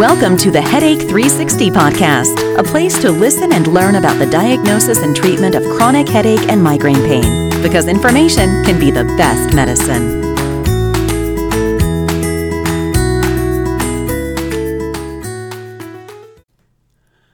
Welcome 0.00 0.38
to 0.38 0.50
the 0.50 0.62
Headache 0.62 1.00
360 1.00 1.68
podcast, 1.72 2.58
a 2.58 2.62
place 2.62 2.98
to 3.02 3.10
listen 3.10 3.52
and 3.52 3.66
learn 3.66 3.96
about 3.96 4.18
the 4.18 4.24
diagnosis 4.24 5.02
and 5.02 5.14
treatment 5.14 5.54
of 5.54 5.62
chronic 5.76 6.08
headache 6.08 6.48
and 6.48 6.62
migraine 6.62 7.02
pain, 7.02 7.50
because 7.62 7.86
information 7.86 8.64
can 8.64 8.80
be 8.80 8.90
the 8.90 9.04
best 9.18 9.54
medicine. 9.54 10.22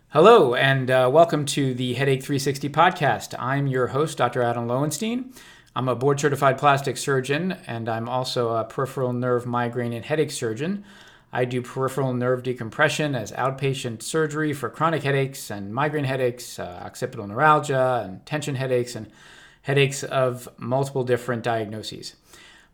Hello, 0.08 0.56
and 0.56 0.90
uh, 0.90 1.08
welcome 1.12 1.44
to 1.44 1.72
the 1.72 1.94
Headache 1.94 2.24
360 2.24 2.68
podcast. 2.70 3.36
I'm 3.38 3.68
your 3.68 3.86
host, 3.86 4.18
Dr. 4.18 4.42
Adam 4.42 4.66
Lowenstein. 4.66 5.32
I'm 5.76 5.88
a 5.88 5.94
board 5.94 6.18
certified 6.18 6.58
plastic 6.58 6.96
surgeon, 6.96 7.58
and 7.68 7.88
I'm 7.88 8.08
also 8.08 8.56
a 8.56 8.64
peripheral 8.64 9.12
nerve 9.12 9.46
migraine 9.46 9.92
and 9.92 10.04
headache 10.04 10.32
surgeon. 10.32 10.84
I 11.36 11.44
do 11.44 11.60
peripheral 11.60 12.14
nerve 12.14 12.42
decompression 12.42 13.14
as 13.14 13.30
outpatient 13.32 14.00
surgery 14.00 14.54
for 14.54 14.70
chronic 14.70 15.02
headaches 15.02 15.50
and 15.50 15.70
migraine 15.70 16.04
headaches, 16.04 16.58
uh, 16.58 16.80
occipital 16.82 17.26
neuralgia, 17.26 18.04
and 18.06 18.24
tension 18.24 18.54
headaches, 18.54 18.96
and 18.96 19.12
headaches 19.60 20.02
of 20.02 20.48
multiple 20.56 21.04
different 21.04 21.42
diagnoses. 21.42 22.16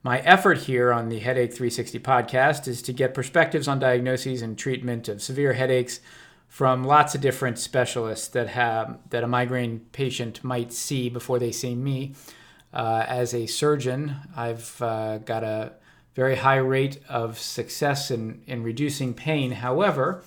My 0.05 0.21
effort 0.21 0.59
here 0.59 0.93
on 0.93 1.09
the 1.09 1.19
Headache 1.19 1.51
360 1.51 1.99
podcast 1.99 2.69
is 2.69 2.83
to 2.83 2.93
get 2.93 3.15
perspectives 3.15 3.67
on 3.67 3.81
diagnoses 3.81 4.43
and 4.43 4.57
treatment 4.57 5.09
of 5.09 5.21
severe 5.21 5.55
headaches 5.55 5.99
from 6.47 6.85
lots 6.85 7.17
of 7.17 7.21
different 7.21 7.59
specialists 7.59 8.29
that 8.29 8.47
have 8.47 8.97
that 9.11 9.25
a 9.25 9.27
migraine 9.27 9.81
patient 9.91 10.45
might 10.45 10.73
see 10.73 11.09
before 11.09 11.41
they 11.41 11.51
see 11.51 11.75
me. 11.75 12.15
Uh, 12.73 13.05
as 13.09 13.35
a 13.35 13.47
surgeon, 13.47 14.19
I've 14.37 14.81
uh, 14.81 15.19
got 15.19 15.43
a 15.43 15.73
very 16.15 16.37
high 16.37 16.57
rate 16.57 17.01
of 17.09 17.39
success 17.39 18.11
in, 18.11 18.43
in 18.47 18.63
reducing 18.63 19.15
pain. 19.15 19.53
However, 19.53 20.23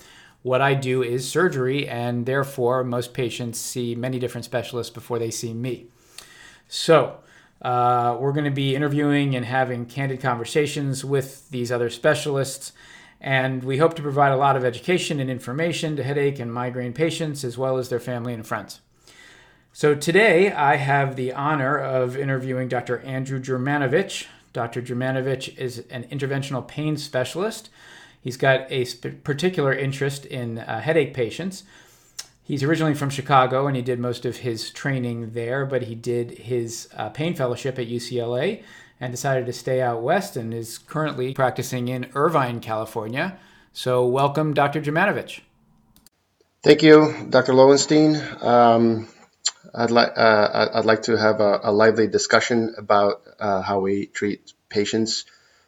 what 0.46 0.62
I 0.62 0.76
do 0.76 1.02
is 1.02 1.28
surgery, 1.28 1.88
and 1.88 2.26
therefore, 2.26 2.84
most 2.84 3.14
patients 3.16 3.60
see 3.60 3.96
many 3.96 4.20
different 4.20 4.46
specialists 4.46 4.94
before 4.94 5.18
they 5.18 5.32
see 5.32 5.54
me. 5.56 5.88
So, 6.68 7.18
uh, 7.64 8.18
we're 8.20 8.32
going 8.32 8.46
to 8.46 8.52
be 8.52 8.76
interviewing 8.76 9.36
and 9.36 9.44
having 9.44 9.88
candid 9.88 10.22
conversations 10.22 11.04
with 11.04 11.50
these 11.50 11.72
other 11.72 11.90
specialists, 11.90 12.74
and 13.20 13.64
we 13.64 13.78
hope 13.78 13.96
to 13.96 14.04
provide 14.04 14.32
a 14.32 14.38
lot 14.38 14.56
of 14.56 14.64
education 14.64 15.20
and 15.20 15.32
information 15.32 15.96
to 15.96 16.04
headache 16.04 16.38
and 16.38 16.54
migraine 16.54 16.94
patients 16.94 17.44
as 17.44 17.58
well 17.58 17.78
as 17.78 17.90
their 17.90 18.00
family 18.00 18.34
and 18.34 18.46
friends. 18.46 18.82
So, 19.74 19.96
today 19.96 20.52
I 20.52 20.76
have 20.76 21.16
the 21.16 21.34
honor 21.34 21.76
of 21.76 22.16
interviewing 22.16 22.68
Dr. 22.68 23.00
Andrew 23.00 23.40
Germanovich. 23.40 24.28
Dr. 24.56 24.82
Germanovich 24.82 25.56
is 25.58 25.84
an 25.90 26.06
interventional 26.06 26.66
pain 26.66 26.96
specialist. 26.96 27.70
He's 28.22 28.38
got 28.38 28.72
a 28.72 28.86
sp- 28.88 29.22
particular 29.26 29.74
interest 29.74 30.26
in 30.26 30.60
uh, 30.60 30.80
headache 30.80 31.14
patients. 31.14 31.64
He's 32.42 32.64
originally 32.64 32.94
from 32.94 33.10
Chicago 33.10 33.68
and 33.68 33.76
he 33.76 33.82
did 33.82 34.00
most 34.00 34.26
of 34.26 34.38
his 34.38 34.72
training 34.72 35.32
there, 35.32 35.66
but 35.66 35.84
he 35.84 35.94
did 35.94 36.32
his 36.32 36.88
uh, 36.96 37.10
pain 37.10 37.36
fellowship 37.36 37.78
at 37.78 37.90
UCLA 37.90 38.64
and 39.02 39.12
decided 39.12 39.46
to 39.46 39.54
stay 39.54 39.82
out 39.82 40.02
west 40.02 40.38
and 40.38 40.54
is 40.54 40.78
currently 40.78 41.34
practicing 41.34 41.90
in 41.90 42.10
Irvine, 42.16 42.62
California. 42.62 43.38
So, 43.74 44.06
welcome, 44.06 44.54
Dr. 44.54 44.82
Germanovich. 44.82 45.42
Thank 46.64 46.82
you, 46.82 47.28
Dr. 47.30 47.54
Lowenstein. 47.54 48.16
Um, 48.42 49.10
I'd 49.78 49.92
like 49.92 50.14
uh, 50.16 50.70
I'd 50.74 50.86
like 50.86 51.04
to 51.04 51.18
have 51.18 51.42
a, 51.42 51.60
a 51.64 51.72
lively 51.72 52.08
discussion 52.08 52.76
about 52.78 53.22
uh, 53.40 53.62
how 53.62 53.80
we 53.80 54.06
treat 54.06 54.54
patients 54.70 55.26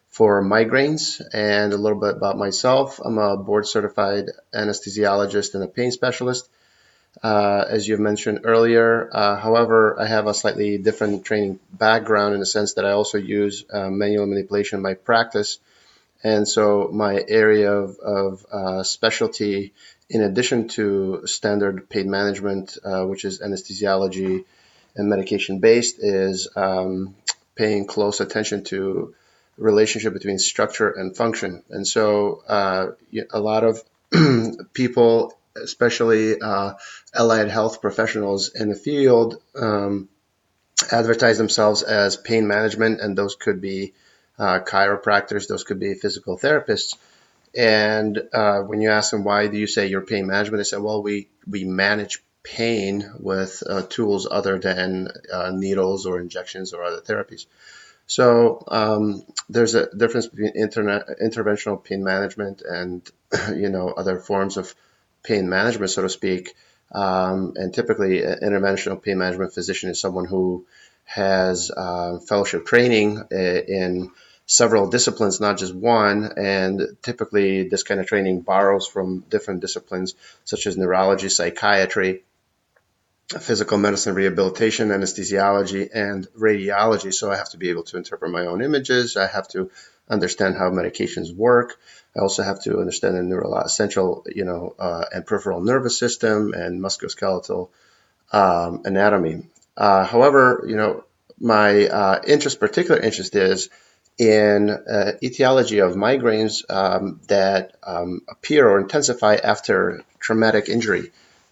for 0.10 0.42
migraines 0.42 1.22
and 1.34 1.74
a 1.74 1.78
little 1.78 2.00
bit 2.00 2.16
about 2.16 2.38
myself. 2.38 3.00
I'm 3.04 3.18
a 3.18 3.36
board 3.38 3.68
certified 3.68 4.32
anesthesiologist 4.54 5.54
and 5.56 5.64
a 5.64 5.68
pain 5.68 5.92
specialist, 5.92 6.50
uh, 7.22 7.66
as 7.68 7.88
you've 7.88 8.00
mentioned 8.00 8.40
earlier. 8.46 9.10
Uh, 9.12 9.36
however, 9.36 10.00
I 10.00 10.06
have 10.08 10.28
a 10.28 10.34
slightly 10.34 10.78
different 10.78 11.26
training 11.26 11.60
background 11.72 12.34
in 12.34 12.40
the 12.40 12.46
sense 12.46 12.74
that 12.76 12.86
I 12.86 12.92
also 12.92 13.18
use 13.18 13.66
uh, 13.72 13.90
manual 13.90 14.26
manipulation 14.26 14.78
in 14.78 14.84
my 14.84 14.94
practice. 14.94 15.60
And 16.24 16.48
so 16.48 16.90
my 16.92 17.24
area 17.28 17.72
of, 17.72 18.00
of 18.00 18.46
uh, 18.52 18.84
specialty 18.84 19.74
in 20.10 20.22
addition 20.22 20.68
to 20.70 21.26
standard 21.26 21.90
pain 21.90 22.10
management, 22.10 22.78
uh, 22.84 23.04
which 23.04 23.26
is 23.26 23.40
anesthesiology 23.42 24.46
and 24.96 25.10
medication 25.10 25.60
based, 25.60 25.98
is 26.00 26.48
um, 26.56 27.16
paying 27.56 27.86
close 27.86 28.22
attention 28.22 28.64
to 28.66 29.14
relationship 29.58 30.14
between 30.14 30.40
structure 30.40 30.90
and 30.90 31.18
function. 31.18 31.64
And 31.70 31.86
so 31.86 32.44
uh, 32.48 32.92
a 33.32 33.40
lot 33.40 33.64
of 33.64 33.84
people, 34.74 35.38
especially 35.56 36.40
uh, 36.40 36.74
allied 37.14 37.50
health 37.50 37.82
professionals 37.82 38.52
in 38.56 38.70
the 38.70 38.76
field, 38.76 39.42
um, 39.60 40.08
advertise 40.92 41.38
themselves 41.38 41.82
as 41.84 42.16
pain 42.16 42.48
management, 42.48 43.02
and 43.02 43.18
those 43.18 43.36
could 43.36 43.60
be 43.60 43.94
uh, 44.38 44.60
chiropractors, 44.60 45.48
those 45.48 45.64
could 45.64 45.80
be 45.80 45.96
physical 45.96 46.38
therapists. 46.38 46.96
And 47.56 48.22
uh, 48.34 48.62
when 48.62 48.82
you 48.82 48.90
ask 48.90 49.12
them 49.12 49.24
why 49.24 49.48
do 49.48 49.58
you 49.58 49.68
say 49.68 49.88
you're 49.88 50.02
pain 50.02 50.28
management, 50.28 50.60
they 50.60 50.64
say, 50.64 50.78
well, 50.78 51.02
we 51.02 51.30
we 51.48 51.64
manage 51.64 52.24
pain 52.44 53.10
with 53.20 53.62
uh, 53.68 53.84
tools 53.90 54.28
other 54.30 54.58
than 54.60 55.10
uh, 55.34 55.52
needles 55.54 56.06
or 56.06 56.20
injections 56.20 56.74
or 56.74 56.84
other 56.84 57.02
therapies. 57.02 57.46
So 58.06 58.64
um, 58.68 59.26
there's 59.50 59.76
a 59.76 59.94
difference 59.94 60.28
between 60.28 60.54
internet, 60.56 61.20
interventional 61.22 61.84
pain 61.84 62.04
management 62.04 62.62
and 62.62 63.10
you 63.56 63.70
know 63.70 63.90
other 63.90 64.18
forms 64.20 64.58
of 64.58 64.74
pain 65.24 65.50
management, 65.50 65.92
so 65.92 66.04
to 66.04 66.10
speak. 66.10 66.56
Um, 66.92 67.54
and 67.58 67.74
typically, 67.74 68.24
an 68.24 68.40
interventional 68.42 69.02
pain 69.02 69.18
management 69.18 69.54
physician 69.54 69.90
is 69.90 70.00
someone 70.00 70.26
who 70.26 70.66
has 71.04 71.70
uh, 71.70 72.20
fellowship 72.20 72.66
training 72.66 73.20
uh, 73.20 73.36
in 73.36 74.12
several 74.48 74.90
disciplines, 74.90 75.40
not 75.40 75.60
just 75.60 75.76
one. 75.76 76.34
And 76.38 76.98
typically, 77.04 77.68
this 77.68 77.84
kind 77.84 78.00
of 78.00 78.08
training 78.08 78.42
borrows 78.42 78.88
from 78.88 79.20
different 79.30 79.60
disciplines 79.60 80.16
such 80.46 80.66
as 80.66 80.78
neurology, 80.78 81.30
psychiatry, 81.30 82.24
physical 83.28 83.78
medicine, 83.78 84.16
rehabilitation, 84.16 84.88
anesthesiology, 84.88 85.90
and 85.94 86.28
radiology. 86.40 87.14
So 87.14 87.30
I 87.30 87.36
have 87.36 87.50
to 87.50 87.58
be 87.58 87.70
able 87.70 87.84
to 87.84 87.98
interpret 87.98 88.32
my 88.32 88.46
own 88.46 88.64
images. 88.64 89.18
I 89.18 89.28
have 89.28 89.50
to 89.50 89.70
understand 90.10 90.56
how 90.56 90.70
medications 90.70 91.36
work. 91.36 91.78
I 92.16 92.22
also 92.22 92.42
have 92.42 92.64
to 92.64 92.80
understand 92.80 93.18
the 93.18 93.24
neuro- 93.24 93.68
central, 93.68 94.26
you 94.34 94.46
know, 94.46 94.74
uh, 94.80 95.04
and 95.14 95.26
peripheral 95.26 95.60
nervous 95.60 96.00
system 96.00 96.54
and 96.54 96.82
musculoskeletal 96.82 97.68
um, 98.32 98.82
anatomy. 98.86 99.44
Uh, 99.76 100.06
however, 100.06 100.64
you 100.66 100.78
know, 100.78 101.04
my 101.38 101.88
uh, 101.88 102.22
interest, 102.26 102.62
particular 102.62 103.00
interest, 103.00 103.36
is 103.36 103.70
in 104.18 104.70
uh, 104.70 105.12
etiology 105.22 105.80
of 105.80 105.94
migraines 105.94 106.64
um, 106.70 107.22
that 107.28 107.76
um, 107.84 108.22
appear 108.28 108.68
or 108.68 108.80
intensify 108.80 109.36
after 109.36 110.04
traumatic 110.20 110.70
injury, 110.70 111.12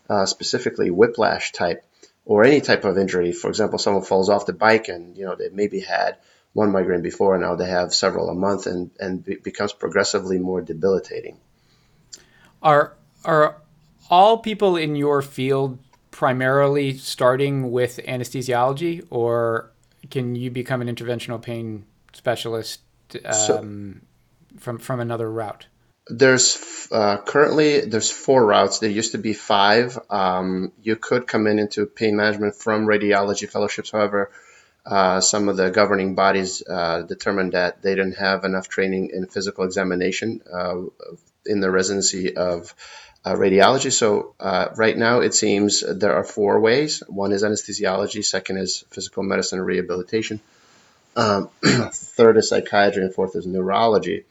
uh, 0.10 0.26
specifically 0.26 0.90
whiplash 0.90 1.52
type 1.52 1.86
or 2.26 2.44
any 2.44 2.62
type 2.62 2.84
of 2.84 2.98
injury. 2.98 3.32
For 3.32 3.50
example, 3.50 3.78
someone 3.78 4.04
falls 4.04 4.30
off 4.30 4.48
the 4.48 4.54
bike 4.54 4.88
and 4.88 5.16
you 5.16 5.26
know 5.26 5.36
they 5.36 5.50
maybe 5.50 5.80
had 5.80 6.18
one 6.54 6.72
migraine 6.72 7.02
before, 7.02 7.36
and 7.36 7.44
now 7.44 7.56
they 7.56 7.68
have 7.68 7.94
several 7.94 8.30
a 8.30 8.34
month, 8.34 8.66
and 8.66 8.90
and 9.00 9.24
be- 9.24 9.36
becomes 9.36 9.74
progressively 9.74 10.40
more 10.40 10.62
debilitating. 10.62 11.38
Are 12.64 12.94
are 13.26 13.58
all 14.10 14.38
people 14.38 14.78
in 14.78 14.96
your 14.96 15.22
field 15.22 15.78
primarily 16.12 16.98
starting 16.98 17.72
with 17.72 18.00
anesthesiology, 18.08 19.06
or 19.10 19.70
can 20.10 20.36
you 20.36 20.50
become 20.50 20.82
an 20.82 20.88
interventional 20.88 21.42
pain 21.42 21.86
specialist 22.16 22.82
um, 23.24 23.34
so, 23.34 24.60
from 24.60 24.78
from 24.80 25.00
another 25.00 25.30
route? 25.30 25.68
There's 26.08 26.88
uh, 26.92 27.18
currently 27.18 27.82
there's 27.82 28.12
four 28.12 28.46
routes. 28.46 28.80
There 28.80 28.90
used 28.90 29.14
to 29.14 29.18
be 29.18 29.34
five. 29.34 29.98
Um, 30.10 30.72
you 30.82 30.96
could 30.96 31.28
come 31.28 31.48
in 31.48 31.60
into 31.60 31.86
pain 31.86 32.16
management 32.16 32.56
from 32.56 32.86
radiology 32.86 33.50
fellowships. 33.50 33.92
However, 33.92 34.32
uh, 34.86 35.20
some 35.20 35.50
of 35.50 35.58
the 35.58 35.72
governing 35.72 36.14
bodies 36.14 36.62
uh, 36.68 37.02
determined 37.02 37.54
that 37.54 37.82
they 37.82 37.96
didn't 37.96 38.18
have 38.18 38.44
enough 38.44 38.68
training 38.70 39.10
in 39.14 39.26
physical 39.26 39.64
examination 39.64 40.42
uh, 40.52 40.76
in 41.46 41.60
the 41.60 41.72
residency 41.72 42.36
of 42.36 42.76
uh, 43.24 43.34
radiology. 43.34 43.92
So 43.92 44.36
uh, 44.40 44.68
right 44.76 44.96
now 44.96 45.22
it 45.22 45.34
seems 45.34 45.84
there 45.88 46.14
are 46.14 46.24
four 46.24 46.60
ways. 46.60 47.02
One 47.08 47.32
is 47.32 47.44
anesthesiology. 47.44 48.24
Second 48.24 48.58
is 48.58 48.86
physical 48.92 49.24
medicine 49.24 49.58
and 49.58 49.68
rehabilitation. 49.68 50.40
Um, 51.16 51.50
third 51.64 52.38
is 52.38 52.50
psychiatry, 52.50 53.04
and 53.04 53.14
fourth 53.14 53.36
is 53.36 53.46
neurology. 53.48 54.26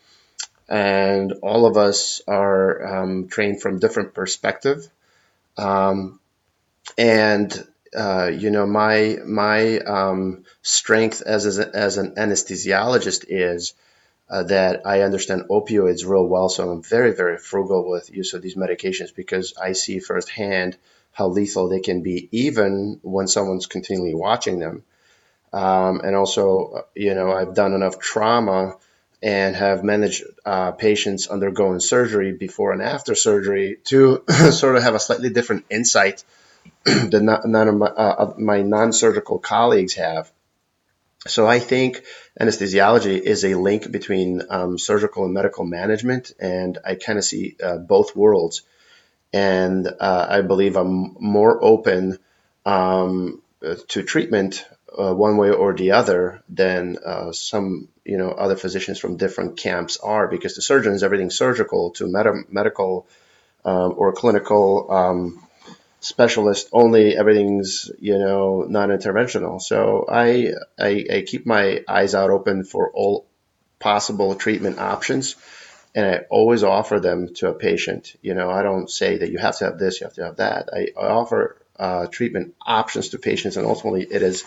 And 0.69 1.33
all 1.43 1.67
of 1.67 1.77
us 1.77 2.23
are 2.27 3.03
um, 3.03 3.29
trained 3.29 3.61
from 3.61 3.79
different 3.79 4.15
perspective. 4.15 4.89
Um, 5.57 6.21
and 6.97 7.67
uh, 7.95 8.27
you 8.27 8.51
know, 8.51 8.67
my 8.67 9.19
my 9.25 9.79
um, 9.79 10.45
strength 10.63 11.23
as 11.23 11.47
as, 11.47 11.59
as 11.59 11.97
an 11.97 12.17
anesthesiologist 12.17 13.27
is 13.29 13.75
uh, 14.29 14.43
that 14.45 14.87
I 14.87 15.03
understand 15.03 15.45
opioids 15.51 16.07
real 16.07 16.27
well, 16.27 16.49
so 16.49 16.69
I'm 16.69 16.83
very, 16.83 17.13
very 17.13 17.37
frugal 17.37 17.89
with 17.89 18.11
use 18.11 18.33
of 18.35 18.43
these 18.43 18.57
medications 18.57 19.15
because 19.15 19.55
I 19.61 19.73
see 19.73 19.99
firsthand 19.99 20.77
how 21.13 21.29
lethal 21.29 21.69
they 21.69 21.81
can 21.81 22.03
be, 22.03 22.29
even 22.33 22.99
when 23.03 23.29
someone's 23.29 23.67
continually 23.67 24.15
watching 24.15 24.59
them. 24.59 24.83
Um, 25.55 26.01
and 26.01 26.17
also, 26.17 26.85
you 26.97 27.15
know, 27.15 27.31
I've 27.31 27.55
done 27.55 27.75
enough 27.75 28.01
trauma 28.01 28.77
and 29.23 29.55
have 29.55 29.85
managed 29.85 30.25
uh, 30.45 30.73
patients 30.73 31.29
undergoing 31.29 31.79
surgery 31.79 32.33
before 32.33 32.73
and 32.73 32.83
after 32.83 33.15
surgery 33.15 33.79
to 33.85 34.25
sort 34.51 34.75
of 34.75 34.83
have 34.83 34.97
a 34.97 34.99
slightly 34.99 35.31
different 35.31 35.65
insight 35.71 36.25
than 36.85 37.27
none 37.27 37.69
of 37.69 37.75
my, 37.77 37.87
uh, 37.87 38.35
my 38.37 38.63
non-surgical 38.63 39.39
colleagues 39.39 39.95
have. 39.95 40.29
So 41.29 41.47
I 41.47 41.61
think 41.61 42.03
anesthesiology 42.39 43.21
is 43.21 43.45
a 43.45 43.55
link 43.55 43.89
between 43.93 44.43
um, 44.51 44.77
surgical 44.77 45.25
and 45.25 45.33
medical 45.33 45.65
management, 45.65 46.33
and 46.41 46.79
I 46.85 46.97
kind 46.97 47.17
of 47.17 47.25
see 47.25 47.57
uh, 47.63 47.79
both 47.79 48.17
worlds. 48.17 48.63
And 49.33 49.87
uh, 49.87 50.27
I 50.29 50.41
believe 50.41 50.77
I'm 50.77 51.17
more 51.21 51.65
open 51.65 52.19
um, 52.67 53.41
to 53.89 54.03
treatment 54.03 54.67
uh, 54.99 55.15
one 55.15 55.37
way 55.37 55.51
or 55.51 55.75
the 55.75 55.93
other 55.93 56.43
than 56.49 56.99
uh, 57.05 57.33
some 57.33 57.89
you 58.05 58.19
know 58.19 58.31
other 58.31 58.57
physicians 58.57 58.99
from 58.99 59.17
different 59.17 59.57
camps 59.57 59.97
are, 59.99 60.29
because 60.29 60.55
the 60.55 60.63
surgeons 60.63 61.03
everything 61.03 61.31
surgical 61.31 61.91
to 61.93 62.07
med- 62.07 62.51
medical 62.51 63.07
um, 63.65 63.95
or 63.97 64.13
clinical 64.13 64.91
um, 64.91 65.47
specialist 66.01 66.69
only 66.73 67.17
everything's 67.17 67.91
you 67.99 68.19
know 68.19 68.63
non-interventional. 68.69 69.61
So 69.61 70.07
I, 70.09 70.53
I, 70.79 71.05
I 71.13 71.25
keep 71.27 71.47
my 71.47 71.83
eyes 71.89 72.15
out 72.15 72.31
open 72.31 72.65
for 72.65 72.91
all 72.93 73.27
possible 73.79 74.35
treatment 74.35 74.79
options 74.79 75.37
and 75.95 76.07
i 76.07 76.19
always 76.31 76.63
offer 76.63 77.01
them 77.01 77.35
to 77.35 77.49
a 77.49 77.55
patient. 77.55 78.17
You 78.23 78.35
know 78.35 78.51
i 78.51 78.63
don't 78.63 78.91
say 78.91 79.19
that 79.19 79.31
you 79.31 79.39
have 79.39 79.57
to 79.59 79.65
have 79.67 79.79
this 79.79 80.01
you 80.01 80.07
have 80.07 80.15
to 80.15 80.25
have 80.25 80.37
that. 80.37 80.69
I, 80.73 80.89
I 80.99 81.09
offer 81.09 81.57
uh, 81.79 82.07
treatment 82.07 82.55
options 82.65 83.11
to 83.11 83.19
patients 83.19 83.57
and 83.57 83.67
ultimately 83.67 84.03
it 84.03 84.23
is 84.23 84.45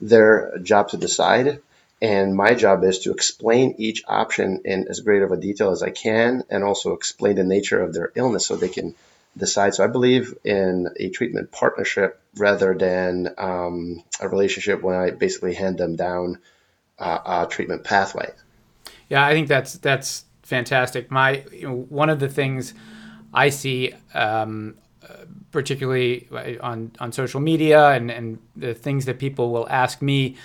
their 0.00 0.58
job 0.58 0.88
to 0.88 0.96
decide 0.96 1.60
and 2.00 2.36
my 2.36 2.54
job 2.54 2.84
is 2.84 3.00
to 3.00 3.12
explain 3.12 3.74
each 3.78 4.04
option 4.06 4.60
in 4.64 4.86
as 4.88 5.00
great 5.00 5.22
of 5.22 5.32
a 5.32 5.36
detail 5.36 5.70
as 5.70 5.82
i 5.82 5.90
can 5.90 6.44
and 6.50 6.64
also 6.64 6.92
explain 6.92 7.36
the 7.36 7.44
nature 7.44 7.80
of 7.80 7.92
their 7.92 8.12
illness 8.14 8.46
so 8.46 8.56
they 8.56 8.68
can 8.68 8.94
decide. 9.38 9.74
So 9.74 9.84
I 9.84 9.86
believe 9.86 10.34
in 10.44 10.88
a 10.96 11.08
treatment 11.08 11.50
partnership 11.52 12.20
rather 12.36 12.74
than 12.74 13.34
um, 13.38 14.02
a 14.20 14.28
relationship 14.28 14.82
when 14.82 14.96
I 14.96 15.10
basically 15.10 15.54
hand 15.54 15.78
them 15.78 15.96
down 15.96 16.38
uh, 16.98 17.44
a 17.44 17.46
treatment 17.48 17.84
pathway. 17.84 18.30
Yeah, 19.08 19.24
I 19.24 19.32
think 19.32 19.48
that's 19.48 19.74
that's 19.78 20.24
fantastic. 20.42 21.10
My 21.10 21.44
you 21.52 21.68
know, 21.68 21.74
one 21.88 22.10
of 22.10 22.20
the 22.20 22.28
things 22.28 22.74
I 23.32 23.48
see, 23.50 23.94
um, 24.12 24.76
particularly 25.52 26.28
on 26.60 26.92
on 27.00 27.12
social 27.12 27.40
media 27.40 27.90
and 27.90 28.10
and 28.10 28.38
the 28.56 28.74
things 28.74 29.04
that 29.06 29.18
people 29.18 29.50
will 29.50 29.68
ask 29.68 30.02
me, 30.02 30.36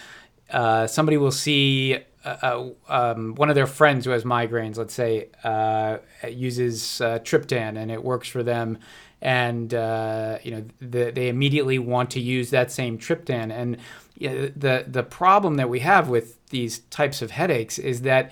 uh, 0.52 0.88
somebody 0.88 1.18
will 1.18 1.32
see 1.32 2.00
uh, 2.26 2.70
um, 2.88 3.36
one 3.36 3.50
of 3.50 3.56
their 3.56 3.68
friends 3.68 4.06
who 4.06 4.12
has 4.12 4.24
migraines, 4.24 4.78
let's 4.78 4.94
say, 4.94 5.28
uh, 5.44 5.98
uses 6.30 7.02
uh, 7.02 7.20
triptan 7.20 7.78
and 7.78 7.92
it 7.92 8.04
works 8.04 8.28
for 8.28 8.44
them, 8.44 8.78
and 9.22 9.74
uh, 9.74 10.38
you 10.44 10.52
know 10.52 10.64
the, 10.80 11.12
they 11.12 11.28
immediately 11.28 11.80
want 11.80 12.12
to 12.12 12.20
use 12.20 12.50
that 12.52 12.72
same 12.72 12.98
triptan. 12.98 13.52
And 13.52 13.78
you 14.18 14.30
know, 14.30 14.52
the 14.56 14.86
the 14.88 15.04
problem 15.04 15.56
that 15.56 15.70
we 15.70 15.80
have 15.80 16.08
with 16.08 16.46
these 16.48 16.80
types 16.90 17.22
of 17.22 17.32
headaches 17.32 17.78
is 17.78 18.02
that 18.02 18.32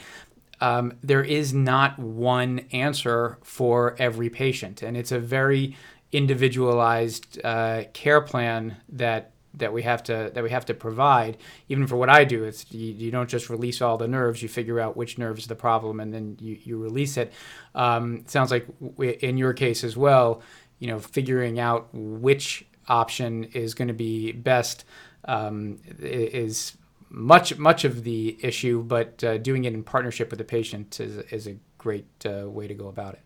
um, 0.62 0.94
there 1.04 1.24
is 1.24 1.54
not 1.54 2.00
one 2.00 2.60
answer 2.72 3.40
for 3.44 3.96
every 4.00 4.30
patient, 4.30 4.82
and 4.82 4.96
it's 4.96 5.12
a 5.12 5.20
very 5.20 5.76
individualized 6.12 7.40
uh, 7.44 7.84
care 7.94 8.22
plan 8.22 8.78
that 8.90 9.32
that 9.54 9.74
we 9.74 9.84
have 9.84 10.02
to 10.04 10.32
that 10.34 10.44
we 10.44 10.50
have 10.50 10.66
to 10.66 10.74
provide. 10.74 11.38
Even 11.70 11.88
for 11.88 11.96
what 11.96 12.10
I 12.10 12.24
do, 12.24 12.44
it's 12.44 12.72
you, 12.72 12.94
you, 12.94 13.12
don't 13.12 13.30
just 13.30 13.50
release 13.50 13.82
all 13.82 13.98
the 13.98 14.08
nerves; 14.08 14.42
you 14.42 14.50
figure 14.50 14.80
out 14.80 14.96
which 14.96 15.18
nerve 15.18 15.38
is 15.38 15.48
the 15.48 15.56
problem, 15.56 16.00
and 16.00 16.14
then 16.14 16.38
you, 16.40 16.58
you 16.64 16.78
release 16.78 17.18
it. 17.18 17.34
Um, 17.76 18.24
sounds 18.28 18.52
like 18.52 18.68
in 18.98 19.38
your 19.38 19.54
case 19.54 19.84
as 19.84 19.98
well, 19.98 20.42
you 20.80 20.88
know, 20.88 21.00
figuring 21.00 21.60
out 21.60 21.90
which 21.94 22.66
option 22.88 23.46
is 23.46 23.74
going 23.74 23.88
to 23.88 23.94
be 23.94 24.32
best 24.32 24.86
um, 25.26 25.80
is 26.00 26.78
much 27.10 27.58
much 27.58 27.84
of 27.84 28.04
the 28.04 28.38
issue, 28.42 28.84
but 28.84 29.24
uh, 29.24 29.38
doing 29.38 29.66
it 29.66 29.74
in 29.74 29.84
partnership 29.84 30.30
with 30.30 30.40
the 30.40 30.46
patient 30.46 31.00
is 31.00 31.18
is 31.32 31.48
a 31.48 31.58
great 31.78 32.08
uh, 32.26 32.50
way 32.50 32.68
to 32.68 32.74
go 32.74 32.88
about 32.88 33.14
it. 33.16 33.22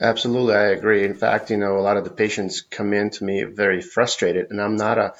Absolutely, 0.00 0.54
I 0.54 0.68
agree. 0.68 1.04
In 1.04 1.14
fact, 1.14 1.50
you 1.50 1.58
know, 1.58 1.76
a 1.76 1.80
lot 1.82 1.98
of 1.98 2.04
the 2.04 2.10
patients 2.10 2.62
come 2.62 2.94
in 2.94 3.10
to 3.10 3.24
me 3.24 3.44
very 3.44 3.82
frustrated, 3.82 4.50
and 4.50 4.60
I'm 4.60 4.76
not 4.76 4.98
a 4.98 5.14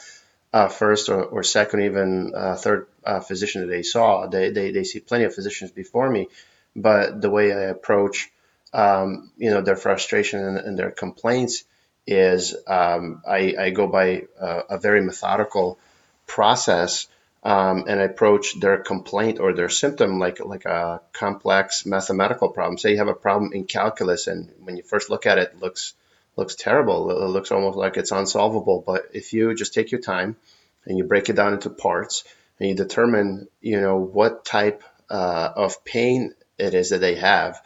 uh, 0.52 0.68
first 0.68 1.08
or, 1.10 1.22
or, 1.22 1.44
second, 1.44 1.82
even 1.82 2.32
uh, 2.34 2.56
third 2.56 2.88
uh, 3.04 3.20
physician 3.20 3.60
that 3.60 3.68
they 3.68 3.82
saw. 3.82 4.26
They, 4.26 4.50
they, 4.50 4.72
they 4.72 4.82
see 4.82 4.98
plenty 4.98 5.24
of 5.24 5.34
physicians 5.34 5.70
before 5.70 6.10
me, 6.10 6.26
but 6.74 7.20
the 7.20 7.30
way 7.30 7.52
I 7.52 7.66
approach, 7.66 8.32
um, 8.72 9.30
you 9.36 9.50
know, 9.50 9.60
their 9.60 9.76
frustration 9.76 10.44
and, 10.44 10.56
and 10.56 10.78
their 10.78 10.90
complaints 10.90 11.62
is 12.04 12.56
um, 12.66 13.22
I, 13.28 13.54
I, 13.60 13.70
go 13.70 13.86
by 13.86 14.24
a, 14.40 14.62
a 14.70 14.78
very 14.78 15.02
methodical 15.02 15.78
process 16.26 17.06
um, 17.42 17.84
and 17.88 18.00
approach 18.00 18.58
their 18.60 18.78
complaint 18.78 19.40
or 19.40 19.52
their 19.52 19.68
symptom 19.68 20.18
like 20.18 20.44
like 20.44 20.66
a 20.66 21.00
complex 21.12 21.86
mathematical 21.86 22.50
problem. 22.50 22.78
Say 22.78 22.92
you 22.92 22.98
have 22.98 23.08
a 23.08 23.14
problem 23.14 23.52
in 23.52 23.64
calculus, 23.64 24.26
and 24.26 24.50
when 24.60 24.76
you 24.76 24.82
first 24.82 25.10
look 25.10 25.26
at 25.26 25.38
it, 25.38 25.52
it 25.54 25.60
looks 25.60 25.94
looks 26.36 26.54
terrible. 26.54 27.10
It 27.10 27.28
looks 27.28 27.50
almost 27.50 27.76
like 27.76 27.96
it's 27.96 28.12
unsolvable. 28.12 28.82
But 28.86 29.10
if 29.12 29.32
you 29.32 29.54
just 29.54 29.74
take 29.74 29.90
your 29.90 30.00
time 30.00 30.36
and 30.84 30.96
you 30.96 31.04
break 31.04 31.28
it 31.28 31.36
down 31.36 31.52
into 31.52 31.70
parts 31.70 32.24
and 32.58 32.68
you 32.68 32.74
determine, 32.74 33.48
you 33.60 33.80
know, 33.80 33.96
what 33.98 34.44
type 34.44 34.82
uh, 35.10 35.50
of 35.56 35.84
pain 35.84 36.34
it 36.58 36.74
is 36.74 36.90
that 36.90 37.00
they 37.00 37.16
have, 37.16 37.60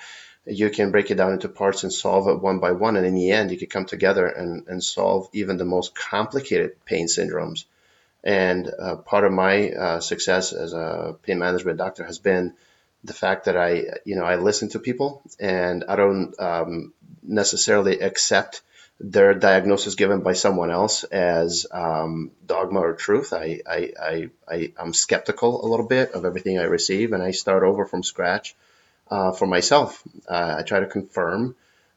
you 0.46 0.70
can 0.70 0.90
break 0.90 1.10
it 1.10 1.16
down 1.16 1.32
into 1.32 1.48
parts 1.48 1.82
and 1.82 1.92
solve 1.92 2.28
it 2.28 2.40
one 2.40 2.58
by 2.58 2.72
one. 2.72 2.96
And 2.96 3.06
in 3.06 3.14
the 3.14 3.30
end, 3.30 3.50
you 3.50 3.58
can 3.58 3.68
come 3.68 3.86
together 3.86 4.26
and, 4.26 4.66
and 4.68 4.82
solve 4.82 5.28
even 5.32 5.56
the 5.56 5.64
most 5.64 5.94
complicated 5.94 6.84
pain 6.84 7.06
syndromes. 7.06 7.64
And 8.24 8.70
uh, 8.80 8.96
part 8.96 9.24
of 9.24 9.32
my 9.32 9.70
uh, 9.70 10.00
success 10.00 10.52
as 10.52 10.72
a 10.72 11.16
pain 11.22 11.38
management 11.38 11.78
doctor 11.78 12.04
has 12.04 12.18
been 12.18 12.54
the 13.04 13.12
fact 13.12 13.44
that 13.44 13.56
I, 13.56 13.84
you 14.06 14.16
know, 14.16 14.24
I 14.24 14.36
listen 14.36 14.70
to 14.70 14.78
people 14.78 15.22
and 15.38 15.84
I 15.86 15.96
don't 15.96 16.34
um, 16.40 16.94
necessarily 17.22 18.00
accept 18.00 18.62
their 18.98 19.34
diagnosis 19.34 19.94
given 19.96 20.20
by 20.20 20.32
someone 20.32 20.70
else 20.70 21.04
as 21.04 21.66
um, 21.70 22.30
dogma 22.46 22.80
or 22.80 22.94
truth. 22.94 23.34
I, 23.34 23.60
I, 23.66 23.92
I, 24.00 24.30
I, 24.48 24.72
am 24.78 24.94
skeptical 24.94 25.64
a 25.64 25.68
little 25.68 25.86
bit 25.86 26.12
of 26.12 26.24
everything 26.24 26.58
I 26.58 26.64
receive 26.64 27.12
and 27.12 27.22
I 27.22 27.32
start 27.32 27.64
over 27.64 27.84
from 27.84 28.02
scratch 28.02 28.54
uh, 29.10 29.32
for 29.32 29.46
myself. 29.46 30.02
Uh, 30.26 30.56
I 30.58 30.62
try 30.62 30.80
to 30.80 30.86
confirm 30.86 31.56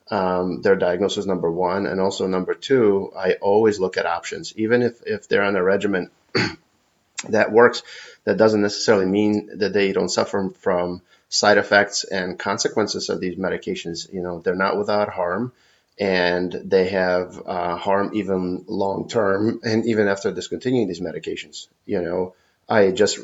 um, 0.09 0.61
their 0.61 0.75
diagnosis, 0.75 1.25
number 1.25 1.51
one. 1.51 1.85
And 1.85 1.99
also, 1.99 2.27
number 2.27 2.53
two, 2.53 3.11
I 3.15 3.33
always 3.33 3.79
look 3.79 3.97
at 3.97 4.05
options. 4.05 4.53
Even 4.57 4.81
if, 4.81 5.01
if 5.05 5.27
they're 5.27 5.43
on 5.43 5.55
a 5.55 5.63
regimen 5.63 6.09
that 7.29 7.51
works, 7.51 7.83
that 8.23 8.37
doesn't 8.37 8.61
necessarily 8.61 9.05
mean 9.05 9.57
that 9.59 9.73
they 9.73 9.91
don't 9.91 10.09
suffer 10.09 10.51
from 10.59 11.01
side 11.29 11.57
effects 11.57 12.03
and 12.03 12.39
consequences 12.39 13.09
of 13.09 13.19
these 13.19 13.35
medications. 13.35 14.11
You 14.13 14.21
know, 14.21 14.39
they're 14.39 14.55
not 14.55 14.77
without 14.77 15.09
harm 15.09 15.51
and 15.99 16.51
they 16.51 16.89
have 16.89 17.41
uh, 17.45 17.75
harm 17.75 18.11
even 18.13 18.63
long 18.67 19.07
term 19.07 19.59
and 19.63 19.85
even 19.85 20.07
after 20.07 20.31
discontinuing 20.31 20.87
these 20.87 21.01
medications. 21.01 21.67
You 21.85 22.01
know, 22.01 22.35
I 22.69 22.91
just 22.91 23.19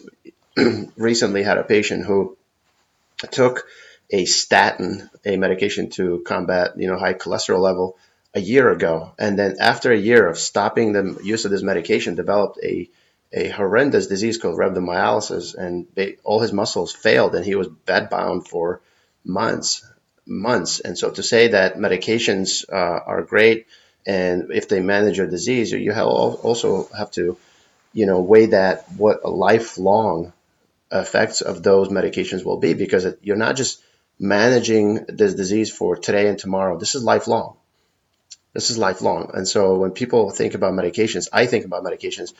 recently 0.97 1.43
had 1.43 1.57
a 1.57 1.63
patient 1.63 2.05
who 2.05 2.37
took 3.31 3.67
a 4.09 4.25
statin, 4.25 5.09
a 5.25 5.37
medication 5.37 5.89
to 5.91 6.23
combat, 6.25 6.73
you 6.77 6.87
know, 6.87 6.97
high 6.97 7.13
cholesterol 7.13 7.59
level 7.59 7.97
a 8.33 8.39
year 8.39 8.71
ago. 8.71 9.13
And 9.17 9.37
then 9.37 9.57
after 9.59 9.91
a 9.91 9.97
year 9.97 10.27
of 10.27 10.37
stopping 10.37 10.93
the 10.93 11.19
use 11.23 11.45
of 11.45 11.51
this 11.51 11.63
medication, 11.63 12.15
developed 12.15 12.59
a 12.63 12.89
a 13.35 13.49
horrendous 13.49 14.05
disease 14.05 14.37
called 14.37 14.59
rhabdomyolysis, 14.59 15.55
and 15.55 15.87
they, 15.95 16.17
all 16.23 16.39
his 16.39 16.53
muscles 16.53 16.93
failed, 16.93 17.33
and 17.33 17.43
he 17.43 17.55
was 17.55 17.67
bedbound 17.67 18.47
for 18.47 18.79
months, 19.25 19.83
months. 20.27 20.79
And 20.81 20.95
so 20.95 21.09
to 21.09 21.23
say 21.23 21.47
that 21.47 21.77
medications 21.77 22.63
uh, 22.71 22.75
are 22.75 23.23
great, 23.23 23.65
and 24.05 24.51
if 24.51 24.69
they 24.69 24.81
manage 24.81 25.17
your 25.17 25.25
disease, 25.25 25.71
you 25.71 25.91
have 25.91 26.05
also 26.05 26.87
have 26.95 27.09
to, 27.11 27.37
you 27.91 28.05
know, 28.05 28.21
weigh 28.21 28.47
that 28.47 28.85
what 28.97 29.21
a 29.23 29.31
lifelong 29.31 30.31
effects 30.91 31.41
of 31.41 31.63
those 31.63 31.87
medications 31.89 32.45
will 32.45 32.57
be, 32.57 32.75
because 32.75 33.07
you're 33.23 33.35
not 33.35 33.55
just 33.55 33.81
managing 34.23 35.05
this 35.07 35.33
disease 35.35 35.69
for 35.71 35.95
today 35.97 36.27
and 36.27 36.39
tomorrow. 36.39 36.77
This 36.79 36.95
is 36.95 37.03
lifelong. 37.03 37.57
This 38.53 38.69
is 38.71 38.77
lifelong. 38.77 39.31
And 39.33 39.47
so 39.47 39.75
when 39.75 39.91
people 39.91 40.29
think 40.31 40.53
about 40.55 40.73
medications, 40.73 41.27
I 41.33 41.45
think 41.45 41.65
about 41.65 41.83
medications 41.83 42.33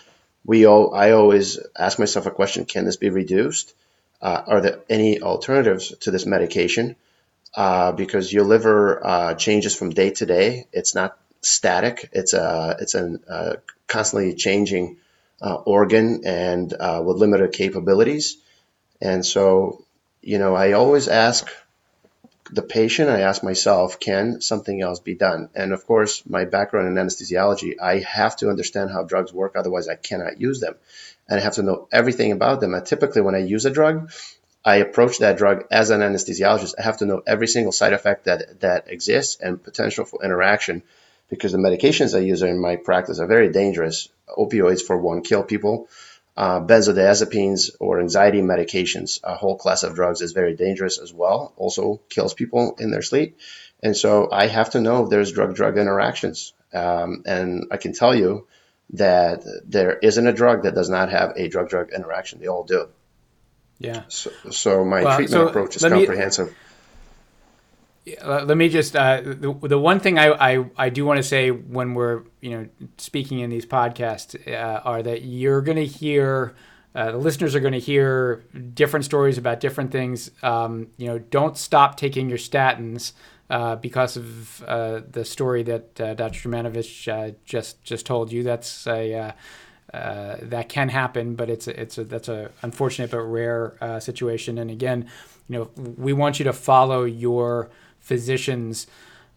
we 0.45 0.65
all, 0.65 0.93
I 0.93 1.11
always 1.11 1.57
ask 1.87 1.99
myself 1.99 2.25
a 2.25 2.31
question: 2.31 2.65
Can 2.65 2.83
this 2.85 2.97
be 2.97 3.09
reduced? 3.09 3.73
uh, 4.23 4.41
are 4.47 4.61
there 4.61 4.79
any 4.89 5.21
alternatives 5.21 5.93
to 5.99 6.11
this 6.11 6.25
medication? 6.25 6.95
Uh, 7.53 7.91
because 7.91 8.31
your 8.31 8.45
liver 8.45 9.05
uh, 9.05 9.33
changes 9.35 9.75
from 9.75 9.91
day 9.91 10.09
to 10.11 10.25
day. 10.25 10.65
It's 10.71 10.95
not 10.95 11.17
static. 11.41 12.09
It's 12.13 12.33
a 12.33 12.77
it's 12.79 12.95
a 12.95 13.19
uh, 13.29 13.53
constantly 13.85 14.33
changing 14.33 14.97
uh, 15.41 15.55
organ 15.55 16.21
and 16.25 16.73
uh, 16.73 17.03
with 17.05 17.17
limited 17.17 17.51
capabilities. 17.51 18.37
And 19.01 19.25
so, 19.25 19.83
you 20.21 20.39
know, 20.39 20.55
I 20.55 20.71
always 20.71 21.09
ask 21.09 21.51
the 22.51 22.61
patient, 22.61 23.09
I 23.09 23.21
ask 23.21 23.43
myself, 23.43 23.99
can 23.99 24.41
something 24.41 24.81
else 24.81 24.99
be 24.99 25.15
done? 25.15 25.49
And 25.55 25.73
of 25.73 25.85
course, 25.85 26.23
my 26.27 26.45
background 26.45 26.87
in 26.87 27.03
anesthesiology, 27.03 27.79
I 27.81 27.99
have 27.99 28.35
to 28.37 28.49
understand 28.49 28.91
how 28.91 29.03
drugs 29.03 29.33
work, 29.33 29.55
otherwise, 29.55 29.87
I 29.87 29.95
cannot 29.95 30.41
use 30.41 30.59
them. 30.59 30.75
And 31.29 31.39
I 31.39 31.43
have 31.43 31.55
to 31.55 31.63
know 31.63 31.87
everything 31.91 32.31
about 32.31 32.59
them. 32.59 32.73
And 32.73 32.85
typically, 32.85 33.21
when 33.21 33.35
I 33.35 33.39
use 33.39 33.65
a 33.65 33.71
drug, 33.71 34.11
I 34.65 34.77
approach 34.77 35.19
that 35.19 35.37
drug 35.37 35.65
as 35.71 35.89
an 35.89 36.01
anesthesiologist. 36.01 36.75
I 36.77 36.83
have 36.83 36.97
to 36.97 37.05
know 37.05 37.21
every 37.25 37.47
single 37.47 37.71
side 37.71 37.93
effect 37.93 38.25
that, 38.25 38.59
that 38.61 38.89
exists 38.89 39.41
and 39.41 39.61
potential 39.61 40.05
for 40.05 40.23
interaction 40.23 40.83
because 41.29 41.51
the 41.51 41.57
medications 41.57 42.15
I 42.15 42.19
use 42.19 42.41
in 42.41 42.59
my 42.59 42.75
practice 42.75 43.19
are 43.19 43.27
very 43.27 43.51
dangerous. 43.51 44.09
Opioids, 44.29 44.81
for 44.81 44.97
one, 44.97 45.21
kill 45.21 45.43
people. 45.43 45.89
Uh, 46.35 46.59
benzodiazepines 46.59 47.69
or 47.79 47.99
anxiety 47.99 48.41
medications, 48.41 49.19
a 49.23 49.35
whole 49.35 49.55
class 49.55 49.83
of 49.83 49.93
drugs, 49.93 50.21
is 50.21 50.31
very 50.31 50.55
dangerous 50.55 50.99
as 50.99 51.13
well. 51.13 51.53
Also 51.57 52.01
kills 52.09 52.33
people 52.33 52.75
in 52.79 52.89
their 52.89 53.03
sleep. 53.03 53.37
And 53.83 53.95
so 53.95 54.29
I 54.31 54.47
have 54.47 54.71
to 54.71 54.81
know 54.81 55.03
if 55.03 55.09
there's 55.09 55.31
drug-drug 55.31 55.77
interactions. 55.77 56.53
Um, 56.73 57.21
and 57.27 57.65
I 57.69 57.77
can 57.77 57.93
tell 57.93 58.15
you 58.15 58.47
that 58.93 59.43
there 59.65 59.93
isn't 59.99 60.25
a 60.25 60.33
drug 60.33 60.63
that 60.63 60.73
does 60.73 60.89
not 60.89 61.09
have 61.09 61.33
a 61.35 61.49
drug-drug 61.49 61.93
interaction. 61.93 62.39
They 62.39 62.47
all 62.47 62.63
do. 62.63 62.87
Yeah. 63.77 64.03
So, 64.07 64.31
so 64.49 64.85
my 64.85 65.03
well, 65.03 65.17
treatment 65.17 65.43
so 65.43 65.47
approach 65.47 65.75
is 65.75 65.83
comprehensive. 65.83 66.47
Me, 66.47 66.53
let 68.25 68.57
me 68.57 68.69
just 68.69 68.95
uh, 68.95 69.21
the, 69.21 69.57
the 69.61 69.79
one 69.79 69.99
thing 69.99 70.19
I, 70.19 70.55
I, 70.55 70.65
I 70.77 70.89
do 70.89 71.05
want 71.05 71.17
to 71.17 71.23
say 71.23 71.51
when 71.51 71.93
we're 71.93 72.23
you 72.41 72.51
know 72.51 72.67
speaking 72.97 73.39
in 73.39 73.49
these 73.49 73.65
podcasts 73.65 74.35
uh, 74.47 74.81
are 74.83 75.01
that 75.01 75.23
you're 75.23 75.61
going 75.61 75.77
to 75.77 75.85
hear 75.85 76.53
uh, 76.95 77.11
the 77.11 77.17
listeners 77.17 77.55
are 77.55 77.59
going 77.59 77.73
to 77.73 77.79
hear 77.79 78.43
different 78.73 79.05
stories 79.05 79.37
about 79.37 79.59
different 79.59 79.91
things. 79.91 80.29
Um, 80.43 80.89
you 80.97 81.07
know, 81.07 81.17
don't 81.17 81.57
stop 81.57 81.97
taking 81.97 82.29
your 82.29 82.37
statins 82.37 83.13
uh, 83.49 83.77
because 83.77 84.15
of 84.15 84.63
uh, 84.63 85.01
the 85.09 85.25
story 85.25 85.63
that 85.63 85.99
uh, 85.99 86.13
Dr. 86.13 86.49
Germanovich 86.49 87.35
just 87.45 87.83
just 87.83 88.05
told 88.05 88.31
you. 88.31 88.43
That's 88.43 88.85
a 88.85 89.33
that 89.91 90.69
can 90.69 90.89
happen, 90.89 91.35
but 91.35 91.49
it's 91.49 91.67
a, 91.67 91.79
it's 91.79 91.97
a, 91.97 92.03
that's 92.03 92.27
a 92.27 92.51
unfortunate 92.61 93.11
but 93.11 93.21
rare 93.21 93.77
situation. 94.01 94.57
And 94.57 94.69
again, 94.69 95.09
you 95.47 95.57
know, 95.57 95.71
we 95.75 96.13
want 96.13 96.39
you 96.39 96.45
to 96.45 96.53
follow 96.53 97.05
your 97.05 97.69
physician's 98.03 98.87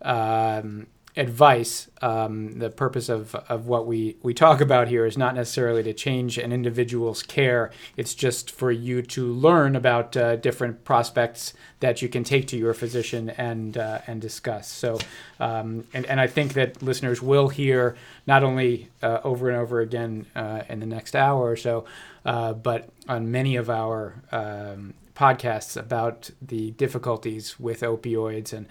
um, 0.03 0.87
advice. 1.17 1.89
Um, 2.03 2.59
the 2.59 2.69
purpose 2.69 3.09
of, 3.09 3.35
of 3.35 3.67
what 3.67 3.87
we, 3.87 4.17
we 4.23 4.35
talk 4.35 4.61
about 4.61 4.89
here 4.89 5.07
is 5.07 5.17
not 5.17 5.35
necessarily 5.35 5.83
to 5.85 5.95
change 5.95 6.37
an 6.37 6.53
individual's 6.53 7.23
care. 7.23 7.71
It's 7.97 8.15
just 8.15 8.51
for 8.51 8.71
you 8.71 9.01
to 9.03 9.33
learn 9.33 9.77
about 9.77 10.17
uh, 10.17 10.37
different 10.37 10.85
prospects 10.85 11.55
that 11.81 12.03
you 12.03 12.09
can 12.09 12.23
take 12.23 12.47
to 12.49 12.57
your 12.57 12.75
physician 12.75 13.31
and 13.31 13.79
uh, 13.79 14.01
and 14.07 14.21
discuss. 14.21 14.69
So, 14.69 14.99
um, 15.41 15.85
and 15.95 16.05
and 16.07 16.21
I 16.21 16.27
think 16.27 16.53
that 16.55 16.83
listeners 16.83 17.23
will 17.23 17.49
hear 17.49 17.97
not 18.27 18.43
only 18.43 18.91
uh, 19.03 19.21
over 19.25 19.49
and 19.49 19.59
over 19.59 19.81
again 19.81 20.27
uh, 20.35 20.63
in 20.69 20.81
the 20.81 20.87
next 20.87 21.17
hour 21.17 21.51
or 21.51 21.57
so, 21.57 21.87
uh, 22.25 22.53
but 22.53 22.91
on 23.09 23.31
many 23.31 23.57
of 23.57 23.71
our 23.71 24.15
um, 24.33 24.95
podcasts 25.17 25.77
about 25.77 26.31
the 26.41 26.73
difficulties 26.73 27.59
with 27.59 27.81
opioids, 27.81 28.53
and 28.53 28.67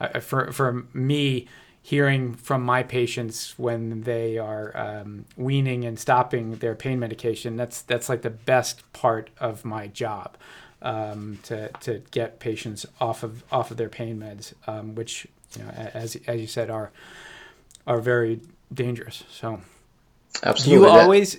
uh, 0.00 0.18
for 0.20 0.50
for 0.50 0.86
me, 0.92 1.46
hearing 1.82 2.34
from 2.34 2.62
my 2.62 2.82
patients 2.82 3.58
when 3.58 4.02
they 4.02 4.38
are 4.38 4.76
um, 4.76 5.24
weaning 5.36 5.84
and 5.84 5.98
stopping 5.98 6.52
their 6.56 6.74
pain 6.74 6.98
medication, 6.98 7.56
that's 7.56 7.82
that's 7.82 8.08
like 8.08 8.22
the 8.22 8.30
best 8.30 8.90
part 8.92 9.30
of 9.38 9.64
my 9.64 9.86
job. 9.86 10.36
Um, 10.82 11.38
to, 11.42 11.68
to 11.80 12.02
get 12.10 12.40
patients 12.40 12.86
off 13.02 13.22
of 13.22 13.44
off 13.52 13.70
of 13.70 13.76
their 13.76 13.90
pain 13.90 14.18
meds, 14.18 14.54
um, 14.66 14.94
which 14.94 15.26
you 15.58 15.62
know, 15.62 15.68
as 15.68 16.16
as 16.26 16.40
you 16.40 16.46
said, 16.46 16.70
are 16.70 16.90
are 17.86 18.00
very 18.00 18.40
dangerous. 18.72 19.24
So, 19.30 19.60
absolutely, 20.42 20.86
you 20.86 20.90
always 20.90 21.38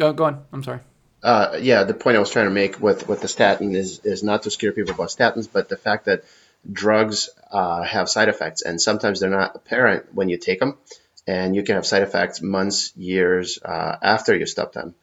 oh, 0.00 0.12
go 0.12 0.24
on. 0.24 0.44
I'm 0.52 0.62
sorry 0.62 0.80
uh, 1.22 1.58
yeah, 1.60 1.84
the 1.84 1.94
point 1.94 2.16
I 2.16 2.20
was 2.20 2.30
trying 2.30 2.46
to 2.46 2.50
make 2.50 2.80
with, 2.80 3.08
with 3.08 3.20
the 3.20 3.28
statin 3.28 3.74
is, 3.74 4.00
is 4.00 4.22
not 4.22 4.42
to 4.44 4.50
scare 4.50 4.72
people 4.72 4.94
about 4.94 5.08
statins, 5.08 5.48
but 5.50 5.68
the 5.68 5.76
fact 5.76 6.04
that 6.04 6.24
drugs 6.70 7.28
uh, 7.50 7.82
have 7.82 8.08
side 8.08 8.28
effects, 8.28 8.62
and 8.62 8.80
sometimes 8.80 9.20
they're 9.20 9.30
not 9.30 9.56
apparent 9.56 10.14
when 10.14 10.28
you 10.28 10.38
take 10.38 10.60
them, 10.60 10.78
and 11.26 11.56
you 11.56 11.62
can 11.62 11.74
have 11.74 11.86
side 11.86 12.02
effects 12.02 12.40
months, 12.40 12.92
years 12.96 13.58
uh, 13.64 13.96
after 14.02 14.36
you 14.36 14.46
stop 14.46 14.72
them. 14.72 14.94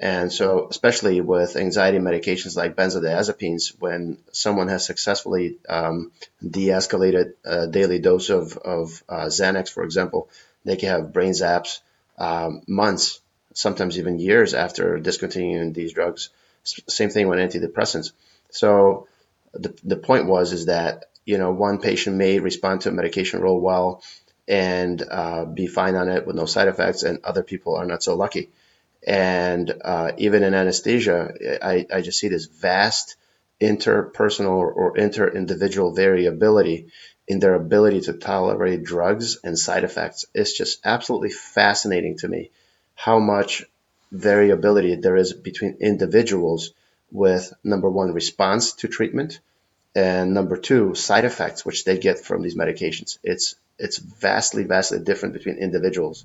And 0.00 0.32
so, 0.32 0.66
especially 0.68 1.20
with 1.20 1.54
anxiety 1.54 1.98
medications 1.98 2.56
like 2.56 2.74
benzodiazepines, 2.74 3.76
when 3.78 4.18
someone 4.32 4.66
has 4.66 4.84
successfully 4.84 5.58
um, 5.68 6.10
de-escalated 6.44 7.34
a 7.44 7.68
daily 7.68 8.00
dose 8.00 8.28
of, 8.30 8.56
of 8.56 9.04
uh, 9.08 9.26
Xanax, 9.26 9.68
for 9.68 9.84
example, 9.84 10.28
they 10.64 10.76
can 10.76 10.88
have 10.88 11.12
brain 11.12 11.32
zaps 11.32 11.80
um, 12.18 12.62
months 12.66 13.20
sometimes 13.54 13.98
even 13.98 14.18
years 14.18 14.54
after 14.54 14.98
discontinuing 14.98 15.72
these 15.72 15.92
drugs. 15.92 16.30
Same 16.64 17.10
thing 17.10 17.28
with 17.28 17.38
antidepressants. 17.38 18.12
So 18.50 19.08
the, 19.52 19.74
the 19.82 19.96
point 19.96 20.26
was 20.26 20.52
is 20.52 20.66
that 20.66 21.06
you 21.24 21.38
know 21.38 21.52
one 21.52 21.78
patient 21.78 22.16
may 22.16 22.38
respond 22.38 22.82
to 22.82 22.88
a 22.88 22.92
medication 22.92 23.40
real 23.40 23.58
well 23.58 24.02
and 24.48 25.02
uh, 25.08 25.44
be 25.44 25.66
fine 25.66 25.94
on 25.94 26.08
it 26.08 26.26
with 26.26 26.36
no 26.36 26.46
side 26.46 26.68
effects, 26.68 27.02
and 27.04 27.20
other 27.24 27.42
people 27.42 27.76
are 27.76 27.86
not 27.86 28.02
so 28.02 28.16
lucky. 28.16 28.50
And 29.06 29.72
uh, 29.84 30.12
even 30.18 30.42
in 30.42 30.54
anesthesia, 30.54 31.32
I, 31.62 31.86
I 31.92 32.00
just 32.02 32.18
see 32.18 32.28
this 32.28 32.46
vast 32.46 33.16
interpersonal 33.60 34.58
or 34.74 34.96
inter-individual 34.96 35.94
variability 35.94 36.88
in 37.28 37.38
their 37.38 37.54
ability 37.54 38.02
to 38.02 38.12
tolerate 38.14 38.82
drugs 38.82 39.38
and 39.44 39.58
side 39.58 39.84
effects. 39.84 40.24
It's 40.34 40.56
just 40.56 40.80
absolutely 40.84 41.30
fascinating 41.30 42.18
to 42.18 42.28
me 42.28 42.50
how 43.04 43.18
much 43.18 43.64
variability 44.12 44.94
there 44.94 45.16
is 45.16 45.32
between 45.32 45.76
individuals 45.80 46.70
with 47.10 47.52
number 47.64 47.90
one 47.90 48.12
response 48.14 48.74
to 48.74 48.86
treatment 48.86 49.40
and 49.96 50.32
number 50.32 50.56
two 50.56 50.94
side 50.94 51.24
effects 51.24 51.66
which 51.66 51.84
they 51.84 51.98
get 51.98 52.20
from 52.20 52.42
these 52.42 52.54
medications. 52.54 53.18
It's 53.24 53.56
it's 53.76 53.98
vastly 53.98 54.62
vastly 54.62 55.00
different 55.00 55.34
between 55.34 55.56
individuals. 55.56 56.24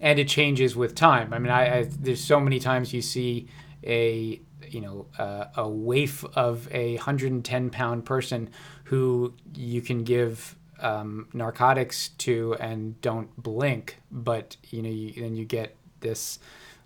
And 0.00 0.18
it 0.18 0.26
changes 0.26 0.74
with 0.74 0.96
time. 0.96 1.32
I 1.32 1.38
mean 1.38 1.52
i, 1.52 1.78
I 1.78 1.82
there's 1.84 2.24
so 2.24 2.40
many 2.40 2.58
times 2.58 2.92
you 2.92 3.02
see 3.02 3.46
a 3.84 4.40
you 4.68 4.80
know 4.80 5.06
uh, 5.18 5.44
a 5.56 5.68
waif 5.68 6.24
of 6.34 6.68
a 6.74 6.96
110 6.96 7.70
pound 7.70 8.04
person 8.04 8.50
who 8.84 9.34
you 9.54 9.80
can 9.82 10.02
give 10.02 10.56
um, 10.80 11.28
narcotics 11.32 12.08
to 12.26 12.54
and 12.54 13.00
don't 13.00 13.30
blink 13.36 14.00
but 14.10 14.56
you 14.70 14.82
know 14.82 14.90
you, 14.90 15.12
then 15.12 15.34
you 15.36 15.44
get 15.44 15.77
this 16.00 16.38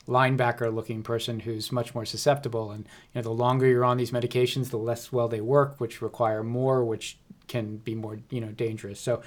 linebacker 0.08 0.74
looking 0.74 1.02
person 1.02 1.40
who's 1.40 1.70
much 1.70 1.94
more 1.94 2.04
susceptible. 2.04 2.70
And 2.70 2.84
you 3.14 3.20
know 3.20 3.22
the 3.22 3.30
longer 3.30 3.66
you're 3.66 3.84
on 3.84 3.96
these 3.96 4.10
medications 4.10 4.70
the 4.70 4.78
less 4.78 5.12
well 5.12 5.28
they 5.28 5.40
work 5.40 5.80
which 5.80 6.02
require 6.02 6.42
more 6.42 6.84
which 6.84 7.18
can 7.48 7.76
be 7.78 7.94
more 7.94 8.18
you 8.30 8.40
know 8.40 8.48
dangerous. 8.48 9.00
So 9.00 9.22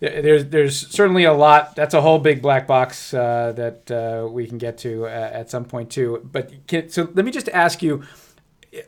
there's 0.00 0.46
there's 0.46 0.76
certainly 0.76 1.24
a 1.24 1.32
lot. 1.32 1.76
That's 1.76 1.94
a 1.94 2.00
whole 2.00 2.18
big 2.18 2.40
black 2.40 2.66
box 2.66 3.12
uh, 3.12 3.52
that 3.52 3.90
uh, 3.90 4.28
we 4.28 4.46
can 4.46 4.58
get 4.58 4.78
to 4.78 5.04
uh, 5.04 5.08
at 5.08 5.50
some 5.50 5.64
point 5.64 5.90
too. 5.90 6.26
But 6.32 6.66
can, 6.66 6.88
so 6.88 7.08
let 7.14 7.24
me 7.24 7.30
just 7.30 7.48
ask 7.50 7.82
you 7.82 8.02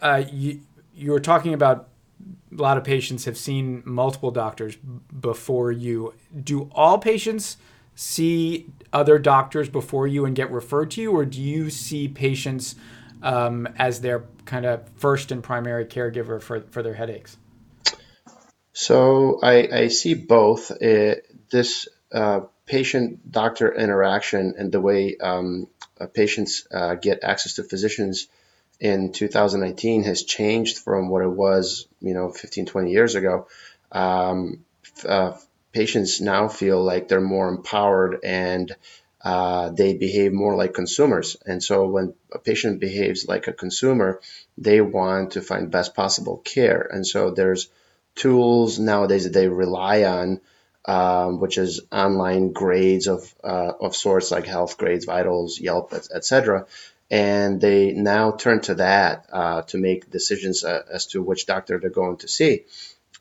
uh, 0.01 0.25
you 0.33 0.61
you 0.95 1.13
were 1.13 1.21
talking 1.21 1.53
about 1.53 1.89
a 2.57 2.63
lot 2.63 2.79
of 2.79 2.85
patients 2.85 3.25
have 3.27 3.37
seen 3.37 3.83
multiple 3.85 4.31
doctors 4.31 4.77
before 4.77 5.71
you. 5.71 6.15
Do 6.43 6.71
all 6.75 6.99
patients 6.99 7.59
see 7.95 8.67
other 8.93 9.19
doctors 9.19 9.69
before 9.69 10.07
you 10.07 10.25
and 10.25 10.35
get 10.35 10.51
referred 10.51 10.91
to 10.93 11.03
you, 11.03 11.13
or 11.13 11.25
do 11.25 11.41
you 11.41 11.71
see 11.71 12.09
patients 12.09 12.75
um, 13.23 13.69
as 13.77 14.01
their 14.01 14.25
kind 14.45 14.67
of 14.67 14.89
first 14.97 15.31
and 15.31 15.43
primary 15.43 15.85
caregiver 15.85 16.41
for, 16.41 16.61
for 16.71 16.83
their 16.83 16.95
headaches? 16.95 17.37
So 18.73 19.39
I, 19.43 19.69
I 19.73 19.89
see 19.89 20.15
both. 20.15 20.71
Uh, 20.71 21.17
this 21.51 21.89
uh, 22.11 22.41
patient 22.67 23.31
doctor 23.31 23.73
interaction 23.73 24.55
and 24.57 24.73
the 24.73 24.81
way 24.81 25.17
um, 25.19 25.69
uh, 26.01 26.07
patients 26.07 26.67
uh, 26.73 26.95
get 26.95 27.23
access 27.23 27.55
to 27.55 27.63
physicians 27.63 28.29
in 28.81 29.13
2019 29.13 30.05
has 30.05 30.25
changed 30.25 30.79
from 30.79 31.09
what 31.09 31.23
it 31.23 31.29
was, 31.29 31.87
you 32.01 32.15
know, 32.15 32.33
15, 32.33 32.67
20 32.67 32.91
years 32.91 33.15
ago. 33.15 33.47
Um, 33.93 34.65
uh, 35.07 35.35
patients 35.73 36.21
now 36.21 36.49
feel 36.49 36.83
like 36.83 37.09
they're 37.09 37.21
more 37.21 37.49
empowered 37.49 38.21
and 38.23 38.75
uh, 39.23 39.71
they 39.71 39.95
behave 39.95 40.33
more 40.33 40.57
like 40.57 40.75
consumers. 40.75 41.37
And 41.47 41.63
so 41.63 41.87
when 41.87 42.15
a 42.33 42.39
patient 42.39 42.81
behaves 42.81 43.29
like 43.29 43.47
a 43.47 43.53
consumer, 43.53 44.21
they 44.59 44.81
want 44.81 45.33
to 45.33 45.41
find 45.41 45.71
best 45.71 45.95
possible 45.95 46.39
care. 46.39 46.89
And 46.91 47.07
so 47.07 47.31
there's 47.31 47.69
tools 48.17 48.79
nowadays 48.79 49.25
that 49.25 49.33
they 49.33 49.49
rely 49.49 50.05
on, 50.05 50.41
um, 50.85 51.41
which 51.41 51.57
is 51.57 51.81
online 51.93 52.53
grades 52.53 53.07
of 53.07 53.33
uh, 53.45 53.73
of 53.81 53.95
sorts 53.95 54.33
like 54.33 54.47
health 54.47 54.77
grades, 54.77 55.05
Vitals, 55.05 55.61
Yelp, 55.61 55.95
etc. 55.95 56.67
And 57.09 57.61
they 57.61 57.93
now 57.93 58.33
turn 58.33 58.61
to 58.63 58.75
that 58.77 59.27
uh, 59.33 59.63
to 59.63 59.79
make 59.79 60.11
decisions 60.11 60.65
uh, 60.65 60.83
as 60.91 61.07
to 61.09 61.23
which 61.23 61.47
doctor 61.47 61.79
they're 61.79 61.91
going 61.91 62.17
to 62.19 62.29
see 62.29 62.65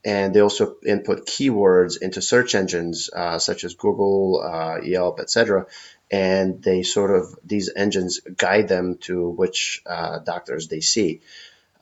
and 0.03 0.34
they 0.34 0.41
also 0.41 0.75
input 0.86 1.27
keywords 1.27 2.01
into 2.01 2.22
search 2.22 2.55
engines 2.55 3.10
uh, 3.15 3.39
such 3.39 3.63
as 3.63 3.75
Google, 3.75 4.41
uh, 4.43 4.81
Yelp, 4.81 5.20
etc. 5.20 5.67
And 6.10 6.62
they 6.62 6.84
sort 6.84 7.12
of 7.12 7.38
these 7.43 7.70
engines 7.75 8.20
guide 8.20 8.67
them 8.67 8.98
to 9.01 9.29
which 9.29 9.81
uh, 9.86 10.20
doctors 10.20 10.67
they 10.67 10.81
see. 10.81 11.22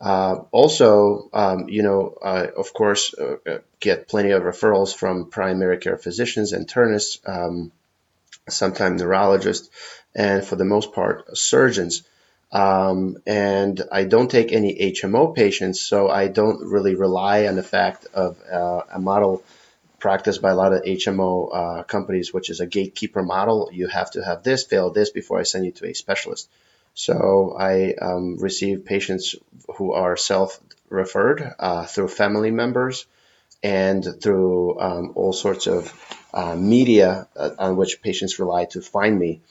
Uh, 0.02 0.44
also, 0.52 1.30
um, 1.34 1.68
you 1.68 1.84
know, 1.84 2.18
uh, 2.22 2.48
of 2.56 2.74
course, 2.74 3.14
uh, 3.14 3.60
get 3.80 4.08
plenty 4.08 4.32
of 4.32 4.44
referrals 4.44 4.96
from 4.96 5.30
primary 5.30 5.78
care 5.78 5.98
physicians, 5.98 6.54
internists, 6.54 7.20
um, 7.28 7.72
sometimes 8.48 9.02
neurologists, 9.02 9.70
and 10.16 10.46
for 10.46 10.56
the 10.56 10.66
most 10.66 10.94
part, 10.94 11.38
surgeons. 11.38 12.04
Um, 12.52 13.18
and 13.28 13.82
I 13.92 14.06
don't 14.06 14.30
take 14.30 14.52
any 14.52 14.76
HMO 14.94 15.36
patients, 15.36 15.82
so 15.82 16.10
I 16.10 16.28
don't 16.28 16.62
really 16.72 16.96
rely 16.96 17.48
on 17.48 17.56
the 17.56 17.64
fact 17.64 18.08
of 18.14 18.38
uh, 18.52 18.82
a 18.92 19.00
model 19.00 19.44
practiced 20.00 20.42
by 20.42 20.52
a 20.52 20.56
lot 20.56 20.74
of 20.74 20.84
HMO 20.84 21.50
uh, 21.54 21.84
companies, 21.84 22.34
which 22.34 22.50
is 22.50 22.60
a 22.60 22.66
gatekeeper 22.66 23.22
model. 23.22 23.70
You 23.72 23.88
have 23.88 24.12
to 24.12 24.24
have 24.24 24.44
this, 24.44 24.64
fail 24.66 24.90
this 24.90 25.10
before 25.12 25.40
I 25.40 25.44
send 25.44 25.66
you 25.66 25.72
to 25.74 25.88
a 25.88 25.94
specialist. 25.94 26.50
So 26.94 27.56
I 27.58 27.94
um, 27.94 28.38
receive 28.40 28.86
patients 28.86 29.36
who 29.76 29.94
are 29.94 30.18
self 30.18 30.60
referred 30.90 31.54
uh, 31.60 31.86
through 31.86 32.08
family 32.08 32.52
members 32.52 33.06
and 33.62 34.06
through 34.22 34.80
um, 34.80 35.12
all 35.16 35.34
sorts 35.34 35.68
of 35.68 35.94
uh, 36.34 36.56
media 36.56 37.28
uh, 37.36 37.52
on 37.60 37.78
which 37.78 38.02
patients 38.02 38.40
rely 38.40 38.66
to 38.66 38.82
find 38.82 39.18
me. 39.20 39.42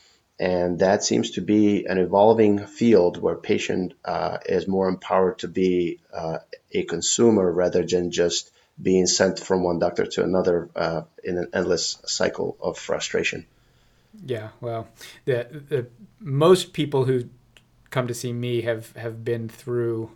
And 0.40 0.78
that 0.78 1.02
seems 1.02 1.32
to 1.32 1.40
be 1.40 1.86
an 1.86 1.98
evolving 1.98 2.64
field 2.66 3.20
where 3.20 3.34
patient 3.34 3.94
uh, 4.04 4.38
is 4.46 4.68
more 4.68 4.88
empowered 4.88 5.40
to 5.40 5.48
be 5.48 5.98
uh, 6.12 6.38
a 6.70 6.84
consumer 6.84 7.50
rather 7.50 7.84
than 7.84 8.12
just 8.12 8.52
being 8.80 9.06
sent 9.06 9.40
from 9.40 9.64
one 9.64 9.80
doctor 9.80 10.06
to 10.06 10.22
another 10.22 10.70
uh, 10.76 11.02
in 11.24 11.38
an 11.38 11.50
endless 11.52 11.98
cycle 12.06 12.56
of 12.60 12.78
frustration. 12.78 13.46
Yeah, 14.24 14.50
well, 14.60 14.88
the, 15.24 15.46
the 15.68 15.86
most 16.20 16.72
people 16.72 17.04
who 17.04 17.24
come 17.90 18.06
to 18.06 18.14
see 18.14 18.32
me 18.32 18.62
have 18.62 18.92
have 18.96 19.24
been 19.24 19.48
through 19.48 20.10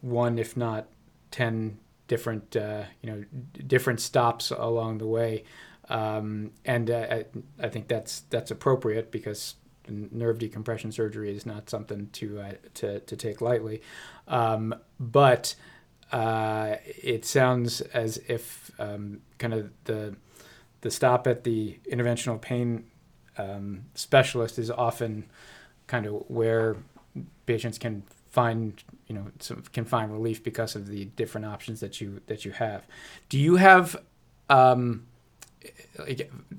one, 0.00 0.38
if 0.38 0.56
not 0.56 0.88
ten, 1.30 1.78
different 2.08 2.56
uh, 2.56 2.84
you 3.02 3.10
know 3.10 3.24
different 3.66 4.00
stops 4.00 4.50
along 4.50 4.98
the 4.98 5.06
way. 5.06 5.44
Um, 5.88 6.52
and 6.64 6.90
uh, 6.90 7.06
I, 7.10 7.24
I 7.60 7.68
think 7.68 7.88
that's 7.88 8.20
that's 8.30 8.50
appropriate 8.50 9.10
because 9.10 9.56
nerve 9.88 10.38
decompression 10.38 10.92
surgery 10.92 11.34
is 11.34 11.44
not 11.44 11.68
something 11.68 12.08
to 12.12 12.40
uh, 12.40 12.52
to, 12.74 13.00
to 13.00 13.16
take 13.16 13.40
lightly. 13.40 13.82
Um, 14.28 14.74
but 14.98 15.54
uh, 16.12 16.76
it 16.84 17.24
sounds 17.24 17.80
as 17.80 18.18
if 18.28 18.70
um, 18.78 19.20
kind 19.38 19.54
of 19.54 19.70
the 19.84 20.16
the 20.80 20.90
stop 20.90 21.26
at 21.26 21.44
the 21.44 21.78
interventional 21.90 22.40
pain 22.40 22.84
um, 23.38 23.86
specialist 23.94 24.58
is 24.58 24.70
often 24.70 25.24
kind 25.86 26.06
of 26.06 26.24
where 26.28 26.76
patients 27.46 27.78
can 27.78 28.02
find 28.30 28.82
you 29.06 29.14
know 29.14 29.26
can 29.72 29.84
find 29.84 30.12
relief 30.12 30.42
because 30.42 30.74
of 30.74 30.88
the 30.88 31.06
different 31.16 31.46
options 31.46 31.80
that 31.80 32.00
you 32.00 32.20
that 32.26 32.44
you 32.44 32.52
have. 32.52 32.86
Do 33.28 33.38
you 33.38 33.56
have 33.56 33.96
um, 34.48 35.06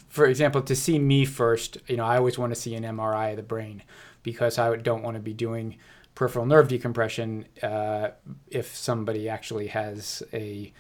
for 0.10 0.26
example, 0.26 0.62
to 0.62 0.76
see 0.76 1.00
me 1.00 1.26
first, 1.26 1.78
you 1.88 1.98
know, 1.98 2.06
I 2.06 2.18
always 2.18 2.38
want 2.38 2.54
to 2.54 2.60
see 2.60 2.76
an 2.76 2.84
MRI 2.84 3.32
of 3.32 3.38
the 3.38 3.44
brain 3.44 3.84
because 4.24 4.58
I 4.58 4.76
don't 4.78 5.04
want 5.04 5.16
to 5.16 5.22
be 5.22 5.34
doing 5.34 5.78
peripheral 6.16 6.46
nerve 6.46 6.68
decompression 6.68 7.46
uh, 7.62 8.10
if 8.48 8.76
somebody 8.76 9.28
actually 9.30 9.68
has 9.68 10.24
a 10.34 10.72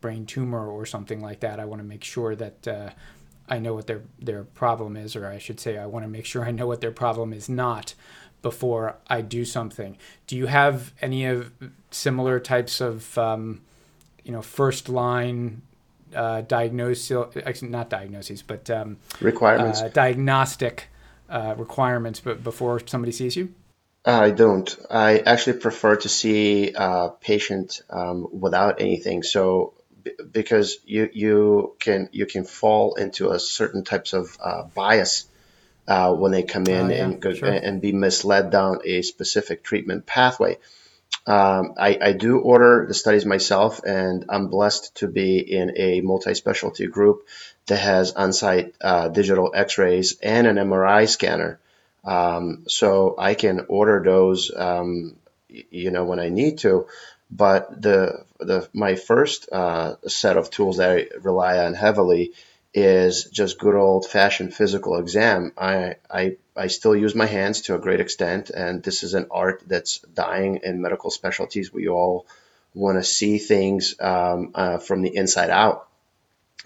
brain 0.00 0.26
tumor 0.26 0.68
or 0.68 0.86
something 0.86 1.20
like 1.20 1.40
that. 1.40 1.58
I 1.58 1.64
want 1.64 1.80
to 1.80 1.86
make 1.86 2.04
sure 2.04 2.36
that 2.36 2.68
uh, 2.68 2.90
I 3.48 3.58
know 3.58 3.74
what 3.74 3.86
their 3.86 4.02
their 4.18 4.44
problem 4.44 4.96
is, 4.96 5.16
or 5.16 5.26
I 5.26 5.38
should 5.38 5.60
say, 5.60 5.76
I 5.78 5.86
want 5.86 6.04
to 6.04 6.08
make 6.08 6.24
sure 6.32 6.44
I 6.44 6.50
know 6.50 6.66
what 6.66 6.80
their 6.80 6.92
problem 6.92 7.32
is 7.32 7.48
not 7.48 7.94
before 8.42 8.96
I 9.08 9.22
do 9.22 9.44
something. 9.44 9.96
Do 10.26 10.36
you 10.36 10.46
have 10.46 10.92
any 11.00 11.24
of 11.24 11.52
similar 11.90 12.38
types 12.38 12.80
of 12.80 13.16
um, 13.18 13.62
you 14.22 14.32
know 14.32 14.42
first 14.42 14.88
line 14.88 15.62
uh, 16.14 16.42
diagnosis, 16.42 17.62
not 17.62 17.90
diagnoses, 17.90 18.42
but 18.42 18.68
um, 18.70 18.98
requirements, 19.20 19.80
uh, 19.80 19.88
diagnostic 19.88 20.88
uh, 21.28 21.54
requirements, 21.56 22.20
but 22.20 22.42
before 22.42 22.80
somebody 22.86 23.12
sees 23.12 23.36
you? 23.36 23.54
I 24.04 24.30
don't. 24.30 24.76
I 24.90 25.18
actually 25.18 25.58
prefer 25.60 25.96
to 25.96 26.08
see 26.08 26.72
a 26.74 27.10
patient 27.20 27.80
um, 27.88 28.28
without 28.32 28.80
anything. 28.80 29.22
So 29.22 29.74
because 30.30 30.78
you 30.84 31.08
you 31.12 31.76
can 31.78 32.08
you 32.12 32.26
can 32.26 32.44
fall 32.44 32.94
into 32.94 33.30
a 33.30 33.38
certain 33.38 33.84
types 33.84 34.12
of 34.12 34.36
uh, 34.42 34.64
bias 34.74 35.26
uh, 35.88 36.14
when 36.14 36.32
they 36.32 36.42
come 36.42 36.66
in 36.66 36.86
oh, 36.86 36.94
yeah, 36.94 37.04
and 37.04 37.20
go, 37.20 37.32
sure. 37.32 37.48
and 37.48 37.80
be 37.80 37.92
misled 37.92 38.50
down 38.50 38.80
a 38.84 39.02
specific 39.02 39.62
treatment 39.62 40.06
pathway. 40.06 40.58
Um, 41.26 41.74
I, 41.78 41.98
I, 42.00 42.12
do 42.12 42.38
order 42.38 42.84
the 42.86 42.92
studies 42.92 43.24
myself, 43.24 43.80
and 43.82 44.26
I'm 44.28 44.48
blessed 44.48 44.94
to 44.96 45.08
be 45.08 45.38
in 45.38 45.72
a 45.78 46.02
multi 46.02 46.34
specialty 46.34 46.86
group 46.86 47.26
that 47.66 47.78
has 47.78 48.12
on 48.12 48.34
site 48.34 48.74
uh, 48.82 49.08
digital 49.08 49.50
x 49.54 49.78
rays 49.78 50.18
and 50.22 50.46
an 50.46 50.56
MRI 50.56 51.08
scanner. 51.08 51.58
Um, 52.04 52.64
so 52.68 53.14
I 53.18 53.34
can 53.34 53.66
order 53.68 54.02
those, 54.04 54.54
um, 54.54 55.16
you 55.48 55.90
know, 55.90 56.04
when 56.04 56.20
I 56.20 56.28
need 56.28 56.58
to. 56.58 56.88
But 57.30 57.80
the, 57.80 58.24
the 58.38 58.68
my 58.74 58.94
first 58.96 59.48
uh, 59.50 59.96
set 60.06 60.36
of 60.36 60.50
tools 60.50 60.76
that 60.76 60.90
I 60.90 61.06
rely 61.22 61.64
on 61.64 61.72
heavily 61.72 62.32
is 62.74 63.24
just 63.26 63.60
good 63.60 63.76
old 63.76 64.04
fashioned 64.04 64.52
physical 64.52 64.98
exam. 64.98 65.52
I, 65.56 65.94
I, 66.10 66.36
I 66.56 66.66
still 66.66 66.96
use 66.96 67.14
my 67.14 67.26
hands 67.26 67.62
to 67.62 67.76
a 67.76 67.78
great 67.78 68.00
extent, 68.00 68.50
and 68.50 68.82
this 68.82 69.04
is 69.04 69.14
an 69.14 69.28
art 69.30 69.62
that's 69.66 69.98
dying 70.00 70.60
in 70.64 70.82
medical 70.82 71.10
specialties. 71.10 71.72
We 71.72 71.88
all 71.88 72.26
want 72.74 72.98
to 72.98 73.04
see 73.04 73.38
things 73.38 73.94
um, 74.00 74.50
uh, 74.56 74.78
from 74.78 75.02
the 75.02 75.14
inside 75.14 75.50
out, 75.50 75.88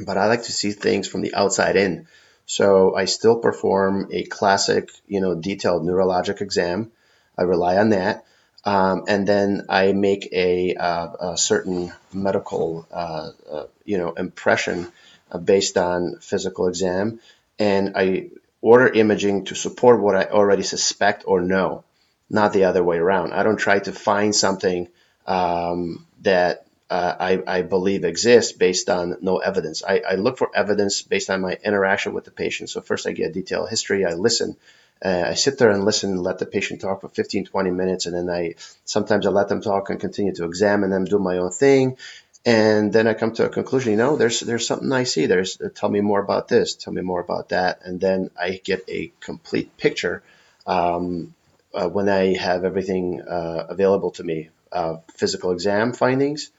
but 0.01 0.17
I 0.17 0.27
like 0.27 0.45
to 0.45 0.53
see 0.53 0.73
things 0.73 1.07
from 1.07 1.21
the 1.21 1.35
outside 1.35 1.77
in. 1.77 2.09
So 2.47 2.97
I 2.97 3.05
still 3.05 3.37
perform 3.37 4.09
a 4.11 4.25
classic, 4.25 4.89
you 5.07 5.21
know, 5.21 5.35
detailed 5.35 5.83
neurologic 5.83 6.41
exam. 6.41 6.91
I 7.37 7.43
rely 7.43 7.77
on 7.77 7.91
that. 7.91 8.25
Um, 8.65 9.05
and 9.07 9.29
then 9.29 9.67
I 9.69 9.93
make 9.93 10.31
a, 10.33 10.75
uh, 10.75 11.33
a 11.33 11.37
certain 11.37 11.93
medical, 12.13 12.87
uh, 12.91 13.31
uh 13.51 13.67
you 13.85 13.99
know, 13.99 14.13
impression 14.13 14.91
based 15.37 15.77
on 15.77 16.17
physical 16.21 16.69
exam, 16.69 17.21
and 17.59 17.93
I 17.97 18.31
order 18.61 18.89
imaging 18.89 19.47
to 19.47 19.55
support 19.55 20.01
what 20.01 20.17
I 20.17 20.25
already 20.25 20.63
suspect 20.63 21.25
or 21.27 21.41
know, 21.41 21.85
not 22.29 22.53
the 22.53 22.65
other 22.65 22.83
way 22.83 22.99
around. 22.99 23.33
I 23.33 23.43
don't 23.43 23.57
try 23.57 23.79
to 23.79 23.93
find 23.93 24.35
something 24.35 24.89
um, 25.27 26.07
that 26.23 26.67
uh, 26.91 27.15
I, 27.21 27.43
I, 27.47 27.63
believe 27.63 28.05
exists 28.05 28.53
based 28.53 28.89
on 28.89 29.19
no 29.21 29.39
evidence. 29.39 29.83
I, 29.87 30.01
I, 30.09 30.15
look 30.15 30.39
for 30.39 30.51
evidence 30.55 31.03
based 31.03 31.29
on 31.29 31.43
my 31.43 31.59
interaction 31.63 32.15
with 32.15 32.25
the 32.25 32.31
patient. 32.31 32.71
So 32.71 32.81
first 32.81 33.07
I 33.07 33.13
get 33.13 33.31
a 33.31 33.33
detailed 33.33 33.69
history, 33.69 34.07
I 34.07 34.15
listen. 34.15 34.57
Uh, 35.05 35.25
I 35.27 35.35
sit 35.35 35.59
there 35.59 35.71
and 35.71 35.85
listen 35.85 36.13
and 36.13 36.23
let 36.23 36.39
the 36.39 36.47
patient 36.47 36.81
talk 36.81 37.03
for 37.03 37.11
15, 37.11 37.45
20 37.45 37.71
minutes. 37.71 38.07
And 38.07 38.17
then 38.17 38.31
I 38.35 38.55
sometimes 38.87 39.27
I 39.27 39.31
let 39.31 39.49
them 39.49 39.61
talk 39.61 39.91
and 39.91 40.01
continue 40.01 40.35
to 40.37 40.47
examine 40.47 40.89
them, 40.89 41.05
do 41.05 41.19
my 41.19 41.37
own 41.37 41.51
thing 41.51 41.99
and 42.45 42.93
then 42.93 43.07
I 43.07 43.15
come 43.15 43.33
to 43.35 43.47
a 43.47 43.49
conclusion. 43.49 43.93
You 43.93 43.99
know, 43.99 44.17
there's 44.17 44.41
there's 44.41 44.67
something 44.67 44.93
I 44.93 45.05
see. 45.05 45.27
There's 45.27 45.59
tell 45.75 45.89
me 45.89 46.01
more 46.01 46.21
about 46.21 46.49
this. 46.49 46.75
Tell 46.75 46.93
me 46.93 47.03
more 47.03 47.21
about 47.21 47.51
that, 47.51 47.81
and 47.85 48.01
then 48.01 48.31
I 48.41 48.61
get 48.63 48.85
a 48.89 49.13
complete 49.21 49.77
picture 49.77 50.23
um, 50.67 51.35
uh, 51.75 51.89
when 51.89 52.09
I 52.09 52.37
have 52.37 52.65
everything 52.65 53.23
uh, 53.23 53.67
available 53.69 54.13
to 54.13 54.25
me. 54.25 54.51
Uh, 54.71 54.99
physical 55.17 55.53
exam 55.53 55.95
findings 55.95 56.51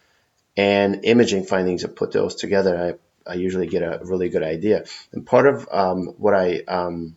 and 0.58 1.06
imaging 1.06 1.46
findings. 1.46 1.86
I 1.86 1.90
put 1.90 2.12
those 2.12 2.36
together. 2.36 2.98
I, 3.28 3.32
I 3.32 3.36
usually 3.36 3.68
get 3.68 3.84
a 3.84 4.00
really 4.04 4.30
good 4.30 4.44
idea. 4.44 4.86
And 5.12 5.26
part 5.26 5.46
of 5.46 5.68
um, 5.72 6.08
what 6.18 6.34
I 6.34 6.62
um, 6.68 7.16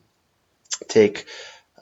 take 0.88 1.24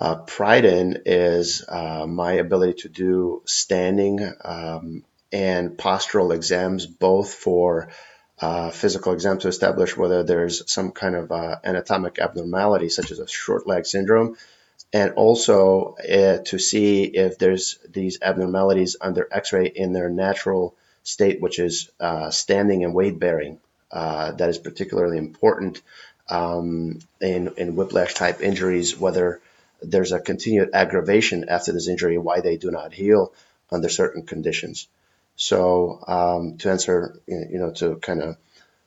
uh, 0.00 0.16
pride 0.16 0.64
in 0.64 1.02
is 1.06 1.64
uh, 1.68 2.06
my 2.06 2.34
ability 2.34 2.82
to 2.82 2.88
do 2.88 3.42
standing 3.44 4.32
um, 4.44 5.02
and 5.32 5.76
postural 5.76 6.34
exams, 6.34 6.86
both 6.86 7.32
for 7.32 7.88
uh, 8.40 8.70
physical 8.70 9.12
exam 9.12 9.38
to 9.38 9.48
establish 9.48 9.96
whether 9.96 10.22
there's 10.22 10.70
some 10.70 10.92
kind 10.92 11.14
of 11.14 11.30
uh, 11.30 11.56
anatomic 11.62 12.18
abnormality, 12.18 12.88
such 12.88 13.10
as 13.10 13.18
a 13.18 13.28
short 13.28 13.66
leg 13.66 13.86
syndrome, 13.86 14.36
and 14.92 15.12
also 15.12 15.94
uh, 15.96 16.38
to 16.38 16.58
see 16.58 17.04
if 17.04 17.38
there's 17.38 17.78
these 17.88 18.18
abnormalities 18.22 18.96
under 19.00 19.28
X-ray 19.30 19.66
in 19.66 19.92
their 19.92 20.08
natural 20.08 20.74
state, 21.02 21.40
which 21.40 21.58
is 21.58 21.90
uh, 22.00 22.30
standing 22.30 22.84
and 22.84 22.94
weight 22.94 23.18
bearing. 23.18 23.58
Uh, 23.90 24.32
that 24.32 24.48
is 24.48 24.58
particularly 24.58 25.18
important 25.18 25.82
um, 26.28 26.98
in 27.20 27.52
in 27.56 27.76
whiplash 27.76 28.14
type 28.14 28.40
injuries, 28.40 28.96
whether 28.98 29.40
there's 29.82 30.12
a 30.12 30.20
continued 30.20 30.70
aggravation 30.72 31.48
after 31.48 31.72
this 31.72 31.88
injury, 31.88 32.18
why 32.18 32.40
they 32.40 32.56
do 32.56 32.70
not 32.70 32.92
heal 32.92 33.32
under 33.70 33.88
certain 33.88 34.22
conditions. 34.22 34.88
So 35.40 36.04
um, 36.06 36.58
to 36.58 36.70
answer, 36.70 37.18
you 37.26 37.58
know, 37.58 37.70
to 37.72 37.96
kind 37.96 38.22
of 38.22 38.36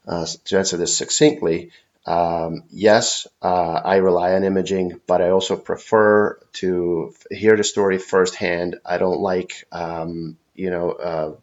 uh, 0.07 0.27
to 0.45 0.59
answer 0.59 0.77
this 0.77 0.95
succinctly, 0.95 1.71
um, 2.05 2.65
yes, 2.69 3.25
uh, 3.41 3.81
I 3.83 3.95
rely 3.95 4.33
on 4.33 4.43
imaging, 4.43 5.01
but 5.07 5.19
I 5.23 5.29
also 5.31 5.55
prefer 5.57 6.37
to 6.61 7.15
hear 7.31 7.57
the 7.57 7.63
story 7.63 7.97
firsthand. 7.97 8.75
I 8.85 8.99
don't 8.99 9.19
like, 9.19 9.65
um, 9.71 10.37
you 10.53 10.69
know, 10.69 10.91
uh, 10.91 11.35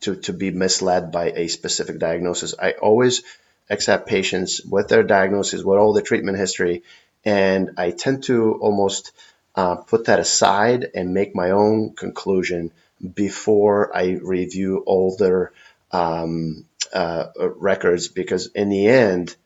to, 0.00 0.16
to 0.16 0.32
be 0.32 0.50
misled 0.50 1.12
by 1.12 1.30
a 1.30 1.48
specific 1.48 1.98
diagnosis. 1.98 2.54
I 2.58 2.72
always 2.72 3.24
accept 3.68 4.08
patients 4.08 4.64
with 4.64 4.88
their 4.88 5.02
diagnosis, 5.02 5.62
with 5.62 5.78
all 5.78 5.92
the 5.92 6.00
treatment 6.00 6.38
history, 6.38 6.84
and 7.22 7.72
I 7.76 7.90
tend 7.90 8.24
to 8.24 8.54
almost 8.54 9.12
uh, 9.54 9.76
put 9.76 10.06
that 10.06 10.20
aside 10.20 10.88
and 10.94 11.12
make 11.12 11.34
my 11.34 11.50
own 11.50 11.94
conclusion 11.94 12.70
before 13.14 13.96
I 13.96 14.18
review 14.22 14.82
all 14.86 15.16
their 15.16 15.52
um, 15.92 16.64
uh, 16.92 17.26
records 17.56 18.08
because 18.08 18.46
in 18.46 18.68
the 18.68 18.86
end, 18.86 19.36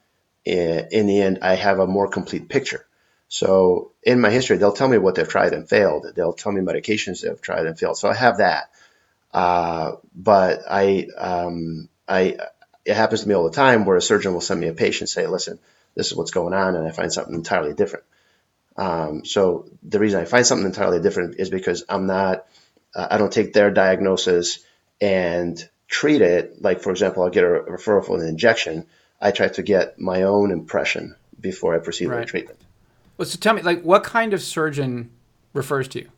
eh, 0.47 0.85
in 0.91 1.07
the 1.07 1.21
end, 1.21 1.41
I 1.43 1.55
have 1.55 1.79
a 1.79 1.87
more 1.87 2.09
complete 2.09 2.49
picture. 2.49 2.87
So 3.29 3.93
in 4.03 4.21
my 4.21 4.31
history, 4.31 4.59
they'll 4.59 4.73
tell 4.73 4.89
me 4.89 4.99
what 4.99 5.15
they've 5.15 5.29
tried 5.29 5.55
and 5.55 5.69
failed. 5.69 6.07
They'll 6.15 6.35
tell 6.35 6.53
me 6.53 6.61
medications 6.61 7.23
they've 7.23 7.41
tried 7.41 7.67
and 7.67 7.79
failed. 7.79 7.97
So 7.97 8.09
I 8.09 8.15
have 8.15 8.39
that. 8.39 8.71
Uh, 9.33 9.93
but 10.15 10.61
I, 10.71 11.09
um, 11.17 11.89
I, 12.07 12.37
it 12.85 12.95
happens 12.95 13.23
to 13.23 13.29
me 13.29 13.35
all 13.35 13.45
the 13.45 13.57
time 13.57 13.85
where 13.87 13.97
a 13.97 14.03
surgeon 14.03 14.35
will 14.35 14.43
send 14.43 14.61
me 14.61 14.69
a 14.69 14.75
patient 14.75 15.09
say, 15.09 15.27
listen, 15.27 15.59
this 15.95 16.09
is 16.09 16.15
what's 16.17 16.31
going 16.31 16.53
on. 16.53 16.77
And 16.77 16.87
I 16.87 16.91
find 16.91 17.13
something 17.13 17.35
entirely 17.35 17.73
different. 17.73 18.05
Um, 18.77 19.25
so 19.25 19.67
the 19.83 19.99
reason 19.99 20.21
I 20.21 20.25
find 20.25 20.47
something 20.47 20.67
entirely 20.67 21.01
different 21.01 21.37
is 21.39 21.51
because 21.51 21.85
I'm 21.89 22.07
not, 22.07 22.47
uh, 22.95 23.09
I 23.11 23.19
don't 23.19 23.33
take 23.33 23.53
their 23.53 23.71
diagnosis 23.71 24.61
and 25.01 25.69
treat 25.89 26.23
it. 26.23 26.63
Like, 26.63 26.81
for 26.81 26.91
example, 26.91 27.23
I'll 27.23 27.31
get 27.31 27.45
a 27.45 27.49
referral 27.49 28.05
for 28.05 28.21
an 28.21 28.27
injection. 28.27 28.87
I 29.21 29.31
try 29.31 29.49
to 29.49 29.63
get 29.63 29.99
my 29.99 30.23
own 30.23 30.51
impression 30.51 31.17
before 31.41 31.75
I 31.75 31.79
proceed 31.79 32.07
right. 32.07 32.21
with 32.21 32.29
treatment. 32.29 32.59
Well, 33.17 33.27
so 33.27 33.39
tell 33.39 33.55
me, 33.55 33.63
like, 33.63 33.83
what 33.83 34.05
kind 34.05 34.33
of 34.33 34.43
surgeon 34.43 35.11
refers 35.53 35.89
to 35.89 36.01
you? 36.01 36.09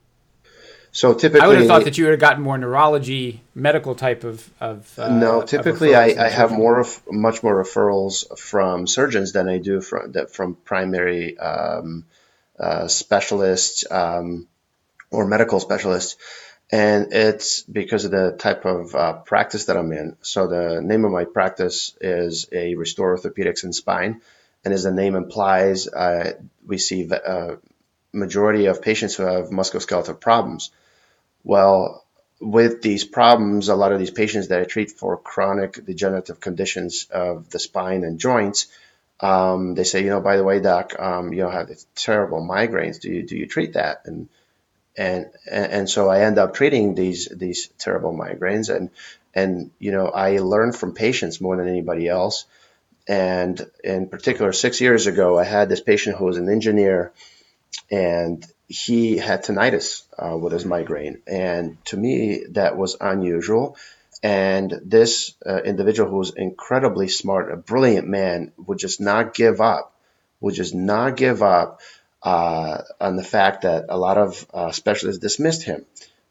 So 0.95 1.13
typically, 1.13 1.41
I 1.41 1.49
would 1.49 1.59
have 1.59 1.67
thought 1.67 1.85
that 1.85 1.99
you 1.99 2.05
would 2.05 2.13
have 2.13 2.21
gotten 2.21 2.45
more 2.45 2.57
neurology, 2.57 3.43
medical 3.53 3.97
type 3.97 4.23
of. 4.23 4.49
of 4.61 4.97
uh, 4.97 5.09
no, 5.09 5.43
typically 5.43 5.97
I, 5.97 6.15
I 6.27 6.29
have 6.29 6.53
more, 6.53 6.87
much 7.11 7.43
more 7.43 7.65
referrals 7.65 8.39
from 8.39 8.87
surgeons 8.87 9.33
than 9.33 9.49
I 9.49 9.59
do 9.59 9.81
from 9.81 10.13
that 10.13 10.33
from 10.33 10.55
primary 10.55 11.37
um, 11.37 12.05
uh, 12.61 12.87
specialists 12.87 13.85
um, 13.91 14.47
or 15.11 15.27
medical 15.27 15.59
specialists, 15.59 16.15
and 16.71 17.13
it's 17.13 17.63
because 17.63 18.05
of 18.05 18.11
the 18.11 18.33
type 18.33 18.65
of 18.65 18.95
uh, 18.95 19.13
practice 19.15 19.67
that 19.67 19.77
I'm 19.77 19.93
in. 19.93 20.17
So 20.23 20.47
the 20.47 20.81
name 20.81 21.05
of 21.05 21.13
my 21.13 21.25
practice 21.25 21.97
is 22.01 22.49
a 22.53 22.75
Restore 22.75 23.17
Orthopedics 23.17 23.65
and 23.65 23.75
Spine, 23.75 24.21
and 24.65 24.73
as 24.73 24.85
the 24.85 24.93
name 24.93 25.15
implies, 25.15 25.89
uh, 25.89 26.33
we 26.67 26.79
see 26.79 27.09
a 27.11 27.15
uh, 27.17 27.57
majority 28.13 28.67
of 28.67 28.83
patients 28.83 29.15
who 29.15 29.25
have 29.25 29.51
musculoskeletal 29.51 30.21
problems. 30.21 30.71
Well, 31.43 32.05
with 32.41 32.83
these 32.83 33.05
problems, 33.05 33.69
a 33.69 33.77
lot 33.77 33.93
of 33.93 33.99
these 33.99 34.11
patients 34.11 34.49
that 34.49 34.61
I 34.61 34.65
treat 34.65 34.91
for 34.91 35.17
chronic 35.17 35.85
degenerative 35.85 36.41
conditions 36.41 37.07
of 37.11 37.51
the 37.51 37.59
spine 37.59 38.05
and 38.05 38.19
joints, 38.19 38.67
um, 39.21 39.75
they 39.75 39.85
say, 39.85 40.03
you 40.03 40.11
know, 40.11 40.21
by 40.21 40.37
the 40.37 40.45
way, 40.45 40.61
doc, 40.61 40.99
um, 40.99 41.33
you 41.33 41.43
know, 41.43 41.51
have 41.51 41.71
terrible 41.95 42.41
migraines. 42.41 43.01
Do 43.01 43.11
you 43.11 43.23
do 43.23 43.37
you 43.37 43.47
treat 43.47 43.75
that? 43.75 44.03
And 44.07 44.29
and 44.97 45.27
and 45.51 45.91
so 45.91 46.09
I 46.09 46.21
end 46.21 46.39
up 46.39 46.55
treating 46.55 46.95
these 46.95 47.29
these 47.29 47.69
terrible 47.79 48.13
migraines, 48.13 48.75
and 48.75 48.91
and 49.35 49.71
you 49.79 49.93
know, 49.93 50.07
I 50.09 50.39
learn 50.39 50.73
from 50.73 50.95
patients 50.95 51.41
more 51.41 51.57
than 51.57 51.69
anybody 51.69 52.09
else. 52.09 52.45
And 53.07 53.61
in 53.83 54.09
particular, 54.09 54.53
six 54.53 54.81
years 54.81 55.07
ago, 55.07 55.39
I 55.39 55.45
had 55.45 55.69
this 55.69 55.81
patient 55.81 56.17
who 56.17 56.25
was 56.25 56.39
an 56.39 56.49
engineer, 56.49 57.13
and 57.91 58.45
he 58.67 59.19
had 59.19 59.45
tinnitus 59.45 60.05
uh, 60.19 60.37
with 60.37 60.53
his 60.53 60.65
migraine. 60.65 61.21
And 61.27 61.85
to 61.87 61.97
me, 61.97 62.45
that 62.51 62.77
was 62.77 62.97
unusual. 63.01 63.77
And 64.23 64.81
this 64.83 65.35
uh, 65.45 65.61
individual 65.63 66.09
who 66.09 66.17
was 66.17 66.35
incredibly 66.35 67.09
smart, 67.09 67.53
a 67.53 67.57
brilliant 67.57 68.09
man, 68.09 68.53
would 68.57 68.79
just 68.79 69.01
not 69.01 69.35
give 69.35 69.61
up, 69.61 69.93
would 70.41 70.55
just 70.55 70.75
not 70.75 71.17
give 71.19 71.43
up 71.43 71.83
uh, 72.25 72.83
on 73.01 73.17
the 73.17 73.25
fact 73.25 73.63
that 73.63 73.87
a 73.89 73.99
lot 73.99 74.19
of 74.19 74.47
uh, 74.53 74.73
specialists 74.73 75.21
dismissed 75.21 75.63
him. 75.63 75.85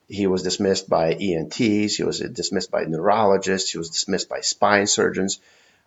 He 0.09 0.27
was 0.27 0.43
dismissed 0.43 0.89
by 0.89 1.13
ENTs, 1.13 1.95
he 1.95 2.03
was 2.03 2.19
dismissed 2.19 2.71
by 2.71 2.83
neurologists, 2.83 3.71
he 3.71 3.77
was 3.77 3.89
dismissed 3.89 4.27
by 4.29 4.41
spine 4.41 4.87
surgeons 4.87 5.39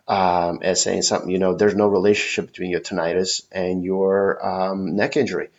um, 0.07 0.59
as 0.63 0.81
saying 0.81 1.03
something, 1.03 1.29
you 1.29 1.39
know, 1.39 1.53
there's 1.53 1.75
no 1.75 1.87
relationship 1.87 2.47
between 2.47 2.71
your 2.71 2.79
tinnitus 2.79 3.43
and 3.51 3.83
your 3.83 4.45
um, 4.45 4.95
neck 4.95 5.17
injury 5.17 5.49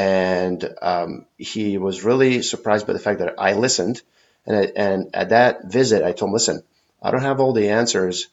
and 0.00 0.66
um, 0.80 1.26
he 1.36 1.76
was 1.76 2.04
really 2.04 2.40
surprised 2.42 2.86
by 2.86 2.94
the 2.94 2.98
fact 2.98 3.18
that 3.18 3.34
I 3.38 3.52
listened. 3.52 4.00
And, 4.46 4.72
and 4.74 5.10
at 5.14 5.28
that 5.28 5.66
visit, 5.66 6.02
I 6.02 6.12
told 6.12 6.30
him, 6.30 6.32
listen, 6.32 6.62
I 7.02 7.10
don't 7.10 7.20
have 7.22 7.40
all 7.40 7.52
the 7.52 7.68
answers 7.68 8.28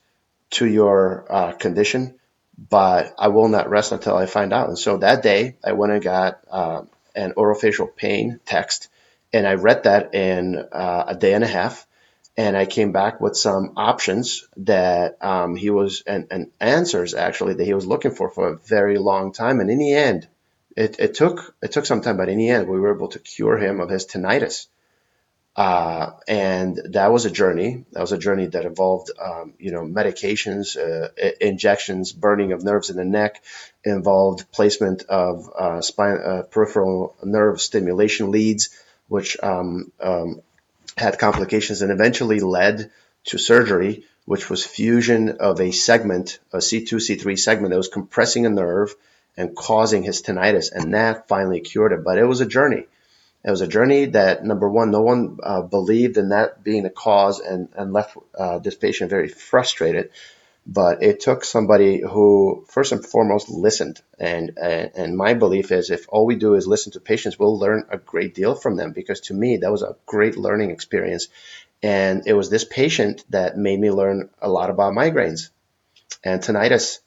to 0.52 0.66
your 0.66 1.26
uh, 1.30 1.52
condition, 1.52 2.17
but 2.58 3.14
I 3.18 3.28
will 3.28 3.48
not 3.48 3.70
rest 3.70 3.92
until 3.92 4.16
I 4.16 4.26
find 4.26 4.52
out. 4.52 4.68
And 4.68 4.78
so 4.78 4.98
that 4.98 5.24
day, 5.24 5.58
I 5.64 5.74
went 5.74 5.94
and 5.94 6.04
got 6.04 6.40
uh, 6.50 6.82
an 7.16 7.34
orofacial 7.34 7.96
pain 7.96 8.40
text, 8.46 8.90
and 9.32 9.48
I 9.48 9.54
read 9.54 9.84
that 9.84 10.14
in 10.16 10.58
uh, 10.72 11.06
a 11.08 11.16
day 11.16 11.34
and 11.34 11.44
a 11.44 11.48
half. 11.48 11.86
And 12.40 12.56
I 12.56 12.68
came 12.68 12.92
back 12.92 13.20
with 13.20 13.36
some 13.36 13.74
options 13.78 14.48
that 14.58 15.18
um, 15.22 15.56
he 15.56 15.72
was, 15.72 16.04
and, 16.06 16.28
and 16.30 16.52
answers 16.60 17.16
actually 17.16 17.56
that 17.56 17.66
he 17.66 17.74
was 17.74 17.88
looking 17.88 18.12
for 18.12 18.30
for 18.30 18.50
a 18.50 18.58
very 18.58 19.00
long 19.00 19.34
time. 19.34 19.60
And 19.60 19.72
in 19.72 19.80
the 19.80 19.94
end, 19.94 20.28
it, 20.76 21.00
it 21.00 21.16
took 21.16 21.56
it 21.64 21.72
took 21.72 21.88
some 21.88 22.02
time, 22.02 22.18
but 22.18 22.30
in 22.30 22.38
the 22.38 22.50
end, 22.50 22.68
we 22.68 22.80
were 22.80 22.96
able 22.96 23.08
to 23.10 23.20
cure 23.20 23.58
him 23.58 23.80
of 23.80 23.90
his 23.90 24.06
tinnitus. 24.06 24.68
Uh, 25.58 26.12
and 26.28 26.80
that 26.92 27.12
was 27.12 27.26
a 27.26 27.32
journey. 27.32 27.84
That 27.94 28.02
was 28.02 28.12
a 28.12 28.18
journey 28.20 28.46
that 28.46 28.66
involved, 28.66 29.10
um, 29.20 29.56
you 29.58 29.72
know, 29.72 29.82
medications, 29.82 30.78
uh, 30.78 31.10
injections, 31.42 32.12
burning 32.12 32.52
of 32.52 32.64
nerves 32.64 32.92
in 32.92 32.96
the 32.96 33.04
neck, 33.04 33.44
involved 33.84 34.52
placement 34.52 35.02
of 35.10 35.50
uh, 35.58 35.82
spine, 35.82 36.20
uh, 36.24 36.44
peripheral 36.44 37.16
nerve 37.24 37.60
stimulation 37.60 38.30
leads, 38.30 38.70
which 39.08 39.36
um, 39.42 39.92
um, 40.00 40.42
had 40.96 41.18
complications 41.18 41.82
and 41.82 41.92
eventually 41.92 42.40
led 42.40 42.92
to 43.26 43.40
surgery, 43.40 44.04
which 44.26 44.52
was 44.52 44.64
fusion 44.64 45.38
of 45.40 45.60
a 45.60 45.72
segment, 45.72 46.38
a 46.54 46.58
C2, 46.58 46.98
C3 46.98 47.40
segment 47.40 47.72
that 47.72 47.78
was 47.78 47.88
compressing 47.88 48.46
a 48.46 48.50
nerve 48.52 48.94
and 49.36 49.56
causing 49.56 50.04
his 50.04 50.22
tinnitus. 50.22 50.72
And 50.72 50.94
that 50.94 51.28
finally 51.28 51.62
cured 51.62 51.94
it. 51.94 52.04
But 52.04 52.20
it 52.20 52.26
was 52.26 52.42
a 52.42 52.46
journey. 52.46 52.86
It 53.44 53.52
was 53.52 53.62
a 53.62 53.68
journey 53.68 54.06
that, 54.08 54.44
number 54.44 54.70
one, 54.70 54.92
no 54.92 55.02
one 55.02 55.38
uh, 55.42 55.62
believed 55.62 56.18
in 56.18 56.30
that 56.30 56.64
being 56.64 56.84
the 56.84 56.90
cause 56.90 57.40
and, 57.40 57.70
and 57.76 57.94
left 57.94 58.18
uh, 58.38 58.60
this 58.60 58.76
patient 58.76 59.10
very 59.10 59.30
frustrated. 59.30 60.12
But 60.66 61.02
it 61.02 61.22
took 61.22 61.46
somebody 61.46 62.02
who, 62.02 62.66
first 62.68 62.92
and 62.92 63.06
foremost, 63.06 63.50
listened. 63.50 64.02
And, 64.20 64.58
and, 64.62 64.92
and 64.96 65.18
my 65.18 65.34
belief 65.34 65.72
is 65.72 65.90
if 65.90 66.08
all 66.10 66.26
we 66.26 66.36
do 66.36 66.56
is 66.56 66.68
listen 66.68 66.92
to 66.94 67.00
patients, 67.00 67.40
we'll 67.40 67.58
learn 67.58 67.86
a 67.90 67.98
great 67.98 68.36
deal 68.36 68.54
from 68.54 68.76
them. 68.76 68.92
Because 68.92 69.22
to 69.22 69.34
me, 69.34 69.58
that 69.58 69.72
was 69.72 69.82
a 69.82 69.96
great 70.06 70.36
learning 70.36 70.72
experience. 70.72 71.30
And 71.82 72.24
it 72.26 72.34
was 72.34 72.50
this 72.50 72.66
patient 72.66 73.24
that 73.30 73.58
made 73.58 73.80
me 73.80 73.92
learn 73.92 74.30
a 74.42 74.50
lot 74.50 74.70
about 74.70 74.94
migraines 74.94 75.52
and 76.24 76.42
tinnitus 76.42 77.00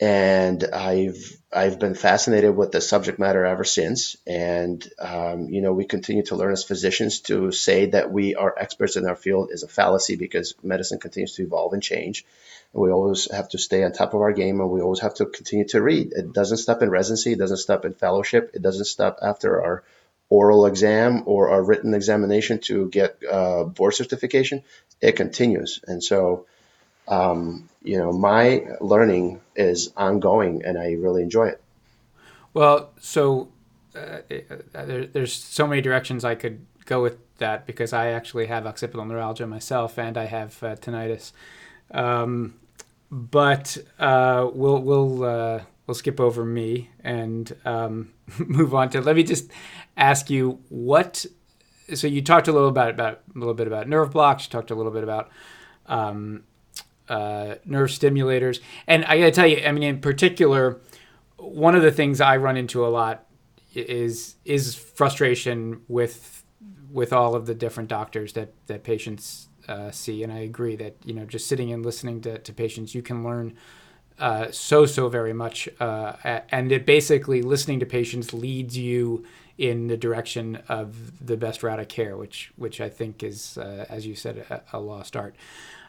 and 0.00 0.64
I've 0.64 1.36
I've 1.54 1.78
been 1.78 1.94
fascinated 1.94 2.56
with 2.56 2.72
the 2.72 2.80
subject 2.80 3.18
matter 3.18 3.44
ever 3.44 3.64
since. 3.64 4.16
And 4.26 4.86
um, 4.98 5.48
you 5.48 5.62
know, 5.62 5.72
we 5.72 5.84
continue 5.84 6.24
to 6.24 6.36
learn 6.36 6.52
as 6.52 6.64
physicians 6.64 7.20
to 7.20 7.52
say 7.52 7.86
that 7.86 8.10
we 8.10 8.34
are 8.34 8.54
experts 8.58 8.96
in 8.96 9.06
our 9.06 9.14
field 9.14 9.50
is 9.52 9.62
a 9.62 9.68
fallacy 9.68 10.16
because 10.16 10.54
medicine 10.62 10.98
continues 10.98 11.34
to 11.34 11.42
evolve 11.42 11.72
and 11.72 11.82
change. 11.82 12.24
And 12.72 12.82
we 12.82 12.90
always 12.90 13.30
have 13.30 13.48
to 13.50 13.58
stay 13.58 13.84
on 13.84 13.92
top 13.92 14.14
of 14.14 14.20
our 14.20 14.32
game, 14.32 14.60
and 14.60 14.68
we 14.68 14.80
always 14.80 15.00
have 15.00 15.14
to 15.14 15.26
continue 15.26 15.66
to 15.68 15.80
read. 15.80 16.12
It 16.12 16.32
doesn't 16.32 16.58
stop 16.58 16.82
in 16.82 16.90
residency, 16.90 17.32
it 17.32 17.38
doesn't 17.38 17.58
stop 17.58 17.84
in 17.84 17.94
fellowship, 17.94 18.50
it 18.54 18.62
doesn't 18.62 18.86
stop 18.86 19.20
after 19.22 19.62
our 19.62 19.84
oral 20.28 20.66
exam 20.66 21.22
or 21.26 21.50
our 21.50 21.62
written 21.62 21.94
examination 21.94 22.58
to 22.58 22.88
get 22.88 23.18
uh, 23.30 23.62
board 23.64 23.94
certification. 23.94 24.64
It 25.00 25.12
continues, 25.12 25.80
and 25.86 26.02
so 26.02 26.46
um, 27.08 27.68
you 27.82 27.98
know, 27.98 28.12
my 28.12 28.64
learning 28.80 29.40
is 29.56 29.92
ongoing 29.96 30.64
and 30.64 30.78
I 30.78 30.92
really 30.92 31.22
enjoy 31.22 31.48
it. 31.48 31.62
Well, 32.54 32.90
so 33.00 33.48
uh, 33.94 34.20
uh, 34.74 34.84
there, 34.84 35.06
there's 35.06 35.32
so 35.32 35.66
many 35.66 35.80
directions 35.80 36.24
I 36.24 36.34
could 36.34 36.64
go 36.86 37.02
with 37.02 37.18
that 37.38 37.66
because 37.66 37.92
I 37.92 38.08
actually 38.08 38.46
have 38.46 38.66
occipital 38.66 39.04
neuralgia 39.04 39.46
myself 39.46 39.98
and 39.98 40.16
I 40.16 40.26
have 40.26 40.62
uh, 40.62 40.76
tinnitus. 40.76 41.32
Um, 41.90 42.54
but 43.10 43.76
uh, 43.98 44.48
we'll 44.52 44.80
we'll 44.80 45.24
uh, 45.24 45.60
we'll 45.86 45.94
skip 45.94 46.20
over 46.20 46.44
me 46.44 46.90
and 47.02 47.54
um, 47.64 48.12
move 48.38 48.74
on 48.74 48.90
to. 48.90 49.00
Let 49.00 49.16
me 49.16 49.22
just 49.22 49.50
ask 49.96 50.30
you 50.30 50.60
what. 50.68 51.26
So 51.92 52.06
you 52.06 52.22
talked 52.22 52.48
a 52.48 52.52
little 52.52 52.68
about 52.68 52.90
about 52.90 53.20
a 53.34 53.38
little 53.38 53.54
bit 53.54 53.66
about 53.66 53.88
nerve 53.88 54.10
blocks. 54.10 54.46
You 54.46 54.50
talked 54.50 54.70
a 54.70 54.74
little 54.74 54.92
bit 54.92 55.04
about 55.04 55.30
um, 55.86 56.44
uh, 57.08 57.56
nerve 57.64 57.90
stimulators, 57.90 58.60
and 58.86 59.04
I 59.04 59.18
got 59.18 59.24
to 59.26 59.30
tell 59.30 59.46
you, 59.46 59.62
I 59.64 59.72
mean, 59.72 59.82
in 59.82 60.00
particular, 60.00 60.80
one 61.36 61.74
of 61.74 61.82
the 61.82 61.92
things 61.92 62.20
I 62.20 62.36
run 62.36 62.56
into 62.56 62.86
a 62.86 62.88
lot 62.88 63.26
is 63.74 64.36
is 64.44 64.74
frustration 64.74 65.82
with 65.88 66.44
with 66.90 67.12
all 67.12 67.34
of 67.34 67.46
the 67.46 67.54
different 67.54 67.88
doctors 67.88 68.32
that 68.34 68.52
that 68.66 68.84
patients 68.84 69.48
uh, 69.68 69.90
see, 69.90 70.22
and 70.22 70.32
I 70.32 70.40
agree 70.40 70.76
that 70.76 70.96
you 71.04 71.14
know 71.14 71.24
just 71.24 71.46
sitting 71.46 71.72
and 71.72 71.84
listening 71.84 72.20
to, 72.22 72.38
to 72.38 72.52
patients, 72.52 72.94
you 72.94 73.02
can 73.02 73.24
learn 73.24 73.56
uh, 74.18 74.50
so 74.50 74.86
so 74.86 75.08
very 75.08 75.32
much, 75.32 75.68
uh, 75.80 76.12
and 76.50 76.70
it 76.70 76.86
basically 76.86 77.42
listening 77.42 77.80
to 77.80 77.86
patients 77.86 78.32
leads 78.32 78.76
you 78.78 79.24
in 79.58 79.86
the 79.86 79.96
direction 79.96 80.56
of 80.68 81.24
the 81.24 81.36
best 81.36 81.62
route 81.62 81.80
of 81.80 81.88
care, 81.88 82.16
which 82.16 82.52
which 82.56 82.80
I 82.80 82.88
think 82.88 83.22
is, 83.22 83.58
uh, 83.58 83.86
as 83.88 84.06
you 84.06 84.14
said, 84.14 84.38
a, 84.50 84.62
a 84.72 84.80
lost 84.80 85.16
art. 85.16 85.34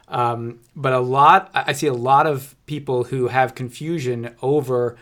Um, 0.08 0.60
but 0.74 0.92
a 0.92 1.00
lot, 1.00 1.50
I 1.54 1.72
see 1.72 1.86
a 1.86 1.94
lot 1.94 2.26
of 2.26 2.54
people 2.66 3.04
who 3.04 3.28
have 3.28 3.54
confusion 3.54 4.34
over 4.40 4.96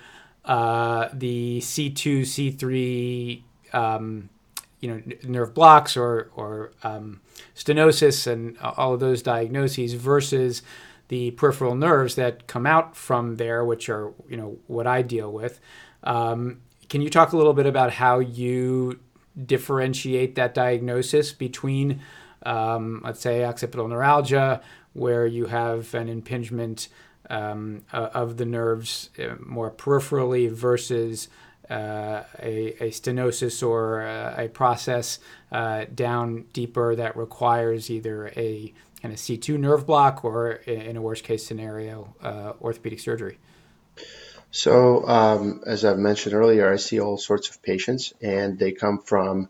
uh, 0.45 1.09
the 1.13 1.61
C2, 1.61 2.23
C3. 2.23 3.43
Um, 3.75 4.31
you 4.85 4.91
know 4.91 5.03
nerve 5.23 5.55
blocks 5.55 5.97
or 5.97 6.31
or 6.37 6.73
um, 6.83 7.23
stenosis 7.57 8.27
and 8.27 8.59
all 8.59 8.93
of 8.93 9.01
those 9.01 9.23
diagnoses 9.23 9.95
versus 9.95 10.61
the 11.09 11.31
peripheral 11.33 11.75
nerves 11.75 12.17
that 12.17 12.47
come 12.47 12.67
out 12.67 12.95
from 12.95 13.37
there, 13.37 13.65
which 13.65 13.89
are 13.89 14.13
you 14.29 14.37
know 14.37 14.59
what 14.67 14.87
I 14.87 15.01
deal 15.01 15.33
with. 15.33 15.59
Um, 16.03 16.61
can 16.91 17.01
you 17.01 17.09
talk 17.09 17.33
a 17.33 17.37
little 17.37 17.55
bit 17.55 17.65
about 17.65 17.93
how 17.93 18.19
you 18.19 19.01
differentiate 19.47 20.35
that 20.35 20.53
diagnosis 20.53 21.33
between, 21.33 22.01
um, 22.45 23.01
let's 23.03 23.21
say, 23.21 23.43
occipital 23.43 23.89
neuralgia, 23.89 24.61
where 24.95 25.27
you 25.27 25.47
have 25.47 25.95
an 25.95 26.09
impingement 26.09 26.89
um, 27.31 27.83
of 27.93 28.37
the 28.37 28.45
nerves 28.45 29.11
uh, 29.19 29.35
more 29.41 29.71
peripherally 29.71 30.51
versus 30.51 31.29
uh, 31.71 32.23
a, 32.41 32.75
a, 32.81 32.91
stenosis 32.91 33.67
or 33.67 34.03
a, 34.03 34.45
a 34.45 34.49
process 34.49 35.19
uh, 35.51 35.87
down 35.95 36.45
deeper 36.53 36.95
that 36.95 37.17
requires 37.17 37.91
either 37.91 38.29
a 38.37 38.73
kind 39.01 39.13
of 39.15 39.19
C2 39.19 39.59
nerve 39.59 39.87
block 39.87 40.25
or, 40.25 40.53
in 40.53 40.97
a 40.97 41.03
worst 41.03 41.25
case 41.25 41.45
scenario, 41.47 42.15
uh, 42.23 42.53
orthopedic 42.61 43.01
surgery? 43.01 43.39
So, 44.51 45.07
um, 45.09 45.63
as 45.67 45.85
I've 45.85 45.99
mentioned 45.99 46.35
earlier, 46.35 46.73
I 46.73 46.77
see 46.77 47.01
all 47.01 47.17
sorts 47.17 47.49
of 47.49 47.63
patients, 47.63 48.13
and 48.23 48.59
they 48.59 48.73
come 48.73 48.99
from 48.99 49.49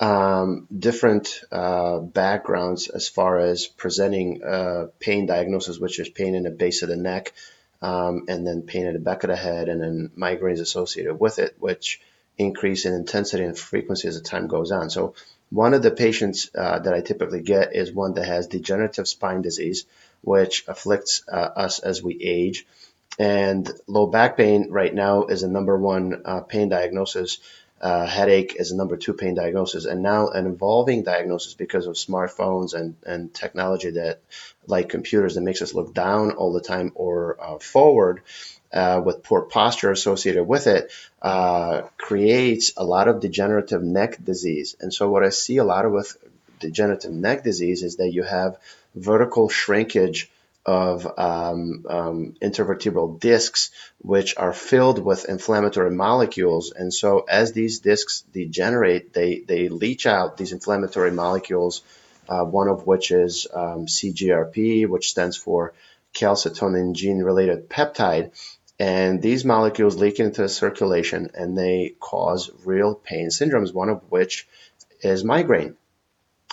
um, 0.00 0.66
different 0.76 1.42
uh, 1.52 1.98
backgrounds 1.98 2.88
as 2.88 3.08
far 3.08 3.38
as 3.38 3.66
presenting 3.66 4.40
pain 4.98 5.26
diagnosis, 5.26 5.78
which 5.78 5.98
is 5.98 6.08
pain 6.08 6.34
in 6.34 6.44
the 6.44 6.50
base 6.50 6.82
of 6.82 6.88
the 6.88 6.96
neck, 6.96 7.32
um, 7.82 8.24
and 8.28 8.46
then 8.46 8.62
pain 8.62 8.86
at 8.86 8.94
the 8.94 8.98
back 8.98 9.24
of 9.24 9.30
the 9.30 9.36
head, 9.36 9.68
and 9.68 9.80
then 9.82 10.10
migraines 10.16 10.60
associated 10.60 11.14
with 11.18 11.38
it, 11.38 11.56
which 11.58 12.00
increase 12.38 12.86
in 12.86 12.94
intensity 12.94 13.44
and 13.44 13.58
frequency 13.58 14.08
as 14.08 14.14
the 14.16 14.22
time 14.22 14.46
goes 14.46 14.72
on. 14.72 14.90
So, 14.90 15.14
one 15.50 15.74
of 15.74 15.82
the 15.82 15.90
patients 15.90 16.50
uh, 16.54 16.78
that 16.78 16.94
I 16.94 17.00
typically 17.00 17.42
get 17.42 17.74
is 17.74 17.92
one 17.92 18.14
that 18.14 18.26
has 18.26 18.46
degenerative 18.46 19.08
spine 19.08 19.42
disease, 19.42 19.84
which 20.22 20.64
afflicts 20.68 21.22
uh, 21.30 21.36
us 21.36 21.80
as 21.80 22.02
we 22.02 22.22
age. 22.22 22.66
And 23.18 23.70
low 23.86 24.06
back 24.06 24.36
pain 24.36 24.70
right 24.70 24.94
now 24.94 25.24
is 25.24 25.42
a 25.42 25.48
number 25.48 25.76
one 25.76 26.22
uh, 26.24 26.40
pain 26.40 26.68
diagnosis 26.68 27.38
uh, 27.80 28.06
headache 28.06 28.56
is 28.56 28.72
a 28.72 28.76
number 28.76 28.96
two 28.96 29.14
pain 29.14 29.34
diagnosis, 29.34 29.86
and 29.86 30.02
now 30.02 30.28
an 30.28 30.46
evolving 30.46 31.02
diagnosis 31.02 31.54
because 31.54 31.86
of 31.86 31.94
smartphones 31.94 32.74
and, 32.74 32.96
and 33.06 33.32
technology 33.32 33.90
that, 33.90 34.20
like 34.66 34.88
computers, 34.88 35.34
that 35.34 35.40
makes 35.40 35.62
us 35.62 35.74
look 35.74 35.94
down 35.94 36.32
all 36.32 36.52
the 36.52 36.60
time 36.60 36.92
or 36.94 37.36
uh, 37.40 37.58
forward 37.58 38.22
uh, 38.72 39.00
with 39.04 39.22
poor 39.22 39.42
posture 39.42 39.90
associated 39.90 40.44
with 40.44 40.66
it, 40.66 40.92
uh, 41.22 41.82
creates 41.96 42.72
a 42.76 42.84
lot 42.84 43.08
of 43.08 43.20
degenerative 43.20 43.82
neck 43.82 44.22
disease. 44.22 44.76
And 44.80 44.92
so, 44.92 45.08
what 45.08 45.24
I 45.24 45.30
see 45.30 45.56
a 45.56 45.64
lot 45.64 45.86
of 45.86 45.92
with 45.92 46.16
degenerative 46.60 47.12
neck 47.12 47.42
disease 47.42 47.82
is 47.82 47.96
that 47.96 48.12
you 48.12 48.22
have 48.22 48.58
vertical 48.94 49.48
shrinkage 49.48 50.30
of 50.70 51.04
um, 51.18 51.84
um, 51.88 52.34
intervertebral 52.40 53.18
discs, 53.18 53.72
which 53.98 54.36
are 54.36 54.52
filled 54.52 55.04
with 55.04 55.24
inflammatory 55.24 55.90
molecules. 55.90 56.70
And 56.70 56.94
so, 56.94 57.24
as 57.28 57.52
these 57.52 57.80
discs 57.80 58.20
degenerate, 58.32 59.12
they, 59.12 59.40
they 59.40 59.68
leach 59.68 60.06
out 60.06 60.36
these 60.36 60.52
inflammatory 60.52 61.10
molecules, 61.10 61.82
uh, 62.28 62.44
one 62.44 62.68
of 62.68 62.86
which 62.86 63.10
is 63.10 63.48
um, 63.52 63.86
CGRP, 63.86 64.88
which 64.88 65.10
stands 65.10 65.36
for 65.36 65.74
calcitonin 66.14 66.94
gene 66.94 67.18
related 67.18 67.68
peptide. 67.68 68.30
And 68.78 69.20
these 69.20 69.44
molecules 69.44 69.96
leak 69.96 70.20
into 70.20 70.42
the 70.42 70.48
circulation 70.48 71.30
and 71.34 71.58
they 71.58 71.96
cause 71.98 72.48
real 72.64 72.94
pain 72.94 73.30
syndromes, 73.30 73.74
one 73.74 73.88
of 73.88 74.02
which 74.08 74.46
is 75.02 75.24
migraine. 75.24 75.74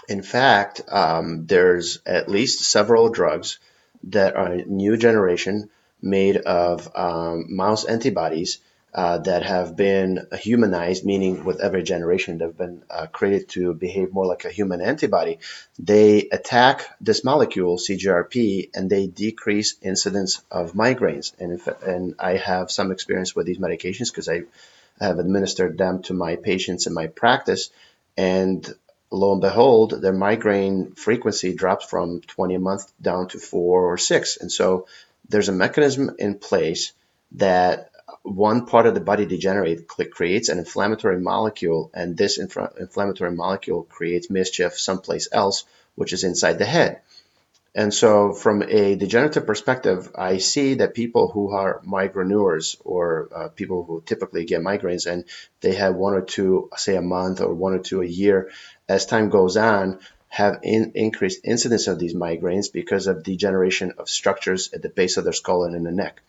In 0.09 0.23
fact, 0.23 0.81
um, 0.87 1.45
there's 1.45 1.99
at 2.03 2.27
least 2.27 2.61
several 2.61 3.09
drugs 3.09 3.59
that 4.03 4.35
are 4.35 4.53
a 4.53 4.65
new 4.65 4.97
generation 4.97 5.69
made 6.01 6.37
of 6.37 6.89
um, 6.95 7.45
mouse 7.55 7.85
antibodies 7.85 8.59
uh, 8.93 9.19
that 9.19 9.43
have 9.43 9.75
been 9.75 10.27
humanized, 10.39 11.05
meaning 11.05 11.43
with 11.43 11.59
every 11.59 11.83
generation 11.83 12.37
they've 12.37 12.57
been 12.57 12.81
uh, 12.89 13.05
created 13.07 13.47
to 13.49 13.73
behave 13.73 14.13
more 14.13 14.25
like 14.25 14.45
a 14.45 14.49
human 14.49 14.81
antibody. 14.81 15.39
They 15.77 16.29
attack 16.31 16.87
this 16.99 17.23
molecule, 17.23 17.77
CGRP, 17.77 18.71
and 18.73 18.89
they 18.89 19.07
decrease 19.07 19.75
incidence 19.81 20.41
of 20.49 20.73
migraines. 20.73 21.33
And, 21.39 21.51
if, 21.53 21.67
and 21.83 22.15
I 22.17 22.37
have 22.37 22.71
some 22.71 22.91
experience 22.91 23.35
with 23.35 23.45
these 23.45 23.59
medications 23.59 24.09
because 24.11 24.29
I 24.29 24.43
have 24.99 25.19
administered 25.19 25.77
them 25.77 26.01
to 26.03 26.13
my 26.13 26.35
patients 26.37 26.87
in 26.87 26.93
my 26.93 27.07
practice. 27.07 27.69
And 28.15 28.67
lo 29.11 29.31
and 29.31 29.41
behold, 29.41 30.01
their 30.01 30.13
migraine 30.13 30.91
frequency 30.93 31.53
drops 31.53 31.85
from 31.85 32.21
20 32.21 32.55
a 32.55 32.59
month 32.59 32.91
down 33.01 33.27
to 33.29 33.39
four 33.39 33.91
or 33.91 33.97
six. 33.97 34.37
And 34.37 34.51
so 34.51 34.87
there's 35.29 35.49
a 35.49 35.53
mechanism 35.53 36.15
in 36.19 36.39
place 36.39 36.93
that 37.33 37.91
one 38.23 38.65
part 38.65 38.85
of 38.85 38.93
the 38.93 38.99
body 38.99 39.25
degenerates, 39.25 39.83
creates 40.11 40.49
an 40.49 40.59
inflammatory 40.59 41.19
molecule, 41.19 41.91
and 41.93 42.17
this 42.17 42.37
infra- 42.37 42.73
inflammatory 42.79 43.31
molecule 43.31 43.83
creates 43.83 44.29
mischief 44.29 44.77
someplace 44.77 45.27
else, 45.31 45.65
which 45.95 46.13
is 46.13 46.23
inside 46.23 46.57
the 46.59 46.65
head. 46.65 47.01
And 47.77 47.93
so, 47.93 48.33
from 48.33 48.63
a 48.63 48.95
degenerative 48.95 49.45
perspective, 49.45 50.09
I 50.15 50.39
see 50.39 50.73
that 50.79 50.95
people 50.95 51.27
who 51.27 51.51
are 51.51 51.79
migraineurs 51.85 52.75
or 52.83 53.29
uh, 53.31 53.47
people 53.49 53.83
who 53.83 54.01
typically 54.03 54.45
get 54.45 54.61
migraines 54.61 55.05
and 55.05 55.25
they 55.61 55.75
have 55.75 55.93
one 55.93 56.15
or 56.15 56.23
two, 56.23 56.71
say 56.75 56.95
a 56.95 57.03
month 57.03 57.39
or 57.39 57.53
one 57.53 57.75
or 57.75 57.79
two 57.79 58.01
a 58.01 58.07
year, 58.07 58.49
as 58.89 59.05
time 59.05 59.29
goes 59.29 59.57
on, 59.57 59.99
have 60.27 60.61
in, 60.63 60.93
increased 60.95 61.41
incidence 61.43 61.85
of 61.85 61.99
these 61.99 62.15
migraines 62.15 62.73
because 62.73 63.05
of 63.05 63.21
degeneration 63.21 63.93
of 63.99 64.09
structures 64.09 64.73
at 64.73 64.81
the 64.81 64.89
base 64.89 65.17
of 65.17 65.23
their 65.23 65.31
skull 65.31 65.63
and 65.63 65.75
in 65.75 65.83
the 65.83 65.91
neck. 65.91 66.23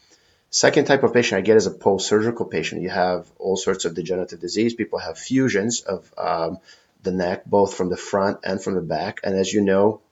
Second 0.50 0.84
type 0.84 1.02
of 1.02 1.14
patient 1.14 1.38
I 1.38 1.40
get 1.40 1.56
is 1.56 1.66
a 1.66 1.70
post-surgical 1.70 2.44
patient. 2.44 2.82
You 2.82 2.90
have 2.90 3.26
all 3.38 3.56
sorts 3.56 3.87
of 3.87 3.94
degenerative 3.94 4.38
disease. 4.38 4.74
People 4.74 4.98
have 4.98 5.16
fusions 5.16 5.80
of 5.80 6.12
um, 6.18 6.58
the 7.02 7.12
neck, 7.12 7.46
both 7.46 7.74
from 7.74 7.88
the 7.88 7.96
front 7.96 8.40
and 8.44 8.62
from 8.62 8.74
the 8.74 8.82
back. 8.82 9.20
And 9.24 9.34
as 9.34 9.50
you 9.50 9.62
know, 9.62 10.02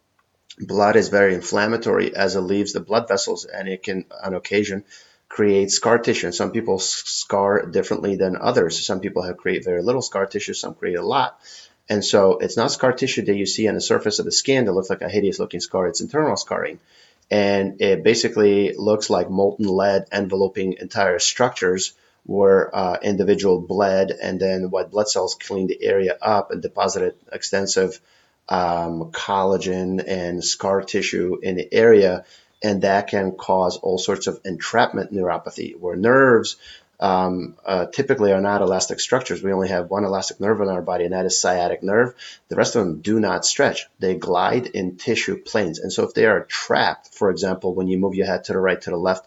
blood 0.58 0.96
is 0.96 1.08
very 1.08 1.34
inflammatory 1.34 2.14
as 2.14 2.36
it 2.36 2.40
leaves 2.40 2.72
the 2.72 2.80
blood 2.80 3.08
vessels, 3.08 3.44
and 3.44 3.68
it 3.68 3.82
can, 3.82 4.06
on 4.24 4.34
occasion, 4.34 4.84
create 5.28 5.70
scar 5.70 5.98
tissue. 5.98 6.32
Some 6.32 6.52
people 6.52 6.78
scar 6.78 7.66
differently 7.66 8.16
than 8.16 8.36
others. 8.36 8.84
Some 8.84 9.00
people 9.00 9.22
have 9.22 9.36
create 9.36 9.64
very 9.64 9.82
little 9.82 10.02
scar 10.02 10.26
tissue. 10.26 10.54
Some 10.54 10.74
create 10.74 10.96
a 10.96 11.06
lot. 11.06 11.38
And 11.88 12.04
so 12.04 12.38
it's 12.38 12.56
not 12.56 12.72
scar 12.72 12.92
tissue 12.92 13.24
that 13.24 13.36
you 13.36 13.46
see 13.46 13.68
on 13.68 13.74
the 13.74 13.80
surface 13.80 14.18
of 14.18 14.24
the 14.24 14.32
skin 14.32 14.64
that 14.64 14.72
looks 14.72 14.90
like 14.90 15.02
a 15.02 15.08
hideous 15.08 15.38
looking 15.38 15.60
scar. 15.60 15.86
It's 15.86 16.00
internal 16.00 16.36
scarring. 16.36 16.80
And 17.30 17.80
it 17.80 18.02
basically 18.02 18.74
looks 18.76 19.10
like 19.10 19.30
molten 19.30 19.66
lead 19.66 20.06
enveloping 20.12 20.74
entire 20.80 21.18
structures 21.18 21.94
where 22.24 22.74
uh, 22.74 22.98
individual 23.02 23.60
bled 23.60 24.10
and 24.10 24.40
then 24.40 24.70
white 24.70 24.90
blood 24.90 25.08
cells 25.08 25.36
cleaned 25.36 25.70
the 25.70 25.82
area 25.82 26.16
up 26.20 26.50
and 26.50 26.60
deposited 26.60 27.14
extensive 27.32 28.00
um, 28.48 29.10
collagen 29.12 30.02
and 30.06 30.44
scar 30.44 30.82
tissue 30.82 31.38
in 31.42 31.56
the 31.56 31.72
area. 31.72 32.24
and 32.62 32.82
that 32.82 33.08
can 33.08 33.32
cause 33.32 33.76
all 33.76 33.98
sorts 33.98 34.26
of 34.26 34.40
entrapment 34.44 35.12
neuropathy, 35.12 35.78
where 35.78 35.94
nerves 35.94 36.56
um, 36.98 37.56
uh, 37.66 37.86
typically 37.86 38.32
are 38.32 38.40
not 38.40 38.62
elastic 38.62 39.00
structures. 39.00 39.42
We 39.42 39.52
only 39.52 39.68
have 39.68 39.90
one 39.90 40.04
elastic 40.04 40.40
nerve 40.40 40.60
in 40.62 40.68
our 40.68 40.80
body, 40.80 41.04
and 41.04 41.12
that 41.12 41.26
is 41.26 41.38
sciatic 41.38 41.82
nerve. 41.82 42.14
The 42.48 42.56
rest 42.56 42.74
of 42.74 42.84
them 42.84 43.02
do 43.02 43.20
not 43.20 43.44
stretch. 43.44 43.86
They 43.98 44.14
glide 44.14 44.66
in 44.68 44.96
tissue 44.96 45.36
planes. 45.42 45.78
And 45.78 45.92
so 45.92 46.04
if 46.04 46.14
they 46.14 46.24
are 46.24 46.44
trapped, 46.44 47.14
for 47.14 47.30
example, 47.30 47.74
when 47.74 47.88
you 47.88 47.98
move 47.98 48.14
your 48.14 48.26
head 48.26 48.44
to 48.44 48.54
the 48.54 48.58
right, 48.58 48.80
to 48.80 48.90
the 48.90 48.96
left, 48.96 49.26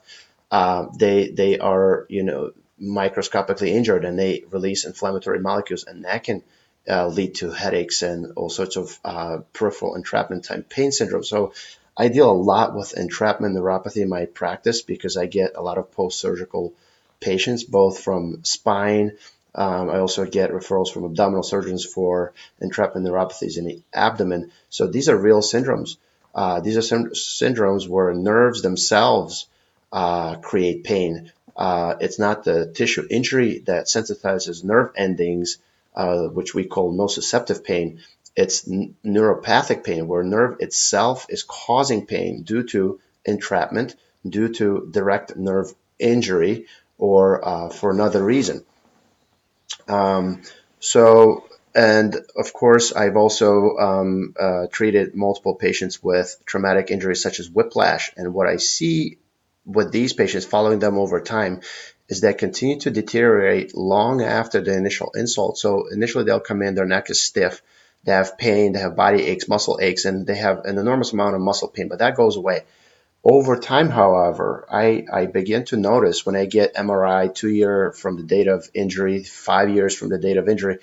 uh, 0.50 0.88
they, 0.98 1.30
they 1.30 1.60
are, 1.60 2.08
you 2.10 2.24
know, 2.24 2.52
microscopically 2.80 3.72
injured 3.72 4.06
and 4.06 4.18
they 4.18 4.44
release 4.50 4.86
inflammatory 4.86 5.40
molecules, 5.40 5.84
and 5.84 6.06
that 6.06 6.24
can 6.24 6.42
uh, 6.90 7.08
lead 7.08 7.36
to 7.36 7.52
headaches 7.52 8.02
and 8.02 8.34
all 8.36 8.50
sorts 8.50 8.76
of 8.76 9.00
uh, 9.06 9.40
peripheral 9.54 9.96
entrapment 9.96 10.46
type 10.46 10.70
pain 10.70 10.92
syndrome. 10.92 11.24
So 11.24 11.54
I 11.96 12.08
deal 12.08 12.32
a 12.32 12.34
lot 12.34 12.76
with 12.76 12.98
entrapment 12.98 13.56
neuropathy 13.56 14.02
in 14.02 14.10
my 14.10 14.26
practice 14.26 14.82
because 14.82 15.18
I 15.18 15.26
get 15.26 15.56
a 15.56 15.62
lot 15.62 15.78
of 15.78 15.92
post 15.92 16.20
surgical 16.20 16.74
patients, 17.20 17.64
both 17.64 18.00
from 18.00 18.44
spine. 18.44 19.18
Um, 19.56 19.90
I 19.90 20.00
also 20.00 20.26
get 20.26 20.52
referrals 20.52 20.92
from 20.92 21.06
abdominal 21.06 21.44
surgeons 21.44 21.86
for 21.86 22.34
entrapment 22.62 23.06
neuropathies 23.06 23.58
in 23.58 23.66
the 23.66 23.82
abdomen. 23.94 24.52
So 24.70 24.88
these 24.88 25.10
are 25.10 25.18
real 25.18 25.42
syndromes. 25.42 25.98
Uh, 26.34 26.60
these 26.62 26.78
are 26.78 26.82
sy- 26.82 27.14
syndromes 27.14 27.88
where 27.88 28.14
nerves 28.14 28.62
themselves 28.62 29.48
uh, 29.92 30.36
create 30.36 30.84
pain. 30.84 31.32
Uh, 31.56 31.96
it's 32.00 32.20
not 32.20 32.44
the 32.44 32.68
tissue 32.68 33.06
injury 33.10 33.60
that 33.66 33.88
sensitizes 33.88 34.64
nerve 34.64 34.92
endings, 34.96 35.58
uh, 35.96 36.28
which 36.28 36.54
we 36.54 36.66
call 36.66 36.94
nociceptive 36.94 37.64
pain. 37.64 38.02
It's 38.36 38.68
n- 38.68 38.96
neuropathic 39.06 39.84
pain, 39.84 40.08
where 40.08 40.24
nerve 40.24 40.58
itself 40.60 41.26
is 41.30 41.44
causing 41.44 42.06
pain 42.06 42.44
due 42.44 42.64
to 42.68 43.00
entrapment, 43.26 43.96
due 44.28 44.50
to 44.54 44.88
direct 44.92 45.36
nerve 45.36 45.74
injury, 45.98 46.68
or 46.98 47.46
uh, 47.48 47.70
for 47.70 47.92
another 47.92 48.24
reason. 48.24 48.64
Um, 49.88 50.44
so, 50.80 51.46
and 51.76 52.16
of 52.36 52.54
course, 52.54 52.94
I've 52.94 53.18
also 53.18 53.78
um, 53.78 54.34
uh, 54.40 54.68
treated 54.72 55.16
multiple 55.16 55.56
patients 55.56 56.02
with 56.02 56.36
traumatic 56.46 56.92
injuries 56.92 57.22
such 57.22 57.40
as 57.40 57.50
whiplash. 57.50 58.12
And 58.16 58.34
what 58.34 58.48
I 58.48 58.58
see 58.58 59.18
with 59.66 59.92
these 59.92 60.14
patients 60.14 60.46
following 60.46 60.80
them 60.80 60.98
over 60.98 61.22
time 61.22 61.62
is 62.10 62.22
that 62.22 62.40
continue 62.40 62.80
to 62.80 62.90
deteriorate 62.90 63.78
long 63.78 64.22
after 64.22 64.60
the 64.60 64.76
initial 64.76 65.12
insult. 65.16 65.58
So 65.58 65.88
initially 65.88 66.24
they'll 66.26 66.40
come 66.40 66.64
in, 66.64 66.74
their 66.74 66.86
neck 66.86 67.10
is 67.10 67.22
stiff, 67.22 67.62
they 68.04 68.12
have 68.12 68.38
pain, 68.38 68.74
they 68.74 68.80
have 68.80 68.96
body 68.96 69.24
aches, 69.24 69.48
muscle 69.48 69.80
aches, 69.82 70.06
and 70.06 70.26
they 70.26 70.36
have 70.36 70.66
an 70.66 70.80
enormous 70.80 71.14
amount 71.14 71.36
of 71.36 71.42
muscle 71.42 71.68
pain, 71.68 71.88
but 71.88 72.00
that 72.00 72.16
goes 72.16 72.36
away. 72.36 72.64
Over 73.24 73.58
time, 73.58 73.90
however, 73.90 74.66
I, 74.72 75.06
I 75.12 75.26
begin 75.28 75.66
to 75.66 75.78
notice 75.78 76.26
when 76.26 76.36
I 76.36 76.46
get 76.46 76.76
MRI 76.76 77.34
two 77.34 77.50
year 77.50 77.92
from 77.92 78.16
the 78.16 78.24
date 78.24 78.48
of 78.48 78.68
injury, 78.74 79.24
five 79.24 79.70
years 79.70 79.96
from 79.96 80.10
the 80.10 80.18
date 80.18 80.38
of 80.38 80.48
injury, 80.50 80.80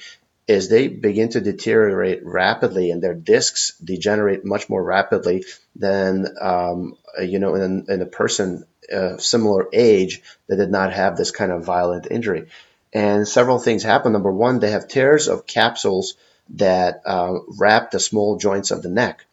is 0.47 0.69
they 0.69 0.87
begin 0.87 1.31
to 1.31 1.41
deteriorate 1.41 2.25
rapidly 2.25 2.91
and 2.91 3.03
their 3.03 3.15
discs 3.15 3.77
degenerate 3.79 4.45
much 4.45 4.69
more 4.69 4.83
rapidly 4.83 5.45
than 5.75 6.27
um, 6.41 6.97
you 7.21 7.39
know 7.39 7.55
in, 7.57 7.87
in 7.89 8.01
a 8.01 8.07
person 8.07 8.65
uh, 8.93 9.19
similar 9.19 9.69
age 9.73 10.23
that 10.49 10.57
did 10.57 10.71
not 10.71 10.93
have 10.93 11.17
this 11.17 11.31
kind 11.31 11.53
of 11.53 11.65
violent 11.65 12.07
injury. 12.11 12.47
And 12.93 13.27
several 13.29 13.59
things 13.59 13.83
happen. 13.83 14.13
Number 14.13 14.33
one, 14.33 14.59
they 14.59 14.71
have 14.71 14.89
tears 14.89 15.29
of 15.29 15.47
capsules 15.47 16.15
that 16.51 17.03
uh, 17.05 17.35
wrap 17.59 17.91
the 17.91 18.01
small 18.01 18.39
joints 18.39 18.71
of 18.71 18.83
the 18.83 18.89
neck 18.89 19.27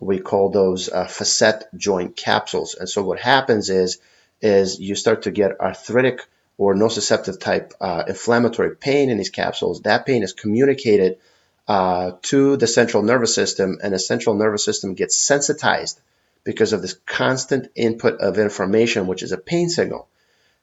we 0.00 0.18
call 0.18 0.50
those 0.50 0.88
uh, 0.88 1.06
facet 1.06 1.64
joint 1.76 2.16
capsules. 2.16 2.74
And 2.74 2.88
so 2.88 3.02
what 3.02 3.20
happens 3.20 3.70
is 3.70 3.98
is 4.40 4.78
you 4.78 4.94
start 4.94 5.22
to 5.22 5.32
get 5.32 5.60
arthritic 5.60 6.20
or 6.58 6.74
nociceptive 6.74 7.40
type 7.40 7.72
uh, 7.80 8.04
inflammatory 8.06 8.76
pain 8.76 9.10
in 9.10 9.18
these 9.18 9.30
capsules. 9.30 9.82
That 9.82 10.06
pain 10.06 10.22
is 10.22 10.32
communicated 10.32 11.18
uh, 11.66 12.12
to 12.22 12.56
the 12.56 12.66
central 12.66 13.02
nervous 13.02 13.34
system, 13.34 13.78
and 13.82 13.92
the 13.92 13.98
central 13.98 14.36
nervous 14.36 14.64
system 14.64 14.94
gets 14.94 15.16
sensitized 15.16 16.00
because 16.48 16.72
of 16.72 16.80
this 16.80 16.94
constant 17.04 17.70
input 17.74 18.22
of 18.22 18.38
information, 18.38 19.06
which 19.06 19.22
is 19.22 19.32
a 19.32 19.36
pain 19.36 19.68
signal. 19.68 20.08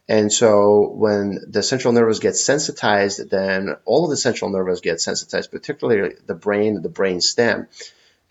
And 0.09 0.33
so 0.33 0.89
when 0.91 1.37
the 1.47 1.61
central 1.61 1.93
nervous 1.93 2.17
gets 2.17 2.43
sensitized, 2.43 3.29
then 3.29 3.75
all 3.85 4.05
of 4.05 4.09
the 4.09 4.17
central 4.17 4.49
nervous 4.49 4.79
get 4.79 4.99
sensitized, 4.99 5.51
particularly 5.51 6.15
the 6.25 6.33
brain, 6.33 6.81
the 6.81 6.89
brain 6.89 7.21
stem. 7.21 7.67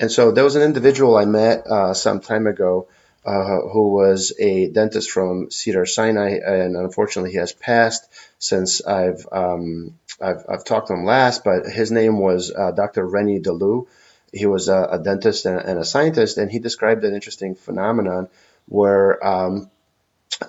And 0.01 0.11
so 0.11 0.33
there 0.33 0.43
was 0.43 0.57
an 0.57 0.63
individual 0.63 1.17
I 1.17 1.27
met 1.27 1.65
uh, 1.69 1.95
some 1.95 2.19
time 2.19 2.49
ago 2.49 2.89
uh, 3.25 3.61
who 3.73 3.93
was 3.93 4.33
a 4.41 4.69
dentist 4.71 5.13
from 5.13 5.53
Cedars-Sinai, 5.53 6.41
and 6.45 6.77
unfortunately 6.77 7.31
he 7.31 7.39
has 7.39 7.53
passed 7.53 8.05
since 8.41 8.85
I've 8.85 9.29
um, 9.31 9.97
I've, 10.21 10.45
I've, 10.49 10.65
talked 10.65 10.89
to 10.89 10.95
him 10.95 11.05
last. 11.05 11.45
But 11.45 11.67
his 11.67 11.93
name 11.93 12.19
was 12.19 12.53
uh, 12.53 12.73
Dr. 12.73 13.07
Rennie 13.07 13.39
Delou. 13.39 13.87
He 14.35 14.47
was 14.47 14.69
a, 14.69 14.89
a 14.93 14.99
dentist 14.99 15.47
and, 15.47 15.61
and, 15.61 15.79
a 15.79 15.85
scientist, 15.85 16.39
and 16.39 16.51
he 16.51 16.59
described 16.59 17.05
an 17.05 17.15
interesting 17.15 17.55
phenomenon 17.55 18.29
where 18.67 19.25
um, 19.25 19.71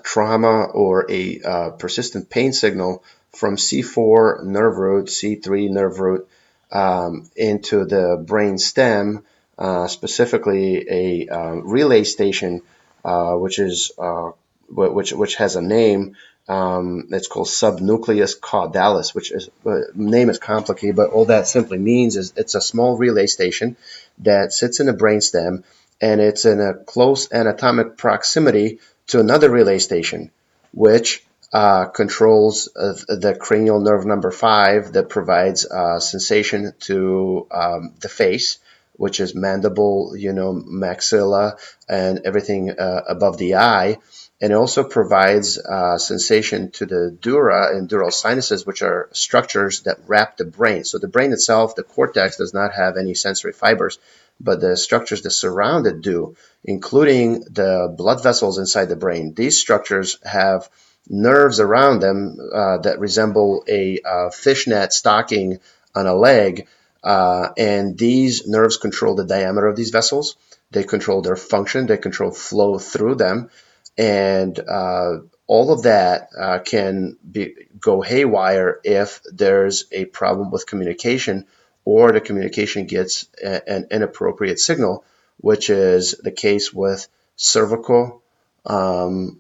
trauma 0.04 0.64
or 0.64 1.10
a 1.10 1.42
uh, 1.42 1.70
persistent 1.72 2.30
pain 2.30 2.54
signal 2.54 3.04
from 3.32 3.58
C4 3.58 4.44
nerve 4.44 4.78
root, 4.78 5.08
C3 5.08 5.70
nerve 5.70 6.00
root 6.00 6.28
um, 6.72 7.30
into 7.36 7.86
the 7.86 8.24
brain 8.26 8.58
stem 8.58 9.24
uh, 9.58 9.88
specifically 9.88 10.86
a 10.90 11.28
uh, 11.34 11.56
relay 11.56 12.04
station, 12.04 12.62
uh, 13.04 13.36
which 13.36 13.60
is 13.60 13.92
uh, 13.98 14.32
which 14.70 15.14
which 15.14 15.36
has 15.36 15.56
a 15.56 15.62
name. 15.62 16.16
Um, 16.48 17.08
it's 17.12 17.28
called 17.28 17.48
subnucleus 17.48 18.40
caudalis, 18.40 19.16
which 19.16 19.32
is 19.32 19.50
name 19.96 20.30
is 20.30 20.38
complicated, 20.38 20.96
but 20.96 21.10
all 21.10 21.26
that 21.26 21.48
simply 21.48 21.80
means 21.80 22.16
is 22.18 22.34
it's 22.36 22.56
a 22.56 22.62
small 22.62 22.98
relay 22.98 23.26
station 23.26 23.78
that 24.20 24.54
sits 24.54 24.80
in 24.80 24.86
the 24.86 24.94
brainstem, 24.94 25.64
and 26.00 26.22
it's 26.22 26.46
in 26.46 26.62
a 26.62 26.76
close 26.76 27.32
anatomic 27.32 27.98
proximity 27.98 28.80
to 29.08 29.20
another 29.20 29.50
relay 29.50 29.80
station, 29.80 30.32
which 30.72 31.24
uh, 31.52 31.86
controls 31.86 32.70
uh, 32.76 32.94
the 33.08 33.36
cranial 33.40 33.80
nerve 33.80 34.06
number 34.06 34.30
five 34.30 34.94
that 34.94 35.10
provides 35.10 35.66
uh, 35.66 36.00
sensation 36.00 36.74
to 36.80 37.48
um, 37.52 37.94
the 38.02 38.10
face 38.10 38.60
which 38.98 39.20
is 39.20 39.36
mandible, 39.36 40.16
you 40.16 40.34
know, 40.34 40.54
maxilla, 40.54 41.60
and 41.88 42.22
everything 42.26 42.72
uh, 42.72 43.02
above 43.08 43.38
the 43.38 43.56
eye. 43.56 43.98
And 44.42 44.52
it 44.52 44.56
also 44.56 44.84
provides 44.84 45.58
uh, 45.58 45.98
sensation 45.98 46.72
to 46.72 46.86
the 46.86 47.18
dura 47.22 47.76
and 47.76 47.90
dural 47.90 48.12
sinuses, 48.12 48.66
which 48.66 48.82
are 48.82 49.10
structures 49.14 49.82
that 49.82 50.00
wrap 50.08 50.38
the 50.38 50.46
brain. 50.46 50.84
So 50.84 50.98
the 50.98 51.08
brain 51.08 51.32
itself, 51.32 51.76
the 51.76 51.84
cortex, 51.84 52.38
does 52.38 52.54
not 52.54 52.74
have 52.74 52.98
any 52.98 53.14
sensory 53.14 53.54
fibers, 53.54 53.98
but 54.40 54.60
the 54.60 54.76
structures 54.76 55.22
that 55.22 55.32
surround 55.32 55.88
it 55.88 56.02
do, 56.02 56.36
including 56.66 57.42
the 57.42 57.94
blood 57.98 58.22
vessels 58.22 58.58
inside 58.58 58.90
the 58.90 58.98
brain. 58.98 59.34
These 59.34 59.60
structures 59.60 60.20
have 60.24 60.70
nerves 61.08 61.60
around 61.62 62.02
them 62.02 62.38
uh, 62.54 62.80
that 62.80 63.00
resemble 63.00 63.64
a 63.70 64.00
uh, 64.04 64.30
fishnet 64.32 64.92
stocking 64.92 65.60
on 65.96 66.08
a 66.08 66.16
leg 66.16 66.68
uh, 67.06 67.54
and 67.56 67.96
these 67.98 68.48
nerves 68.48 68.78
control 68.78 69.14
the 69.14 69.24
diameter 69.24 69.68
of 69.68 69.76
these 69.76 69.92
vessels. 69.92 70.36
They 70.72 70.84
control 70.84 71.22
their 71.22 71.36
function. 71.36 71.86
They 71.86 71.98
control 71.98 72.32
flow 72.32 72.80
through 72.80 73.16
them. 73.16 73.52
And 73.98 74.60
uh, 74.60 75.20
all 75.48 75.72
of 75.72 75.84
that 75.84 76.30
uh, 76.38 76.60
can 76.60 77.18
be, 77.30 77.56
go 77.80 78.02
haywire 78.02 78.80
if 78.84 79.22
there's 79.32 79.86
a 79.92 80.06
problem 80.06 80.52
with 80.52 80.68
communication 80.68 81.46
or 81.86 82.12
the 82.12 82.20
communication 82.20 82.88
gets 82.88 83.28
a, 83.42 83.70
an 83.70 83.88
inappropriate 83.92 84.60
signal, 84.60 85.06
which 85.38 85.70
is 85.70 86.16
the 86.24 86.32
case 86.32 86.74
with 86.74 87.08
cervical 87.36 88.24
um, 88.66 89.40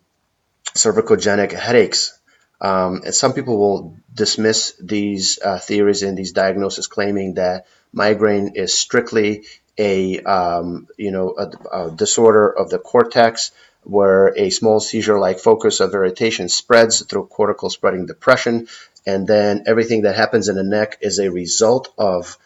cervicogenic 0.75 1.51
headaches. 1.51 2.17
Um, 2.61 3.01
and 3.03 3.13
some 3.13 3.33
people 3.33 3.57
will 3.57 3.97
dismiss 4.13 4.73
these 4.79 5.39
uh, 5.43 5.57
theories 5.59 6.03
and 6.03 6.17
these 6.17 6.31
diagnoses, 6.31 6.87
claiming 6.87 7.33
that 7.33 7.65
migraine 7.91 8.53
is 8.55 8.73
strictly 8.73 9.45
a 9.77 10.19
um, 10.21 10.87
you 10.97 11.11
know 11.11 11.35
a, 11.37 11.77
a, 11.77 11.91
disorder 11.91 12.49
of 12.49 12.69
the 12.69 12.79
cortex, 12.79 13.51
where 13.85 14.33
a 14.37 14.49
small 14.49 14.79
seizure-like 14.79 15.39
focus 15.39 15.79
of 15.79 15.93
irritation 15.93 16.49
spreads 16.49 17.05
through 17.05 17.27
cortical 17.27 17.69
spreading 17.69 18.05
depression, 18.05 18.67
and 19.05 19.27
then 19.27 19.63
everything 19.67 20.01
that 20.01 20.15
happens 20.15 20.49
in 20.49 20.55
the 20.55 20.63
neck 20.63 20.97
is 21.01 21.19
a 21.19 21.31
result 21.31 21.93
of 21.97 22.37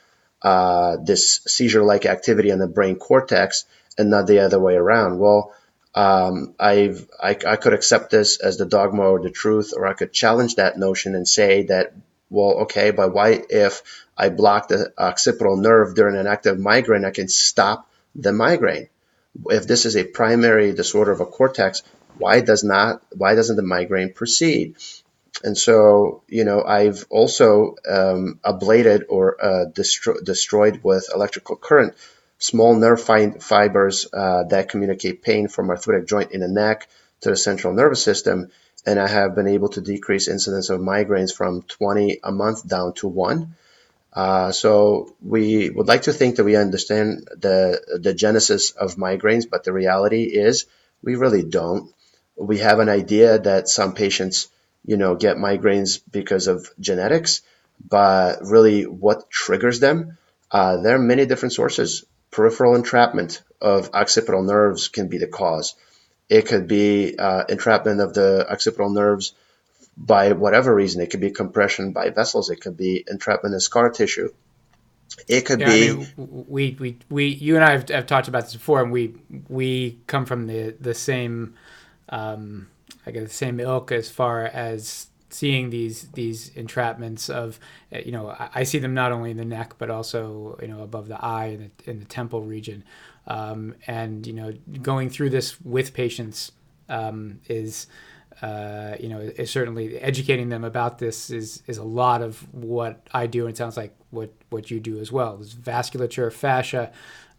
uh, 0.42 0.98
this 1.04 1.42
seizure-like 1.48 2.06
activity 2.06 2.50
in 2.50 2.60
the 2.60 2.68
brain 2.68 2.96
cortex, 2.96 3.66
and 3.98 4.10
not 4.10 4.28
the 4.28 4.40
other 4.40 4.60
way 4.60 4.76
around. 4.76 5.20
Well 5.20 5.54
um, 5.96 6.54
I, 6.60 6.96
I 7.22 7.34
could 7.34 7.74
accept 7.74 8.12
this 8.12 8.40
as 8.40 8.58
the 8.58 8.66
dogma 8.66 9.04
or 9.04 9.20
the 9.20 9.32
truth, 9.32 9.74
or 9.76 9.88
I 9.88 9.94
could 9.94 10.14
challenge 10.14 10.56
that 10.56 10.78
notion 10.78 11.16
and 11.16 11.28
say 11.28 11.64
that, 11.64 11.94
well, 12.30 12.60
okay, 12.62 12.92
but 12.92 13.14
why 13.14 13.42
if 13.50 13.82
I 14.16 14.30
block 14.30 14.68
the 14.68 14.94
occipital 14.98 15.58
nerve 15.58 15.96
during 15.96 16.16
an 16.16 16.28
active 16.28 16.60
migraine, 16.60 17.06
I 17.06 17.12
can 17.12 17.28
stop 17.28 17.90
the 18.16 18.32
migraine? 18.32 18.90
If 19.46 19.68
this 19.68 19.86
is 19.86 19.96
a 19.96 20.04
primary 20.04 20.74
disorder 20.74 21.12
of 21.12 21.22
a 21.22 21.26
cortex, 21.26 21.84
why 22.18 22.42
does 22.42 22.64
not 22.64 23.02
why 23.16 23.36
doesn't 23.36 23.56
the 23.56 23.62
migraine 23.64 24.14
proceed? 24.14 24.76
And 25.44 25.58
so, 25.58 26.24
you 26.28 26.44
know, 26.44 26.64
I've 26.64 27.06
also 27.10 27.76
um, 27.90 28.40
ablated 28.44 29.04
or 29.08 29.44
uh, 29.44 29.66
destro- 29.72 30.24
destroyed 30.24 30.82
with 30.84 31.10
electrical 31.14 31.56
current 31.56 31.96
small 32.40 32.76
nerve 32.76 33.02
fi- 33.02 33.38
fibers 33.40 34.08
uh, 34.12 34.44
that 34.46 34.70
communicate 34.70 35.22
pain 35.22 35.48
from 35.48 35.70
arthritic 35.70 36.08
joint 36.08 36.32
in 36.32 36.42
the 36.42 36.48
neck 36.48 36.90
to 37.22 37.30
the 37.30 37.38
central 37.38 37.74
nervous 37.74 38.04
system. 38.04 38.50
And 38.86 39.00
I 39.00 39.08
have 39.08 39.36
been 39.36 39.48
able 39.48 39.70
to 39.70 39.82
decrease 39.82 40.28
incidence 40.28 40.70
of 40.70 40.80
migraines 40.80 41.34
from 41.34 41.62
20 41.64 42.20
a 42.24 42.32
month 42.32 42.68
down 42.68 42.94
to 42.96 43.08
one. 43.08 43.56
Uh, 44.12 44.52
so 44.52 45.16
we 45.22 45.70
would 45.70 45.88
like 45.88 46.04
to 46.04 46.14
think 46.14 46.36
that 46.36 46.44
we 46.44 46.56
understand 46.56 47.28
the 47.38 48.00
the 48.02 48.14
genesis 48.14 48.72
of 48.72 48.96
migraines, 48.96 49.50
but 49.50 49.64
the 49.64 49.74
reality 49.74 50.24
is 50.24 50.66
we 51.04 51.16
really 51.16 51.44
don't. 51.44 51.94
We 52.36 52.60
have 52.60 52.80
an 52.80 52.90
idea 52.90 53.38
that 53.40 53.70
some 53.70 53.94
patients 53.94 54.48
you 54.86 54.98
know, 54.98 55.16
get 55.16 55.38
migraines 55.38 56.02
because 56.10 56.48
of 56.48 56.70
genetics, 56.80 57.42
but 57.88 58.40
really 58.42 58.84
what 58.84 59.30
triggers 59.30 59.80
them? 59.80 60.18
Uh, 60.52 60.78
there 60.78 60.96
are 60.96 61.00
many 61.00 61.26
different 61.26 61.54
sources. 61.54 62.06
Peripheral 62.32 62.76
entrapment 62.76 63.42
of 63.62 63.92
occipital 63.94 64.44
nerves 64.44 64.88
can 64.88 65.08
be 65.08 65.18
the 65.18 65.28
cause. 65.28 65.76
It 66.30 66.48
could 66.48 66.68
be 66.68 67.18
uh, 67.18 67.44
entrapment 67.50 68.02
of 68.02 68.14
the 68.14 68.50
occipital 68.50 68.90
nerves 68.90 69.34
by 70.00 70.32
whatever 70.32 70.74
reason. 70.74 71.02
It 71.02 71.12
could 71.12 71.20
be 71.20 71.32
compression 71.32 71.92
by 71.92 72.10
vessels. 72.10 72.50
It 72.50 72.62
could 72.62 72.78
be 72.78 73.04
entrapment 73.08 73.54
in 73.54 73.60
scar 73.60 73.90
tissue. 73.90 74.32
It 75.28 75.42
could 75.42 75.60
yeah, 75.60 75.68
be. 75.68 75.90
I 75.90 75.94
mean, 75.94 76.08
we, 76.48 76.78
we, 76.80 76.98
we, 77.10 77.26
you 77.26 77.56
and 77.56 77.64
I 77.64 77.72
have, 77.72 77.90
have, 77.90 78.08
talked 78.08 78.28
about 78.28 78.44
this 78.44 78.54
before, 78.54 78.82
and 78.82 78.92
we, 78.92 79.16
we 79.50 80.00
come 80.08 80.26
from 80.26 80.48
the, 80.48 80.76
the 80.80 80.94
same, 80.94 81.56
um, 82.10 82.70
I 83.06 83.12
guess 83.12 83.24
the 83.24 83.30
same 83.30 83.60
ilk 83.60 83.92
as 83.92 84.10
far 84.10 84.46
as 84.46 85.08
seeing 85.32 85.70
these 85.70 86.08
these 86.14 86.50
entrapments 86.52 87.30
of 87.30 87.60
you 87.92 88.12
know 88.12 88.36
I, 88.40 88.64
see 88.64 88.80
them 88.80 88.96
not 88.96 89.12
only 89.12 89.30
in 89.30 89.38
the 89.38 89.46
neck 89.46 89.76
but 89.78 89.92
also 89.92 90.58
you 90.60 90.68
know 90.68 90.82
above 90.82 91.08
the 91.08 91.24
eye 91.24 91.46
and 91.46 91.72
the, 91.78 91.92
in 91.92 92.00
the 92.00 92.06
temple 92.06 92.42
region 92.42 92.84
um, 93.28 93.76
and 93.86 94.26
you 94.26 94.34
know 94.34 94.52
going 94.82 95.12
through 95.12 95.30
this 95.30 95.62
with 95.62 95.94
patients 95.94 96.52
um, 96.90 97.40
is 97.48 97.86
uh, 98.42 98.96
you 99.00 99.10
know 99.10 99.32
certainly 99.46 99.98
educating 100.00 100.50
them 100.50 100.64
about 100.64 101.00
this 101.00 101.30
is 101.30 101.64
is 101.68 101.78
a 101.78 101.84
lot 101.84 102.22
of 102.22 102.42
what 102.54 103.08
I 103.14 103.28
do 103.28 103.46
and 103.46 103.52
it 103.52 103.58
sounds 103.58 103.78
like 103.78 103.96
what 104.12 104.34
what 104.50 104.72
you 104.72 104.80
do 104.80 105.00
as 105.00 105.12
well 105.12 105.38
there's 105.38 105.54
vasculature 105.54 106.32
fascia 106.32 106.92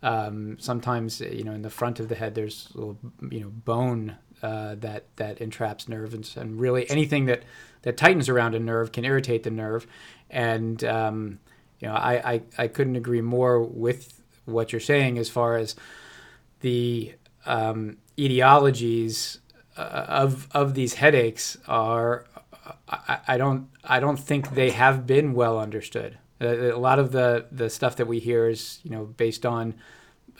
um, 0.02 0.58
sometimes 0.58 1.20
you 1.20 1.44
know 1.44 1.52
in 1.52 1.62
the 1.62 1.70
front 1.70 2.00
of 2.00 2.08
the 2.08 2.14
head 2.14 2.34
there's 2.34 2.68
little 2.74 2.98
you 3.30 3.40
know 3.40 3.50
bone 3.50 4.16
uh, 4.42 4.74
that 4.76 5.04
that 5.16 5.40
entraps 5.40 5.86
nerves, 5.86 6.36
and 6.36 6.58
really 6.58 6.88
anything 6.90 7.26
that 7.26 7.42
that 7.82 7.96
tightens 7.96 8.28
around 8.28 8.54
a 8.54 8.58
nerve 8.58 8.90
can 8.92 9.04
irritate 9.04 9.42
the 9.42 9.50
nerve. 9.50 9.86
And 10.30 10.82
um, 10.84 11.40
you 11.78 11.88
know, 11.88 11.94
I, 11.94 12.32
I 12.32 12.42
I 12.56 12.68
couldn't 12.68 12.96
agree 12.96 13.20
more 13.20 13.60
with 13.60 14.22
what 14.46 14.72
you're 14.72 14.80
saying 14.80 15.18
as 15.18 15.28
far 15.28 15.56
as 15.56 15.76
the 16.60 17.14
um, 17.44 17.98
etiologies 18.16 19.39
of 19.80 20.48
of 20.52 20.74
these 20.74 20.94
headaches 20.94 21.56
are. 21.66 22.24
I, 22.88 23.18
I 23.26 23.38
don't 23.38 23.68
I 23.84 24.00
don't 24.00 24.18
think 24.18 24.50
they 24.50 24.70
have 24.70 25.06
been 25.06 25.34
well 25.34 25.58
understood. 25.58 26.18
A, 26.40 26.72
lot 26.72 26.98
of 26.98 27.12
the 27.12 27.46
the 27.50 27.68
stuff 27.68 27.96
that 27.96 28.06
we 28.06 28.18
hear 28.18 28.48
is 28.48 28.80
you 28.82 28.90
know 28.90 29.04
based 29.04 29.44
on 29.44 29.74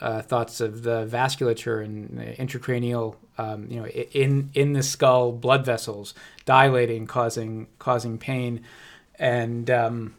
uh, 0.01 0.21
thoughts 0.21 0.59
of 0.59 0.83
the 0.83 1.05
vasculature 1.05 1.83
and 1.83 2.19
intracranial, 2.37 3.15
um, 3.37 3.67
you 3.69 3.79
know, 3.79 3.87
in 3.87 4.49
in 4.53 4.73
the 4.73 4.83
skull 4.83 5.31
blood 5.31 5.65
vessels 5.65 6.13
dilating, 6.45 7.05
causing 7.05 7.67
causing 7.77 8.17
pain, 8.17 8.61
and 9.19 9.69
um, 9.69 10.15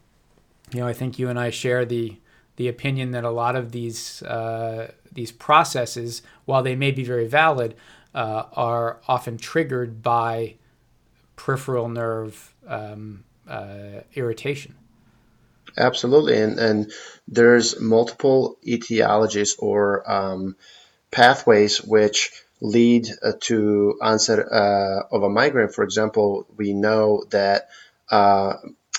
you 0.73 0.81
know, 0.81 0.87
I 0.87 0.93
think 0.93 1.19
you 1.19 1.29
and 1.29 1.39
I 1.39 1.51
share 1.51 1.85
the 1.85 2.17
the 2.57 2.69
opinion 2.69 3.11
that 3.11 3.25
a 3.25 3.31
lot 3.31 3.57
of 3.57 3.73
these 3.73 4.23
uh, 4.23 4.93
these 5.11 5.33
processes, 5.33 6.23
while 6.45 6.63
they 6.63 6.77
may 6.77 6.91
be 6.91 7.05
very 7.05 7.27
valid, 7.27 7.75
uh, 8.15 8.45
are 8.53 9.01
often 9.09 9.39
triggered 9.39 10.03
by 10.03 10.55
peripheral 11.37 11.89
nerve 11.89 12.55
um, 12.67 13.25
uh, 13.49 14.01
irritation. 14.15 14.75
Absolutely, 15.77 16.41
and 16.41 16.59
and 16.59 16.93
there's 17.27 17.81
multiple 17.81 18.59
etiologies 18.67 19.55
or 19.59 20.11
um, 20.11 20.57
pathways 21.11 21.79
which 21.79 22.31
lead 22.61 23.09
uh, 23.23 23.33
to 23.41 23.99
onset 24.01 24.39
uh, 24.39 25.03
of 25.11 25.23
a 25.23 25.29
migraine. 25.29 25.69
For 25.69 25.83
example, 25.83 26.47
we 26.57 26.75
know 26.75 27.25
that 27.31 27.69
uh, 28.11 28.55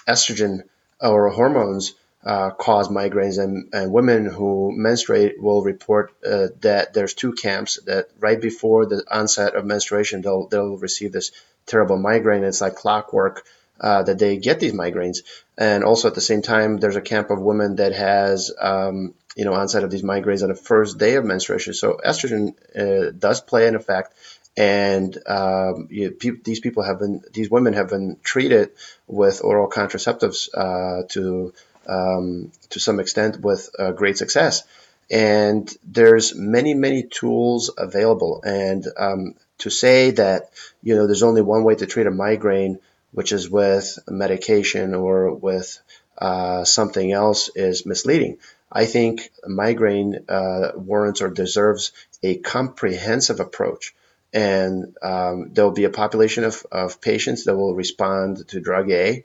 estrogen 0.08 0.64
or 1.00 1.30
hormones 1.30 1.94
uh, 2.26 2.52
cause 2.52 2.88
migraines, 2.88 3.42
and, 3.42 3.70
and, 3.74 3.92
women 3.92 4.26
who 4.26 4.72
menstruate 4.74 5.42
will 5.42 5.62
report 5.62 6.14
uh, 6.26 6.48
that 6.62 6.94
there's 6.94 7.14
two 7.14 7.34
camps. 7.34 7.80
That 7.86 8.08
right 8.20 8.40
before 8.40 8.86
the 8.86 9.04
onset 9.12 9.56
of 9.56 9.66
menstruation, 9.66 10.22
they'll 10.22 10.48
they'll 10.48 10.78
receive 10.78 11.12
this 11.12 11.32
terrible 11.66 11.98
migraine. 11.98 12.44
It's 12.44 12.62
like 12.62 12.76
clockwork 12.76 13.46
uh, 13.80 14.04
that 14.04 14.20
they 14.20 14.38
get 14.38 14.60
these 14.60 14.74
migraines. 14.74 15.20
And 15.58 15.84
also 15.84 16.08
at 16.08 16.16
the 16.16 16.22
same 16.22 16.42
time, 16.42 16.78
there's 16.78 16.96
a 16.96 17.02
camp 17.02 17.30
of 17.30 17.42
women 17.42 17.76
that 17.76 17.94
has, 17.94 18.52
um, 18.60 19.14
you 19.36 19.46
know, 19.46 19.54
onset 19.54 19.84
of 19.84 19.92
these 19.92 20.04
migraines 20.04 20.44
on 20.44 20.50
the 20.50 20.56
first 20.56 20.98
day 20.98 21.16
of 21.16 21.26
menstruation. 21.26 21.74
So 21.74 22.00
estrogen 22.06 22.56
uh, 22.76 23.12
does 23.12 23.42
play 23.42 23.68
an 23.68 23.76
effect. 23.76 24.14
And 24.56 25.18
um, 25.28 25.88
you, 25.90 26.12
pe- 26.12 26.42
these 26.44 26.60
people 26.60 26.84
have 26.84 27.00
been, 27.00 27.24
these 27.34 27.50
women 27.50 27.74
have 27.74 27.90
been 27.90 28.18
treated 28.24 28.70
with 29.08 29.44
oral 29.44 29.70
contraceptives 29.70 30.50
uh, 30.54 31.04
to 31.10 31.54
um, 31.88 32.52
to 32.70 32.80
some 32.80 33.00
extent 33.00 33.40
with 33.42 33.70
uh, 33.78 33.92
great 33.92 34.18
success. 34.18 34.64
And 35.12 35.70
there's 35.84 36.34
many, 36.36 36.74
many 36.74 37.04
tools 37.04 37.70
available. 37.78 38.42
And 38.46 38.86
um, 38.98 39.36
to 39.60 39.70
say 39.70 40.12
that 40.12 40.50
you 40.82 40.96
know 40.96 41.08
there's 41.08 41.24
only 41.24 41.42
one 41.42 41.64
way 41.64 41.76
to 41.76 41.86
treat 41.86 42.08
a 42.08 42.12
migraine 42.12 42.80
which 43.14 43.32
is 43.32 43.50
with 43.50 44.00
medication 44.08 44.94
or 44.94 45.34
with 45.34 45.80
uh, 46.18 46.64
something 46.64 47.12
else, 47.12 47.50
is 47.56 47.86
misleading. 47.86 48.38
I 48.72 48.86
think 48.86 49.32
migraine 49.48 50.26
uh, 50.28 50.72
warrants 50.76 51.22
or 51.22 51.30
deserves 51.30 51.92
a 52.24 52.38
comprehensive 52.38 53.40
approach. 53.40 53.94
And 54.34 54.96
um, 55.04 55.54
there 55.54 55.64
will 55.64 55.72
be 55.72 55.84
a 55.84 55.92
population 55.92 56.44
of, 56.44 56.66
of 56.72 57.02
patients 57.02 57.46
that 57.46 57.56
will 57.56 57.76
respond 57.76 58.48
to 58.48 58.60
drug 58.60 58.90
A. 58.90 59.24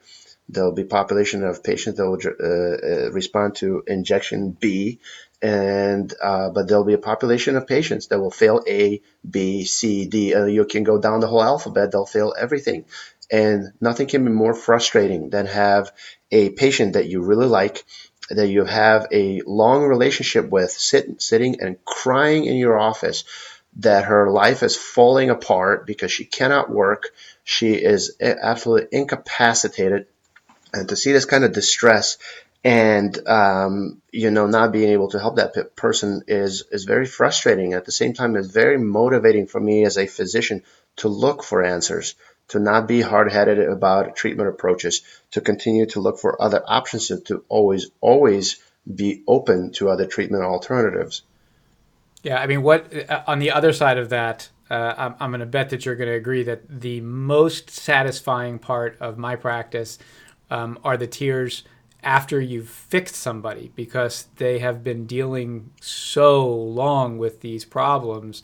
There'll 0.49 0.73
be 0.73 0.83
population 0.83 1.43
of 1.43 1.63
patients 1.63 1.97
that 1.97 2.09
will 2.09 2.19
uh, 2.25 3.07
uh, 3.07 3.11
respond 3.11 3.55
to 3.57 3.83
injection 3.87 4.51
B, 4.51 4.99
and 5.41 6.11
uh, 6.21 6.49
but 6.49 6.67
there'll 6.67 6.83
be 6.83 6.95
a 6.95 6.97
population 7.11 7.55
of 7.55 7.67
patients 7.67 8.07
that 8.07 8.19
will 8.19 8.31
fail 8.31 8.61
A, 8.67 9.01
B, 9.29 9.63
C, 9.65 10.07
D. 10.07 10.33
Uh, 10.33 10.45
you 10.45 10.65
can 10.65 10.83
go 10.83 10.99
down 10.99 11.19
the 11.19 11.27
whole 11.27 11.43
alphabet; 11.43 11.91
they'll 11.91 12.05
fail 12.05 12.33
everything. 12.37 12.85
And 13.31 13.73
nothing 13.79 14.07
can 14.07 14.25
be 14.25 14.31
more 14.31 14.55
frustrating 14.55 15.29
than 15.29 15.45
have 15.45 15.91
a 16.31 16.49
patient 16.49 16.93
that 16.93 17.07
you 17.07 17.21
really 17.21 17.45
like, 17.45 17.85
that 18.31 18.47
you 18.47 18.65
have 18.65 19.07
a 19.11 19.41
long 19.45 19.83
relationship 19.83 20.49
with, 20.49 20.71
sit, 20.71 21.21
sitting 21.21 21.61
and 21.61 21.83
crying 21.85 22.45
in 22.45 22.55
your 22.55 22.79
office 22.79 23.23
that 23.77 24.05
her 24.05 24.31
life 24.31 24.63
is 24.63 24.75
falling 24.75 25.29
apart 25.29 25.85
because 25.85 26.11
she 26.11 26.25
cannot 26.25 26.71
work. 26.71 27.09
She 27.43 27.73
is 27.73 28.15
absolutely 28.19 28.87
incapacitated. 28.91 30.07
And 30.73 30.89
to 30.89 30.95
see 30.95 31.11
this 31.11 31.25
kind 31.25 31.43
of 31.43 31.53
distress 31.53 32.17
and 32.63 33.27
um, 33.27 34.01
you 34.11 34.31
know 34.31 34.47
not 34.47 34.73
being 34.73 34.89
able 34.89 35.09
to 35.09 35.19
help 35.19 35.37
that 35.37 35.75
person 35.75 36.23
is 36.27 36.65
is 36.71 36.83
very 36.83 37.05
frustrating 37.05 37.71
at 37.71 37.85
the 37.85 37.91
same 37.91 38.13
time 38.13 38.35
it's 38.35 38.49
very 38.49 38.77
motivating 38.77 39.47
for 39.47 39.61
me 39.61 39.85
as 39.85 39.97
a 39.97 40.07
physician 40.07 40.61
to 40.97 41.07
look 41.07 41.41
for 41.41 41.63
answers 41.63 42.15
to 42.49 42.59
not 42.59 42.87
be 42.87 43.01
hard-headed 43.01 43.59
about 43.59 44.15
treatment 44.15 44.49
approaches, 44.49 45.01
to 45.31 45.41
continue 45.41 45.85
to 45.87 45.99
look 45.99 46.19
for 46.19 46.41
other 46.41 46.61
options, 46.65 47.09
and 47.11 47.25
to 47.27 47.43
always, 47.47 47.89
always 48.01 48.61
be 48.93 49.23
open 49.27 49.71
to 49.73 49.89
other 49.89 50.05
treatment 50.05 50.43
alternatives. 50.43 51.21
Yeah, 52.23 52.41
I 52.41 52.47
mean, 52.47 52.63
what 52.63 52.91
uh, 53.09 53.23
on 53.27 53.39
the 53.39 53.51
other 53.51 53.71
side 53.71 53.97
of 53.97 54.09
that, 54.09 54.49
uh, 54.69 54.93
I'm, 54.97 55.15
I'm 55.19 55.29
going 55.31 55.39
to 55.39 55.45
bet 55.45 55.69
that 55.69 55.85
you're 55.85 55.95
going 55.95 56.09
to 56.09 56.15
agree 56.15 56.43
that 56.43 56.81
the 56.81 57.01
most 57.01 57.69
satisfying 57.69 58.59
part 58.59 58.97
of 58.99 59.17
my 59.17 59.35
practice 59.35 59.99
um, 60.49 60.79
are 60.83 60.97
the 60.97 61.07
tears 61.07 61.63
after 62.01 62.39
you've 62.39 62.69
fixed 62.69 63.15
somebody 63.15 63.71
because 63.75 64.27
they 64.37 64.59
have 64.59 64.83
been 64.83 65.05
dealing 65.05 65.71
so 65.81 66.47
long 66.47 67.17
with 67.17 67.41
these 67.41 67.65
problems. 67.65 68.41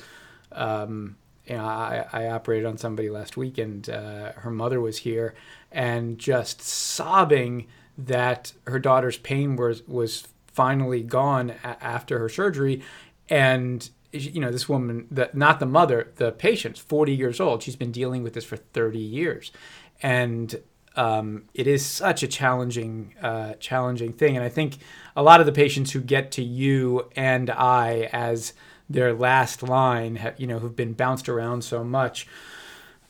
Um, 0.52 1.16
you 1.46 1.56
know, 1.56 1.66
I, 1.66 2.06
I 2.12 2.28
operated 2.28 2.66
on 2.66 2.78
somebody 2.78 3.10
last 3.10 3.38
week, 3.38 3.58
and 3.58 3.90
uh, 3.90 4.34
her 4.34 4.52
mother 4.52 4.82
was 4.82 5.00
here, 5.00 5.36
and 5.72 6.18
just 6.18 6.62
sobbing 6.62 7.68
that 7.98 8.52
her 8.68 8.80
daughter's 8.80 9.18
pain 9.18 9.56
was 9.56 9.88
was 9.88 10.28
finally 10.48 11.04
gone 11.04 11.52
a- 11.64 11.84
after 11.84 12.20
her 12.20 12.30
surgery, 12.30 12.82
and 13.30 13.90
you 14.16 14.40
know, 14.40 14.52
this 14.52 14.70
woman, 14.70 15.08
the, 15.12 15.30
not 15.34 15.60
the 15.60 15.66
mother, 15.66 16.12
the 16.16 16.32
patient's 16.32 16.80
40 16.80 17.14
years 17.14 17.40
old. 17.40 17.64
She's 17.64 17.76
been 17.76 17.92
dealing 17.92 18.24
with 18.24 18.34
this 18.34 18.46
for 18.46 18.58
30 18.58 18.98
years. 18.98 19.52
And 20.02 20.62
um, 20.96 21.44
it 21.54 21.68
is 21.68 21.86
such 21.86 22.24
a 22.24 22.28
challenging, 22.28 23.14
uh, 23.22 23.54
challenging 23.54 24.14
thing. 24.14 24.36
And 24.36 24.46
I 24.46 24.50
think 24.50 24.78
a 25.16 25.24
lot 25.24 25.40
of 25.40 25.46
the 25.46 25.52
patients 25.52 25.92
who 25.92 26.02
get 26.02 26.32
to 26.34 26.44
you 26.44 27.10
and 27.16 27.50
I 27.50 28.10
as 28.12 28.54
their 28.90 29.14
last 29.14 29.64
line, 29.64 30.34
you 30.38 30.48
know, 30.48 30.60
who've 30.60 30.76
been 30.76 30.94
bounced 30.94 31.28
around 31.28 31.64
so 31.64 31.84
much, 31.84 32.28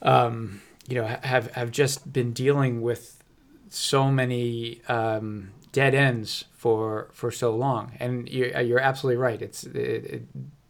um, 0.01 0.61
you 0.87 0.95
know, 0.95 1.05
have 1.23 1.51
have 1.51 1.71
just 1.71 2.11
been 2.13 2.31
dealing 2.31 2.81
with 2.81 3.23
so 3.69 4.09
many 4.09 4.81
um, 4.87 5.51
dead 5.71 5.93
ends 5.93 6.45
for 6.53 7.09
for 7.11 7.31
so 7.31 7.55
long. 7.55 7.91
And 7.99 8.29
you're, 8.29 8.61
you're 8.61 8.79
absolutely 8.79 9.17
right. 9.17 9.41
It's 9.41 9.63
it, 9.63 9.75
it, 9.75 10.23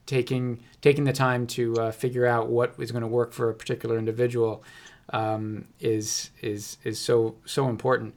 taking 0.06 0.64
taking 0.82 1.04
the 1.04 1.14
time 1.14 1.48
to 1.48 1.76
uh, 1.76 1.92
figure 1.92 2.26
out 2.26 2.50
what 2.50 2.76
is 2.80 2.92
going 2.92 3.02
to 3.02 3.08
work 3.08 3.34
for 3.34 3.50
a 3.50 3.54
particular 3.54 3.98
individual 3.98 4.64
um, 5.10 5.68
is 5.80 6.32
is 6.42 6.78
is 6.84 7.00
so 7.00 7.36
so 7.46 7.70
important. 7.70 8.16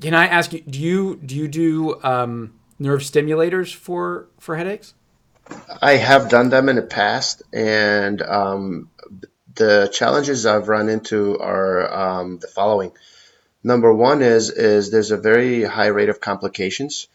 Can 0.00 0.14
I 0.14 0.26
ask 0.26 0.52
you? 0.52 0.60
Do 0.60 0.80
you 0.80 1.16
do 1.24 1.36
you 1.36 1.48
do 1.48 2.02
um, 2.02 2.54
nerve 2.78 3.00
stimulators 3.00 3.74
for 3.74 4.28
for 4.38 4.56
headaches? 4.56 4.94
I 5.82 5.92
have 5.92 6.30
done 6.30 6.48
them 6.48 6.68
in 6.68 6.76
the 6.76 6.82
past, 6.82 7.42
and 7.52 8.22
um, 8.22 8.90
the 9.54 9.90
challenges 9.92 10.46
I've 10.46 10.68
run 10.68 10.88
into 10.88 11.38
are 11.38 11.92
um, 11.92 12.38
the 12.38 12.48
following. 12.48 12.92
Number 13.62 13.92
one 13.92 14.22
is 14.22 14.50
is 14.50 14.90
there's 14.90 15.10
a 15.10 15.16
very 15.16 15.62
high 15.62 15.86
rate 15.86 16.08
of 16.08 16.20
complications, 16.20 17.08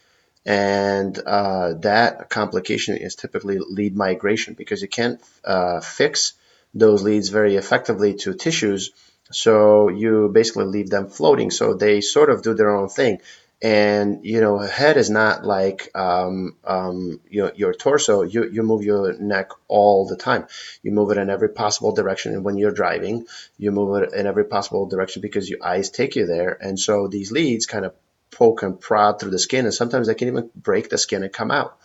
and 0.46 1.18
uh, 1.18 1.74
that 1.80 2.28
complication 2.28 2.96
is 2.96 3.14
typically 3.14 3.58
lead 3.58 3.96
migration 3.96 4.54
because 4.54 4.80
you 4.82 4.88
can't 4.88 5.20
uh, 5.44 5.80
fix 5.80 6.34
those 6.74 7.02
leads 7.02 7.28
very 7.28 7.56
effectively 7.56 8.14
to 8.14 8.34
tissues. 8.34 8.92
So 9.32 9.88
you 9.88 10.30
basically 10.32 10.66
leave 10.66 10.90
them 10.90 11.08
floating. 11.08 11.50
So 11.50 11.74
they 11.74 12.00
sort 12.00 12.30
of 12.30 12.42
do 12.42 12.54
their 12.54 12.74
own 12.74 12.88
thing. 12.88 13.20
And 13.62 14.24
you 14.24 14.40
know 14.40 14.56
head 14.58 14.96
is 14.96 15.10
not 15.10 15.44
like 15.44 15.90
um, 15.94 16.56
um, 16.64 17.20
your, 17.28 17.52
your 17.54 17.74
torso. 17.74 18.22
You, 18.22 18.48
you 18.48 18.62
move 18.62 18.82
your 18.82 19.12
neck 19.18 19.50
all 19.68 20.08
the 20.08 20.16
time. 20.16 20.46
You 20.82 20.92
move 20.92 21.10
it 21.10 21.18
in 21.18 21.28
every 21.28 21.50
possible 21.50 21.92
direction 21.92 22.32
and 22.32 22.42
when 22.42 22.56
you're 22.56 22.72
driving. 22.72 23.26
You 23.58 23.70
move 23.70 24.02
it 24.02 24.14
in 24.14 24.26
every 24.26 24.46
possible 24.46 24.86
direction 24.86 25.20
because 25.20 25.50
your 25.50 25.62
eyes 25.62 25.90
take 25.90 26.16
you 26.16 26.26
there. 26.26 26.56
And 26.58 26.80
so 26.80 27.06
these 27.06 27.32
leads 27.32 27.66
kind 27.66 27.84
of 27.84 27.92
poke 28.30 28.62
and 28.62 28.80
prod 28.80 29.20
through 29.20 29.30
the 29.30 29.38
skin 29.38 29.66
and 29.66 29.74
sometimes 29.74 30.06
they 30.06 30.14
can 30.14 30.28
even 30.28 30.50
break 30.56 30.88
the 30.88 30.96
skin 30.96 31.22
and 31.22 31.32
come 31.32 31.50
out. 31.50 31.76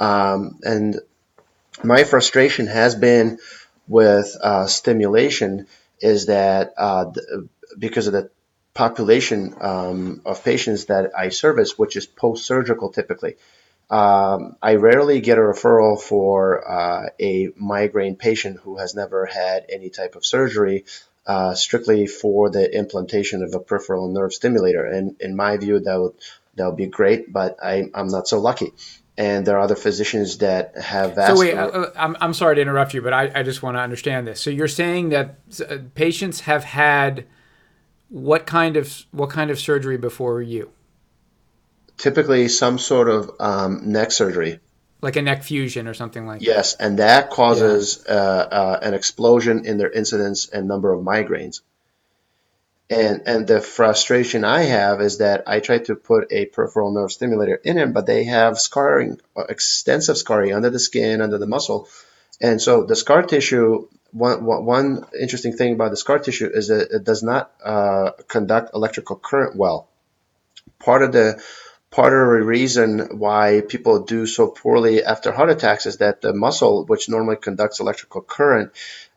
Um, 0.00 0.58
and 0.64 1.00
my 1.84 2.04
frustration 2.04 2.66
has 2.66 2.94
been 2.94 3.38
with 3.88 4.36
uh, 4.40 4.66
stimulation 4.66 5.66
is 6.00 6.26
that 6.26 6.74
uh, 6.76 7.12
because 7.78 8.06
of 8.06 8.12
the 8.12 8.30
population 8.74 9.54
um, 9.60 10.20
of 10.26 10.44
patients 10.44 10.86
that 10.86 11.12
I 11.16 11.30
service, 11.30 11.78
which 11.78 11.96
is 11.96 12.06
post 12.06 12.44
surgical 12.44 12.90
typically. 12.90 13.36
Um, 13.88 14.56
I 14.60 14.74
rarely 14.74 15.20
get 15.20 15.38
a 15.38 15.40
referral 15.40 16.00
for 16.00 16.68
uh, 16.68 17.08
a 17.20 17.48
migraine 17.56 18.16
patient 18.16 18.60
who 18.60 18.78
has 18.78 18.94
never 18.94 19.24
had 19.26 19.64
any 19.70 19.90
type 19.90 20.16
of 20.16 20.26
surgery, 20.26 20.84
uh, 21.26 21.54
strictly 21.54 22.06
for 22.06 22.50
the 22.50 22.70
implantation 22.76 23.42
of 23.42 23.54
a 23.54 23.60
peripheral 23.60 24.08
nerve 24.08 24.34
stimulator. 24.34 24.84
And 24.84 25.16
in 25.20 25.36
my 25.36 25.56
view, 25.56 25.80
that 25.80 26.00
would 26.00 26.14
that 26.56 26.66
would 26.66 26.76
be 26.76 26.86
great, 26.86 27.32
but 27.32 27.58
I, 27.62 27.90
I'm 27.94 28.08
not 28.08 28.28
so 28.28 28.40
lucky. 28.40 28.72
And 29.18 29.46
there 29.46 29.56
are 29.56 29.60
other 29.60 29.76
physicians 29.76 30.38
that 30.38 30.76
have 30.76 31.16
asked. 31.16 31.36
So 31.36 31.40
wait, 31.40 31.54
uh, 31.54 31.90
I'm, 31.96 32.16
I'm 32.20 32.34
sorry 32.34 32.56
to 32.56 32.60
interrupt 32.60 32.92
you, 32.92 33.00
but 33.00 33.14
I, 33.14 33.30
I 33.34 33.42
just 33.42 33.62
want 33.62 33.76
to 33.76 33.80
understand 33.80 34.26
this. 34.26 34.40
So 34.42 34.50
you're 34.50 34.68
saying 34.68 35.08
that 35.08 35.38
uh, 35.66 35.78
patients 35.94 36.40
have 36.40 36.64
had 36.64 37.24
what 38.08 38.46
kind 38.46 38.76
of 38.76 39.04
what 39.12 39.30
kind 39.30 39.50
of 39.50 39.58
surgery 39.58 39.96
before 39.96 40.42
you? 40.42 40.70
Typically, 41.96 42.48
some 42.48 42.78
sort 42.78 43.08
of 43.08 43.30
um, 43.40 43.90
neck 43.90 44.12
surgery, 44.12 44.60
like 45.00 45.16
a 45.16 45.22
neck 45.22 45.42
fusion 45.42 45.88
or 45.88 45.94
something 45.94 46.26
like 46.26 46.40
that. 46.40 46.46
yes, 46.46 46.74
that. 46.74 46.84
and 46.84 46.98
that 46.98 47.30
causes 47.30 48.04
yeah. 48.06 48.14
uh, 48.14 48.48
uh, 48.50 48.78
an 48.82 48.94
explosion 48.94 49.64
in 49.64 49.78
their 49.78 49.90
incidence 49.90 50.48
and 50.48 50.68
number 50.68 50.92
of 50.92 51.04
migraines. 51.04 51.60
And 52.88 53.22
and 53.26 53.46
the 53.48 53.60
frustration 53.60 54.44
I 54.44 54.62
have 54.62 55.00
is 55.00 55.18
that 55.18 55.44
I 55.48 55.58
try 55.58 55.78
to 55.78 55.96
put 55.96 56.30
a 56.30 56.46
peripheral 56.46 56.92
nerve 56.92 57.10
stimulator 57.10 57.56
in 57.56 57.76
them, 57.76 57.92
but 57.92 58.06
they 58.06 58.24
have 58.24 58.60
scarring, 58.60 59.20
extensive 59.36 60.16
scarring 60.16 60.52
under 60.52 60.70
the 60.70 60.78
skin, 60.78 61.20
under 61.20 61.38
the 61.38 61.48
muscle, 61.48 61.88
and 62.40 62.62
so 62.62 62.84
the 62.84 62.94
scar 62.94 63.22
tissue 63.22 63.88
one, 64.12 64.44
one 64.44 65.04
interesting 65.18 65.56
thing 65.56 65.74
about 65.74 65.90
the 65.90 65.96
scar 65.96 66.18
tissue 66.18 66.48
is 66.52 66.68
that 66.68 66.90
it 66.90 67.04
does 67.04 67.22
not 67.22 67.52
uh, 67.62 68.12
conduct 68.28 68.74
electrical 68.74 69.16
current 69.16 69.56
well. 69.56 69.88
Part 70.78 71.02
of 71.02 71.12
the 71.12 71.42
part 71.90 72.12
of 72.12 72.18
the 72.18 72.44
reason 72.44 73.18
why 73.18 73.62
people 73.66 74.02
do 74.02 74.26
so 74.26 74.48
poorly 74.48 75.04
after 75.04 75.32
heart 75.32 75.50
attacks 75.50 75.86
is 75.86 75.98
that 75.98 76.20
the 76.20 76.32
muscle, 76.32 76.84
which 76.84 77.08
normally 77.08 77.36
conducts 77.36 77.80
electrical 77.80 78.20
current, 78.22 78.72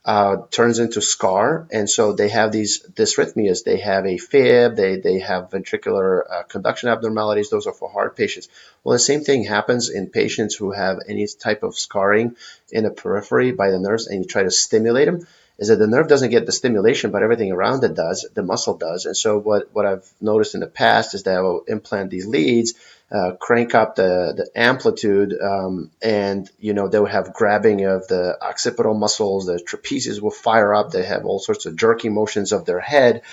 uh, 0.06 0.38
turns 0.50 0.80
into 0.80 1.02
scar, 1.02 1.68
and 1.72 1.90
so 1.90 2.14
they 2.14 2.30
have 2.30 2.52
these 2.52 2.84
dysrhythmias. 2.84 3.64
They 3.64 3.78
have 3.78 4.06
A-fib, 4.06 4.76
they 4.76 4.98
they 4.98 5.20
have 5.20 5.50
ventricular 5.50 6.24
uh, 6.30 6.44
conduction 6.44 6.90
abnormalities. 6.90 7.50
Those 7.50 7.68
are 7.68 7.74
for 7.74 7.90
heart 7.90 8.16
patients. 8.16 8.48
Well, 8.84 8.94
the 8.94 9.00
same 9.00 9.22
thing 9.22 9.44
happens 9.44 9.90
in 9.90 10.08
patients 10.08 10.56
who 10.56 10.72
have 10.72 11.00
any 11.08 11.28
type 11.28 11.64
of 11.64 11.78
scarring 11.78 12.36
in 12.72 12.86
the 12.86 12.92
periphery 12.92 13.52
by 13.52 13.72
the 13.72 13.80
nerves, 13.80 14.08
and 14.08 14.24
you 14.24 14.28
try 14.28 14.44
to 14.44 14.52
stimulate 14.52 15.06
them. 15.06 15.28
Is 15.60 15.68
that 15.68 15.76
the 15.76 15.88
nerve 15.88 16.08
doesn't 16.08 16.32
get 16.32 16.46
the 16.46 16.52
stimulation, 16.52 17.12
but 17.12 17.22
everything 17.22 17.52
around 17.52 17.84
it 17.84 17.94
does. 17.94 18.26
The 18.34 18.44
muscle 18.44 18.78
does, 18.78 19.06
and 19.06 19.16
so 19.16 19.38
what 19.38 19.70
what 19.74 19.86
I've 19.86 20.10
noticed 20.20 20.56
in 20.56 20.62
the 20.62 20.68
past 20.68 21.14
is 21.14 21.24
that 21.24 21.38
I 21.38 21.42
will 21.42 21.64
implant 21.68 22.10
these 22.10 22.26
leads 22.26 22.74
uh, 23.12 23.32
crank 23.40 23.74
up 23.74 23.96
the, 23.96 24.34
the 24.38 24.50
amplitude 24.60 25.36
um, 25.42 25.90
and 26.02 26.50
you 26.60 26.74
know 26.74 26.88
they 26.88 27.00
will 27.00 27.08
have 27.08 27.34
grabbing 27.34 27.86
of 27.86 28.08
the 28.08 28.38
occipital 28.42 28.94
muscles 28.94 29.48
the 29.48 29.60
trapezius 29.60 30.22
will 30.22 30.30
fire 30.30 30.74
up 30.74 30.92
they 30.92 31.04
have 31.04 31.26
all 31.26 31.40
sorts 31.40 31.66
of 31.66 31.76
jerky 31.76 32.10
motions 32.10 32.52
of 32.52 32.66
their 32.66 32.80
head 32.80 33.24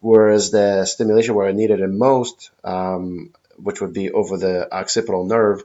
whereas 0.00 0.50
the 0.50 0.84
stimulation 0.84 1.34
where 1.34 1.46
I 1.46 1.52
need 1.52 1.70
it 1.70 1.88
most 1.88 2.50
um, 2.64 3.30
which 3.56 3.80
would 3.80 3.92
be 3.92 4.10
over 4.10 4.36
the 4.36 4.72
occipital 4.74 5.24
nerve 5.24 5.62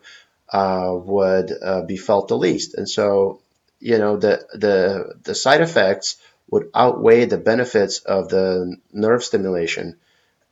uh, 0.49 0.91
would 0.93 1.51
uh, 1.59 1.81
be 1.81 1.97
felt 1.97 2.27
the 2.27 2.37
least 2.37 2.75
and 2.75 2.87
so 2.87 3.41
you 3.79 3.97
know 3.97 4.17
the 4.17 4.45
the 4.53 5.15
the 5.23 5.35
side 5.35 5.61
effects 5.61 6.17
would 6.49 6.69
outweigh 6.75 7.25
the 7.25 7.37
benefits 7.37 7.99
of 7.99 8.29
the 8.29 8.75
nerve 8.93 9.23
stimulation 9.23 9.97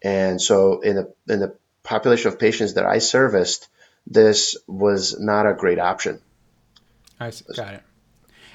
and 0.03 0.41
so 0.41 0.82
in 0.82 0.95
the 0.95 1.13
in 1.28 1.39
the 1.39 1.55
population 1.84 2.30
of 2.30 2.39
patients 2.39 2.74
that 2.74 2.86
I 2.86 2.99
serviced, 2.99 3.69
this 4.05 4.57
was 4.67 5.19
not 5.19 5.45
a 5.45 5.53
great 5.53 5.80
option. 5.80 6.21
I 7.19 7.32
got 7.55 7.76
it. 7.76 7.84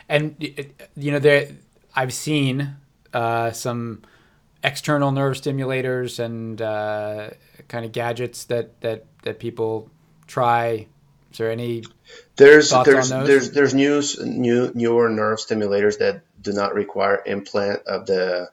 And 0.08 0.74
you 0.96 1.12
know, 1.12 1.18
there 1.18 1.48
I've 1.94 2.12
seen 2.12 2.76
uh, 3.14 3.52
some 3.52 4.02
external 4.62 5.12
nerve 5.12 5.36
stimulators 5.36 6.18
and 6.18 6.60
uh, 6.60 7.30
kind 7.68 7.84
of 7.84 7.92
gadgets 7.92 8.44
that 8.44 8.80
that 8.82 9.04
that 9.22 9.38
people 9.38 9.90
try. 10.26 10.86
Is 11.30 11.38
there 11.38 11.50
any 11.50 11.84
there's 12.36 12.70
there's 12.70 13.10
there's 13.10 13.50
there's 13.50 13.74
new 13.74 14.02
new 14.24 14.72
newer 14.74 15.08
nerve 15.08 15.38
stimulators 15.38 15.98
that 15.98 16.22
do 16.40 16.52
not 16.52 16.74
require 16.74 17.22
implant 17.26 17.82
of 17.86 18.06
the 18.06 18.50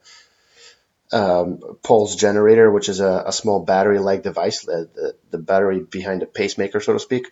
um, 1.12 1.78
pulse 1.82 2.16
generator, 2.16 2.70
which 2.70 2.88
is 2.88 3.00
a, 3.00 3.24
a 3.26 3.32
small 3.32 3.60
battery-like 3.60 4.22
device, 4.22 4.64
the, 4.64 4.88
the, 4.92 5.14
the, 5.30 5.38
battery 5.38 5.80
behind 5.80 6.22
a 6.22 6.26
pacemaker, 6.26 6.80
so 6.80 6.94
to 6.94 6.98
speak. 6.98 7.30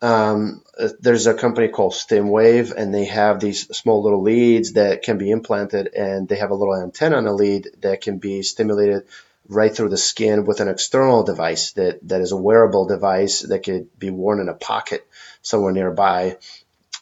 Um, 0.00 0.62
there's 1.00 1.26
a 1.26 1.34
company 1.34 1.68
called 1.68 1.94
StimWave, 1.94 2.72
and 2.72 2.94
they 2.94 3.06
have 3.06 3.40
these 3.40 3.66
small 3.76 4.02
little 4.02 4.22
leads 4.22 4.74
that 4.74 5.02
can 5.02 5.18
be 5.18 5.30
implanted, 5.30 5.88
and 5.94 6.28
they 6.28 6.36
have 6.36 6.50
a 6.50 6.54
little 6.54 6.76
antenna 6.76 7.16
on 7.16 7.26
a 7.26 7.32
lead 7.32 7.68
that 7.80 8.02
can 8.02 8.18
be 8.18 8.42
stimulated 8.42 9.04
right 9.48 9.74
through 9.74 9.90
the 9.90 9.96
skin 9.96 10.44
with 10.44 10.60
an 10.60 10.68
external 10.68 11.22
device 11.22 11.72
that, 11.72 12.06
that 12.08 12.20
is 12.20 12.32
a 12.32 12.36
wearable 12.36 12.86
device 12.86 13.40
that 13.40 13.62
could 13.64 13.98
be 13.98 14.10
worn 14.10 14.40
in 14.40 14.48
a 14.48 14.54
pocket 14.54 15.06
somewhere 15.42 15.72
nearby. 15.72 16.38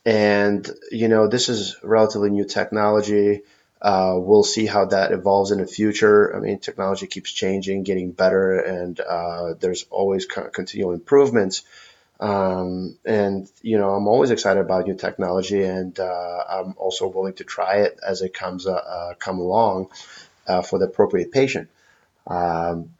And, 0.05 0.69
you 0.91 1.09
know, 1.09 1.29
this 1.29 1.49
is 1.49 1.77
relatively 1.83 2.31
new 2.31 2.45
technology. 2.45 3.43
Uh, 3.81 4.15
we'll 4.17 4.45
see 4.45 4.67
how 4.67 4.87
that 4.87 5.13
evolves 5.13 5.51
in 5.51 5.59
the 5.59 5.67
future. 5.67 6.35
I 6.35 6.41
mean, 6.41 6.59
technology 6.59 7.07
keeps 7.07 7.33
changing, 7.33 7.83
getting 7.83 8.13
better, 8.13 8.59
and 8.59 8.99
uh, 8.99 9.55
there's 9.61 9.85
always 9.91 10.27
continual 10.27 10.93
improvements. 10.93 11.63
Um, 12.21 12.97
and 13.05 13.51
you 13.61 13.77
know, 13.77 13.91
I'm 13.91 14.09
always 14.09 14.31
excited 14.31 14.61
about 14.61 14.87
new 14.87 14.95
technology, 14.95 15.63
and 15.63 15.99
uh, 15.99 16.45
I'm 16.49 16.75
also 16.79 17.09
willing 17.09 17.35
to 17.35 17.45
try 17.45 17.81
it 17.81 17.99
as 18.07 18.23
it 18.23 18.33
comes 18.33 18.67
uh, 18.67 18.73
uh, 18.73 19.15
come 19.15 19.39
along 19.39 19.89
uh, 20.47 20.63
for 20.63 20.79
the 20.79 20.87
appropriate 20.87 21.33
patient. 21.33 21.69
Um, 22.27 22.91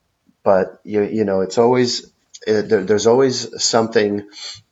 but 0.43 0.81
you, 0.85 1.03
you 1.03 1.25
know, 1.25 1.41
it's 1.41 1.59
always 1.59 2.11
it, 2.47 2.69
there, 2.69 2.85
there's 2.85 3.07
always 3.07 3.63
something 3.63 4.29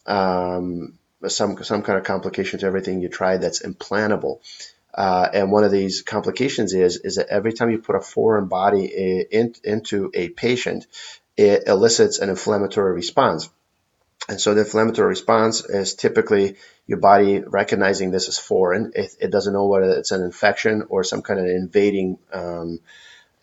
um, 0.06 0.98
some 1.28 1.62
some 1.62 1.82
kind 1.82 1.98
of 1.98 2.04
complication 2.04 2.60
to 2.60 2.66
everything 2.66 3.00
you 3.00 3.08
try 3.08 3.36
that's 3.36 3.62
implantable. 3.62 4.40
Uh, 4.94 5.26
and 5.32 5.50
one 5.50 5.64
of 5.64 5.72
these 5.72 6.02
complications 6.02 6.74
is 6.74 6.98
is 6.98 7.16
that 7.16 7.28
every 7.28 7.52
time 7.52 7.70
you 7.70 7.78
put 7.78 7.96
a 7.96 8.00
foreign 8.00 8.46
body 8.46 8.84
in, 9.30 9.54
into 9.64 10.10
a 10.12 10.28
patient, 10.28 10.86
it 11.36 11.64
elicits 11.66 12.18
an 12.18 12.28
inflammatory 12.28 12.92
response. 12.92 13.48
And 14.28 14.40
so 14.40 14.54
the 14.54 14.60
inflammatory 14.60 15.08
response 15.08 15.64
is 15.64 15.94
typically 15.94 16.56
your 16.86 16.98
body 16.98 17.40
recognizing 17.40 18.10
this 18.10 18.28
as 18.28 18.38
foreign. 18.38 18.92
It, 18.94 19.16
it 19.20 19.30
doesn't 19.32 19.52
know 19.52 19.66
whether 19.66 19.90
it's 19.90 20.12
an 20.12 20.22
infection 20.22 20.84
or 20.90 21.02
some 21.02 21.22
kind 21.22 21.40
of 21.40 21.46
invading 21.46 22.18
um, 22.32 22.80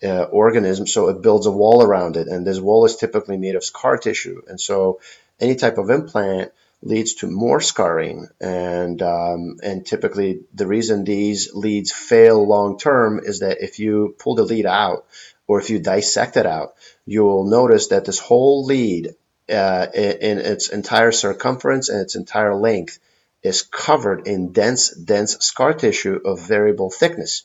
uh, 0.02 0.24
organism. 0.24 0.86
So 0.86 1.08
it 1.08 1.22
builds 1.22 1.46
a 1.46 1.50
wall 1.50 1.82
around 1.82 2.16
it. 2.16 2.28
And 2.28 2.46
this 2.46 2.60
wall 2.60 2.84
is 2.84 2.96
typically 2.96 3.36
made 3.36 3.54
of 3.54 3.64
scar 3.64 3.96
tissue. 3.96 4.42
And 4.48 4.60
so 4.60 5.00
any 5.38 5.54
type 5.54 5.78
of 5.78 5.90
implant 5.90 6.52
leads 6.82 7.14
to 7.14 7.26
more 7.26 7.60
scarring. 7.60 8.28
And, 8.40 9.00
um, 9.02 9.58
and 9.62 9.84
typically 9.84 10.40
the 10.54 10.66
reason 10.66 11.04
these 11.04 11.52
leads 11.54 11.92
fail 11.92 12.46
long 12.46 12.78
term 12.78 13.20
is 13.22 13.40
that 13.40 13.62
if 13.62 13.78
you 13.78 14.14
pull 14.18 14.34
the 14.34 14.44
lead 14.44 14.66
out 14.66 15.06
or 15.46 15.60
if 15.60 15.70
you 15.70 15.78
dissect 15.78 16.36
it 16.36 16.46
out, 16.46 16.74
you 17.06 17.24
will 17.24 17.44
notice 17.44 17.88
that 17.88 18.04
this 18.04 18.18
whole 18.18 18.64
lead 18.64 19.14
uh, 19.50 19.86
in, 19.92 20.16
in 20.18 20.38
its 20.38 20.68
entire 20.68 21.12
circumference 21.12 21.88
and 21.88 22.00
its 22.00 22.14
entire 22.14 22.54
length 22.54 22.98
is 23.42 23.62
covered 23.62 24.26
in 24.26 24.52
dense, 24.52 24.90
dense 24.90 25.36
scar 25.38 25.72
tissue 25.72 26.20
of 26.24 26.40
variable 26.40 26.90
thickness. 26.90 27.44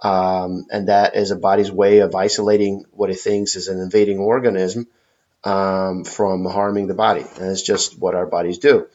Um, 0.00 0.66
and 0.70 0.88
that 0.88 1.16
is 1.16 1.30
a 1.30 1.36
body's 1.36 1.72
way 1.72 1.98
of 1.98 2.14
isolating 2.14 2.84
what 2.92 3.10
it 3.10 3.18
thinks 3.18 3.56
is 3.56 3.68
an 3.68 3.80
invading 3.80 4.18
organism 4.18 4.86
um, 5.44 6.04
from 6.04 6.44
harming 6.44 6.86
the 6.86 6.94
body. 6.94 7.24
And 7.40 7.50
it's 7.50 7.62
just 7.62 7.98
what 7.98 8.14
our 8.14 8.26
bodies 8.26 8.58
do. 8.58 8.86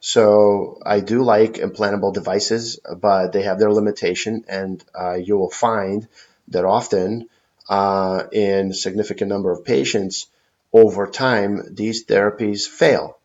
So 0.00 0.78
I 0.84 1.00
do 1.00 1.22
like 1.22 1.54
implantable 1.54 2.12
devices, 2.12 2.78
but 3.00 3.32
they 3.32 3.42
have 3.42 3.58
their 3.58 3.72
limitation, 3.72 4.44
and 4.48 4.84
uh, 4.94 5.14
you 5.14 5.36
will 5.36 5.50
find 5.50 6.06
that 6.48 6.64
often 6.64 7.28
uh, 7.68 8.24
in 8.30 8.72
significant 8.72 9.28
number 9.28 9.50
of 9.50 9.64
patients, 9.64 10.28
over 10.72 11.06
time, 11.06 11.74
these 11.74 12.04
therapies 12.04 12.68
fail. 12.68 13.18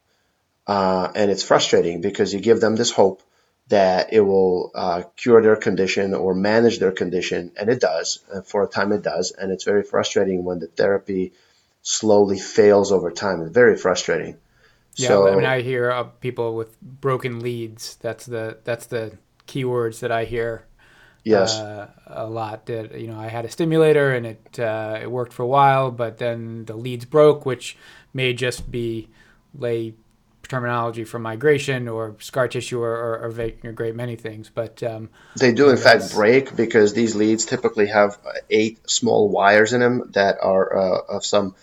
Uh, 0.65 1.11
and 1.13 1.29
it's 1.29 1.43
frustrating 1.43 2.01
because 2.01 2.33
you 2.33 2.39
give 2.39 2.61
them 2.61 2.75
this 2.75 2.91
hope 2.91 3.21
that 3.71 4.11
it 4.11 4.19
will 4.19 4.69
uh, 4.75 5.03
cure 5.15 5.41
their 5.41 5.55
condition 5.55 6.13
or 6.13 6.35
manage 6.35 6.79
their 6.79 6.91
condition, 6.91 7.51
and 7.57 7.69
it 7.69 7.79
does. 7.79 8.19
And 8.31 8.45
for 8.45 8.63
a 8.63 8.67
time, 8.67 8.91
it 8.91 9.01
does. 9.01 9.31
And 9.31 9.49
it's 9.49 9.63
very 9.63 9.83
frustrating 9.83 10.43
when 10.43 10.59
the 10.59 10.67
therapy 10.67 11.31
slowly 11.81 12.37
fails 12.37 12.91
over 12.91 13.11
time. 13.11 13.41
It's 13.41 13.53
very 13.53 13.77
frustrating. 13.77 14.37
Yeah, 14.95 15.07
so, 15.07 15.27
I 15.27 15.35
mean, 15.35 15.45
I 15.45 15.61
hear 15.61 15.89
uh, 15.89 16.03
people 16.03 16.55
with 16.55 16.79
broken 16.81 17.39
leads. 17.39 17.95
That's 17.95 18.25
the 18.25 18.57
that's 18.65 18.87
the 18.87 19.17
keywords 19.47 20.01
that 20.01 20.11
I 20.11 20.25
hear. 20.25 20.65
Yes, 21.23 21.57
uh, 21.57 21.87
a 22.07 22.27
lot. 22.27 22.65
That 22.65 22.99
you 22.99 23.07
know, 23.07 23.17
I 23.17 23.29
had 23.29 23.45
a 23.45 23.49
stimulator 23.49 24.13
and 24.13 24.25
it 24.25 24.59
uh, 24.59 24.99
it 25.01 25.09
worked 25.09 25.31
for 25.31 25.43
a 25.43 25.47
while, 25.47 25.91
but 25.91 26.17
then 26.17 26.65
the 26.65 26.75
leads 26.75 27.05
broke, 27.05 27.45
which 27.45 27.77
may 28.13 28.33
just 28.33 28.69
be 28.69 29.07
lay 29.55 29.93
terminology 30.51 31.05
for 31.05 31.17
migration 31.17 31.87
or 31.87 32.17
scar 32.19 32.47
tissue 32.47 32.81
or, 32.81 32.91
or, 32.91 33.19
or 33.23 33.69
a 33.69 33.71
great 33.71 33.95
many 33.95 34.17
things. 34.17 34.51
But 34.53 34.83
um, 34.83 35.09
they 35.37 35.53
do 35.53 35.69
in 35.69 35.77
fact 35.77 36.13
break 36.13 36.55
because 36.55 36.93
these 36.93 37.15
leads 37.15 37.45
typically 37.45 37.87
have 37.87 38.17
eight 38.49 38.77
small 38.89 39.29
wires 39.29 39.71
in 39.71 39.79
them 39.79 40.11
that 40.13 40.37
are 40.41 40.77
uh, 40.77 41.01
of 41.15 41.25
some 41.25 41.55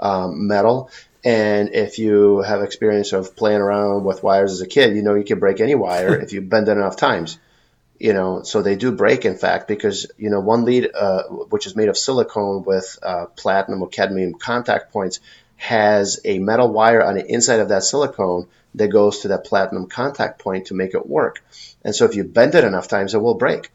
um, 0.00 0.48
metal. 0.48 0.90
And 1.22 1.74
if 1.74 1.98
you 1.98 2.40
have 2.40 2.62
experience 2.62 3.12
of 3.12 3.36
playing 3.36 3.60
around 3.60 4.04
with 4.04 4.22
wires 4.22 4.52
as 4.52 4.62
a 4.62 4.66
kid, 4.66 4.96
you 4.96 5.02
know 5.02 5.14
you 5.14 5.24
can 5.24 5.38
break 5.38 5.60
any 5.60 5.74
wire 5.74 6.18
if 6.24 6.32
you 6.32 6.40
bend 6.40 6.68
it 6.68 6.72
enough 6.72 6.96
times. 6.96 7.38
You 7.98 8.14
know, 8.14 8.42
so 8.44 8.62
they 8.62 8.76
do 8.76 8.92
break, 8.92 9.26
in 9.26 9.36
fact, 9.36 9.68
because 9.68 10.10
you 10.16 10.30
know 10.30 10.40
one 10.40 10.64
lead, 10.64 10.88
uh, 10.94 11.24
which 11.24 11.66
is 11.66 11.76
made 11.76 11.90
of 11.90 11.98
silicone 11.98 12.64
with 12.64 12.98
uh, 13.02 13.26
platinum 13.36 13.82
or 13.82 13.88
cadmium 13.88 14.32
contact 14.32 14.90
points, 14.90 15.20
has 15.60 16.20
a 16.24 16.38
metal 16.38 16.72
wire 16.72 17.04
on 17.04 17.16
the 17.16 17.26
inside 17.30 17.60
of 17.60 17.68
that 17.68 17.84
silicone 17.84 18.48
that 18.76 18.88
goes 18.88 19.20
to 19.20 19.28
that 19.28 19.44
platinum 19.44 19.86
contact 19.86 20.38
point 20.38 20.68
to 20.68 20.74
make 20.74 20.94
it 20.94 21.06
work. 21.06 21.44
And 21.84 21.94
so 21.94 22.06
if 22.06 22.14
you 22.14 22.24
bend 22.24 22.54
it 22.54 22.64
enough 22.64 22.88
times, 22.88 23.12
it 23.12 23.18
will 23.18 23.34
break. 23.34 23.70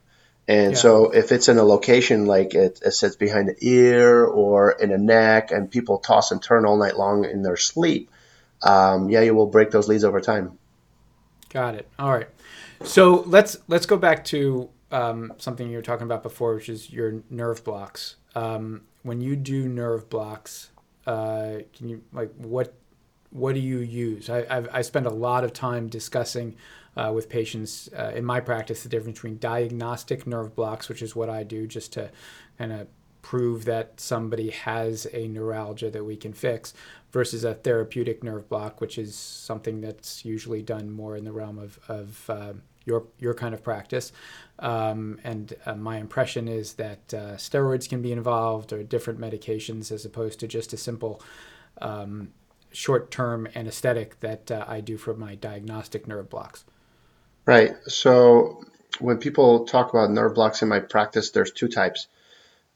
And 0.48 0.72
yeah. 0.72 0.78
so 0.78 1.12
if 1.12 1.32
it's 1.32 1.48
in 1.48 1.60
a 1.60 1.64
location 1.64 2.26
like 2.26 2.56
it, 2.56 2.82
it, 2.84 2.92
sits 2.92 3.16
behind 3.16 3.50
the 3.50 3.56
ear 3.62 4.26
or 4.26 4.72
in 4.72 4.90
the 4.90 4.98
neck 4.98 5.52
and 5.52 5.70
people 5.70 6.00
toss 6.00 6.32
and 6.32 6.42
turn 6.42 6.66
all 6.66 6.76
night 6.76 6.98
long 6.98 7.24
in 7.24 7.44
their 7.44 7.56
sleep, 7.56 8.10
um, 8.64 9.12
yeah, 9.12 9.22
you 9.22 9.36
will 9.36 9.46
break 9.46 9.70
those 9.70 9.88
leads 9.88 10.04
over 10.04 10.22
time. 10.22 10.58
Got 11.50 11.76
it. 11.76 11.88
All 12.00 12.12
right. 12.12 12.30
So 12.84 13.24
let's 13.28 13.58
let's 13.68 13.86
go 13.86 13.98
back 13.98 14.26
to 14.26 14.70
um, 14.92 15.34
something 15.38 15.70
you 15.70 15.78
were 15.78 15.84
talking 15.84 16.06
about 16.06 16.24
before, 16.24 16.56
which 16.56 16.68
is 16.68 16.90
your 16.90 17.22
nerve 17.30 17.64
blocks. 17.64 18.16
Um, 18.34 18.82
when 19.04 19.22
you 19.22 19.36
do 19.36 19.70
nerve 19.70 20.10
blocks, 20.10 20.72
uh, 21.06 21.60
can 21.76 21.90
you 21.90 22.02
like 22.14 22.32
what 22.38 22.74
what 23.32 23.54
do 23.54 23.60
you 23.60 23.80
use? 23.80 24.30
I 24.30 24.46
I've, 24.50 24.70
i 24.72 24.82
spend 24.82 25.06
a 25.06 25.14
lot 25.14 25.44
of 25.44 25.54
time 25.54 25.88
discussing 25.88 26.56
uh, 26.96 27.12
with 27.14 27.28
patients 27.28 27.90
uh, 27.98 28.14
in 28.16 28.24
my 28.24 28.40
practice 28.40 28.84
the 28.84 28.90
difference 28.90 29.18
between 29.18 29.38
diagnostic 29.38 30.26
nerve 30.26 30.56
blocks, 30.56 30.88
which 30.88 31.02
is 31.02 31.16
what 31.16 31.30
I 31.30 31.44
do 31.44 31.68
just 31.68 31.92
to 31.94 32.10
kind 32.58 32.72
of 32.72 32.88
prove 33.22 33.66
that 33.66 34.00
somebody 34.00 34.52
has 34.52 35.08
a 35.12 35.28
neuralgia 35.28 35.90
that 35.90 36.04
we 36.04 36.16
can 36.16 36.32
fix, 36.32 36.74
versus 37.12 37.44
a 37.44 37.56
therapeutic 37.56 38.24
nerve 38.24 38.48
block, 38.48 38.80
which 38.80 38.98
is 38.98 39.16
something 39.16 39.82
that's 39.82 40.24
usually 40.24 40.62
done 40.62 40.92
more 40.92 41.18
in 41.18 41.26
the 41.26 41.32
realm 41.32 41.58
of, 41.58 41.80
of 41.88 42.30
uh, 42.30 42.54
your 42.86 43.06
your 43.20 43.34
kind 43.34 43.54
of 43.54 43.64
practice. 43.64 44.12
Um, 44.60 45.20
and 45.24 45.54
uh, 45.66 45.76
my 45.76 45.98
impression 45.98 46.48
is 46.48 46.74
that 46.74 47.14
uh, 47.14 47.36
steroids 47.36 47.90
can 47.90 48.02
be 48.02 48.12
involved 48.12 48.72
or 48.72 48.84
different 48.84 49.20
medications 49.20 49.92
as 49.92 50.06
opposed 50.06 50.40
to 50.40 50.48
just 50.48 50.72
a 50.74 50.78
simple 50.78 51.22
um, 51.82 52.32
short-term 52.72 53.48
anesthetic 53.56 54.20
that 54.22 54.50
uh, 54.52 54.66
I 54.68 54.82
do 54.82 54.98
for 54.98 55.14
my 55.14 55.36
diagnostic 55.36 56.08
nerve 56.08 56.30
blocks. 56.30 56.64
Right. 57.46 57.76
So 57.88 58.64
when 59.00 59.18
people 59.18 59.66
talk 59.66 59.90
about 59.90 60.10
nerve 60.12 60.36
blocks 60.36 60.62
in 60.62 60.70
my 60.70 60.80
practice, 60.80 61.32
there's 61.32 61.52
two 61.52 61.68
types. 61.68 62.08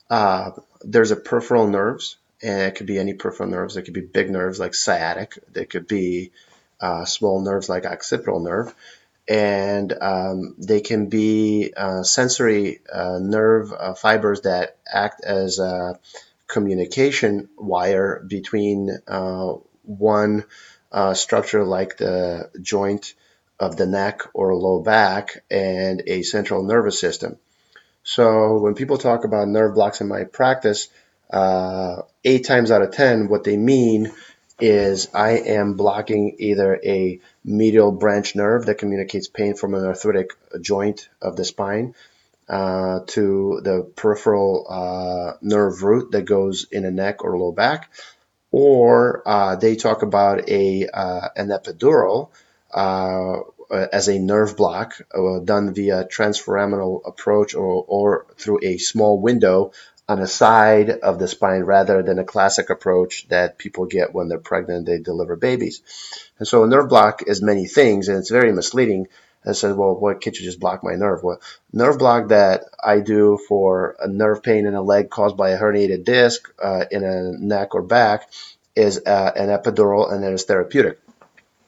Uh, 0.10 0.52
there's 0.82 1.12
a 1.12 1.16
peripheral 1.16 1.68
nerves, 1.68 2.18
and 2.42 2.62
it 2.62 2.76
could 2.76 2.88
be 2.88 3.00
any 3.00 3.14
peripheral 3.14 3.50
nerves. 3.50 3.78
It 3.78 3.84
could 3.84 3.94
be 3.94 4.02
big 4.02 4.30
nerves 4.30 4.60
like 4.60 4.74
sciatic. 4.74 5.38
They 5.52 5.66
could 5.66 5.88
be 5.88 6.32
uh, 6.82 7.06
small 7.06 7.42
nerves 7.42 7.70
like 7.70 7.86
occipital 7.86 8.40
nerve 8.40 8.74
and 9.30 9.94
um, 10.02 10.56
they 10.58 10.82
can 10.82 11.08
be 11.08 11.72
uh, 11.78 12.02
sensory 12.02 12.82
uh, 12.92 13.20
nerve 13.22 13.72
uh, 13.72 13.94
fibers 13.94 14.42
that 14.42 14.78
act 14.92 15.24
as 15.24 15.60
a 15.60 16.00
communication 16.48 17.48
wire 17.56 18.24
between 18.28 18.90
uh, 19.08 19.54
one 19.84 20.46
uh, 20.92 21.14
structure 21.14 21.64
like 21.64 21.98
the 21.98 22.50
joint 22.60 23.14
of 23.60 23.78
the 23.78 23.86
neck 23.86 24.22
or 24.34 24.56
low 24.56 24.82
back 24.82 25.44
and 25.52 26.02
a 26.08 26.24
central 26.24 26.64
nervous 26.64 27.00
system. 27.00 27.38
So 28.04 28.58
when 28.60 28.74
people 28.74 28.98
talk 28.98 29.26
about 29.26 29.48
nerve 29.48 29.76
blocks 29.76 30.02
in 30.02 30.08
my 30.08 30.24
practice, 30.24 30.88
uh, 31.32 32.02
eight 32.26 32.46
times 32.46 32.72
out 32.72 32.82
of 32.82 32.92
ten, 32.92 33.28
what 33.28 33.44
they 33.44 33.58
mean 33.58 34.12
is 34.60 35.08
I 35.14 35.32
am 35.32 35.74
blocking 35.74 36.36
either 36.40 36.80
a 36.84 37.20
medial 37.44 37.92
branch 37.92 38.36
nerve 38.36 38.66
that 38.66 38.76
communicates 38.76 39.28
pain 39.28 39.56
from 39.56 39.74
an 39.74 39.86
arthritic 39.86 40.32
joint 40.62 41.10
of 41.22 41.36
the 41.36 41.46
spine 41.46 41.96
uh, 42.48 43.02
to 43.08 43.62
the 43.64 43.84
peripheral 43.96 44.66
uh, 44.70 45.38
nerve 45.42 45.84
root 45.84 46.12
that 46.12 46.24
goes 46.24 46.66
in 46.72 46.84
the 46.84 46.92
neck 46.92 47.24
or 47.24 47.38
low 47.38 47.52
back, 47.52 47.92
or 48.52 49.22
uh, 49.28 49.56
they 49.56 49.76
talk 49.76 50.02
about 50.02 50.50
a 50.50 50.88
uh, 50.88 51.30
an 51.36 51.50
epidural 51.50 52.30
uh, 52.74 53.42
as 53.70 54.08
a 54.08 54.18
nerve 54.18 54.58
block 54.58 55.00
uh, 55.14 55.40
done 55.40 55.74
via 55.74 56.06
transforaminal 56.06 57.02
approach 57.06 57.54
or, 57.54 57.86
or 57.88 58.26
through 58.38 58.60
a 58.64 58.78
small 58.78 59.20
window 59.20 59.72
on 60.10 60.20
the 60.20 60.28
side 60.28 60.90
of 60.90 61.20
the 61.20 61.28
spine 61.28 61.62
rather 61.62 62.02
than 62.02 62.18
a 62.18 62.24
classic 62.24 62.72
approach 62.72 63.28
that 63.28 63.60
people 63.60 63.86
get 63.86 64.12
when 64.12 64.28
they're 64.28 64.40
pregnant 64.40 64.88
they 64.88 64.98
deliver 64.98 65.36
babies. 65.36 65.84
And 66.40 66.48
so 66.48 66.64
a 66.64 66.68
nerve 66.68 66.90
block 66.90 67.22
is 67.28 67.44
many 67.44 67.68
things 67.68 68.08
and 68.08 68.18
it's 68.18 68.32
very 68.32 68.52
misleading. 68.52 69.08
I 69.46 69.52
said, 69.52 69.78
well, 69.78 69.96
why 69.96 70.16
can't 70.16 70.38
you 70.38 70.44
just 70.44 70.60
block 70.60 70.84
my 70.84 70.96
nerve? 70.96 71.24
Well, 71.24 71.40
nerve 71.72 72.00
block 72.00 72.30
that 72.30 72.64
I 72.84 73.02
do 73.02 73.40
for 73.48 73.96
a 74.00 74.08
nerve 74.08 74.42
pain 74.42 74.66
in 74.66 74.74
a 74.74 74.82
leg 74.82 75.12
caused 75.12 75.38
by 75.38 75.52
a 75.52 75.60
herniated 75.60 76.06
disc 76.06 76.52
uh, 76.62 76.86
in 76.90 77.04
a 77.04 77.32
neck 77.38 77.76
or 77.76 77.84
back 77.84 78.32
is 78.76 79.00
uh, 79.06 79.32
an 79.36 79.50
epidural 79.50 80.12
and 80.12 80.24
then 80.24 80.34
it's 80.34 80.44
therapeutic. 80.44 81.00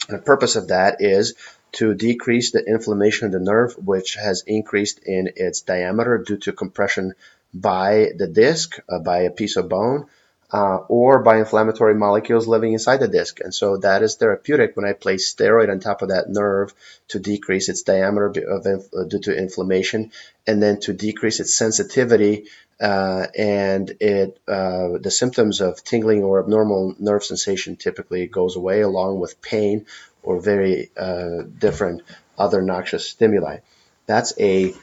And 0.09 0.17
the 0.17 0.23
purpose 0.23 0.55
of 0.55 0.69
that 0.69 0.97
is 0.99 1.35
to 1.73 1.93
decrease 1.93 2.51
the 2.51 2.65
inflammation 2.65 3.27
of 3.27 3.33
the 3.33 3.39
nerve, 3.39 3.75
which 3.77 4.15
has 4.15 4.43
increased 4.47 4.99
in 5.05 5.29
its 5.35 5.61
diameter 5.61 6.17
due 6.17 6.37
to 6.37 6.51
compression 6.51 7.13
by 7.53 8.09
the 8.15 8.27
disc, 8.27 8.79
uh, 8.89 8.99
by 8.99 9.21
a 9.21 9.31
piece 9.31 9.55
of 9.57 9.69
bone, 9.69 10.07
uh, 10.53 10.79
or 10.89 11.23
by 11.23 11.37
inflammatory 11.37 11.95
molecules 11.95 12.47
living 12.47 12.73
inside 12.73 12.97
the 12.97 13.07
disc. 13.07 13.39
And 13.39 13.53
so 13.53 13.77
that 13.77 14.03
is 14.03 14.15
therapeutic 14.15 14.75
when 14.75 14.85
I 14.85 14.93
place 14.93 15.33
steroid 15.33 15.71
on 15.71 15.79
top 15.79 16.01
of 16.01 16.09
that 16.09 16.29
nerve 16.29 16.73
to 17.09 17.19
decrease 17.19 17.69
its 17.69 17.83
diameter 17.83 18.27
of, 18.27 18.65
uh, 18.65 19.03
due 19.05 19.19
to 19.19 19.37
inflammation 19.37 20.11
and 20.45 20.61
then 20.61 20.79
to 20.81 20.93
decrease 20.93 21.39
its 21.39 21.53
sensitivity 21.53 22.47
uh, 22.81 23.27
and 23.37 23.91
it 23.99 24.39
uh, 24.47 24.97
the 24.99 25.11
symptoms 25.11 25.61
of 25.61 25.83
tingling 25.83 26.23
or 26.23 26.39
abnormal 26.39 26.95
nerve 26.97 27.23
sensation 27.23 27.75
typically 27.75 28.25
goes 28.25 28.55
away 28.55 28.81
along 28.81 29.19
with 29.19 29.39
pain 29.41 29.85
or 30.23 30.41
very 30.41 30.89
uh, 30.97 31.43
different 31.59 32.01
other 32.37 32.61
noxious 32.61 33.07
stimuli. 33.07 33.59
That's 34.07 34.33
a 34.39 34.73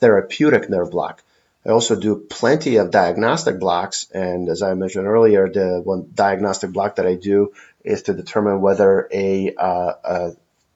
therapeutic 0.00 0.70
nerve 0.70 0.90
block. 0.90 1.22
I 1.66 1.70
also 1.70 1.96
do 1.96 2.16
plenty 2.16 2.76
of 2.76 2.90
diagnostic 2.90 3.58
blocks, 3.58 4.06
and 4.12 4.48
as 4.48 4.62
I 4.62 4.74
mentioned 4.74 5.06
earlier, 5.06 5.48
the 5.48 5.80
one 5.82 6.10
diagnostic 6.14 6.72
block 6.72 6.96
that 6.96 7.06
I 7.06 7.14
do 7.14 7.52
is 7.82 8.02
to 8.02 8.14
determine 8.14 8.60
whether 8.60 9.08
a, 9.10 9.54
uh, 9.54 9.92
a 10.04 10.32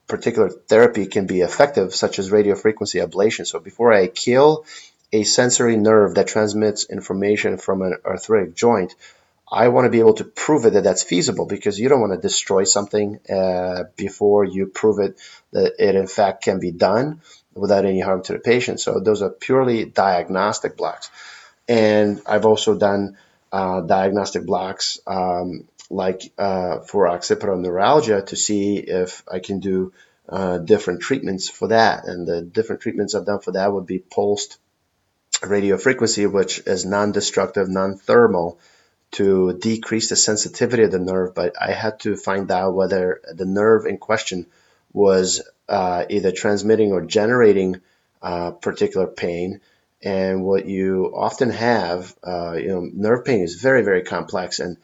particular 0.07 0.49
therapy 0.49 1.05
can 1.05 1.27
be 1.27 1.41
effective, 1.41 1.93
such 1.93 2.17
as 2.17 2.31
radiofrequency 2.31 3.05
ablation. 3.05 3.45
So 3.45 3.59
before 3.59 3.93
I 3.93 4.07
kill 4.07 4.65
a 5.13 5.23
sensory 5.23 5.77
nerve 5.77 6.15
that 6.15 6.27
transmits 6.27 6.89
information 6.89 7.57
from 7.57 7.83
an 7.83 7.95
arthritic 8.03 8.55
joint, 8.55 8.95
I 9.51 9.69
want 9.69 9.85
to 9.85 9.89
be 9.89 9.99
able 9.99 10.13
to 10.15 10.23
prove 10.23 10.65
it 10.65 10.73
that 10.73 10.83
that's 10.83 11.03
feasible 11.03 11.47
because 11.47 11.79
you 11.79 11.89
don't 11.89 12.01
want 12.01 12.13
to 12.13 12.19
destroy 12.19 12.63
something 12.65 13.19
uh, 13.29 13.85
before 13.95 14.43
you 14.43 14.67
prove 14.67 14.99
it 14.99 15.19
that 15.51 15.73
it 15.79 15.95
in 15.95 16.07
fact 16.07 16.43
can 16.43 16.59
be 16.59 16.71
done 16.71 17.21
without 17.59 17.85
any 17.85 17.99
harm 17.99 18.23
to 18.23 18.33
the 18.33 18.39
patient. 18.39 18.79
So 18.79 18.99
those 18.99 19.21
are 19.21 19.29
purely 19.29 19.85
diagnostic 19.85 20.77
blocks. 20.77 21.09
And 21.67 22.21
I've 22.25 22.45
also 22.45 22.75
done 22.75 23.17
uh, 23.51 23.81
diagnostic 23.81 24.45
blocks 24.45 24.99
um, 25.05 25.67
like 25.89 26.31
uh, 26.37 26.79
for 26.79 27.07
occipital 27.07 27.57
neuralgia 27.57 28.21
to 28.21 28.35
see 28.35 28.77
if 28.77 29.23
I 29.31 29.39
can 29.39 29.59
do 29.59 29.93
uh, 30.27 30.59
different 30.59 31.01
treatments 31.01 31.49
for 31.49 31.69
that. 31.69 32.05
And 32.05 32.27
the 32.27 32.41
different 32.41 32.81
treatments 32.81 33.15
I've 33.15 33.25
done 33.25 33.39
for 33.39 33.53
that 33.53 33.71
would 33.71 33.85
be 33.85 33.99
pulsed 33.99 34.57
radio 35.41 35.77
frequency, 35.77 36.25
which 36.25 36.59
is 36.65 36.85
non-destructive, 36.85 37.69
non-thermal 37.69 38.59
to 39.11 39.53
decrease 39.53 40.09
the 40.09 40.15
sensitivity 40.15 40.83
of 40.83 40.91
the 40.91 40.99
nerve, 40.99 41.33
but 41.33 41.55
I 41.59 41.71
had 41.71 41.99
to 42.01 42.15
find 42.15 42.51
out 42.51 42.75
whether 42.75 43.21
the 43.33 43.45
nerve 43.45 43.85
in 43.85 43.97
question 43.97 44.45
was 44.93 45.41
uh, 45.69 46.05
either 46.09 46.31
transmitting 46.31 46.91
or 46.91 47.01
generating 47.05 47.79
uh, 48.21 48.51
particular 48.51 49.07
pain. 49.07 49.61
And 50.01 50.43
what 50.43 50.65
you 50.65 51.11
often 51.13 51.49
have, 51.49 52.15
uh, 52.23 52.53
you 52.53 52.69
know, 52.69 52.89
nerve 52.91 53.25
pain 53.25 53.41
is 53.41 53.55
very, 53.55 53.83
very 53.83 54.03
complex, 54.03 54.59
and 54.59 54.77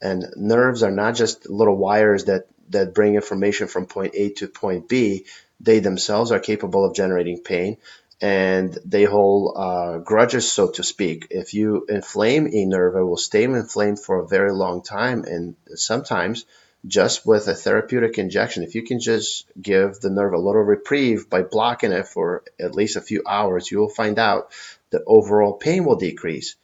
and 0.00 0.26
nerves 0.36 0.82
are 0.82 0.90
not 0.90 1.14
just 1.16 1.48
little 1.48 1.76
wires 1.76 2.26
that 2.26 2.46
that 2.70 2.94
bring 2.94 3.14
information 3.14 3.66
from 3.66 3.86
point 3.86 4.14
A 4.14 4.30
to 4.34 4.46
point 4.46 4.88
B. 4.88 5.24
They 5.60 5.80
themselves 5.80 6.32
are 6.32 6.38
capable 6.38 6.84
of 6.84 6.94
generating 6.94 7.40
pain, 7.42 7.78
and 8.20 8.76
they 8.84 9.04
hold 9.04 9.54
uh, 9.56 9.98
grudges, 9.98 10.52
so 10.52 10.70
to 10.72 10.84
speak. 10.84 11.28
If 11.30 11.54
you 11.54 11.86
inflame 11.88 12.48
a 12.52 12.64
nerve, 12.66 12.94
it 12.96 13.02
will 13.02 13.16
stay 13.16 13.44
inflamed 13.44 14.00
for 14.00 14.20
a 14.20 14.28
very 14.28 14.52
long 14.52 14.82
time, 14.82 15.24
and 15.24 15.56
sometimes 15.74 16.44
just 16.86 17.26
with 17.26 17.48
a 17.48 17.54
therapeutic 17.54 18.18
injection, 18.18 18.62
if 18.62 18.74
you 18.74 18.82
can 18.82 19.00
just 19.00 19.46
give 19.60 20.00
the 20.00 20.10
nerve 20.10 20.32
a 20.32 20.38
little 20.38 20.62
reprieve 20.62 21.28
by 21.28 21.42
blocking 21.42 21.92
it 21.92 22.06
for 22.06 22.44
at 22.60 22.74
least 22.74 22.96
a 22.96 23.00
few 23.00 23.22
hours, 23.26 23.70
you 23.70 23.78
will 23.78 23.88
find 23.88 24.18
out 24.18 24.52
the 24.90 25.02
overall 25.04 25.54
pain 25.54 25.84
will 25.84 25.96
decrease. 25.96 26.56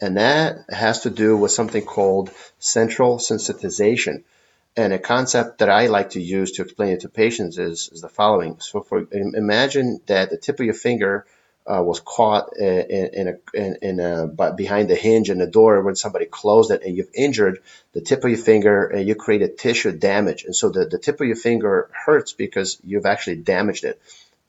And 0.00 0.16
that 0.16 0.64
has 0.70 1.00
to 1.00 1.10
do 1.10 1.36
with 1.36 1.52
something 1.52 1.84
called 1.84 2.30
central 2.58 3.18
sensitization. 3.18 4.24
And 4.76 4.92
a 4.92 4.98
concept 4.98 5.58
that 5.58 5.68
I 5.68 5.86
like 5.86 6.10
to 6.10 6.22
use 6.22 6.52
to 6.52 6.62
explain 6.62 6.92
it 6.92 7.00
to 7.00 7.08
patients 7.08 7.58
is, 7.58 7.90
is 7.92 8.00
the 8.00 8.08
following. 8.08 8.60
So, 8.60 8.80
for 8.80 9.06
imagine 9.12 10.00
that 10.06 10.30
the 10.30 10.36
tip 10.36 10.58
of 10.58 10.64
your 10.64 10.74
finger 10.74 11.26
uh, 11.70 11.82
was 11.82 12.00
caught 12.00 12.56
in, 12.56 13.10
in 13.12 13.28
a, 13.28 13.56
in, 13.56 13.76
in 13.82 14.00
a, 14.00 14.26
behind 14.52 14.90
the 14.90 14.96
hinge 14.96 15.30
in 15.30 15.38
the 15.38 15.46
door 15.46 15.80
when 15.82 15.94
somebody 15.94 16.24
closed 16.24 16.70
it 16.70 16.82
and 16.82 16.96
you've 16.96 17.10
injured 17.14 17.60
the 17.92 18.00
tip 18.00 18.24
of 18.24 18.30
your 18.30 18.38
finger 18.38 18.86
and 18.86 19.06
you 19.06 19.14
created 19.14 19.56
tissue 19.56 19.92
damage. 19.92 20.44
And 20.44 20.56
so 20.56 20.70
the, 20.70 20.86
the 20.86 20.98
tip 20.98 21.20
of 21.20 21.26
your 21.26 21.36
finger 21.36 21.88
hurts 21.92 22.32
because 22.32 22.78
you've 22.84 23.06
actually 23.06 23.36
damaged 23.36 23.84
it. 23.84 24.00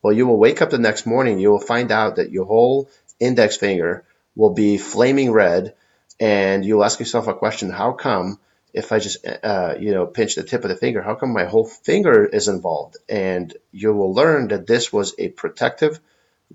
Well, 0.02 0.14
you 0.14 0.26
will 0.26 0.38
wake 0.38 0.64
up 0.64 0.72
the 0.72 0.80
next 0.80 1.06
morning, 1.06 1.38
you 1.38 1.52
will 1.52 1.60
find 1.60 1.92
out 1.92 2.16
that 2.16 2.32
your 2.32 2.46
whole 2.46 2.90
index 3.20 3.56
finger 3.56 4.04
will 4.36 4.54
be 4.54 4.80
flaming 4.80 5.32
red 5.32 5.76
and 6.20 6.66
you'll 6.66 6.84
ask 6.84 7.00
yourself 7.00 7.28
a 7.28 7.36
question, 7.36 7.70
how 7.70 7.92
come 7.92 8.40
if 8.74 8.92
I 8.92 9.00
just, 9.00 9.26
uh, 9.26 9.76
you 9.80 9.92
know, 9.92 10.06
pinch 10.06 10.36
the 10.36 10.44
tip 10.44 10.64
of 10.64 10.70
the 10.70 10.78
finger, 10.78 11.02
how 11.02 11.16
come 11.16 11.34
my 11.34 11.46
whole 11.46 11.66
finger 11.66 12.26
is 12.26 12.48
involved? 12.48 12.98
And 13.10 13.54
you 13.72 13.94
will 13.94 14.14
learn 14.14 14.48
that 14.48 14.66
this 14.66 14.94
was 14.94 15.14
a 15.20 15.28
protective 15.28 16.00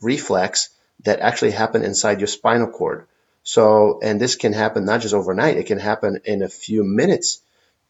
reflex 0.00 0.70
that 1.04 1.20
actually 1.20 1.52
happen 1.52 1.84
inside 1.84 2.20
your 2.20 2.26
spinal 2.26 2.68
cord. 2.68 3.06
So, 3.42 4.00
and 4.02 4.20
this 4.20 4.34
can 4.34 4.52
happen 4.52 4.84
not 4.84 5.00
just 5.02 5.14
overnight, 5.14 5.56
it 5.56 5.66
can 5.66 5.78
happen 5.78 6.20
in 6.24 6.42
a 6.42 6.48
few 6.48 6.82
minutes. 6.82 7.40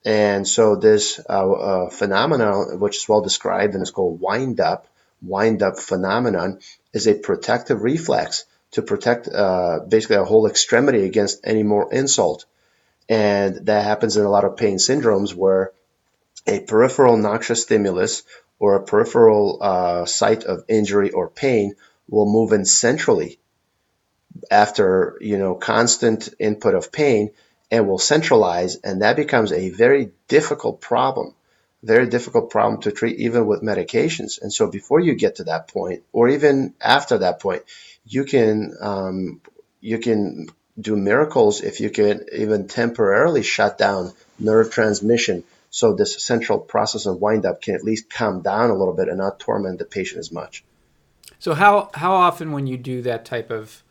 And 0.04 0.46
so 0.46 0.76
this 0.76 1.18
uh, 1.28 1.50
uh, 1.52 1.90
phenomenon, 1.90 2.78
which 2.78 2.96
is 2.96 3.08
well 3.08 3.22
described 3.22 3.74
and 3.74 3.82
is 3.82 3.90
called 3.90 4.20
wind 4.20 4.60
up, 4.60 4.86
wind 5.22 5.62
up 5.62 5.78
phenomenon, 5.78 6.60
is 6.92 7.08
a 7.08 7.14
protective 7.14 7.82
reflex 7.82 8.44
to 8.72 8.82
protect 8.82 9.28
uh, 9.28 9.80
basically 9.88 10.16
a 10.16 10.24
whole 10.24 10.46
extremity 10.46 11.04
against 11.04 11.40
any 11.44 11.62
more 11.62 11.92
insult. 11.92 12.44
And 13.08 13.66
that 13.66 13.84
happens 13.84 14.16
in 14.16 14.24
a 14.24 14.30
lot 14.30 14.44
of 14.44 14.56
pain 14.56 14.76
syndromes 14.76 15.34
where 15.34 15.72
a 16.46 16.60
peripheral 16.60 17.16
noxious 17.16 17.62
stimulus 17.62 18.22
or 18.58 18.76
a 18.76 18.82
peripheral 18.82 19.58
uh, 19.60 20.04
site 20.04 20.44
of 20.44 20.64
injury 20.68 21.10
or 21.10 21.28
pain 21.28 21.74
will 22.08 22.30
move 22.30 22.52
in 22.52 22.64
centrally 22.64 23.38
after 24.50 25.16
you 25.20 25.38
know 25.38 25.54
constant 25.54 26.28
input 26.38 26.74
of 26.74 26.92
pain 26.92 27.30
and 27.70 27.88
will 27.88 27.98
centralize 27.98 28.76
and 28.76 29.02
that 29.02 29.16
becomes 29.16 29.52
a 29.52 29.70
very 29.70 30.10
difficult 30.28 30.80
problem 30.80 31.34
very 31.86 32.08
difficult 32.08 32.50
problem 32.50 32.80
to 32.82 32.90
treat 32.90 33.18
even 33.20 33.46
with 33.46 33.62
medications. 33.62 34.40
And 34.42 34.52
so 34.52 34.66
before 34.66 35.00
you 35.00 35.14
get 35.14 35.36
to 35.36 35.44
that 35.44 35.68
point 35.68 36.02
or 36.12 36.28
even 36.28 36.74
after 36.80 37.18
that 37.18 37.40
point 37.40 37.62
you 38.04 38.24
can 38.24 38.74
um, 38.80 39.40
you 39.80 39.98
can 39.98 40.48
do 40.78 40.96
miracles 40.96 41.60
if 41.62 41.80
you 41.80 41.90
can 41.90 42.26
even 42.32 42.68
temporarily 42.68 43.42
shut 43.42 43.78
down 43.78 44.12
nerve 44.38 44.70
transmission 44.70 45.44
so 45.70 45.94
this 45.94 46.22
central 46.22 46.58
process 46.58 47.06
of 47.06 47.20
wind 47.20 47.46
up 47.46 47.62
can 47.62 47.74
at 47.74 47.84
least 47.84 48.10
calm 48.10 48.42
down 48.42 48.70
a 48.70 48.74
little 48.74 48.94
bit 48.94 49.08
and 49.08 49.18
not 49.18 49.38
torment 49.38 49.78
the 49.78 49.84
patient 49.84 50.18
as 50.18 50.30
much 50.30 50.64
so 51.38 51.54
how 51.54 51.90
how 51.94 52.12
often 52.12 52.52
when 52.52 52.66
you 52.66 52.76
do 52.76 53.02
that 53.02 53.24
type 53.24 53.50
of 53.50 53.82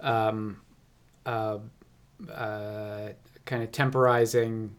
um, 0.00 0.60
uh, 1.26 1.58
uh, 2.30 3.08
kind 3.44 3.62
of 3.62 3.72
temporizing, 3.72 4.74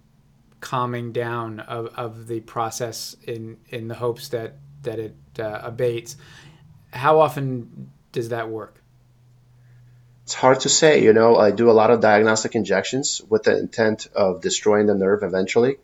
calming 0.60 1.12
down 1.12 1.60
of, 1.62 1.88
of 1.96 2.28
the 2.28 2.40
process 2.42 3.16
in 3.26 3.58
in 3.70 3.88
the 3.88 3.96
hopes 3.96 4.30
that 4.30 4.56
that 4.84 5.00
it 5.00 5.16
uh, 5.40 5.62
abates, 5.64 6.16
how 6.92 7.20
often 7.20 7.92
does 8.12 8.30
that 8.30 8.50
work? 8.50 8.82
It's 10.24 10.34
hard 10.34 10.62
to 10.62 10.70
say. 10.70 11.04
You 11.04 11.14
know, 11.14 11.36
I 11.36 11.52
do 11.52 11.70
a 11.70 11.74
lot 11.74 11.92
of 11.92 12.00
diagnostic 12.00 12.56
injections 12.56 13.22
with 13.28 13.44
the 13.44 13.58
intent 13.58 14.08
of 14.16 14.42
destroying 14.42 14.88
the 14.88 14.96
nerve 14.96 15.24
eventually. 15.24 15.78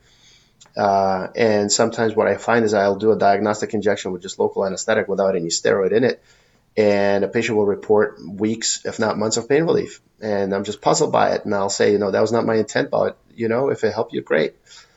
Uh, 0.75 1.27
and 1.35 1.71
sometimes 1.71 2.15
what 2.15 2.27
I 2.27 2.37
find 2.37 2.63
is 2.65 2.73
I'll 2.73 2.95
do 2.95 3.11
a 3.11 3.17
diagnostic 3.17 3.73
injection 3.73 4.11
with 4.11 4.21
just 4.21 4.39
local 4.39 4.65
anesthetic 4.65 5.07
without 5.07 5.35
any 5.35 5.47
steroid 5.47 5.91
in 5.91 6.03
it. 6.03 6.23
And 6.77 7.23
a 7.23 7.27
patient 7.27 7.57
will 7.57 7.65
report 7.65 8.17
weeks, 8.25 8.85
if 8.85 8.99
not 8.99 9.17
months, 9.17 9.37
of 9.37 9.49
pain 9.49 9.63
relief. 9.63 10.01
And 10.21 10.53
I'm 10.53 10.63
just 10.63 10.81
puzzled 10.81 11.11
by 11.11 11.31
it. 11.31 11.45
And 11.45 11.53
I'll 11.53 11.69
say, 11.69 11.91
you 11.91 11.97
know, 11.97 12.11
that 12.11 12.21
was 12.21 12.31
not 12.31 12.45
my 12.45 12.55
intent, 12.55 12.89
but, 12.91 13.17
you 13.35 13.49
know, 13.49 13.69
if 13.69 13.83
it 13.83 13.93
helped 13.93 14.13
you, 14.13 14.21
great. 14.21 14.55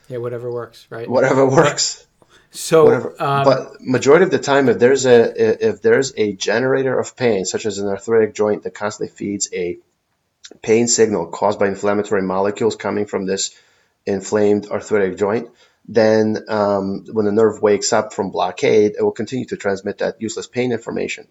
Yeah, 0.08 0.18
whatever 0.18 0.50
works, 0.52 0.86
right? 0.90 1.08
Whatever 1.08 1.46
works. 1.48 2.06
So, 2.54 2.84
Whatever. 2.84 3.22
Um, 3.22 3.44
but 3.44 3.80
majority 3.80 4.24
of 4.26 4.30
the 4.30 4.38
time, 4.38 4.68
if 4.68 4.78
there's 4.78 5.06
a 5.06 5.68
if 5.70 5.80
there's 5.80 6.12
a 6.18 6.34
generator 6.34 6.98
of 6.98 7.16
pain, 7.16 7.46
such 7.46 7.64
as 7.64 7.78
an 7.78 7.88
arthritic 7.88 8.34
joint 8.34 8.64
that 8.64 8.74
constantly 8.74 9.16
feeds 9.16 9.48
a 9.54 9.78
pain 10.60 10.86
signal 10.86 11.28
caused 11.28 11.58
by 11.58 11.68
inflammatory 11.68 12.20
molecules 12.20 12.76
coming 12.76 13.06
from 13.06 13.24
this 13.24 13.54
inflamed 14.07 14.66
arthritic 14.68 15.18
joint, 15.18 15.48
then 15.88 16.38
um, 16.48 17.05
when 17.12 17.26
the 17.26 17.32
nerve 17.32 17.61
wakes 17.61 17.92
up 17.92 18.12
from 18.12 18.30
blockade, 18.30 18.94
it 18.98 19.03
will 19.03 19.12
continue 19.12 19.46
to 19.46 19.57
transmit 19.57 19.98
that 19.98 20.20
useless 20.20 20.46
pain 20.46 20.72
information. 20.72 21.26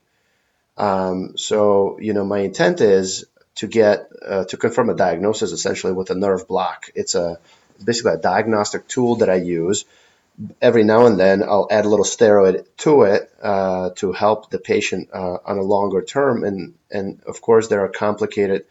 Um, 0.78 1.38
so, 1.38 1.98
you 2.00 2.14
know, 2.14 2.26
my 2.26 2.40
intent 2.40 2.82
is 2.82 3.26
to 3.56 3.68
get 3.68 4.10
uh, 4.26 4.46
to 4.46 4.58
confirm 4.58 4.90
a 4.90 4.96
diagnosis 4.96 5.52
essentially 5.52 5.94
with 5.94 6.10
a 6.10 6.16
nerve 6.16 6.48
block. 6.48 6.90
It's 6.96 7.16
a 7.16 7.40
basically 7.84 8.14
a 8.14 8.18
diagnostic 8.18 8.88
tool 8.88 9.18
that 9.18 9.30
I 9.30 9.36
use. 9.36 9.86
Every 10.62 10.84
now 10.84 11.06
and 11.06 11.20
then, 11.20 11.44
I'll 11.44 11.68
add 11.70 11.86
a 11.86 11.90
little 11.90 12.06
steroid 12.06 12.66
to 12.78 13.04
it 13.04 13.32
uh, 13.44 13.92
to 13.98 14.12
help 14.12 14.50
the 14.50 14.60
patient 14.60 15.10
uh, 15.14 15.38
on 15.46 15.58
a 15.58 15.62
longer 15.64 16.02
term. 16.02 16.44
And 16.44 16.74
and 16.90 17.22
of 17.28 17.42
course, 17.42 17.68
there 17.68 17.84
are 17.84 17.90
complicated 17.90 18.66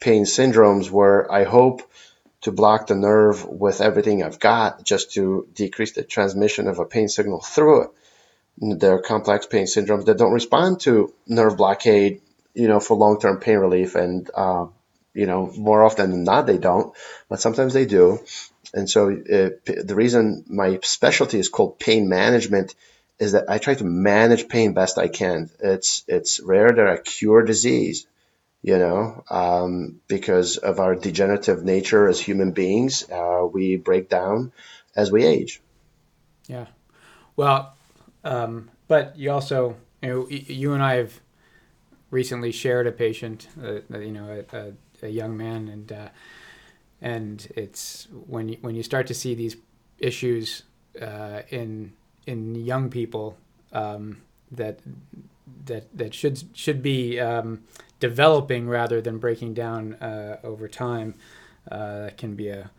pain 0.00 0.24
syndromes 0.24 0.90
where 0.90 1.30
I 1.30 1.44
hope 1.44 1.82
to 2.42 2.52
block 2.52 2.86
the 2.86 2.94
nerve 2.94 3.44
with 3.46 3.80
everything 3.80 4.22
I've 4.22 4.38
got 4.38 4.84
just 4.84 5.12
to 5.14 5.48
decrease 5.54 5.92
the 5.92 6.02
transmission 6.02 6.68
of 6.68 6.78
a 6.78 6.84
pain 6.84 7.08
signal 7.08 7.40
through 7.40 7.82
it. 7.84 7.90
There 8.58 8.94
are 8.94 9.00
complex 9.00 9.46
pain 9.46 9.64
syndromes 9.64 10.04
that 10.04 10.18
don't 10.18 10.32
respond 10.32 10.80
to 10.80 11.14
nerve 11.26 11.56
blockade, 11.56 12.20
you 12.54 12.68
know, 12.68 12.80
for 12.80 12.96
long-term 12.96 13.38
pain 13.38 13.58
relief, 13.58 13.94
and 13.94 14.30
uh, 14.34 14.66
you 15.14 15.26
know, 15.26 15.50
more 15.56 15.82
often 15.82 16.10
than 16.10 16.24
not, 16.24 16.46
they 16.46 16.58
don't, 16.58 16.94
but 17.28 17.40
sometimes 17.40 17.72
they 17.72 17.86
do. 17.86 18.20
And 18.74 18.88
so, 18.88 19.08
it, 19.08 19.62
uh, 19.68 19.82
the 19.84 19.94
reason 19.94 20.44
my 20.48 20.78
specialty 20.82 21.38
is 21.38 21.48
called 21.48 21.78
pain 21.78 22.08
management 22.08 22.74
is 23.18 23.32
that 23.32 23.48
I 23.48 23.58
try 23.58 23.74
to 23.74 23.84
manage 23.84 24.48
pain 24.48 24.72
best 24.72 24.98
I 24.98 25.08
can. 25.08 25.50
It's 25.60 26.04
it's 26.08 26.40
rare 26.40 26.72
that 26.72 26.88
I 26.88 26.96
cure 26.96 27.42
disease, 27.42 28.06
you 28.62 28.78
know, 28.78 29.24
um, 29.28 30.00
because 30.06 30.56
of 30.56 30.78
our 30.78 30.94
degenerative 30.94 31.64
nature 31.64 32.08
as 32.08 32.20
human 32.20 32.52
beings. 32.52 33.08
Uh, 33.10 33.44
we 33.52 33.76
break 33.76 34.08
down 34.08 34.52
as 34.94 35.10
we 35.10 35.24
age. 35.24 35.60
Yeah. 36.46 36.66
Well, 37.36 37.74
um, 38.24 38.70
but 38.86 39.18
you 39.18 39.32
also, 39.32 39.76
you 40.00 40.08
know, 40.08 40.26
you 40.28 40.74
and 40.74 40.82
I 40.82 40.96
have 40.96 41.20
recently 42.10 42.52
shared 42.52 42.86
a 42.86 42.92
patient, 42.92 43.48
uh, 43.62 43.98
you 43.98 44.12
know, 44.12 44.44
a, 44.52 44.56
a, 44.56 44.72
a, 45.02 45.08
young 45.08 45.36
man, 45.36 45.68
and 45.68 45.92
uh, 45.92 46.08
and 47.00 47.48
it's 47.56 48.06
when 48.26 48.48
you 48.48 48.58
when 48.60 48.74
you 48.74 48.82
start 48.82 49.06
to 49.08 49.14
see 49.14 49.34
these 49.34 49.56
issues 49.98 50.62
uh, 51.00 51.42
in 51.48 51.94
in 52.26 52.54
young 52.54 52.90
people 52.90 53.36
um, 53.72 54.22
that 54.52 54.78
that 55.66 55.96
that 55.96 56.14
should 56.14 56.42
should 56.54 56.82
be 56.82 57.20
um, 57.20 57.62
developing 58.00 58.68
rather 58.68 59.00
than 59.00 59.18
breaking 59.18 59.54
down 59.54 59.94
uh, 59.94 60.38
over 60.42 60.68
time 60.68 61.14
uh, 61.70 62.10
can 62.16 62.34
be 62.34 62.48
a 62.48 62.70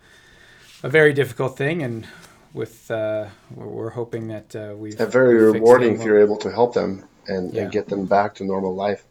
a 0.83 0.89
very 0.89 1.13
difficult 1.13 1.57
thing 1.57 1.81
and 1.81 2.05
with 2.53 2.91
uh, 2.91 3.25
we're 3.55 3.89
hoping 3.89 4.27
that 4.27 4.55
uh, 4.55 4.75
we've 4.75 4.99
a 4.99 5.05
very 5.05 5.45
we've 5.45 5.55
rewarding 5.55 5.95
if 5.95 6.03
you're 6.03 6.19
able 6.19 6.37
to 6.37 6.51
help 6.51 6.73
them 6.73 7.03
and, 7.27 7.53
yeah. 7.53 7.63
and, 7.63 7.71
get 7.71 7.87
them 7.87 8.05
back 8.05 8.35
to 8.35 8.43
normal 8.43 8.75
life. 8.75 9.03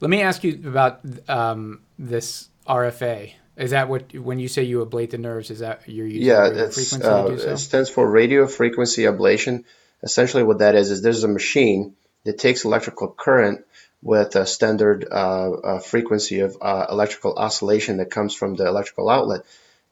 Let 0.00 0.10
me 0.10 0.22
ask 0.22 0.44
you 0.44 0.60
about 0.66 1.00
um, 1.28 1.82
this 1.98 2.48
RFA. 2.66 3.32
Is 3.56 3.70
that 3.70 3.88
what 3.88 4.14
when 4.16 4.38
you 4.38 4.48
say 4.48 4.62
you 4.62 4.84
ablate 4.84 5.10
the 5.10 5.18
nerves? 5.18 5.50
Is 5.50 5.58
that 5.58 5.82
you're 5.86 6.06
using 6.06 6.28
yeah? 6.28 6.46
It's, 6.46 6.94
uh, 6.94 7.36
so? 7.36 7.50
It 7.52 7.58
stands 7.58 7.90
for 7.90 8.08
radio 8.08 8.46
frequency 8.46 9.02
ablation. 9.02 9.64
Essentially, 10.02 10.42
what 10.42 10.58
that 10.58 10.74
is 10.74 10.90
is 10.90 11.02
there's 11.02 11.24
a 11.24 11.28
machine 11.28 11.94
that 12.24 12.38
takes 12.38 12.64
electrical 12.64 13.08
current 13.08 13.64
with 14.02 14.34
a 14.36 14.46
standard 14.46 15.06
uh, 15.10 15.50
uh, 15.50 15.78
frequency 15.78 16.40
of 16.40 16.56
uh, 16.60 16.86
electrical 16.90 17.34
oscillation 17.34 17.98
that 17.98 18.10
comes 18.10 18.34
from 18.34 18.54
the 18.54 18.66
electrical 18.66 19.08
outlet, 19.10 19.42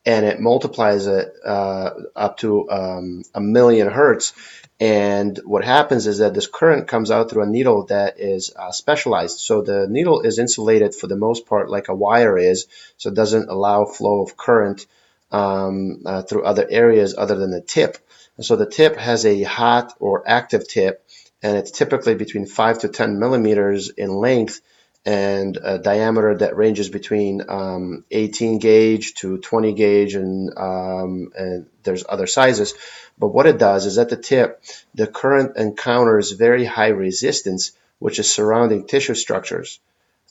and 0.07 0.24
it 0.24 0.41
multiplies 0.41 1.07
it 1.07 1.35
uh, 1.45 1.91
up 2.16 2.39
to 2.39 2.70
um, 2.70 3.22
a 3.35 3.41
million 3.41 3.89
hertz. 3.89 4.33
And 4.81 5.39
what 5.45 5.64
happens 5.64 6.07
is 6.07 6.18
that 6.18 6.35
this 6.35 6.47
current 6.47 6.87
comes 6.87 7.11
out 7.11 7.29
through 7.29 7.43
a 7.43 7.47
needle 7.47 7.87
that 7.87 8.20
is 8.20 8.53
uh, 8.55 8.70
specialized. 8.70 9.41
So 9.41 9.61
the 9.61 9.89
needle 9.89 10.20
is 10.20 10.39
insulated 10.39 10.95
for 10.95 11.09
the 11.09 11.16
most 11.16 11.47
part, 11.47 11.68
like 11.68 11.89
a 11.89 11.95
wire 11.95 12.39
is, 12.39 12.66
so 12.97 13.11
it 13.11 13.16
doesn't 13.16 13.51
allow 13.51 13.85
flow 13.85 14.22
of 14.22 14.37
current 14.37 14.87
um, 15.33 16.03
uh, 16.07 16.22
through 16.22 16.45
other 16.45 16.66
areas 16.70 17.14
other 17.18 17.35
than 17.35 17.51
the 17.51 17.61
tip. 17.61 17.99
And 18.37 18.47
so 18.47 18.55
the 18.55 18.70
tip 18.70 18.97
has 18.97 19.26
a 19.26 19.43
hot 19.43 19.95
or 19.99 20.22
active 20.26 20.66
tip 20.66 21.05
and 21.43 21.57
it's 21.57 21.70
typically 21.70 22.14
between 22.14 22.47
5 22.47 22.80
to 22.80 22.89
10 22.89 23.18
millimeters 23.18 23.91
in 23.91 24.11
length 24.11 24.61
and 25.07 25.57
a 25.62 25.78
diameter 25.78 26.36
that 26.36 26.57
ranges 26.57 26.89
between 26.89 27.43
um, 27.49 28.05
18 28.11 28.59
gauge 28.59 29.14
to 29.14 29.39
20 29.39 29.72
gauge 29.74 30.14
and, 30.14 30.53
um, 30.59 31.32
and 31.36 31.66
there's 31.82 32.05
other 32.09 32.26
sizes. 32.26 32.74
But 33.18 33.28
what 33.28 33.47
it 33.47 33.59
does 33.59 33.86
is 33.86 33.99
at 33.99 34.11
the 34.11 34.16
tip 34.16 34.62
the 34.95 35.07
current 35.07 35.57
encounters 35.57 36.32
very 36.32 36.64
high 36.64 36.89
resistance 36.89 37.72
which 37.99 38.18
is 38.18 38.30
surrounding 38.30 38.86
tissue 38.86 39.14
structures. 39.14 39.80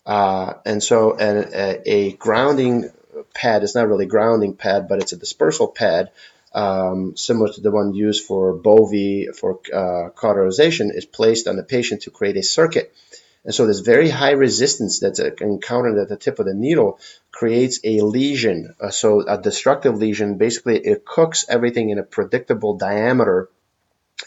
Uh, 0.06 0.54
and 0.66 0.82
so 0.82 1.18
a, 1.20 1.82
a 1.86 2.12
grounding 2.14 2.90
pad 3.34 3.64
is 3.64 3.76
not 3.76 3.88
really 3.88 4.06
grounding 4.06 4.54
pad 4.54 4.88
but 4.88 5.02
it's 5.02 5.14
a 5.14 5.18
dispersal 5.18 5.68
pad 5.68 6.12
um, 6.58 7.16
similar 7.16 7.54
to 7.54 7.62
the 7.62 7.70
one 7.70 7.94
used 7.94 8.26
for 8.26 8.54
Bovie 8.54 9.28
for 9.40 9.60
uh, 9.72 10.10
cauterization, 10.10 10.92
is 10.92 11.06
placed 11.06 11.48
on 11.48 11.56
the 11.56 11.64
patient 11.64 12.02
to 12.04 12.12
create 12.12 12.38
a 12.38 12.42
circuit. 12.42 12.94
And 13.46 13.54
so 13.54 13.68
this 13.68 13.80
very 13.80 14.10
high 14.10 14.32
resistance 14.32 15.00
that's 15.00 15.20
encountered 15.20 16.00
at 16.00 16.10
the 16.10 16.18
tip 16.18 16.40
of 16.40 16.48
the 16.48 16.56
needle 16.56 17.00
creates 17.32 17.80
a 17.84 18.02
lesion. 18.02 18.74
Uh, 18.82 18.90
so 18.90 19.22
a 19.22 19.38
destructive 19.40 19.98
lesion, 19.98 20.38
basically 20.38 20.78
it 20.80 21.06
cooks 21.06 21.46
everything 21.48 21.92
in 21.92 22.00
a 22.00 22.04
predictable 22.04 22.76
diameter 22.76 23.50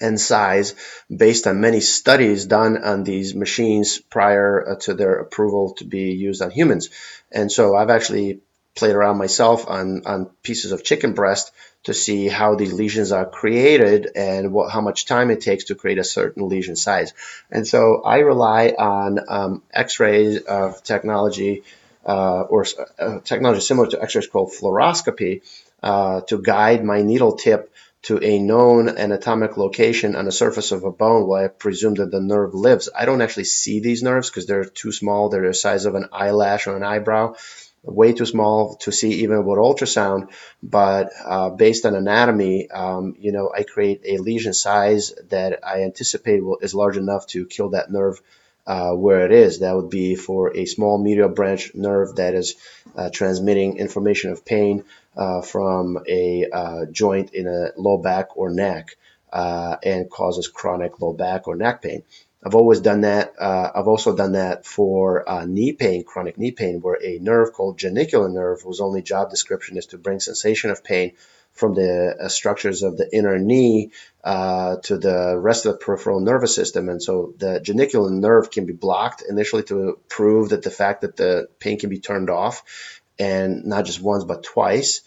and 0.01 0.20
size 0.20 0.76
based 1.24 1.49
on 1.49 1.61
many 1.61 1.81
studies 1.81 2.47
done 2.47 2.83
on 2.83 3.03
these 3.03 3.35
machines 3.35 3.99
prior 3.99 4.70
uh, 4.70 4.76
to 4.76 4.95
their 4.95 5.18
approval 5.18 5.74
to 5.78 5.85
be 5.85 6.12
used 6.12 6.43
on 6.43 6.51
humans. 6.51 6.91
And 7.33 7.51
so 7.51 7.74
I've 7.74 7.91
actually 7.91 8.41
played 8.76 8.95
around 8.95 9.18
myself 9.18 9.68
on, 9.68 10.03
on 10.07 10.26
pieces 10.43 10.70
of 10.72 10.85
chicken 10.85 11.12
breast 11.12 11.53
to 11.85 11.95
see 11.95 12.28
how 12.28 12.55
these 12.55 12.72
lesions 12.72 13.11
are 13.11 13.26
created 13.26 14.11
and 14.14 14.53
what, 14.53 14.70
how 14.70 14.81
much 14.81 15.07
time 15.07 15.31
it 15.31 15.41
takes 15.41 15.64
to 15.64 15.74
create 15.74 15.99
a 15.99 16.05
certain 16.05 16.49
lesion 16.49 16.76
size. 16.76 17.14
And 17.51 17.66
so 17.66 18.03
I 18.03 18.18
rely 18.18 18.68
on 18.78 19.20
um, 19.28 19.62
X-ray 19.72 20.41
uh, 20.47 20.72
technology 20.85 21.62
uh, 22.05 22.43
or 22.43 22.66
uh, 22.99 23.20
technology 23.20 23.61
similar 23.61 23.89
to 23.89 24.03
X-rays 24.03 24.26
called 24.26 24.53
fluoroscopy 24.53 25.43
uh, 25.83 26.20
to 26.22 26.41
guide 26.43 26.85
my 26.85 27.03
needle 27.03 27.37
tip 27.37 27.72
to 28.03 28.22
a 28.22 28.39
known 28.39 28.89
anatomic 28.89 29.59
location 29.59 30.16
on 30.16 30.24
the 30.24 30.33
surface 30.33 30.72
of 30.72 30.85
a 30.85 30.91
bone 30.91 31.26
where 31.26 31.45
I 31.45 31.49
presume 31.49 31.95
that 31.95 32.11
the 32.11 32.20
nerve 32.20 32.55
lives. 32.55 32.89
I 32.97 33.05
don't 33.05 33.20
actually 33.20 33.45
see 33.45 33.81
these 33.81 34.03
nerves 34.03 34.31
because 34.31 34.47
they're 34.47 34.64
too 34.64 34.91
small. 34.91 35.28
They're 35.28 35.49
the 35.49 35.55
size 35.55 35.85
of 35.85 35.95
an 35.95 36.09
eyelash 36.12 36.66
or 36.66 36.76
an 36.76 36.83
eyebrow 36.83 37.35
way 37.83 38.12
too 38.12 38.26
small 38.26 38.76
to 38.76 38.93
see 38.93 39.22
even 39.22 39.45
with 39.45 39.59
ultrasound. 39.59 40.31
But 40.62 41.11
uh, 41.24 41.51
based 41.51 41.87
on 41.87 41.95
anatomy, 41.95 42.70
um, 42.70 43.16
you 43.18 43.33
know, 43.33 43.51
I 43.55 43.62
create 43.62 44.03
a 44.05 44.18
lesion 44.18 44.53
size 44.55 45.12
that 45.31 45.61
I 45.64 45.83
anticipate 45.83 46.45
will, 46.45 46.59
is 46.61 46.74
large 46.74 46.97
enough 46.97 47.26
to 47.28 47.47
kill 47.47 47.70
that 47.70 47.91
nerve 47.91 48.20
uh, 48.66 48.93
where 48.93 49.24
it 49.24 49.33
is. 49.33 49.61
That 49.61 49.74
would 49.74 49.91
be 49.91 50.14
for 50.14 50.57
a 50.57 50.66
small 50.66 50.99
medial 50.99 51.28
branch 51.28 51.74
nerve 51.74 52.16
that 52.16 52.35
is 52.35 52.57
uh, 52.97 53.11
transmitting 53.11 53.78
information 53.78 54.33
of 54.33 54.45
pain 54.45 54.85
uh, 55.16 55.43
from 55.43 55.99
a 56.07 56.47
uh, 56.51 56.85
joint 56.87 57.35
in 57.35 57.47
a 57.47 57.70
low 57.76 57.99
back 57.99 58.37
or 58.37 58.51
neck 58.51 58.97
uh, 59.33 59.76
and 59.83 60.11
causes 60.11 60.49
chronic 60.49 61.01
low 61.01 61.12
back 61.12 61.49
or 61.49 61.57
neck 61.57 61.83
pain. 61.83 62.03
I've 62.43 62.55
always 62.55 62.80
done 62.80 63.03
that. 63.03 63.34
Uh, 63.38 63.70
I've 63.74 63.88
also 63.88 64.16
done 64.16 64.32
that 64.32 64.64
for 64.64 65.28
uh, 65.28 65.45
knee 65.45 65.72
pain, 65.72 66.05
chronic 66.05 66.38
knee 66.38 66.53
pain, 66.53 66.80
where 66.80 66.99
a 67.03 67.18
nerve 67.18 67.53
called 67.53 67.78
genicular 67.78 68.32
nerve, 68.32 68.62
whose 68.62 68.80
only 68.80 69.03
job 69.03 69.28
description 69.28 69.76
is 69.76 69.86
to 69.86 69.99
bring 69.99 70.20
sensation 70.20 70.70
of 70.70 70.82
pain 70.82 71.12
from 71.53 71.74
the 71.74 72.16
uh, 72.18 72.28
structures 72.28 72.82
of 72.82 72.97
the 72.97 73.14
inner 73.14 73.38
knee 73.38 73.91
uh, 74.24 74.76
to 74.76 74.97
the 74.97 75.36
rest 75.36 75.66
of 75.66 75.72
the 75.72 75.78
peripheral 75.78 76.20
nervous 76.20 76.55
system. 76.55 76.88
And 76.88 77.03
so 77.03 77.34
the 77.36 77.61
genicular 77.61 78.11
nerve 78.11 78.51
can 78.51 78.64
be 78.64 78.72
blocked 78.72 79.22
initially 79.28 79.64
to 79.64 79.99
prove 80.09 80.51
that 80.51 80.62
the 80.62 80.70
fact 80.70 81.03
that 81.03 81.16
the 81.16 81.49
pain 81.59 81.78
can 81.78 81.91
be 81.91 81.99
turned 82.01 82.30
off, 82.30 82.62
and 83.18 83.66
not 83.66 83.84
just 83.84 84.01
once 84.01 84.24
but 84.24 84.43
twice. 84.43 85.03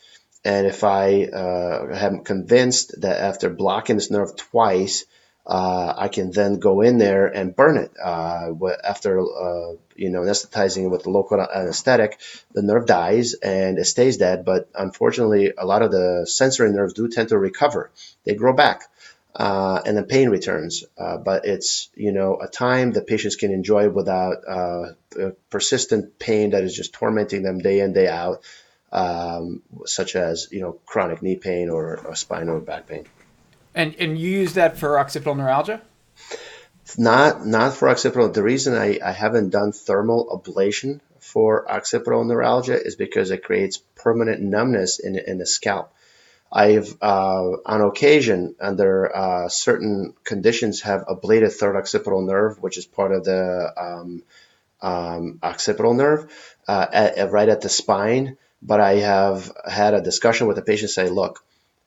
And 0.45 0.67
if 0.67 0.83
I 0.83 1.23
uh, 1.23 1.87
am 1.93 2.23
convinced 2.23 3.01
that 3.01 3.17
after 3.17 3.49
blocking 3.49 3.95
this 3.95 4.11
nerve 4.11 4.35
twice, 4.35 5.05
uh, 5.45 5.93
I 5.97 6.07
can 6.07 6.31
then 6.31 6.59
go 6.59 6.81
in 6.81 6.97
there 6.97 7.27
and 7.27 7.55
burn 7.55 7.77
it. 7.77 7.91
Uh, 8.01 8.53
after 8.83 9.19
uh, 9.19 9.73
you 9.95 10.09
know 10.09 10.21
anesthetizing 10.21 10.85
it 10.85 10.87
with 10.87 11.03
the 11.03 11.09
local 11.09 11.39
anesthetic, 11.41 12.19
the 12.53 12.61
nerve 12.61 12.85
dies 12.85 13.33
and 13.33 13.77
it 13.77 13.85
stays 13.85 14.17
dead. 14.17 14.45
But 14.45 14.69
unfortunately, 14.73 15.51
a 15.57 15.65
lot 15.65 15.81
of 15.81 15.91
the 15.91 16.25
sensory 16.29 16.71
nerves 16.71 16.93
do 16.93 17.09
tend 17.09 17.29
to 17.29 17.37
recover; 17.37 17.91
they 18.23 18.35
grow 18.35 18.53
back, 18.53 18.83
uh, 19.35 19.81
and 19.85 19.97
the 19.97 20.03
pain 20.03 20.29
returns. 20.29 20.85
Uh, 20.97 21.17
but 21.17 21.45
it's 21.45 21.89
you 21.93 22.13
know 22.13 22.39
a 22.39 22.47
time 22.47 22.93
that 22.93 23.05
patients 23.05 23.35
can 23.35 23.51
enjoy 23.51 23.89
without 23.89 24.47
uh, 24.47 24.91
persistent 25.49 26.19
pain 26.19 26.51
that 26.51 26.63
is 26.63 26.73
just 26.73 26.93
tormenting 26.93 27.43
them 27.43 27.59
day 27.59 27.81
in 27.81 27.91
day 27.91 28.07
out, 28.07 28.43
um, 28.93 29.61
such 29.85 30.15
as 30.15 30.47
you 30.51 30.61
know 30.61 30.79
chronic 30.85 31.21
knee 31.21 31.35
pain 31.35 31.69
or, 31.69 31.99
or 32.05 32.15
spine 32.15 32.47
or 32.47 32.61
back 32.61 32.87
pain. 32.87 33.05
And 33.75 33.95
and 33.99 34.17
you 34.17 34.29
use 34.29 34.53
that 34.53 34.77
for 34.77 34.99
occipital 34.99 35.35
neuralgia? 35.35 35.81
Not 36.97 37.45
not 37.45 37.73
for 37.73 37.89
occipital. 37.89 38.29
The 38.29 38.43
reason 38.43 38.75
I, 38.75 38.99
I 39.03 39.11
haven't 39.11 39.49
done 39.49 39.71
thermal 39.71 40.27
ablation 40.27 40.99
for 41.19 41.69
occipital 41.71 42.23
neuralgia 42.23 42.79
is 42.79 42.95
because 42.95 43.31
it 43.31 43.43
creates 43.43 43.77
permanent 43.95 44.41
numbness 44.41 44.99
in 44.99 45.17
in 45.17 45.37
the 45.37 45.45
scalp. 45.45 45.93
I've 46.51 46.95
uh, 47.01 47.57
on 47.65 47.81
occasion 47.81 48.55
under 48.59 49.15
uh, 49.15 49.49
certain 49.49 50.13
conditions 50.23 50.81
have 50.81 51.05
ablated 51.07 51.51
third 51.51 51.75
occipital 51.75 52.21
nerve, 52.21 52.61
which 52.61 52.77
is 52.77 52.85
part 52.85 53.11
of 53.11 53.23
the 53.23 53.73
um, 53.75 54.23
um, 54.79 55.39
occipital 55.41 55.95
nerve, 55.95 56.31
uh, 56.67 56.85
at, 56.91 57.31
right 57.31 57.49
at 57.49 57.61
the 57.61 57.69
spine 57.69 58.37
but 58.63 58.79
I 58.79 58.95
have 58.95 59.51
had 59.69 59.93
a 59.93 60.01
discussion 60.01 60.47
with 60.47 60.55
the 60.55 60.61
patient 60.61 60.89
say, 60.89 61.09
look, 61.09 61.43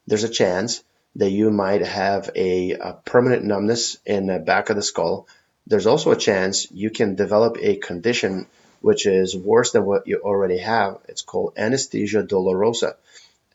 there's 0.06 0.24
a 0.24 0.28
chance 0.28 0.84
that 1.16 1.30
you 1.30 1.50
might 1.50 1.82
have 1.82 2.30
a, 2.36 2.72
a, 2.72 2.92
permanent 3.04 3.44
numbness 3.44 3.96
in 4.04 4.26
the 4.26 4.38
back 4.38 4.68
of 4.70 4.76
the 4.76 4.82
skull. 4.82 5.26
There's 5.66 5.86
also 5.86 6.12
a 6.12 6.16
chance 6.16 6.70
you 6.70 6.90
can 6.90 7.14
develop 7.14 7.56
a 7.60 7.76
condition 7.76 8.46
which 8.82 9.06
is 9.06 9.36
worse 9.36 9.72
than 9.72 9.84
what 9.84 10.06
you 10.06 10.18
already 10.18 10.58
have. 10.58 10.98
It's 11.08 11.22
called 11.22 11.54
anesthesia 11.56 12.22
dolorosa. 12.22 12.96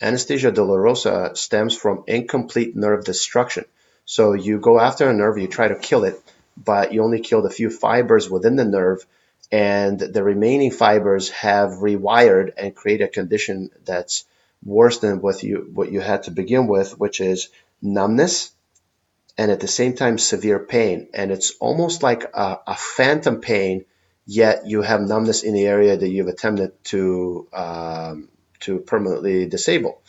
Anesthesia 0.01 0.51
dolorosa 0.51 1.37
stems 1.37 1.77
from 1.77 2.03
incomplete 2.07 2.75
nerve 2.75 3.05
destruction. 3.05 3.65
So 4.05 4.33
you 4.33 4.59
go 4.59 4.79
after 4.79 5.07
a 5.09 5.13
nerve, 5.13 5.37
you 5.37 5.47
try 5.47 5.67
to 5.67 5.75
kill 5.75 6.03
it, 6.03 6.19
but 6.57 6.91
you 6.91 7.03
only 7.03 7.19
killed 7.19 7.45
a 7.45 7.51
few 7.51 7.69
fibers 7.69 8.29
within 8.29 8.55
the 8.55 8.65
nerve, 8.65 9.05
and 9.51 9.99
the 9.99 10.23
remaining 10.23 10.71
fibers 10.71 11.29
have 11.29 11.69
rewired 11.73 12.53
and 12.57 12.75
create 12.75 13.01
a 13.01 13.07
condition 13.07 13.69
that's 13.85 14.25
worse 14.63 14.99
than 14.99 15.21
what 15.21 15.43
you 15.43 15.69
what 15.73 15.91
you 15.91 16.01
had 16.01 16.23
to 16.23 16.31
begin 16.31 16.67
with, 16.67 16.97
which 16.99 17.21
is 17.21 17.49
numbness 17.81 18.51
and 19.37 19.51
at 19.51 19.59
the 19.59 19.67
same 19.67 19.95
time 19.95 20.17
severe 20.17 20.59
pain. 20.59 21.07
And 21.13 21.31
it's 21.31 21.51
almost 21.59 22.03
like 22.03 22.23
a, 22.33 22.59
a 22.67 22.75
phantom 22.75 23.41
pain, 23.41 23.85
yet 24.25 24.65
you 24.65 24.81
have 24.81 25.01
numbness 25.01 25.43
in 25.43 25.53
the 25.53 25.65
area 25.65 25.97
that 25.97 26.07
you've 26.07 26.27
attempted 26.27 26.83
to 26.85 27.47
um, 27.53 28.29
to 28.61 28.79
permanently 28.79 29.47
disable. 29.47 30.01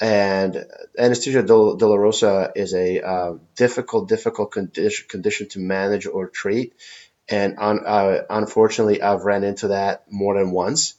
And 0.00 0.64
anesthesia 0.98 1.42
dolorosa 1.42 2.52
is 2.56 2.72
a 2.72 3.02
uh, 3.02 3.34
difficult, 3.54 4.08
difficult 4.08 4.50
condition, 4.50 5.06
condition 5.08 5.48
to 5.50 5.58
manage 5.58 6.06
or 6.06 6.28
treat. 6.28 6.72
And 7.28 7.56
uh, 7.58 8.22
unfortunately, 8.30 9.02
I've 9.02 9.24
ran 9.24 9.44
into 9.44 9.68
that 9.68 10.10
more 10.10 10.38
than 10.38 10.52
once. 10.52 10.94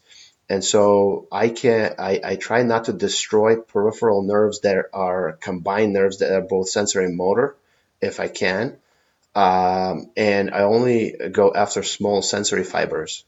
And 0.51 0.65
so 0.65 1.27
I 1.31 1.47
can 1.47 1.95
I, 1.97 2.19
I 2.21 2.35
try 2.35 2.63
not 2.63 2.85
to 2.85 2.93
destroy 2.93 3.55
peripheral 3.55 4.21
nerves 4.21 4.59
that 4.61 4.87
are 4.91 5.37
combined 5.39 5.93
nerves 5.93 6.17
that 6.17 6.33
are 6.33 6.41
both 6.41 6.67
sensory 6.67 7.05
and 7.05 7.15
motor, 7.15 7.55
if 8.01 8.19
I 8.19 8.27
can. 8.27 8.75
Um, 9.33 10.11
and 10.17 10.51
I 10.51 10.63
only 10.63 11.15
go 11.31 11.53
after 11.53 11.83
small 11.83 12.21
sensory 12.21 12.65
fibers. 12.65 13.23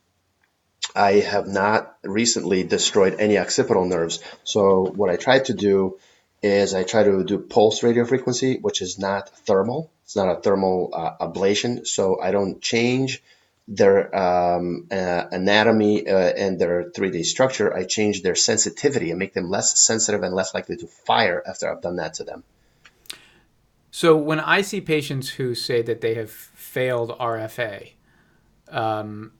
I 0.94 1.22
have 1.22 1.48
not 1.48 1.96
recently 2.04 2.64
destroyed 2.64 3.16
any 3.20 3.38
occipital 3.38 3.86
nerves. 3.86 4.20
So 4.44 4.92
what 4.94 5.10
I 5.10 5.16
try 5.16 5.40
to 5.40 5.54
do 5.54 6.00
is 6.42 6.74
I 6.74 6.84
try 6.84 7.04
to 7.04 7.24
do 7.24 7.38
pulse 7.40 7.84
radio 7.84 8.04
frequency, 8.04 8.58
which 8.60 8.82
is 8.82 9.00
not 9.00 9.30
thermal. 9.30 9.90
It's 10.04 10.18
not 10.18 10.28
a 10.28 10.42
thermal 10.42 10.90
uh, 10.92 11.26
ablation. 11.26 11.88
So 11.88 12.20
I 12.20 12.32
don't 12.32 12.62
change 12.62 13.24
their 13.68 14.14
um, 14.16 14.88
uh, 14.91 15.26
anatomy 15.32 16.07
uh, 16.07 16.18
and 16.18 16.59
their 16.59 16.91
3D 16.91 17.24
structure. 17.24 17.74
I 17.74 17.86
change 17.86 18.22
their 18.22 18.36
sensitivity 18.36 19.09
and 19.11 19.20
make 19.20 19.34
them 19.34 19.49
less 19.49 19.80
sensitive 19.80 20.22
and 20.24 20.34
less 20.34 20.53
likely 20.53 20.76
to 20.78 20.88
fire 20.88 21.41
after 21.47 21.72
I've 21.72 21.82
done 21.82 21.97
that 21.97 22.16
to 22.16 22.24
them. 22.24 22.43
So 23.91 24.18
when 24.18 24.39
I 24.39 24.61
see 24.61 24.82
patients 24.82 25.30
who 25.30 25.53
say 25.53 25.82
that 25.84 26.01
they 26.01 26.16
have 26.16 26.32
failed 26.32 27.11
RFA, 27.20 27.91
um, 28.70 29.34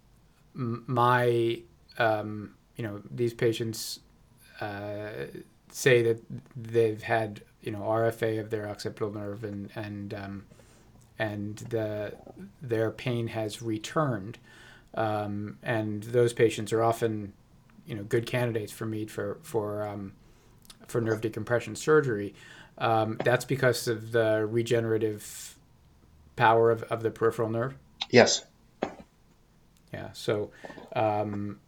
my 0.54 1.62
um, 1.98 2.54
you 2.76 2.84
know 2.84 3.02
these 3.10 3.34
patients 3.34 4.00
uh, 4.62 5.10
say 5.72 6.04
that 6.04 6.22
they've 6.56 7.02
had 7.02 7.42
you 7.62 7.72
know 7.72 7.80
RFA 7.80 8.40
of 8.40 8.52
their 8.52 8.70
occipital 8.70 9.12
nerve 9.12 9.44
and 9.44 9.72
and 9.76 10.14
um, 10.14 10.46
and 11.24 11.56
the 11.70 12.14
their 12.62 12.92
pain 12.92 13.28
has 13.28 13.62
returned, 13.62 14.38
um, 14.96 15.58
and 15.64 16.04
those 16.04 16.34
patients 16.34 16.74
are 16.74 16.84
often 16.84 17.32
you 17.86 17.96
know 17.96 18.04
good 18.04 18.26
candidates 18.26 18.74
for 18.74 18.86
me 18.86 19.06
for 19.06 19.38
for 19.42 19.88
um, 19.88 20.12
for 20.88 21.00
nerve 21.00 21.22
decompression 21.22 21.78
surgery. 21.78 22.34
Um, 22.78 23.18
that's 23.24 23.46
because 23.46 23.88
of 23.88 24.12
the 24.12 24.46
regenerative 24.50 25.58
power 26.36 26.72
of, 26.72 26.84
of 26.84 27.04
the 27.04 27.12
peripheral 27.12 27.50
nerve. 27.50 27.76
Yes. 28.10 28.44
Yeah. 29.94 30.10
So, 30.12 30.52
um, 30.94 31.60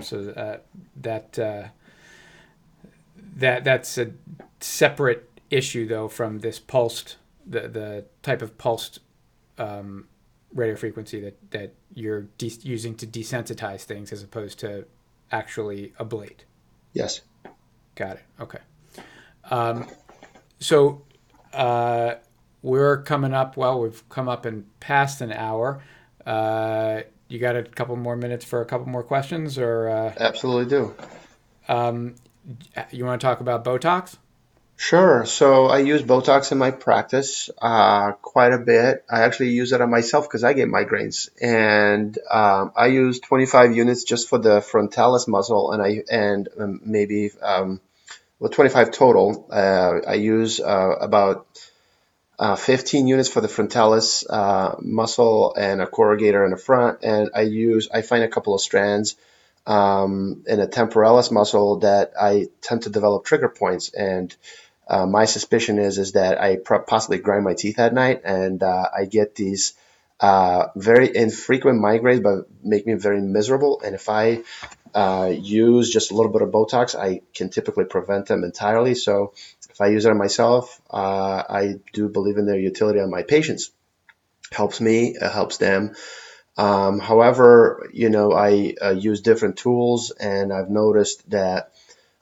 so 0.00 0.28
uh, 0.30 0.58
that 0.96 1.38
uh, 1.38 1.68
that 3.36 3.64
that's 3.64 3.96
a 3.96 4.10
separate 4.60 5.30
issue 5.48 5.86
though 5.86 6.08
from 6.08 6.40
this 6.40 6.58
pulsed 6.58 7.16
the 7.46 7.68
the 7.68 8.04
type 8.22 8.42
of 8.42 8.56
pulsed 8.58 9.00
um, 9.58 10.08
radio 10.54 10.76
frequency 10.76 11.20
that 11.20 11.50
that 11.50 11.74
you're 11.94 12.22
de- 12.38 12.58
using 12.62 12.94
to 12.96 13.06
desensitize 13.06 13.82
things 13.82 14.12
as 14.12 14.22
opposed 14.22 14.58
to 14.60 14.86
actually 15.30 15.92
ablate. 15.98 16.40
Yes. 16.92 17.22
Got 17.94 18.16
it. 18.16 18.22
Okay. 18.40 18.58
Um, 19.50 19.88
so 20.58 21.02
uh, 21.52 22.14
we're 22.62 23.02
coming 23.02 23.34
up. 23.34 23.56
Well, 23.56 23.80
we've 23.80 24.08
come 24.08 24.28
up 24.28 24.46
and 24.46 24.64
passed 24.80 25.20
an 25.20 25.32
hour. 25.32 25.82
Uh, 26.24 27.02
you 27.28 27.38
got 27.38 27.56
a 27.56 27.62
couple 27.62 27.96
more 27.96 28.16
minutes 28.16 28.44
for 28.44 28.60
a 28.60 28.64
couple 28.64 28.86
more 28.86 29.02
questions, 29.02 29.58
or 29.58 29.88
uh, 29.88 30.14
absolutely 30.18 30.66
do. 30.66 30.94
Um, 31.68 32.14
you 32.90 33.04
want 33.04 33.20
to 33.20 33.26
talk 33.26 33.40
about 33.40 33.64
Botox? 33.64 34.16
Sure. 34.82 35.24
So 35.26 35.66
I 35.66 35.78
use 35.78 36.02
Botox 36.02 36.50
in 36.50 36.58
my 36.58 36.72
practice 36.72 37.48
uh, 37.62 38.12
quite 38.20 38.52
a 38.52 38.58
bit. 38.58 39.04
I 39.08 39.20
actually 39.20 39.50
use 39.50 39.70
it 39.70 39.80
on 39.80 39.88
myself 39.90 40.26
because 40.26 40.42
I 40.42 40.54
get 40.54 40.68
migraines, 40.68 41.28
and 41.40 42.18
um, 42.28 42.72
I 42.74 42.86
use 42.86 43.20
25 43.20 43.76
units 43.76 44.02
just 44.02 44.28
for 44.28 44.38
the 44.38 44.60
frontalis 44.60 45.28
muscle, 45.28 45.70
and 45.70 45.80
I 45.80 46.02
and 46.10 46.48
um, 46.58 46.80
maybe 46.84 47.30
um, 47.40 47.80
well 48.40 48.50
25 48.50 48.90
total. 48.90 49.46
Uh, 49.52 50.00
I 50.04 50.14
use 50.14 50.58
uh, 50.58 50.96
about 51.00 51.46
uh, 52.40 52.56
15 52.56 53.06
units 53.06 53.28
for 53.28 53.40
the 53.40 53.46
frontalis 53.46 54.24
uh, 54.28 54.74
muscle 54.80 55.54
and 55.54 55.80
a 55.80 55.86
corrugator 55.86 56.44
in 56.44 56.50
the 56.50 56.56
front. 56.56 57.04
And 57.04 57.30
I 57.36 57.42
use, 57.42 57.88
I 57.94 58.02
find 58.02 58.24
a 58.24 58.28
couple 58.28 58.52
of 58.52 58.60
strands 58.60 59.14
um, 59.64 60.42
in 60.48 60.58
a 60.58 60.66
temporalis 60.66 61.30
muscle 61.30 61.78
that 61.80 62.14
I 62.20 62.48
tend 62.60 62.82
to 62.82 62.90
develop 62.90 63.24
trigger 63.24 63.48
points. 63.48 63.94
And 63.94 64.34
uh, 64.92 65.06
my 65.06 65.24
suspicion 65.24 65.78
is 65.78 65.96
is 65.96 66.12
that 66.12 66.38
I 66.40 66.56
possibly 66.56 67.18
grind 67.18 67.44
my 67.44 67.54
teeth 67.54 67.78
at 67.78 67.94
night 67.94 68.20
and 68.24 68.62
uh, 68.62 68.84
I 68.94 69.06
get 69.06 69.34
these 69.34 69.72
uh, 70.20 70.68
very 70.76 71.16
infrequent 71.16 71.80
migraines, 71.82 72.22
but 72.22 72.46
make 72.62 72.86
me 72.86 72.94
very 72.94 73.22
miserable. 73.22 73.80
And 73.82 73.94
if 73.94 74.10
I 74.10 74.42
uh, 74.94 75.32
use 75.34 75.90
just 75.90 76.10
a 76.10 76.14
little 76.14 76.30
bit 76.30 76.42
of 76.42 76.50
Botox, 76.50 76.94
I 76.94 77.22
can 77.34 77.48
typically 77.48 77.86
prevent 77.86 78.26
them 78.26 78.44
entirely. 78.44 78.94
So 78.94 79.32
if 79.70 79.80
I 79.80 79.88
use 79.88 80.04
it 80.04 80.10
on 80.10 80.18
myself, 80.18 80.80
uh, 80.90 81.42
I 81.48 81.80
do 81.94 82.10
believe 82.10 82.36
in 82.36 82.44
their 82.44 82.58
utility 82.58 83.00
on 83.00 83.10
my 83.10 83.22
patients. 83.22 83.70
Helps 84.52 84.78
me, 84.78 85.16
it 85.16 85.32
helps 85.32 85.56
them. 85.56 85.94
Um, 86.58 87.00
however, 87.00 87.88
you 87.94 88.10
know, 88.10 88.32
I 88.32 88.74
uh, 88.80 88.90
use 88.90 89.22
different 89.22 89.56
tools, 89.56 90.10
and 90.10 90.52
I've 90.52 90.68
noticed 90.68 91.30
that 91.30 91.71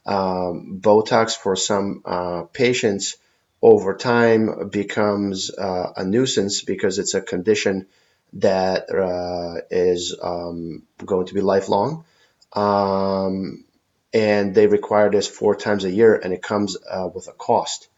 um, 0.07 0.79
Botox 0.81 1.37
for 1.37 1.57
some 1.57 2.03
uh, 2.05 2.43
patients 2.53 3.17
over 3.63 3.95
time 3.97 4.69
becomes 4.71 5.51
uh, 5.51 5.93
a 5.97 6.05
nuisance 6.05 6.63
because 6.63 6.99
it's 6.99 7.15
a 7.15 7.21
condition 7.21 7.87
that 8.35 8.89
uh, 8.91 9.61
is 9.71 10.17
um, 10.23 10.83
going 11.05 11.27
to 11.27 11.35
be 11.35 11.41
lifelong. 11.41 12.05
Um, 12.53 13.65
and 14.13 14.55
they 14.55 14.67
require 14.67 15.11
this 15.11 15.29
four 15.29 15.55
times 15.55 15.85
a 15.85 15.91
year, 15.91 16.17
and 16.17 16.33
it 16.33 16.43
comes 16.43 16.77
uh, 16.89 17.09
with 17.15 17.29
a 17.29 17.33
cost. 17.33 17.89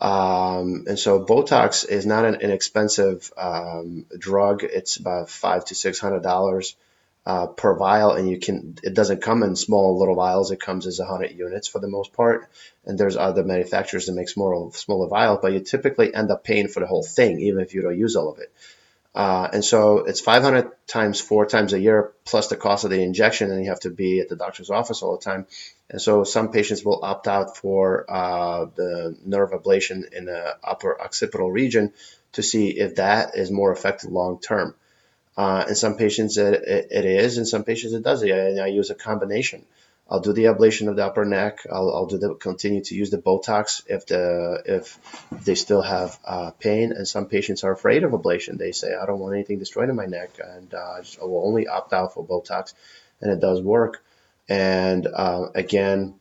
Um, 0.00 0.84
and 0.86 0.98
so 0.98 1.24
Botox 1.24 1.88
is 1.88 2.04
not 2.06 2.24
an 2.26 2.36
inexpensive 2.36 3.32
um, 3.36 4.06
drug. 4.18 4.62
It's 4.62 4.98
about 4.98 5.30
five 5.30 5.64
to 5.66 5.74
six 5.74 5.98
hundred 5.98 6.22
dollars 6.22 6.76
uh, 7.26 7.48
per 7.48 7.76
vial, 7.76 8.12
and 8.12 8.30
you 8.30 8.38
can. 8.38 8.78
It 8.84 8.94
doesn't 8.94 9.20
come 9.20 9.42
in 9.42 9.56
small 9.56 9.98
little 9.98 10.14
vials. 10.14 10.52
It 10.52 10.60
comes 10.60 10.86
as 10.86 11.00
hundred 11.00 11.32
units 11.32 11.66
for 11.66 11.80
the 11.80 11.88
most 11.88 12.12
part. 12.12 12.48
And 12.84 12.96
there's 12.96 13.16
other 13.16 13.42
manufacturers 13.42 14.06
that 14.06 14.12
make 14.12 14.28
smaller 14.28 14.70
smaller 14.72 15.08
vials, 15.08 15.40
but 15.42 15.52
you 15.52 15.60
typically 15.60 16.14
end 16.14 16.30
up 16.30 16.44
paying 16.44 16.68
for 16.68 16.78
the 16.78 16.86
whole 16.86 17.02
thing, 17.02 17.40
even 17.40 17.60
if 17.60 17.74
you 17.74 17.82
don't 17.82 17.98
use 17.98 18.14
all 18.14 18.30
of 18.30 18.38
it. 18.38 18.52
Uh, 19.12 19.48
and 19.54 19.64
so 19.64 20.00
it's 20.00 20.20
500 20.20 20.70
times 20.86 21.20
four 21.20 21.46
times 21.46 21.72
a 21.72 21.80
year 21.80 22.12
plus 22.26 22.48
the 22.48 22.56
cost 22.56 22.84
of 22.84 22.90
the 22.90 23.02
injection, 23.02 23.50
and 23.50 23.64
you 23.64 23.70
have 23.70 23.80
to 23.80 23.90
be 23.90 24.20
at 24.20 24.28
the 24.28 24.36
doctor's 24.36 24.70
office 24.70 25.02
all 25.02 25.16
the 25.16 25.24
time. 25.24 25.46
And 25.90 26.00
so 26.00 26.22
some 26.22 26.52
patients 26.52 26.84
will 26.84 27.02
opt 27.02 27.26
out 27.26 27.56
for 27.56 28.04
uh, 28.08 28.66
the 28.76 29.16
nerve 29.24 29.50
ablation 29.50 30.12
in 30.12 30.26
the 30.26 30.56
upper 30.62 31.00
occipital 31.00 31.50
region 31.50 31.92
to 32.32 32.42
see 32.42 32.78
if 32.78 32.96
that 32.96 33.36
is 33.36 33.50
more 33.50 33.72
effective 33.72 34.12
long 34.12 34.38
term. 34.38 34.74
Uh, 35.36 35.66
in 35.68 35.74
some 35.74 35.96
patients 35.96 36.38
it, 36.38 36.88
it, 36.90 37.04
is, 37.04 37.36
in 37.36 37.44
some 37.44 37.64
patients 37.64 37.92
it 37.92 38.02
doesn't. 38.02 38.30
And 38.30 38.60
I 38.60 38.68
use 38.68 38.90
a 38.90 38.94
combination. 38.94 39.64
I'll 40.08 40.20
do 40.20 40.32
the 40.32 40.44
ablation 40.44 40.88
of 40.88 40.96
the 40.96 41.04
upper 41.04 41.24
neck. 41.24 41.66
I'll, 41.70 41.90
I'll 41.92 42.06
do 42.06 42.18
the 42.18 42.34
continue 42.34 42.82
to 42.84 42.94
use 42.94 43.10
the 43.10 43.18
Botox 43.18 43.82
if 43.88 44.06
the 44.06 44.62
if 44.64 44.98
they 45.44 45.56
still 45.56 45.82
have 45.82 46.16
uh, 46.24 46.52
pain. 46.52 46.92
And 46.92 47.08
some 47.08 47.26
patients 47.26 47.64
are 47.64 47.72
afraid 47.72 48.04
of 48.04 48.12
ablation. 48.12 48.56
They 48.56 48.70
say, 48.70 48.94
I 48.94 49.04
don't 49.04 49.18
want 49.18 49.34
anything 49.34 49.58
destroyed 49.58 49.90
in 49.90 49.96
my 49.96 50.06
neck, 50.06 50.38
and 50.42 50.72
uh, 50.72 51.02
I 51.20 51.24
will 51.24 51.44
only 51.44 51.66
opt 51.66 51.92
out 51.92 52.14
for 52.14 52.24
Botox, 52.24 52.72
and 53.20 53.32
it 53.32 53.40
does 53.40 53.60
work. 53.60 54.04
And 54.48 55.08
uh, 55.08 55.48
again, 55.56 56.14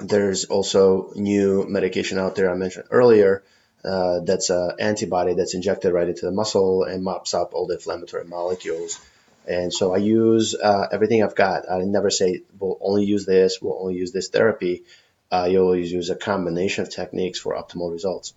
there's 0.00 0.46
also 0.46 1.12
new 1.14 1.66
medication 1.68 2.18
out 2.18 2.34
there 2.34 2.50
I 2.50 2.54
mentioned 2.54 2.86
earlier 2.90 3.44
uh, 3.84 4.20
that's 4.20 4.50
an 4.50 4.72
antibody 4.78 5.34
that's 5.34 5.54
injected 5.54 5.92
right 5.92 6.08
into 6.08 6.26
the 6.26 6.32
muscle 6.32 6.84
and 6.84 7.02
mops 7.04 7.34
up 7.34 7.54
all 7.54 7.66
the 7.66 7.74
inflammatory 7.74 8.24
molecules. 8.24 8.98
And 9.46 9.72
so 9.72 9.94
I 9.94 9.98
use 9.98 10.54
uh, 10.54 10.86
everything 10.90 11.22
I've 11.22 11.34
got. 11.34 11.70
I 11.70 11.78
never 11.80 12.10
say 12.10 12.42
we'll 12.58 12.78
only 12.80 13.04
use 13.04 13.26
this, 13.26 13.60
we'll 13.60 13.78
only 13.78 13.96
use 13.96 14.12
this 14.12 14.28
therapy. 14.28 14.84
You 15.32 15.60
always 15.60 15.90
use 15.90 16.10
a 16.10 16.14
combination 16.14 16.82
of 16.82 16.90
techniques 16.90 17.40
for 17.40 17.54
optimal 17.54 17.90
results. 17.90 18.34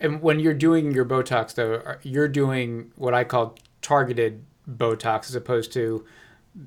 And 0.00 0.20
when 0.20 0.40
you're 0.40 0.52
doing 0.52 0.92
your 0.92 1.04
Botox, 1.04 1.54
though, 1.54 1.96
you're 2.02 2.28
doing 2.28 2.92
what 2.96 3.14
I 3.14 3.24
call 3.24 3.56
targeted 3.80 4.44
Botox 4.68 5.28
as 5.28 5.34
opposed 5.34 5.72
to 5.74 6.04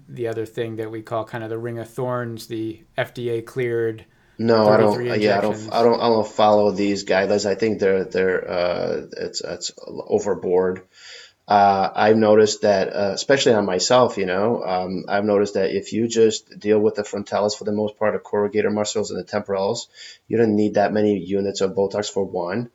the 0.07 0.27
other 0.27 0.45
thing 0.45 0.75
that 0.77 0.91
we 0.91 1.01
call 1.01 1.25
kind 1.25 1.43
of 1.43 1.49
the 1.49 1.57
ring 1.57 1.79
of 1.79 1.89
thorns, 1.89 2.47
the 2.47 2.83
FDA 2.97 3.45
cleared 3.45 4.05
no, 4.37 4.67
I 4.67 4.77
don't. 4.77 5.21
Yeah, 5.21 5.37
I 5.37 5.41
don't. 5.41 5.73
I 5.73 5.83
don't. 5.83 5.99
I 5.99 6.09
don't 6.09 6.27
follow 6.27 6.71
these 6.71 7.05
guidelines. 7.05 7.45
I 7.45 7.55
think 7.55 7.79
they're 7.79 8.05
they're 8.05 8.49
uh, 8.49 9.01
it's 9.17 9.41
it's 9.41 9.71
overboard. 9.87 10.83
Uh, 11.47 11.89
I've 11.95 12.17
noticed 12.17 12.63
that, 12.63 12.93
uh, 12.93 13.11
especially 13.13 13.53
on 13.53 13.65
myself, 13.65 14.17
you 14.17 14.25
know, 14.25 14.61
um, 14.63 15.05
I've 15.07 15.23
noticed 15.23 15.53
that 15.53 15.71
if 15.71 15.93
you 15.93 16.09
just 16.09 16.59
deal 16.59 16.77
with 16.77 16.95
the 16.95 17.05
frontalis 17.05 17.55
for 17.55 17.63
the 17.63 17.71
most 17.71 17.97
part, 17.97 18.13
the 18.13 18.19
corrugator 18.19 18.71
muscles 18.71 19.11
and 19.11 19.19
the 19.19 19.23
temporals, 19.23 19.87
you 20.27 20.37
don't 20.37 20.57
need 20.57 20.73
that 20.73 20.91
many 20.91 21.17
units 21.17 21.61
of 21.61 21.71
Botox 21.71 22.11
for 22.11 22.25
one. 22.25 22.69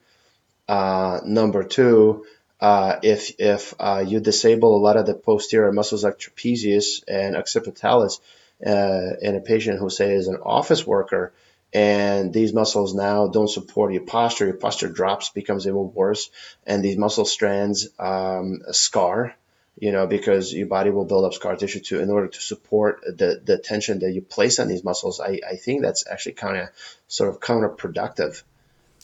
Uh, 0.66 1.20
number 1.22 1.64
two, 1.64 2.24
uh, 2.60 2.98
if 3.02 3.32
if 3.38 3.74
uh, 3.78 4.02
you 4.06 4.20
disable 4.20 4.74
a 4.74 4.80
lot 4.80 4.96
of 4.96 5.04
the 5.04 5.14
posterior 5.14 5.70
muscles 5.70 6.02
like 6.02 6.18
trapezius 6.18 7.02
and 7.06 7.36
occipitalis 7.36 8.20
uh, 8.64 9.16
in 9.20 9.36
a 9.36 9.40
patient 9.40 9.80
who 9.80 9.90
say 9.90 10.14
is 10.14 10.28
an 10.28 10.36
office 10.36 10.86
worker, 10.86 11.34
and 11.72 12.32
these 12.32 12.52
muscles 12.52 12.94
now 12.94 13.28
don't 13.28 13.48
support 13.48 13.92
your 13.92 14.02
posture. 14.02 14.46
Your 14.46 14.56
posture 14.56 14.88
drops, 14.88 15.30
becomes 15.30 15.66
even 15.66 15.92
worse, 15.94 16.30
and 16.66 16.84
these 16.84 16.98
muscle 16.98 17.24
strands 17.24 17.88
um, 17.98 18.60
scar. 18.72 19.34
You 19.80 19.90
know, 19.90 20.06
because 20.06 20.52
your 20.52 20.66
body 20.66 20.90
will 20.90 21.06
build 21.06 21.24
up 21.24 21.32
scar 21.32 21.56
tissue 21.56 21.80
to 21.80 22.00
in 22.00 22.10
order 22.10 22.28
to 22.28 22.40
support 22.40 23.00
the 23.04 23.40
the 23.42 23.56
tension 23.56 24.00
that 24.00 24.12
you 24.12 24.20
place 24.20 24.58
on 24.58 24.68
these 24.68 24.84
muscles. 24.84 25.18
I, 25.18 25.40
I 25.48 25.56
think 25.56 25.80
that's 25.80 26.06
actually 26.06 26.32
kind 26.32 26.58
of 26.58 26.68
sort 27.08 27.30
of 27.30 27.40
counterproductive. 27.40 28.42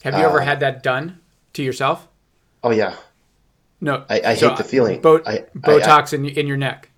Have 0.02 0.14
you 0.14 0.20
ever 0.20 0.40
uh, 0.40 0.44
had 0.44 0.60
that 0.60 0.82
done 0.82 1.20
to 1.54 1.62
yourself? 1.62 2.06
Oh 2.62 2.70
yeah. 2.70 2.94
No, 3.80 4.04
I, 4.10 4.20
I 4.20 4.34
so 4.34 4.50
hate 4.50 4.58
the 4.58 4.64
feeling. 4.64 5.00
Bo- 5.00 5.22
I, 5.24 5.46
Botox 5.56 6.12
I, 6.12 6.16
in 6.16 6.26
in 6.26 6.46
your 6.46 6.58
neck. 6.58 6.90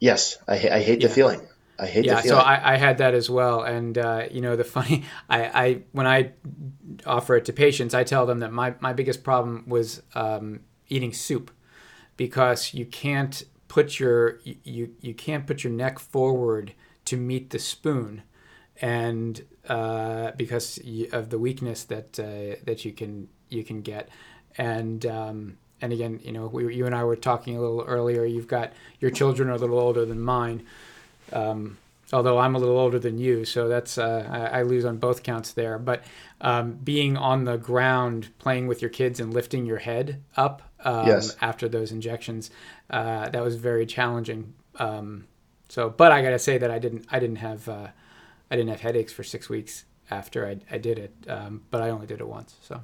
Yes, 0.00 0.36
I, 0.48 0.54
I 0.54 0.82
hate 0.82 1.00
yeah. 1.00 1.08
the 1.08 1.14
feeling. 1.14 1.40
I 1.78 1.86
hate 1.86 2.04
yeah, 2.04 2.20
so 2.20 2.38
I, 2.38 2.74
I, 2.74 2.76
had 2.76 2.98
that 2.98 3.14
as 3.14 3.28
well, 3.28 3.62
and 3.62 3.98
uh, 3.98 4.26
you 4.30 4.40
know 4.40 4.54
the 4.54 4.64
funny, 4.76 5.04
I, 5.28 5.44
I 5.44 5.82
when 5.92 6.06
I 6.06 6.32
offer 7.04 7.36
it 7.36 7.44
to 7.46 7.52
patients, 7.52 7.94
I 7.94 8.04
tell 8.04 8.26
them 8.26 8.40
that 8.40 8.52
my 8.52 8.74
my 8.80 8.92
biggest 8.92 9.24
problem 9.24 9.64
was 9.66 10.02
um, 10.14 10.60
eating 10.88 11.12
soup, 11.12 11.50
because 12.16 12.74
you 12.74 12.86
can't 12.86 13.42
put 13.66 13.98
your 13.98 14.40
you 14.44 14.94
you 15.00 15.14
can't 15.14 15.46
put 15.46 15.64
your 15.64 15.72
neck 15.72 15.98
forward 15.98 16.74
to 17.06 17.16
meet 17.16 17.50
the 17.50 17.58
spoon, 17.58 18.22
and 18.80 19.44
uh, 19.68 20.30
because 20.36 20.78
of 21.12 21.30
the 21.30 21.38
weakness 21.38 21.82
that 21.84 22.20
uh, 22.20 22.60
that 22.64 22.84
you 22.84 22.92
can 22.92 23.28
you 23.48 23.64
can 23.64 23.82
get, 23.82 24.10
and 24.56 25.04
um, 25.06 25.58
and 25.80 25.92
again, 25.92 26.20
you 26.22 26.30
know, 26.30 26.46
we, 26.46 26.72
you 26.72 26.86
and 26.86 26.94
I 26.94 27.02
were 27.02 27.16
talking 27.16 27.56
a 27.56 27.60
little 27.60 27.82
earlier. 27.82 28.24
You've 28.24 28.46
got 28.46 28.72
your 29.00 29.10
children 29.10 29.48
are 29.48 29.54
a 29.54 29.58
little 29.58 29.80
older 29.80 30.04
than 30.06 30.20
mine 30.20 30.64
um, 31.32 31.78
although 32.12 32.38
I'm 32.38 32.54
a 32.54 32.58
little 32.58 32.78
older 32.78 32.98
than 32.98 33.18
you, 33.18 33.44
so 33.44 33.68
that's 33.68 33.98
uh, 33.98 34.28
I, 34.30 34.60
I, 34.60 34.62
lose 34.62 34.84
on 34.84 34.98
both 34.98 35.22
counts 35.22 35.52
there. 35.52 35.78
But 35.78 36.04
um, 36.40 36.74
being 36.74 37.16
on 37.16 37.44
the 37.44 37.56
ground, 37.56 38.28
playing 38.38 38.66
with 38.66 38.82
your 38.82 38.90
kids, 38.90 39.20
and 39.20 39.32
lifting 39.32 39.66
your 39.66 39.78
head 39.78 40.22
up 40.36 40.62
um, 40.84 41.06
yes. 41.06 41.36
after 41.40 41.68
those 41.68 41.92
injections, 41.92 42.50
uh, 42.90 43.28
that 43.30 43.42
was 43.42 43.56
very 43.56 43.86
challenging. 43.86 44.54
Um, 44.76 45.26
so, 45.68 45.90
but 45.90 46.12
I 46.12 46.22
gotta 46.22 46.38
say 46.38 46.58
that 46.58 46.70
I 46.70 46.78
didn't 46.78 47.06
I 47.10 47.18
didn't 47.18 47.36
have 47.36 47.68
uh, 47.68 47.88
I 48.50 48.56
didn't 48.56 48.70
have 48.70 48.80
headaches 48.80 49.12
for 49.12 49.24
six 49.24 49.48
weeks 49.48 49.84
after 50.10 50.46
I, 50.46 50.58
I 50.70 50.78
did 50.78 50.98
it, 50.98 51.14
um, 51.28 51.62
but 51.70 51.82
I 51.82 51.90
only 51.90 52.06
did 52.06 52.20
it 52.20 52.28
once. 52.28 52.56
So. 52.62 52.80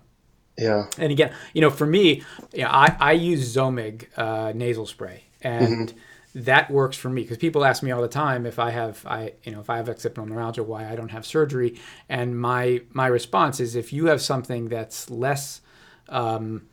Yeah. 0.59 0.87
And 0.99 1.11
again, 1.11 1.33
you 1.55 1.63
know, 1.63 1.71
for 1.71 1.87
me, 1.87 2.23
you 2.53 2.65
know, 2.65 2.69
I, 2.69 2.95
I 3.01 3.13
use 3.13 3.57
Zomig 3.57 4.07
uh, 4.19 4.53
nasal 4.55 4.85
spray, 4.85 5.25
and 5.41 5.89
mm-hmm 5.89 5.99
that 6.35 6.71
works 6.71 6.97
for 6.97 7.11
me 7.11 7.23
because 7.23 7.39
people 7.39 7.65
ask 7.65 7.83
me 7.83 7.91
all 7.91 8.03
the 8.03 8.09
time 8.09 8.47
if 8.47 8.59
I 8.59 8.71
have 8.71 9.05
I 9.07 9.33
you 9.43 9.53
know 9.53 9.61
if 9.61 9.69
I 9.69 9.77
have 9.77 9.89
occipital 9.89 10.27
neuralgia 10.27 10.63
why 10.63 10.89
I 10.89 10.95
don't 10.95 11.11
have 11.11 11.27
surgery. 11.27 11.79
And 12.09 12.39
my 12.39 12.83
my 12.93 13.07
response 13.07 13.61
is 13.61 13.75
if 13.75 13.93
you 13.93 14.07
have 14.07 14.23
something 14.23 14.69
that's 14.69 15.11
less 15.11 15.61
um, 16.09 16.69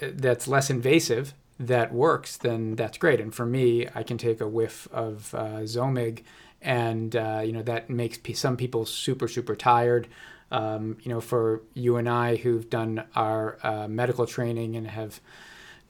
that's 0.00 0.48
less 0.48 0.70
invasive 0.70 1.34
that 1.60 1.92
works 1.92 2.36
then 2.36 2.76
that's 2.76 2.98
great. 2.98 3.20
And 3.20 3.34
for 3.34 3.44
me 3.44 3.86
I 3.94 4.02
can 4.02 4.16
take 4.16 4.40
a 4.40 4.48
whiff 4.48 4.88
of 4.90 5.34
uh, 5.34 5.60
Zomig 5.64 6.22
and 6.62 7.14
uh, 7.14 7.42
you 7.44 7.52
know 7.52 7.62
that 7.62 7.90
makes 7.90 8.18
some 8.38 8.56
people 8.56 8.86
super 8.86 9.28
super 9.28 9.54
tired. 9.54 10.08
Um, 10.50 10.96
you 11.02 11.10
know 11.10 11.20
for 11.20 11.60
you 11.74 11.96
and 11.96 12.08
I 12.08 12.36
who've 12.36 12.70
done 12.70 13.04
our 13.14 13.58
uh, 13.62 13.86
medical 13.86 14.26
training 14.26 14.76
and 14.76 14.86
have 14.86 15.20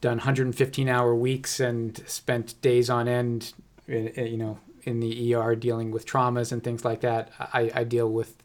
done 0.01 0.19
115 0.19 0.89
hour 0.89 1.15
weeks 1.15 1.61
and 1.61 1.97
spent 2.09 2.61
days 2.63 2.89
on 2.89 3.09
end, 3.09 3.53
you 3.87 4.37
know, 4.37 4.59
in 4.85 5.01
the 5.01 5.35
ER 5.35 5.55
dealing 5.55 5.91
with 5.91 6.07
traumas 6.07 6.53
and 6.53 6.63
things 6.63 6.85
like 6.85 7.01
that. 7.01 7.31
I, 7.39 7.71
I 7.75 7.85
deal 7.85 8.11
with 8.11 8.37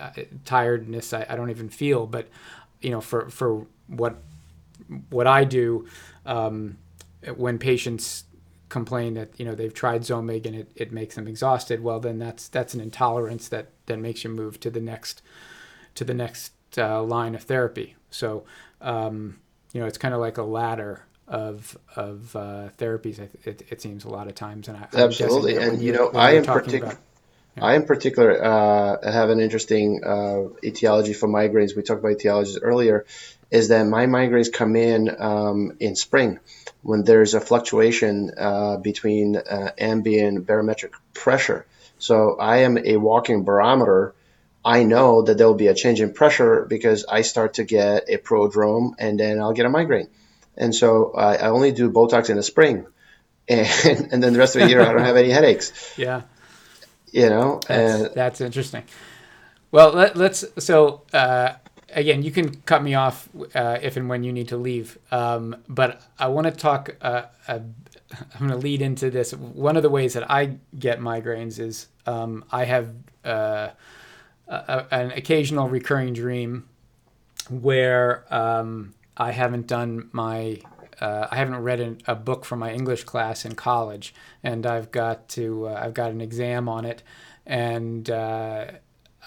uh, 0.00 0.10
tiredness. 0.44 1.12
I, 1.12 1.26
I, 1.28 1.36
don't 1.36 1.50
even 1.50 1.68
feel, 1.68 2.06
but 2.06 2.28
you 2.80 2.90
know, 2.90 3.00
for 3.00 3.30
for 3.30 3.66
what 3.86 4.16
what 5.10 5.26
I 5.26 5.44
do, 5.44 5.86
um, 6.24 6.78
when 7.36 7.58
patients 7.58 8.24
complain 8.68 9.14
that 9.14 9.30
you 9.38 9.44
know 9.44 9.54
they've 9.54 9.72
tried 9.72 10.02
Zomig 10.02 10.46
and 10.46 10.56
it, 10.56 10.70
it 10.74 10.92
makes 10.92 11.14
them 11.14 11.28
exhausted, 11.28 11.82
well 11.82 12.00
then 12.00 12.18
that's 12.18 12.48
that's 12.48 12.74
an 12.74 12.80
intolerance 12.80 13.48
that 13.48 13.68
that 13.86 13.98
makes 13.98 14.24
you 14.24 14.30
move 14.30 14.60
to 14.60 14.70
the 14.70 14.80
next 14.80 15.22
to 15.94 16.04
the 16.04 16.14
next 16.14 16.52
uh, 16.76 17.02
line 17.02 17.34
of 17.34 17.42
therapy. 17.42 17.96
So. 18.10 18.44
Um, 18.80 19.38
you 19.72 19.80
know, 19.80 19.86
it's 19.86 19.98
kind 19.98 20.14
of 20.14 20.20
like 20.20 20.38
a 20.38 20.42
ladder 20.42 21.04
of 21.28 21.76
of 21.96 22.34
uh, 22.36 22.68
therapies. 22.78 23.18
It, 23.44 23.62
it, 23.70 23.80
seems 23.80 24.04
a 24.04 24.08
lot 24.08 24.28
of 24.28 24.34
times, 24.34 24.68
and 24.68 24.76
I, 24.76 24.88
absolutely. 24.94 25.56
And 25.56 25.80
you 25.80 25.92
know, 25.92 26.10
I 26.10 26.32
am 26.32 26.44
particular. 26.44 26.98
Yeah. 27.56 27.64
I 27.64 27.74
in 27.74 27.86
particular 27.86 28.44
uh, 28.44 29.10
have 29.10 29.30
an 29.30 29.40
interesting 29.40 30.02
uh, 30.04 30.48
etiology 30.62 31.14
for 31.14 31.28
migraines. 31.28 31.74
We 31.74 31.82
talked 31.82 32.00
about 32.00 32.18
etiologies 32.18 32.58
earlier. 32.60 33.06
Is 33.50 33.68
that 33.68 33.84
my 33.84 34.06
migraines 34.06 34.52
come 34.52 34.76
in 34.76 35.14
um, 35.18 35.76
in 35.80 35.96
spring 35.96 36.40
when 36.82 37.04
there's 37.04 37.34
a 37.34 37.40
fluctuation 37.40 38.32
uh, 38.36 38.76
between 38.76 39.36
uh, 39.36 39.70
ambient 39.78 40.46
barometric 40.46 40.92
pressure. 41.14 41.64
So 41.98 42.36
I 42.38 42.58
am 42.58 42.76
a 42.76 42.96
walking 42.96 43.44
barometer 43.44 44.14
I 44.66 44.82
know 44.82 45.22
that 45.22 45.38
there 45.38 45.46
will 45.46 45.54
be 45.54 45.68
a 45.68 45.74
change 45.74 46.00
in 46.00 46.12
pressure 46.12 46.66
because 46.68 47.04
I 47.08 47.22
start 47.22 47.54
to 47.54 47.64
get 47.64 48.06
a 48.08 48.18
prodrome 48.18 48.94
and 48.98 49.18
then 49.18 49.40
I'll 49.40 49.52
get 49.52 49.64
a 49.64 49.68
migraine. 49.68 50.08
And 50.56 50.74
so 50.74 51.12
I, 51.12 51.36
I 51.36 51.48
only 51.50 51.70
do 51.70 51.88
Botox 51.88 52.30
in 52.30 52.36
the 52.36 52.42
spring. 52.42 52.86
And, 53.48 54.12
and 54.12 54.20
then 54.20 54.32
the 54.32 54.40
rest 54.40 54.56
of 54.56 54.62
the 54.62 54.68
year, 54.68 54.80
I 54.80 54.92
don't 54.92 55.04
have 55.04 55.16
any 55.16 55.30
headaches. 55.30 55.96
Yeah. 55.96 56.22
You 57.12 57.30
know, 57.30 57.60
that's, 57.68 58.02
and, 58.02 58.12
that's 58.12 58.40
interesting. 58.40 58.82
Well, 59.70 59.92
let, 59.92 60.16
us 60.16 60.44
so 60.58 61.02
uh, 61.12 61.52
again, 61.92 62.24
you 62.24 62.32
can 62.32 62.56
cut 62.62 62.82
me 62.82 62.94
off 62.94 63.28
uh, 63.54 63.78
if 63.80 63.96
and 63.96 64.08
when 64.08 64.24
you 64.24 64.32
need 64.32 64.48
to 64.48 64.56
leave. 64.56 64.98
Um, 65.12 65.62
but 65.68 66.02
I 66.18 66.26
want 66.26 66.48
to 66.48 66.50
talk. 66.50 66.96
Uh, 67.00 67.22
I'm 67.46 67.74
going 68.38 68.50
to 68.50 68.56
lead 68.56 68.82
into 68.82 69.10
this. 69.10 69.32
One 69.32 69.76
of 69.76 69.84
the 69.84 69.90
ways 69.90 70.14
that 70.14 70.28
I 70.28 70.58
get 70.76 70.98
migraines 70.98 71.60
is 71.60 71.86
um, 72.04 72.44
I 72.50 72.64
have 72.64 72.90
uh, 73.24 73.68
an 74.48 75.10
occasional 75.12 75.68
recurring 75.68 76.12
dream 76.12 76.68
where 77.50 78.24
um, 78.32 78.94
I 79.16 79.32
haven't 79.32 79.66
done 79.66 80.08
my 80.12 80.60
uh, 81.00 81.28
I 81.30 81.36
haven't 81.36 81.56
read 81.56 81.80
an, 81.80 81.98
a 82.06 82.14
book 82.14 82.44
from 82.44 82.60
my 82.60 82.72
English 82.72 83.04
class 83.04 83.44
in 83.44 83.54
college, 83.54 84.14
and 84.42 84.64
I've 84.66 84.90
got 84.90 85.28
to 85.30 85.68
uh, 85.68 85.80
I've 85.84 85.94
got 85.94 86.10
an 86.10 86.20
exam 86.20 86.68
on 86.68 86.84
it, 86.84 87.02
and 87.44 88.08
uh, 88.08 88.66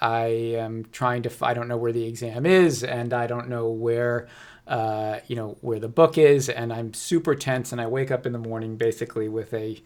I 0.02 0.26
am 0.26 0.86
trying 0.92 1.24
to 1.24 1.32
I 1.42 1.54
don't 1.54 1.68
know 1.68 1.78
where 1.78 1.92
the 1.92 2.06
exam 2.06 2.46
is, 2.46 2.84
and 2.84 3.14
I 3.14 3.28
don't 3.28 3.50
know 3.50 3.70
where 3.70 4.28
uh, 4.68 5.20
you 5.28 5.36
know 5.36 5.58
where 5.62 5.80
the 5.80 5.90
book 5.90 6.18
is, 6.18 6.50
and 6.50 6.74
I'm 6.74 6.94
super 6.94 7.36
tense, 7.36 7.72
and 7.72 7.80
I 7.80 7.88
wake 7.88 8.10
up 8.10 8.26
in 8.26 8.34
the 8.34 8.40
morning 8.40 8.76
basically 8.76 9.30
with 9.30 9.54
a 9.54 9.82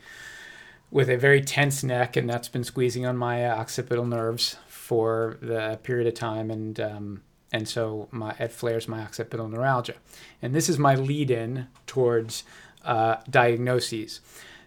with 0.90 1.10
a 1.10 1.18
very 1.18 1.42
tense 1.42 1.84
neck, 1.84 2.16
and 2.16 2.30
that's 2.30 2.48
been 2.48 2.64
squeezing 2.64 3.06
on 3.06 3.18
my 3.18 3.50
occipital 3.50 4.06
nerves 4.06 4.58
for 4.84 5.38
the 5.42 5.80
period 5.82 6.08
of 6.08 6.14
time, 6.14 6.52
and 6.52 6.78
um, 6.80 7.22
and 7.54 7.68
so 7.70 8.10
my, 8.12 8.36
it 8.38 8.52
flares 8.52 8.88
my 8.88 9.02
occipital 9.02 9.48
neuralgia, 9.48 9.96
and 10.42 10.54
this 10.54 10.68
is 10.68 10.78
my 10.78 10.96
lead-in 10.96 11.68
towards 11.88 12.44
uh, 12.84 13.16
diagnoses. 13.30 14.20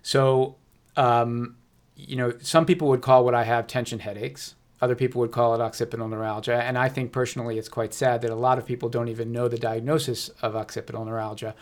So 0.03 0.57
um, 0.97 1.57
you 1.97 2.17
know, 2.17 2.33
some 2.41 2.65
people 2.65 2.89
would 2.89 3.03
call 3.03 3.25
what 3.25 3.35
I 3.35 3.45
have 3.45 3.67
tension 3.67 3.99
headaches. 3.99 4.55
Other 4.81 4.95
people 4.95 5.21
would 5.21 5.33
call 5.33 5.55
it 5.55 5.61
occipital 5.61 6.09
neuralgia. 6.09 6.63
And 6.63 6.79
I 6.79 6.89
think 6.89 7.13
personally 7.13 7.59
it's 7.59 7.69
quite 7.69 7.95
sad 7.95 8.23
that 8.23 8.31
a 8.31 8.35
lot 8.35 8.59
of 8.59 8.67
people 8.67 8.89
don't 8.89 9.09
even 9.09 9.33
know 9.33 9.49
the 9.49 9.59
diagnosis 9.59 10.29
of 10.43 10.57
occipital 10.57 11.05
neuralgia. 11.05 11.55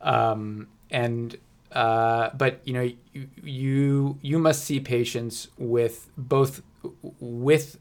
Um, 0.00 0.68
and 0.90 1.36
uh, 1.72 2.30
but 2.34 2.60
you 2.64 2.74
know 2.74 2.88
you, 3.12 3.28
you 3.42 4.18
you 4.20 4.38
must 4.38 4.64
see 4.64 4.78
patients 4.78 5.48
with 5.56 6.08
both 6.16 6.62
with 7.20 7.78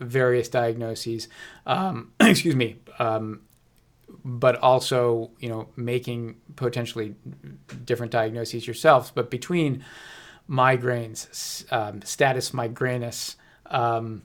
various 0.00 0.48
diagnoses 0.48 1.28
um, 1.66 2.12
excuse 2.20 2.56
me 2.56 2.76
um, 2.98 3.40
but 4.24 4.56
also 4.56 5.30
you 5.38 5.48
know 5.48 5.68
making 5.76 6.36
potentially 6.56 7.14
different 7.84 8.12
diagnoses 8.12 8.66
yourselves 8.66 9.12
but 9.14 9.30
between 9.30 9.84
migraines 10.48 11.70
um, 11.72 12.02
status 12.02 12.50
migrainosus 12.50 13.36
um, 13.66 14.22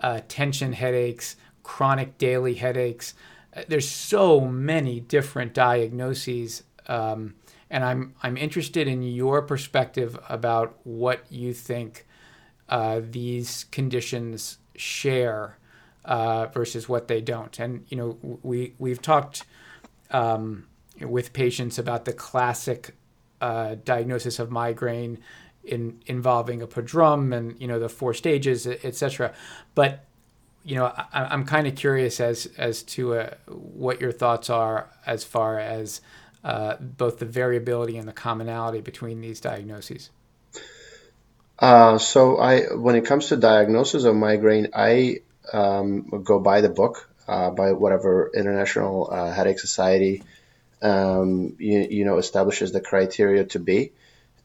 uh, 0.00 0.20
tension 0.28 0.72
headaches 0.72 1.36
chronic 1.62 2.16
daily 2.18 2.54
headaches 2.54 3.14
uh, 3.56 3.62
there's 3.68 3.88
so 3.88 4.40
many 4.40 5.00
different 5.00 5.52
diagnoses 5.52 6.62
um, 6.88 7.34
and 7.70 7.84
I'm 7.84 8.14
I'm 8.22 8.36
interested 8.36 8.86
in 8.86 9.02
your 9.02 9.42
perspective 9.42 10.18
about 10.28 10.78
what 10.84 11.24
you 11.30 11.52
think 11.52 12.05
uh, 12.68 13.00
these 13.02 13.64
conditions 13.70 14.58
share 14.74 15.56
uh, 16.04 16.46
versus 16.46 16.88
what 16.88 17.08
they 17.08 17.20
don't. 17.20 17.58
And 17.58 17.84
you 17.88 17.96
know, 17.96 18.38
we 18.42 18.74
we've 18.78 19.02
talked 19.02 19.44
um, 20.10 20.66
with 21.00 21.32
patients 21.32 21.78
about 21.78 22.04
the 22.04 22.12
classic 22.12 22.94
uh, 23.40 23.76
diagnosis 23.84 24.38
of 24.38 24.50
migraine 24.50 25.18
in 25.64 26.00
involving 26.06 26.62
a 26.62 26.66
prodrome 26.66 27.36
and 27.36 27.60
you 27.60 27.66
know 27.66 27.78
the 27.78 27.88
four 27.88 28.14
stages, 28.14 28.66
etc. 28.66 29.32
But 29.74 30.04
you 30.64 30.76
know, 30.76 30.86
I, 30.86 31.32
am 31.32 31.44
kind 31.44 31.66
of 31.66 31.74
curious 31.74 32.20
as 32.20 32.46
as 32.56 32.82
to 32.84 33.14
uh, 33.14 33.34
what 33.46 34.00
your 34.00 34.12
thoughts 34.12 34.48
are 34.48 34.90
as 35.06 35.24
far 35.24 35.58
as 35.58 36.00
uh, 36.44 36.76
both 36.80 37.18
the 37.18 37.26
variability 37.26 37.98
and 37.98 38.06
the 38.06 38.12
commonality 38.12 38.80
between 38.80 39.20
these 39.20 39.40
diagnoses. 39.40 40.10
Uh, 41.58 41.98
so 41.98 42.38
I, 42.38 42.74
when 42.74 42.96
it 42.96 43.06
comes 43.06 43.28
to 43.28 43.36
diagnosis 43.36 44.04
of 44.04 44.14
migraine, 44.14 44.68
I 44.74 45.20
um, 45.52 46.22
go 46.24 46.38
by 46.38 46.60
the 46.60 46.68
book, 46.68 47.08
uh, 47.26 47.50
by 47.50 47.72
whatever 47.72 48.30
International 48.34 49.08
uh, 49.10 49.32
Headache 49.32 49.58
Society, 49.58 50.22
um, 50.82 51.56
you, 51.58 51.86
you, 51.90 52.04
know, 52.04 52.18
establishes 52.18 52.72
the 52.72 52.80
criteria 52.80 53.44
to 53.46 53.58
be, 53.58 53.92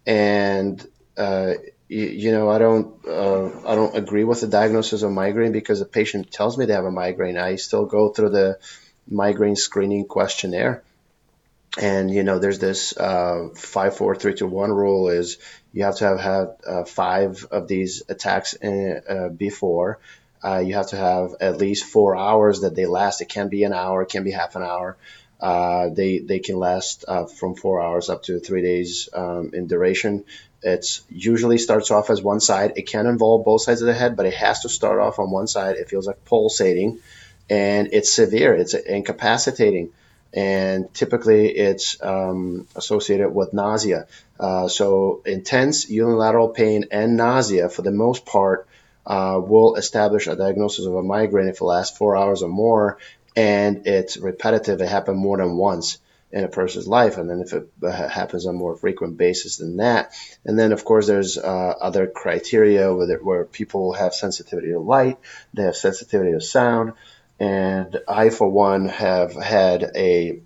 and 0.05 0.85
uh, 1.17 1.53
you, 1.89 2.05
you, 2.05 2.31
know, 2.31 2.49
I 2.49 2.57
don't, 2.57 3.05
uh, 3.05 3.67
I 3.67 3.75
don't 3.75 3.95
agree 3.97 4.23
with 4.23 4.39
the 4.39 4.47
diagnosis 4.47 5.01
of 5.01 5.11
migraine 5.11 5.51
because 5.51 5.79
the 5.79 5.85
patient 5.85 6.31
tells 6.31 6.57
me 6.57 6.65
they 6.65 6.73
have 6.73 6.85
a 6.85 6.91
migraine. 6.91 7.38
I 7.38 7.57
still 7.57 7.85
go 7.85 8.09
through 8.09 8.29
the 8.29 8.59
migraine 9.09 9.57
screening 9.57 10.05
questionnaire 10.05 10.83
and 11.79 12.11
you 12.11 12.23
know 12.23 12.39
there's 12.39 12.59
this 12.59 12.95
uh, 12.97 13.49
five 13.55 13.95
four 13.95 14.15
three 14.15 14.33
two 14.33 14.47
one 14.47 14.71
rule 14.71 15.09
is 15.09 15.38
you 15.73 15.84
have 15.84 15.95
to 15.98 16.06
have 16.06 16.19
had 16.19 16.48
uh, 16.68 16.84
five 16.84 17.45
of 17.52 17.68
these 17.68 18.03
attacks 18.10 18.53
in, 18.53 19.02
uh, 19.07 19.30
before. 19.30 19.99
Uh, 20.43 20.60
you 20.60 20.73
have 20.73 20.88
to 20.88 20.98
have 20.98 21.35
at 21.39 21.57
least 21.57 21.85
four 21.85 22.15
hours 22.15 22.61
that 22.61 22.76
they 22.76 22.85
last. 22.85 23.22
It 23.22 23.30
can 23.30 23.49
be 23.49 23.64
an 23.64 23.73
hour 23.73 24.02
it 24.02 24.10
can 24.10 24.23
be 24.23 24.31
half 24.31 24.56
an 24.56 24.64
hour. 24.64 24.98
Uh, 25.39 25.89
they 25.89 26.19
they 26.19 26.39
can 26.39 26.57
last 26.57 27.06
uh, 27.07 27.26
from 27.26 27.56
four 27.56 27.81
hours 27.81 28.10
up 28.10 28.23
to 28.23 28.39
three 28.39 28.61
days 28.61 29.10
um, 29.14 29.52
in 29.53 29.68
duration. 29.68 30.23
It's 30.64 31.02
usually 31.10 31.57
starts 31.57 31.89
off 31.89 32.10
as 32.10 32.22
one 32.22 32.39
side. 32.39 32.73
It 32.76 32.84
can 32.88 33.07
involve 33.07 33.45
both 33.45 33.61
sides 33.61 33.81
of 33.81 33.88
the 33.88 33.93
head 33.93 34.15
but 34.15 34.26
it 34.26 34.34
has 34.35 34.61
to 34.61 34.69
start 34.69 34.99
off 34.99 35.19
on 35.19 35.31
one 35.31 35.48
side. 35.48 35.77
It 35.77 35.89
feels 35.89 36.07
like 36.07 36.26
pulsating 36.26 36.99
and 37.49 37.89
it's 37.91 38.14
severe. 38.14 38.56
It's 38.56 38.73
incapacitating 38.73 39.91
and 40.33 40.93
typically 40.93 41.49
it's 41.49 42.01
um, 42.01 42.67
associated 42.75 43.29
with 43.29 43.53
nausea. 43.53 44.07
Uh, 44.39 44.67
so 44.67 45.21
intense 45.25 45.89
unilateral 45.89 46.49
pain 46.49 46.85
and 46.91 47.17
nausea, 47.17 47.69
for 47.69 47.81
the 47.81 47.91
most 47.91 48.25
part, 48.25 48.67
uh, 49.05 49.39
will 49.43 49.75
establish 49.75 50.27
a 50.27 50.35
diagnosis 50.35 50.85
of 50.85 50.95
a 50.95 51.03
migraine 51.03 51.47
if 51.47 51.61
it 51.61 51.63
lasts 51.63 51.97
four 51.97 52.15
hours 52.15 52.43
or 52.43 52.49
more, 52.49 52.97
and 53.35 53.87
it's 53.87 54.17
repetitive. 54.17 54.81
It 54.81 54.87
happened 54.87 55.17
more 55.17 55.37
than 55.37 55.57
once 55.57 55.97
in 56.31 56.45
a 56.45 56.47
person's 56.47 56.87
life, 56.87 57.17
and 57.17 57.29
then 57.29 57.41
if 57.41 57.51
it 57.51 57.67
uh, 57.83 58.07
happens 58.07 58.45
on 58.45 58.55
a 58.55 58.57
more 58.57 58.75
frequent 58.77 59.17
basis 59.17 59.57
than 59.57 59.77
that, 59.77 60.13
and 60.45 60.57
then 60.57 60.71
of 60.71 60.85
course 60.85 61.07
there's 61.07 61.37
uh, 61.37 61.73
other 61.81 62.07
criteria 62.07 62.93
where, 62.93 63.17
where 63.17 63.45
people 63.45 63.93
have 63.93 64.13
sensitivity 64.13 64.69
to 64.69 64.79
light, 64.79 65.17
they 65.53 65.63
have 65.63 65.75
sensitivity 65.75 66.31
to 66.31 66.41
sound. 66.41 66.93
And 67.41 67.97
I, 68.07 68.30
for 68.30 68.47
one, 68.47 68.88
have 68.88 69.34
had 69.34 69.91
a 69.95 70.39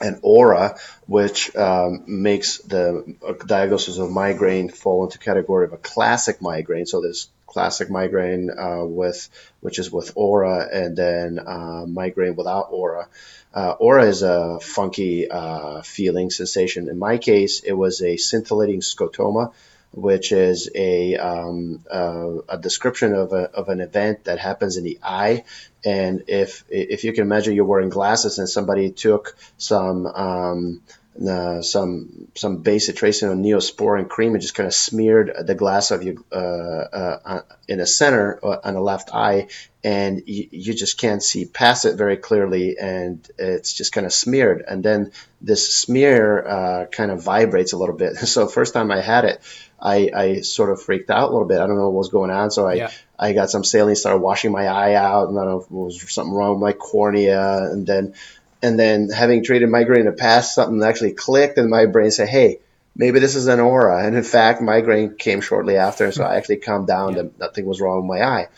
an 0.00 0.18
aura, 0.22 0.76
which 1.06 1.54
um, 1.54 2.02
makes 2.08 2.58
the 2.58 3.14
diagnosis 3.46 3.98
of 3.98 4.10
migraine 4.10 4.68
fall 4.68 5.04
into 5.04 5.20
category 5.20 5.66
of 5.66 5.72
a 5.72 5.76
classic 5.76 6.42
migraine. 6.42 6.84
So 6.84 7.00
there's 7.00 7.28
classic 7.46 7.90
migraine 7.90 8.50
uh, 8.50 8.84
with 8.84 9.28
which 9.60 9.78
is 9.78 9.92
with 9.92 10.12
aura, 10.16 10.68
and 10.70 10.96
then 10.96 11.38
uh, 11.38 11.84
migraine 11.86 12.34
without 12.34 12.70
aura. 12.72 13.06
Uh, 13.54 13.76
aura 13.78 14.06
is 14.06 14.22
a 14.22 14.58
funky 14.60 15.30
uh, 15.30 15.82
feeling 15.82 16.30
sensation. 16.30 16.88
In 16.88 16.98
my 16.98 17.18
case, 17.18 17.60
it 17.60 17.72
was 17.72 18.02
a 18.02 18.16
scintillating 18.16 18.80
scotoma 18.80 19.52
which 19.92 20.32
is 20.32 20.70
a, 20.74 21.16
um, 21.16 21.84
uh, 21.90 22.38
a 22.48 22.58
description 22.58 23.14
of, 23.14 23.32
a, 23.32 23.50
of 23.50 23.68
an 23.68 23.80
event 23.80 24.24
that 24.24 24.38
happens 24.38 24.76
in 24.76 24.84
the 24.84 24.98
eye. 25.02 25.44
And 25.84 26.24
if, 26.28 26.64
if 26.68 27.04
you 27.04 27.12
can 27.12 27.22
imagine 27.22 27.54
you're 27.54 27.64
wearing 27.64 27.88
glasses 27.88 28.38
and 28.38 28.48
somebody 28.48 28.90
took 28.90 29.36
some, 29.56 30.06
um, 30.06 30.82
uh, 31.20 31.62
some 31.62 32.28
some 32.34 32.58
basic 32.58 32.96
tracing 32.96 33.28
on 33.28 33.42
neosporin 33.42 34.08
cream 34.08 34.32
and 34.32 34.42
just 34.42 34.54
kind 34.54 34.66
of 34.66 34.74
smeared 34.74 35.32
the 35.46 35.54
glass 35.54 35.90
of 35.90 36.02
you 36.02 36.24
uh, 36.32 36.36
uh, 36.36 37.18
uh 37.24 37.40
in 37.68 37.78
the 37.78 37.86
center 37.86 38.38
uh, 38.42 38.58
on 38.64 38.74
the 38.74 38.80
left 38.80 39.14
eye, 39.14 39.48
and 39.82 40.22
you, 40.26 40.48
you, 40.50 40.74
just 40.74 40.98
can't 40.98 41.22
see 41.22 41.44
past 41.44 41.84
it 41.84 41.96
very 41.96 42.16
clearly, 42.16 42.76
and 42.78 43.28
it's 43.38 43.72
just 43.72 43.92
kind 43.92 44.06
of 44.06 44.12
smeared. 44.12 44.64
And 44.66 44.82
then 44.82 45.12
this 45.40 45.72
smear 45.72 46.46
uh, 46.46 46.86
kind 46.86 47.10
of 47.10 47.22
vibrates 47.22 47.72
a 47.72 47.78
little 47.78 47.96
bit. 47.96 48.16
So 48.26 48.46
first 48.48 48.74
time 48.74 48.90
I 48.90 49.00
had 49.00 49.24
it, 49.24 49.40
I, 49.80 50.10
I 50.14 50.40
sort 50.40 50.70
of 50.70 50.82
freaked 50.82 51.10
out 51.10 51.30
a 51.30 51.32
little 51.32 51.46
bit. 51.46 51.60
I 51.60 51.66
don't 51.66 51.76
know 51.76 51.90
what 51.90 51.98
was 51.98 52.08
going 52.08 52.30
on. 52.30 52.50
So 52.50 52.66
I, 52.66 52.74
yeah. 52.74 52.90
I 53.18 53.32
got 53.32 53.50
some 53.50 53.64
saline, 53.64 53.96
started 53.96 54.18
washing 54.18 54.52
my 54.52 54.66
eye 54.66 54.94
out, 54.94 55.28
and 55.28 55.38
I 55.38 55.44
don't 55.44 55.50
know 55.50 55.60
if 55.60 55.70
was 55.70 56.12
something 56.12 56.34
wrong 56.34 56.54
with 56.54 56.62
my 56.62 56.72
cornea. 56.72 57.58
And 57.70 57.86
then, 57.86 58.14
and 58.62 58.78
then 58.78 59.10
having 59.10 59.44
treated 59.44 59.68
migraine 59.68 60.00
in 60.00 60.06
the 60.06 60.12
past, 60.12 60.54
something 60.54 60.82
actually 60.82 61.12
clicked 61.12 61.58
in 61.58 61.68
my 61.68 61.86
brain, 61.86 62.10
said, 62.10 62.28
hey, 62.28 62.60
maybe 62.94 63.20
this 63.20 63.34
is 63.36 63.46
an 63.46 63.60
aura. 63.60 64.04
And 64.04 64.16
in 64.16 64.22
fact, 64.22 64.60
migraine 64.60 65.16
came 65.16 65.40
shortly 65.40 65.76
after. 65.76 66.10
So 66.12 66.24
I 66.24 66.36
actually 66.36 66.56
calmed 66.56 66.86
down 66.86 67.10
yeah. 67.10 67.22
that 67.22 67.38
nothing 67.38 67.66
was 67.66 67.80
wrong 67.80 67.98
with 67.98 68.18
my 68.18 68.24
eye. 68.24 68.48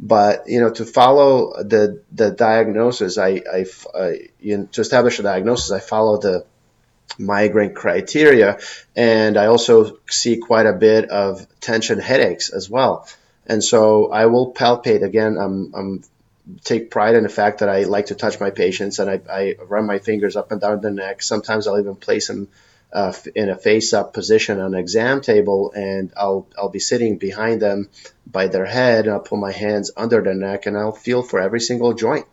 But 0.00 0.48
you 0.48 0.60
know, 0.60 0.70
to 0.70 0.84
follow 0.84 1.62
the 1.62 2.02
the 2.10 2.30
diagnosis, 2.30 3.16
I, 3.16 3.42
I, 3.50 3.66
I 3.94 4.28
you 4.40 4.58
know, 4.58 4.68
to 4.72 4.80
establish 4.80 5.18
a 5.18 5.22
diagnosis, 5.22 5.70
I 5.70 5.80
follow 5.80 6.18
the 6.18 6.44
migraine 7.18 7.74
criteria. 7.74 8.58
And 8.96 9.36
I 9.36 9.46
also 9.46 9.98
see 10.08 10.38
quite 10.38 10.66
a 10.66 10.72
bit 10.72 11.10
of 11.10 11.46
tension 11.60 12.00
headaches 12.00 12.50
as 12.50 12.68
well. 12.68 13.08
And 13.46 13.62
so 13.62 14.10
I 14.10 14.26
will 14.26 14.52
palpate 14.52 15.02
again. 15.02 15.36
I'm, 15.38 15.72
I'm 15.74 16.04
take 16.62 16.90
pride 16.90 17.14
in 17.14 17.22
the 17.22 17.28
fact 17.28 17.60
that 17.60 17.68
I 17.68 17.84
like 17.84 18.06
to 18.06 18.14
touch 18.14 18.40
my 18.40 18.50
patients 18.50 18.98
and 18.98 19.10
I, 19.10 19.20
I 19.30 19.56
run 19.66 19.86
my 19.86 19.98
fingers 19.98 20.36
up 20.36 20.52
and 20.52 20.60
down 20.60 20.80
their 20.80 20.90
neck. 20.90 21.22
Sometimes 21.22 21.66
I'll 21.66 21.80
even 21.80 21.96
place 21.96 22.28
them 22.28 22.48
uh, 22.92 23.12
in 23.34 23.50
a 23.50 23.56
face-up 23.56 24.12
position 24.12 24.60
on 24.60 24.74
an 24.74 24.80
exam 24.80 25.20
table, 25.20 25.72
and 25.74 26.12
I'll 26.16 26.46
I'll 26.56 26.68
be 26.68 26.78
sitting 26.78 27.18
behind 27.18 27.60
them 27.60 27.88
by 28.24 28.46
their 28.46 28.66
head. 28.66 29.06
And 29.06 29.14
I'll 29.14 29.20
put 29.20 29.38
my 29.38 29.50
hands 29.50 29.90
under 29.96 30.22
their 30.22 30.34
neck, 30.34 30.66
and 30.66 30.78
I'll 30.78 30.92
feel 30.92 31.22
for 31.22 31.40
every 31.40 31.60
single 31.60 31.94
joint 31.94 32.26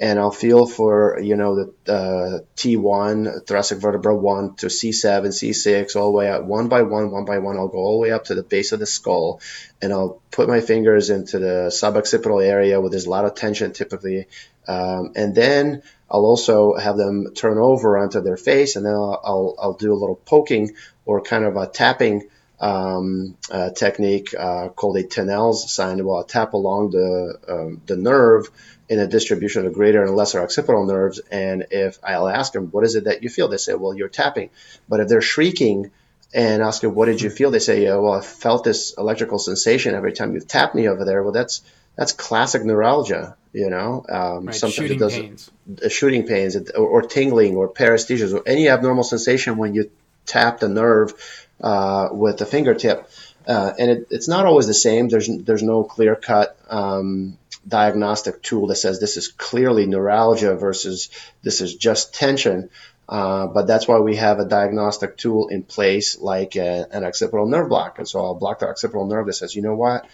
and 0.00 0.18
I'll 0.18 0.30
feel 0.30 0.66
for 0.66 1.18
you 1.20 1.36
know 1.36 1.56
the 1.56 1.92
uh, 1.92 2.38
T1 2.56 3.46
thoracic 3.46 3.78
vertebra 3.78 4.14
one 4.14 4.54
to 4.56 4.66
C7, 4.66 5.26
C6, 5.26 5.96
all 5.96 6.06
the 6.06 6.18
way 6.18 6.28
out 6.28 6.44
one 6.44 6.68
by 6.68 6.82
one, 6.82 7.10
one 7.10 7.24
by 7.24 7.38
one. 7.38 7.56
I'll 7.56 7.68
go 7.68 7.78
all 7.78 7.98
the 7.98 8.02
way 8.02 8.12
up 8.12 8.24
to 8.26 8.34
the 8.34 8.42
base 8.42 8.72
of 8.72 8.78
the 8.78 8.86
skull, 8.86 9.40
and 9.82 9.92
I'll 9.92 10.22
put 10.30 10.48
my 10.48 10.60
fingers 10.60 11.10
into 11.10 11.38
the 11.38 11.70
suboccipital 11.70 12.44
area 12.44 12.80
where 12.80 12.90
there's 12.90 13.06
a 13.06 13.10
lot 13.10 13.24
of 13.24 13.34
tension 13.34 13.72
typically, 13.72 14.28
um, 14.68 15.12
and 15.16 15.34
then 15.34 15.82
I'll 16.08 16.24
also 16.24 16.76
have 16.76 16.96
them 16.96 17.34
turn 17.34 17.58
over 17.58 17.98
onto 17.98 18.20
their 18.20 18.36
face, 18.36 18.76
and 18.76 18.86
then 18.86 18.94
I'll, 18.94 19.20
I'll, 19.24 19.56
I'll 19.60 19.72
do 19.74 19.92
a 19.92 19.98
little 19.98 20.16
poking 20.16 20.74
or 21.06 21.20
kind 21.22 21.44
of 21.44 21.56
a 21.56 21.66
tapping. 21.66 22.28
Um, 22.60 23.36
uh, 23.52 23.70
technique 23.70 24.34
uh, 24.36 24.70
called 24.70 24.96
a 24.96 25.04
Tinel's 25.04 25.72
sign. 25.72 26.04
Well, 26.04 26.16
I'll 26.16 26.24
tap 26.24 26.54
along 26.54 26.90
the 26.90 27.38
um, 27.48 27.82
the 27.86 27.96
nerve 27.96 28.50
in 28.88 28.98
a 28.98 29.06
distribution 29.06 29.66
of 29.66 29.74
greater 29.74 30.02
and 30.02 30.16
lesser 30.16 30.40
occipital 30.40 30.86
nerves. 30.86 31.20
And 31.30 31.66
if 31.70 31.98
I'll 32.02 32.28
ask 32.28 32.52
them, 32.52 32.68
what 32.68 32.84
is 32.84 32.94
it 32.94 33.04
that 33.04 33.22
you 33.22 33.28
feel? 33.28 33.48
They 33.48 33.58
say, 33.58 33.74
well, 33.74 33.94
you're 33.94 34.08
tapping. 34.08 34.50
But 34.88 35.00
if 35.00 35.08
they're 35.08 35.20
shrieking, 35.20 35.90
and 36.34 36.62
ask 36.62 36.82
them, 36.82 36.94
what 36.94 37.06
did 37.06 37.20
you 37.20 37.30
feel? 37.30 37.50
They 37.50 37.58
say, 37.58 37.84
yeah, 37.84 37.96
well, 37.96 38.12
I 38.12 38.20
felt 38.20 38.64
this 38.64 38.94
electrical 38.98 39.38
sensation 39.38 39.94
every 39.94 40.12
time 40.12 40.34
you 40.34 40.40
tapped 40.40 40.74
me 40.74 40.88
over 40.88 41.04
there. 41.04 41.22
Well, 41.22 41.32
that's 41.32 41.62
that's 41.96 42.12
classic 42.12 42.64
neuralgia, 42.64 43.36
you 43.52 43.70
know. 43.70 44.04
Um, 44.08 44.46
right, 44.46 44.54
sometimes 44.54 44.74
shooting 44.74 44.96
it 44.96 45.00
does 45.00 45.14
pains. 45.14 45.50
Uh, 45.84 45.88
shooting 45.88 46.26
pains 46.26 46.56
or, 46.56 46.86
or, 46.86 47.02
tingling 47.02 47.56
or 47.56 47.68
paresthesias 47.68 48.32
or 48.32 48.46
any 48.46 48.68
abnormal 48.68 49.02
sensation 49.02 49.56
when 49.56 49.74
you 49.74 49.90
tap 50.24 50.60
the 50.60 50.68
nerve 50.68 51.12
uh, 51.60 52.08
with 52.12 52.38
the 52.38 52.46
fingertip. 52.46 53.10
Uh, 53.46 53.72
and 53.78 53.90
it, 53.90 54.06
it's 54.10 54.28
not 54.28 54.46
always 54.46 54.66
the 54.66 54.74
same. 54.74 55.08
There's 55.08 55.28
there's 55.28 55.62
no 55.62 55.82
clear 55.82 56.14
cut 56.14 56.56
um, 56.68 57.38
diagnostic 57.68 58.42
tool 58.42 58.68
that 58.68 58.76
says 58.76 58.98
this 58.98 59.16
is 59.16 59.28
clearly 59.28 59.86
neuralgia 59.86 60.54
versus 60.56 61.10
this 61.42 61.60
is 61.60 61.74
just 61.74 62.14
tension. 62.14 62.70
Uh, 63.08 63.46
but 63.46 63.66
that's 63.66 63.88
why 63.88 63.98
we 64.00 64.16
have 64.16 64.38
a 64.38 64.44
diagnostic 64.44 65.16
tool 65.16 65.48
in 65.48 65.62
place 65.62 66.18
like 66.18 66.56
a, 66.56 66.86
an 66.92 67.04
occipital 67.04 67.46
nerve 67.46 67.68
block. 67.68 67.98
And 67.98 68.08
so 68.08 68.22
I'll 68.22 68.34
block 68.34 68.58
the 68.58 68.68
occipital 68.68 69.06
nerve 69.06 69.26
that 69.26 69.32
says, 69.34 69.54
you 69.54 69.62
know 69.62 69.74
what, 69.74 70.06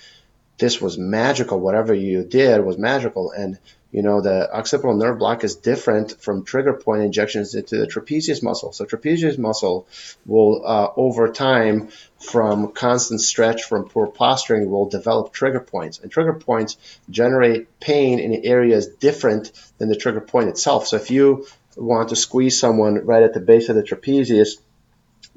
this 0.58 0.80
was 0.80 0.96
magical. 0.96 1.58
Whatever 1.58 1.92
you 1.92 2.24
did 2.24 2.64
was 2.64 2.78
magical. 2.78 3.32
And 3.32 3.58
you 3.94 4.02
know 4.02 4.20
the 4.20 4.52
occipital 4.52 4.96
nerve 4.96 5.18
block 5.20 5.44
is 5.44 5.54
different 5.54 6.20
from 6.20 6.44
trigger 6.44 6.72
point 6.72 7.02
injections 7.02 7.54
into 7.54 7.76
the 7.76 7.86
trapezius 7.86 8.42
muscle. 8.42 8.72
So 8.72 8.84
trapezius 8.84 9.38
muscle 9.38 9.86
will 10.26 10.66
uh, 10.66 10.88
over 10.96 11.28
time 11.28 11.90
from 12.18 12.72
constant 12.72 13.20
stretch 13.20 13.62
from 13.62 13.88
poor 13.88 14.08
posturing 14.08 14.68
will 14.68 14.88
develop 14.88 15.32
trigger 15.32 15.60
points 15.60 16.00
and 16.00 16.10
trigger 16.10 16.32
points 16.32 16.76
generate 17.08 17.78
pain 17.78 18.18
in 18.18 18.44
areas 18.44 18.88
different 18.88 19.52
than 19.78 19.88
the 19.88 19.94
trigger 19.94 20.20
point 20.20 20.48
itself. 20.48 20.88
So 20.88 20.96
if 20.96 21.12
you 21.12 21.46
want 21.76 22.08
to 22.08 22.16
squeeze 22.16 22.58
someone 22.58 23.06
right 23.06 23.22
at 23.22 23.32
the 23.32 23.38
base 23.38 23.68
of 23.68 23.76
the 23.76 23.84
trapezius, 23.84 24.56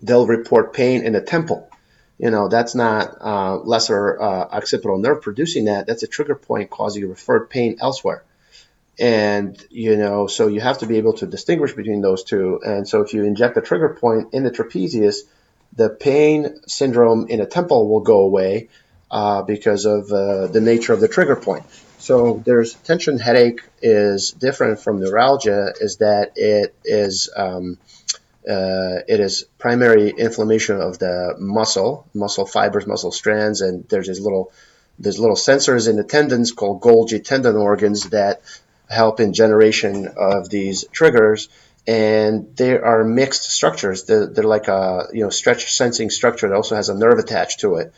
they'll 0.02 0.26
report 0.26 0.74
pain 0.74 1.06
in 1.06 1.14
the 1.14 1.22
temple. 1.22 1.70
You 2.18 2.32
know, 2.32 2.48
that's 2.48 2.74
not 2.74 3.22
uh, 3.22 3.58
lesser 3.58 4.20
uh, 4.20 4.48
occipital 4.50 4.98
nerve 4.98 5.22
producing 5.22 5.66
that. 5.66 5.86
That's 5.86 6.02
a 6.02 6.08
trigger 6.08 6.34
point 6.34 6.72
causing 6.72 7.08
referred 7.08 7.52
pain 7.52 7.78
elsewhere. 7.80 8.24
And, 9.00 9.64
you 9.70 9.96
know, 9.96 10.28
so 10.28 10.48
you 10.48 10.60
have 10.62 10.80
to 10.80 10.88
be 10.88 10.98
able 10.98 11.14
to 11.14 11.28
distinguish 11.28 11.74
between 11.74 12.02
those 12.02 12.24
two. 12.24 12.60
And 12.66 12.88
so 12.88 13.02
if 13.02 13.14
you 13.14 13.24
inject 13.24 13.58
a 13.58 13.62
trigger 13.62 13.90
point 13.90 14.34
in 14.34 14.44
the 14.44 14.52
trapezius, 14.52 15.18
the 15.76 15.90
pain 15.90 16.60
syndrome 16.68 17.28
in 17.28 17.40
a 17.40 17.46
temple 17.46 17.88
will 17.90 18.02
go 18.02 18.22
away 18.22 18.70
uh, 19.12 19.44
because 19.44 19.86
of 19.86 20.12
uh, 20.12 20.48
the 20.48 20.62
nature 20.62 20.94
of 20.94 21.00
the 21.00 21.08
trigger 21.08 21.36
point. 21.36 21.66
So 22.00 22.42
there's 22.46 22.74
tension 22.74 23.20
headache 23.20 23.62
is 23.82 24.32
different 24.32 24.80
from 24.80 25.00
neuralgia 25.00 25.74
is 25.80 25.98
that 25.98 26.34
it 26.36 26.76
is 26.86 27.30
um, 27.36 27.78
uh, 28.48 29.04
it 29.08 29.20
is 29.20 29.44
primary 29.58 30.12
inflammation 30.12 30.80
of 30.80 31.00
the 31.00 31.36
muscle, 31.38 32.08
muscle 32.14 32.46
fibers, 32.46 32.88
muscle 32.88 33.12
strands, 33.12 33.62
and 33.62 33.88
there's 33.90 34.08
these 34.08 34.22
little 34.22 34.52
there's 35.00 35.20
little 35.20 35.36
sensors 35.36 35.90
in 35.90 35.96
the 35.96 36.04
tendons 36.04 36.52
called 36.52 36.82
Golgi 36.82 37.24
tendon 37.24 37.56
organs 37.56 38.10
that 38.12 38.42
help 38.90 39.20
in 39.20 39.34
generation 39.34 40.08
of 40.18 40.50
these 40.50 40.86
triggers. 40.92 41.50
And 41.86 42.56
they 42.58 42.78
are 42.78 43.04
mixed 43.04 43.44
structures. 43.44 44.04
They're, 44.04 44.28
they're 44.28 44.44
like 44.44 44.68
a 44.68 45.08
you 45.14 45.24
know 45.24 45.30
stretch 45.30 45.72
sensing 45.72 46.10
structure 46.10 46.50
that 46.50 46.56
also 46.56 46.76
has 46.76 46.90
a 46.90 46.98
nerve 46.98 47.20
attached 47.20 47.62
to 47.62 47.76
it. 47.76 47.94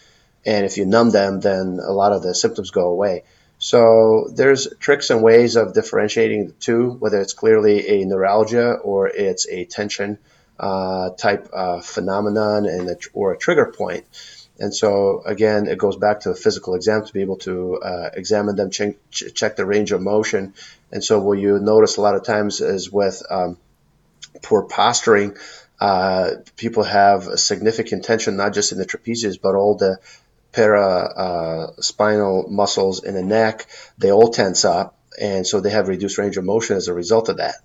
And 0.46 0.66
if 0.66 0.78
you 0.78 0.86
numb 0.86 1.10
them, 1.10 1.40
then 1.40 1.80
a 1.82 1.92
lot 1.92 2.14
of 2.14 2.22
the 2.24 2.36
symptoms 2.36 2.72
go 2.72 2.90
away. 2.90 3.24
So 3.58 4.30
there's 4.34 4.68
tricks 4.80 5.10
and 5.10 5.22
ways 5.22 5.58
of 5.58 5.74
differentiating 5.74 6.48
the 6.48 6.54
two, 6.54 6.92
whether 6.92 7.20
it's 7.20 7.34
clearly 7.34 7.88
a 7.90 8.06
neuralgia 8.06 8.74
or 8.74 9.08
it's 9.10 9.48
a 9.50 9.66
tension 9.66 10.18
uh, 10.58 11.10
type 11.12 11.50
uh, 11.54 11.82
phenomenon 11.82 12.66
and 12.66 12.90
a, 12.90 12.98
or 13.14 13.34
a 13.34 13.38
trigger 13.38 13.74
point. 13.76 14.06
And 14.60 14.74
so 14.74 15.22
again, 15.26 15.68
it 15.68 15.78
goes 15.78 15.98
back 15.98 16.22
to 16.22 16.30
the 16.30 16.36
physical 16.36 16.76
exam 16.76 17.06
to 17.06 17.14
be 17.14 17.22
able 17.22 17.38
to 17.38 17.78
uh, 17.78 18.10
examine 18.14 18.56
them, 18.56 18.70
check, 18.70 18.96
check 19.12 19.56
the 19.56 19.66
range 19.66 19.92
of 19.92 20.02
motion. 20.02 20.54
And 20.92 21.04
so 21.04 21.20
what 21.20 21.40
you 21.40 21.60
notice 21.60 21.98
a 21.98 22.02
lot 22.02 22.16
of 22.16 22.24
times 22.24 22.62
is 22.62 22.92
with 22.92 23.22
um, 23.30 23.58
poor 24.42 24.64
posturing, 24.64 25.38
uh, 25.80 26.32
people 26.58 26.84
have 26.84 27.40
significant 27.40 28.04
tension 28.04 28.36
not 28.36 28.54
just 28.54 28.72
in 28.72 28.78
the 28.78 28.86
trapezius 28.86 29.38
but 29.42 29.56
all 29.56 29.76
the 29.76 29.98
para 30.52 30.82
uh, 30.82 31.82
spinal 31.82 32.48
muscles 32.50 33.04
in 33.04 33.14
the 33.14 33.24
neck, 33.24 33.68
they 33.98 34.12
all 34.12 34.30
tense 34.30 34.66
up, 34.66 34.98
and 35.20 35.46
so 35.46 35.60
they 35.60 35.70
have 35.70 35.88
reduced 35.88 36.18
range 36.18 36.38
of 36.38 36.44
motion 36.44 36.76
as 36.76 36.88
a 36.88 36.94
result 36.94 37.30
of 37.30 37.38
that. 37.38 37.56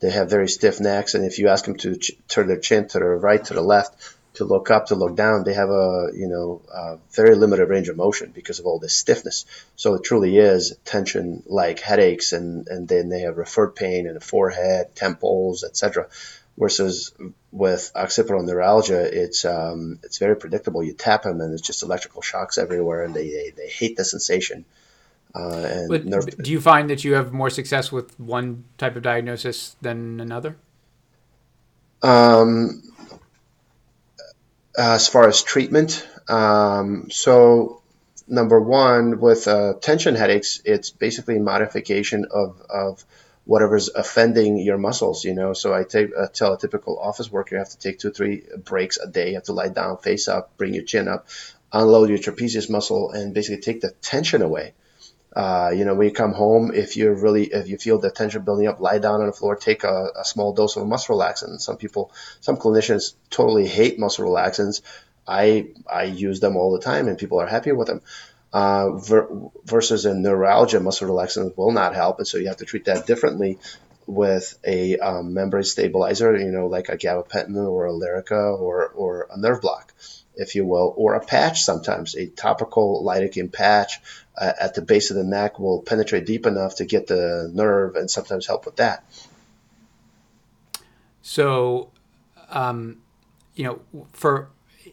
They 0.00 0.10
have 0.10 0.30
very 0.30 0.48
stiff 0.48 0.80
necks, 0.80 1.14
and 1.14 1.24
if 1.24 1.38
you 1.38 1.48
ask 1.48 1.64
them 1.64 1.76
to 1.76 1.96
ch- 1.96 2.12
turn 2.28 2.48
their 2.48 2.58
chin 2.58 2.88
to 2.88 2.98
the 2.98 3.04
right, 3.04 3.44
to 3.44 3.54
the 3.54 3.62
left, 3.62 3.94
to 4.34 4.44
look 4.44 4.70
up, 4.70 4.86
to 4.86 4.94
look 4.94 5.14
down, 5.14 5.44
they 5.44 5.54
have 5.54 5.70
a 5.70 6.08
you 6.14 6.28
know 6.28 6.62
a 6.72 6.98
very 7.12 7.34
limited 7.34 7.68
range 7.68 7.88
of 7.88 7.96
motion 7.96 8.32
because 8.34 8.58
of 8.58 8.66
all 8.66 8.78
this 8.78 8.96
stiffness. 8.96 9.44
So 9.76 9.94
it 9.94 10.04
truly 10.04 10.36
is 10.38 10.76
tension 10.84 11.42
like 11.46 11.80
headaches, 11.80 12.32
and 12.32 12.66
and 12.68 12.88
then 12.88 13.08
they 13.08 13.20
have 13.20 13.36
referred 13.36 13.74
pain 13.74 14.06
in 14.06 14.14
the 14.14 14.20
forehead, 14.20 14.94
temples, 14.94 15.64
etc 15.64 16.08
versus 16.58 17.12
with 17.50 17.90
occipital 17.94 18.42
neuralgia, 18.42 19.02
it's 19.22 19.44
um, 19.44 19.98
it's 20.02 20.18
very 20.18 20.36
predictable. 20.36 20.82
You 20.82 20.92
tap 20.92 21.22
them 21.22 21.40
and 21.40 21.52
it's 21.52 21.62
just 21.62 21.82
electrical 21.82 22.22
shocks 22.22 22.58
everywhere, 22.58 23.04
and 23.04 23.14
they 23.14 23.28
they, 23.30 23.52
they 23.56 23.68
hate 23.68 23.96
the 23.96 24.04
sensation. 24.04 24.64
Uh, 25.34 25.64
and 25.64 25.88
but 25.88 26.04
nerve- 26.04 26.36
do 26.42 26.50
you 26.50 26.60
find 26.60 26.90
that 26.90 27.04
you 27.04 27.14
have 27.14 27.32
more 27.32 27.50
success 27.50 27.90
with 27.90 28.18
one 28.20 28.64
type 28.76 28.96
of 28.96 29.02
diagnosis 29.02 29.76
than 29.80 30.20
another? 30.20 30.56
Um, 32.02 32.82
as 34.76 35.08
far 35.08 35.28
as 35.28 35.42
treatment, 35.42 36.06
um, 36.28 37.10
so 37.10 37.82
number 38.28 38.60
one 38.60 39.20
with 39.20 39.46
uh, 39.48 39.74
tension 39.80 40.14
headaches, 40.14 40.62
it's 40.64 40.90
basically 40.90 41.38
modification 41.38 42.26
of 42.30 42.60
of 42.68 43.04
whatever's 43.44 43.88
offending 43.88 44.56
your 44.58 44.78
muscles, 44.78 45.24
you 45.24 45.34
know. 45.34 45.52
So 45.52 45.74
I 45.74 45.84
take, 45.84 46.10
uh, 46.16 46.28
tell 46.28 46.52
a 46.52 46.58
typical 46.58 46.98
office 46.98 47.30
worker 47.30 47.56
you 47.56 47.58
have 47.58 47.70
to 47.70 47.78
take 47.78 47.98
two, 47.98 48.10
three 48.10 48.44
breaks 48.64 48.98
a 48.98 49.08
day. 49.08 49.30
You 49.30 49.34
have 49.34 49.44
to 49.44 49.52
lie 49.52 49.68
down, 49.68 49.98
face 49.98 50.28
up, 50.28 50.56
bring 50.56 50.74
your 50.74 50.84
chin 50.84 51.08
up, 51.08 51.26
unload 51.72 52.08
your 52.08 52.18
trapezius 52.18 52.70
muscle, 52.70 53.10
and 53.10 53.34
basically 53.34 53.60
take 53.60 53.80
the 53.80 53.90
tension 54.00 54.42
away. 54.42 54.74
Uh, 55.34 55.72
you 55.74 55.84
know, 55.84 55.94
when 55.94 56.08
you 56.08 56.14
come 56.14 56.32
home, 56.32 56.72
if 56.74 56.96
you're 56.96 57.14
really, 57.14 57.44
if 57.44 57.68
you 57.68 57.78
feel 57.78 57.98
the 57.98 58.10
tension 58.10 58.42
building 58.42 58.66
up, 58.66 58.80
lie 58.80 58.98
down 58.98 59.20
on 59.20 59.26
the 59.26 59.32
floor, 59.32 59.56
take 59.56 59.82
a, 59.84 60.10
a 60.16 60.24
small 60.24 60.52
dose 60.52 60.76
of 60.76 60.82
a 60.82 60.86
muscle 60.86 61.16
relaxant. 61.16 61.60
Some 61.60 61.76
people, 61.78 62.12
some 62.40 62.56
clinicians 62.56 63.14
totally 63.30 63.66
hate 63.66 63.98
muscle 63.98 64.26
relaxants. 64.26 64.82
I 65.26 65.68
I 65.90 66.04
use 66.04 66.40
them 66.40 66.56
all 66.56 66.72
the 66.72 66.80
time, 66.80 67.08
and 67.08 67.16
people 67.16 67.40
are 67.40 67.46
happy 67.46 67.72
with 67.72 67.88
them 67.88 68.02
uh, 68.52 68.90
ver- 68.92 69.28
versus 69.64 70.04
a 70.04 70.14
neuralgia, 70.14 70.80
muscle 70.80 71.08
relaxant 71.08 71.56
will 71.56 71.72
not 71.72 71.94
help, 71.94 72.18
and 72.18 72.26
so 72.26 72.38
you 72.38 72.48
have 72.48 72.58
to 72.58 72.64
treat 72.64 72.84
that 72.84 73.06
differently 73.06 73.58
with 74.06 74.58
a 74.66 74.98
um, 74.98 75.32
membrane 75.32 75.62
stabilizer, 75.64 76.36
you 76.36 76.50
know, 76.50 76.66
like 76.66 76.88
a 76.88 76.96
gabapentin 76.96 77.56
or 77.56 77.86
a 77.86 77.92
Lyrica 77.92 78.58
or, 78.60 78.88
or 78.88 79.28
a 79.30 79.38
nerve 79.38 79.60
block, 79.60 79.94
if 80.34 80.54
you 80.54 80.64
will, 80.64 80.94
or 80.96 81.14
a 81.14 81.24
patch 81.24 81.62
sometimes. 81.62 82.14
A 82.14 82.26
topical 82.26 83.04
lidocaine 83.04 83.52
patch 83.52 84.00
uh, 84.36 84.52
at 84.60 84.74
the 84.74 84.82
base 84.82 85.10
of 85.10 85.16
the 85.16 85.24
neck 85.24 85.58
will 85.58 85.82
penetrate 85.82 86.26
deep 86.26 86.46
enough 86.46 86.76
to 86.76 86.84
get 86.84 87.06
the 87.06 87.50
nerve 87.52 87.96
and 87.96 88.10
sometimes 88.10 88.46
help 88.46 88.66
with 88.66 88.76
that. 88.76 89.04
So, 91.22 91.90
um, 92.50 92.98
you 93.54 93.64
know, 93.64 94.06
for 94.12 94.48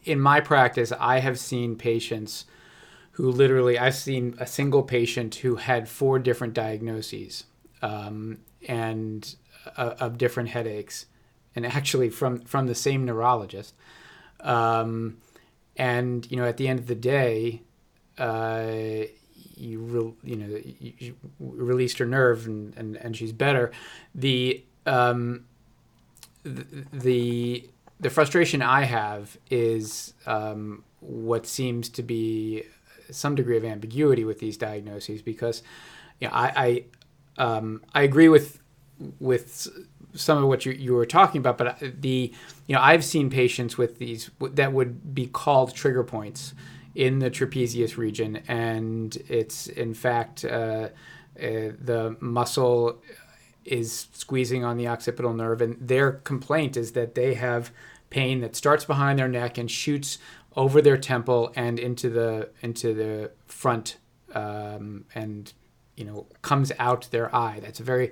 in 0.06 0.20
my 0.20 0.40
practice, 0.42 0.92
I 1.00 1.20
have 1.20 1.40
seen 1.40 1.76
patients– 1.76 2.46
who 3.20 3.30
literally 3.30 3.78
I've 3.78 3.96
seen 3.96 4.34
a 4.40 4.48
single 4.48 4.82
patient 4.82 5.36
who 5.36 5.58
had 5.58 5.90
four 5.90 6.20
different 6.20 6.54
diagnoses 6.54 7.44
um, 7.82 8.38
and 8.66 9.36
uh, 9.76 9.96
of 10.00 10.18
different 10.18 10.48
headaches, 10.48 11.06
and 11.54 11.66
actually 11.66 12.10
from 12.12 12.40
from 12.44 12.68
the 12.68 12.76
same 12.76 13.04
neurologist. 13.04 13.74
Um, 14.40 15.18
and 15.80 16.30
you 16.30 16.38
know, 16.38 16.46
at 16.46 16.58
the 16.58 16.68
end 16.68 16.78
of 16.78 16.88
the 16.88 16.94
day, 16.94 17.62
uh, 18.18 18.66
you 19.56 19.80
re- 19.80 20.30
you 20.30 20.36
know 20.36 20.60
you, 20.80 20.94
you, 21.00 21.16
released 21.40 21.98
her 22.00 22.06
nerve 22.06 22.46
and, 22.46 22.78
and, 22.78 22.98
and 22.98 23.16
she's 23.16 23.32
better. 23.32 23.72
The 24.14 24.64
um, 24.86 25.46
the, 26.44 27.70
the 28.00 28.10
frustration 28.10 28.62
I 28.62 28.84
have 28.84 29.38
is 29.50 30.14
um, 30.26 30.84
what 31.00 31.48
seems 31.48 31.88
to 31.90 32.04
be 32.04 32.64
some 33.10 33.36
degree 33.36 33.58
of 33.58 33.64
ambiguity 33.64 34.26
with 34.26 34.40
these 34.40 34.58
diagnoses 34.58 35.22
because 35.22 35.64
you 36.20 36.28
know, 36.28 36.34
I 36.34 36.84
I, 37.38 37.44
um, 37.44 37.84
I 37.94 38.02
agree 38.02 38.28
with 38.28 38.60
with 39.22 39.70
some 40.14 40.38
of 40.38 40.48
what 40.48 40.66
you, 40.66 40.72
you 40.72 40.94
were 40.94 41.06
talking 41.06 41.40
about, 41.40 41.58
but 41.58 42.02
the 42.02 42.34
you 42.68 42.76
know 42.76 42.82
I've 42.82 43.04
seen 43.04 43.30
patients 43.30 43.78
with 43.78 43.98
these 44.00 44.30
that 44.40 44.74
would 44.74 45.14
be 45.14 45.28
called 45.28 45.76
trigger 45.76 46.04
points 46.04 46.54
in 46.96 47.20
the 47.20 47.30
trapezius 47.30 47.98
region, 47.98 48.38
and 48.48 49.16
it's 49.28 49.68
in 49.68 49.94
fact 49.94 50.46
uh, 50.46 50.48
uh, 50.50 50.90
the 51.38 52.18
muscle 52.20 53.02
is 53.66 54.08
squeezing 54.14 54.64
on 54.64 54.78
the 54.78 54.88
occipital 54.88 55.34
nerve, 55.34 55.62
and 55.62 55.78
their 55.80 56.12
complaint 56.12 56.76
is 56.76 56.94
that 56.94 57.16
they 57.16 57.36
have 57.36 57.72
pain 58.10 58.42
that 58.42 58.56
starts 58.56 58.86
behind 58.86 59.20
their 59.20 59.28
neck 59.28 59.58
and 59.58 59.70
shoots 59.70 60.18
over 60.56 60.82
their 60.82 60.98
temple 60.98 61.52
and 61.56 61.80
into 61.80 62.10
the 62.10 62.50
into 62.62 62.94
the 62.94 63.32
front 63.46 63.98
um, 64.34 65.06
and 65.14 65.54
you 65.96 66.06
know 66.06 66.26
comes 66.42 66.72
out 66.80 67.08
their 67.12 67.34
eye. 67.36 67.60
That's 67.62 67.80
a 67.80 67.84
very 67.84 68.12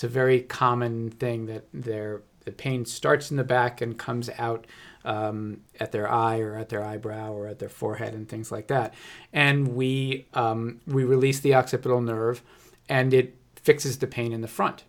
it's 0.00 0.04
a 0.04 0.08
very 0.08 0.40
common 0.40 1.10
thing 1.10 1.44
that 1.44 1.66
their 1.74 2.22
the 2.46 2.52
pain 2.52 2.86
starts 2.86 3.30
in 3.30 3.36
the 3.36 3.44
back 3.44 3.82
and 3.82 3.98
comes 3.98 4.30
out 4.38 4.66
um, 5.04 5.60
at 5.78 5.92
their 5.92 6.10
eye 6.10 6.40
or 6.40 6.56
at 6.56 6.70
their 6.70 6.82
eyebrow 6.82 7.30
or 7.34 7.46
at 7.46 7.58
their 7.58 7.68
forehead 7.68 8.14
and 8.14 8.26
things 8.26 8.50
like 8.50 8.68
that. 8.68 8.94
And 9.30 9.74
we 9.74 10.26
um, 10.32 10.80
we 10.86 11.04
release 11.04 11.40
the 11.40 11.52
occipital 11.52 12.00
nerve, 12.00 12.42
and 12.88 13.12
it 13.12 13.36
fixes 13.56 13.98
the 13.98 14.06
pain 14.06 14.32
in 14.32 14.40
the 14.40 14.48
front 14.48 14.84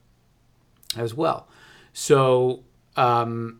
as 0.95 1.13
well. 1.13 1.49
So 1.91 2.63
um, 2.95 3.59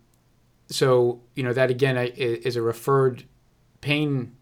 so 0.70 1.20
you 1.36 1.44
know 1.44 1.52
that 1.52 1.70
again 1.70 1.98
is 1.98 2.56
a 2.56 2.62
referred 2.62 3.26
pain 3.82 4.38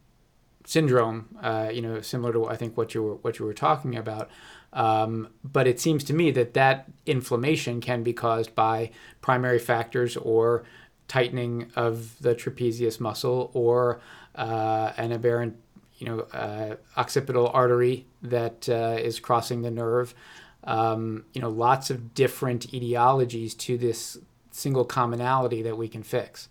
syndrome. 0.64 1.36
Uh, 1.41 1.72
you 1.73 1.81
know, 1.81 2.02
similar 2.02 2.34
to 2.34 2.45
I 2.45 2.56
think 2.56 2.77
what 2.77 2.94
you 2.94 3.02
were 3.02 3.15
what 3.15 3.40
you 3.40 3.45
were 3.45 3.53
talking 3.56 3.95
about. 3.95 4.30
Um, 4.74 5.30
but 5.44 5.68
it 5.68 5.80
seems 5.80 6.04
to 6.06 6.14
me 6.14 6.32
that 6.32 6.54
that 6.54 6.90
inflammation 7.06 7.82
can 7.82 8.04
be 8.04 8.14
caused 8.14 8.54
by 8.54 8.91
primary 9.22 9.60
factors 9.60 10.16
or 10.18 10.64
tightening 11.08 11.72
of 11.76 12.20
the 12.22 12.36
trapezius 12.36 13.00
muscle 13.00 13.50
or 13.54 14.00
uh, 14.36 14.94
an 14.98 15.12
aberrant, 15.12 15.58
you 15.98 16.06
know, 16.06 16.20
uh, 16.34 16.76
occipital 16.98 17.50
artery 17.50 18.06
that 18.22 18.70
uh, 18.70 18.96
is 19.00 19.20
crossing 19.20 19.64
the 19.64 19.72
nerve. 19.72 20.14
Um, 20.64 21.26
you 21.34 21.41
know, 21.41 21.50
lots 21.50 21.90
of 21.90 22.14
different 22.14 22.72
etiologies 22.72 23.58
to 23.60 23.78
this 23.78 24.18
single 24.52 24.86
commonality 24.86 25.62
that 25.64 25.78
we 25.78 25.88
can 25.88 26.04
fix. 26.04 26.48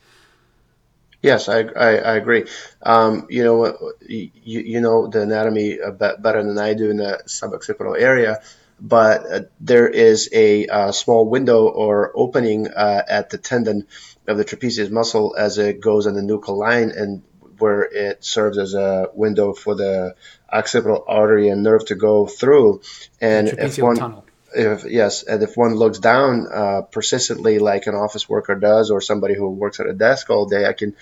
Yes, 1.20 1.49
I, 1.49 1.62
I, 1.62 1.97
I 1.97 2.16
agree. 2.16 2.45
Um, 2.82 3.27
you 3.28 3.43
know, 3.43 3.93
you, 4.01 4.31
you 4.35 4.81
know 4.81 5.09
the 5.09 5.23
anatomy 5.23 5.78
better 5.99 6.43
than 6.43 6.59
I 6.59 6.74
do 6.74 6.90
in 6.90 6.99
the 6.99 7.23
suboccipital 7.27 8.01
area 8.01 8.40
but 8.81 9.32
uh, 9.32 9.40
there 9.61 9.89
is 9.89 10.28
a 10.32 10.66
uh, 10.66 10.93
small 10.93 11.28
window 11.28 11.66
or 11.66 12.12
opening 12.15 12.69
uh, 12.69 13.03
at 13.09 13.31
the 13.31 13.39
tendon 13.39 13.86
of 14.27 14.36
the 14.36 14.45
trapezius 14.45 14.90
muscle 14.90 15.35
as 15.36 15.59
it 15.59 15.81
goes 15.81 16.07
on 16.07 16.15
the 16.15 16.23
nuchal 16.23 16.57
line 16.57 16.90
and 16.90 17.23
where 17.59 17.82
it 17.82 18.24
serves 18.24 18.57
as 18.57 18.74
a 18.74 19.09
window 19.15 19.53
for 19.53 19.74
the 19.74 20.15
occipital 20.53 21.05
artery 21.09 21.49
and 21.49 21.62
nerve 21.62 21.85
to 21.86 21.97
go 21.97 22.27
through. 22.27 22.81
And 23.20 23.49
if 23.49 23.78
one, 23.78 23.97
tunnel. 23.97 24.24
If 24.54 24.84
yes, 24.84 25.22
and 25.22 25.42
if 25.42 25.56
one 25.56 25.74
looks 25.74 25.98
down 25.98 26.46
uh, 26.52 26.82
persistently, 26.82 27.58
like 27.58 27.86
an 27.86 27.94
office 27.94 28.28
worker 28.28 28.54
does, 28.54 28.90
or 28.90 29.00
somebody 29.00 29.34
who 29.34 29.48
works 29.50 29.80
at 29.80 29.86
a 29.86 29.92
desk 29.92 30.30
all 30.30 30.46
day, 30.46 30.66
I 30.66 30.72
can 30.72 30.96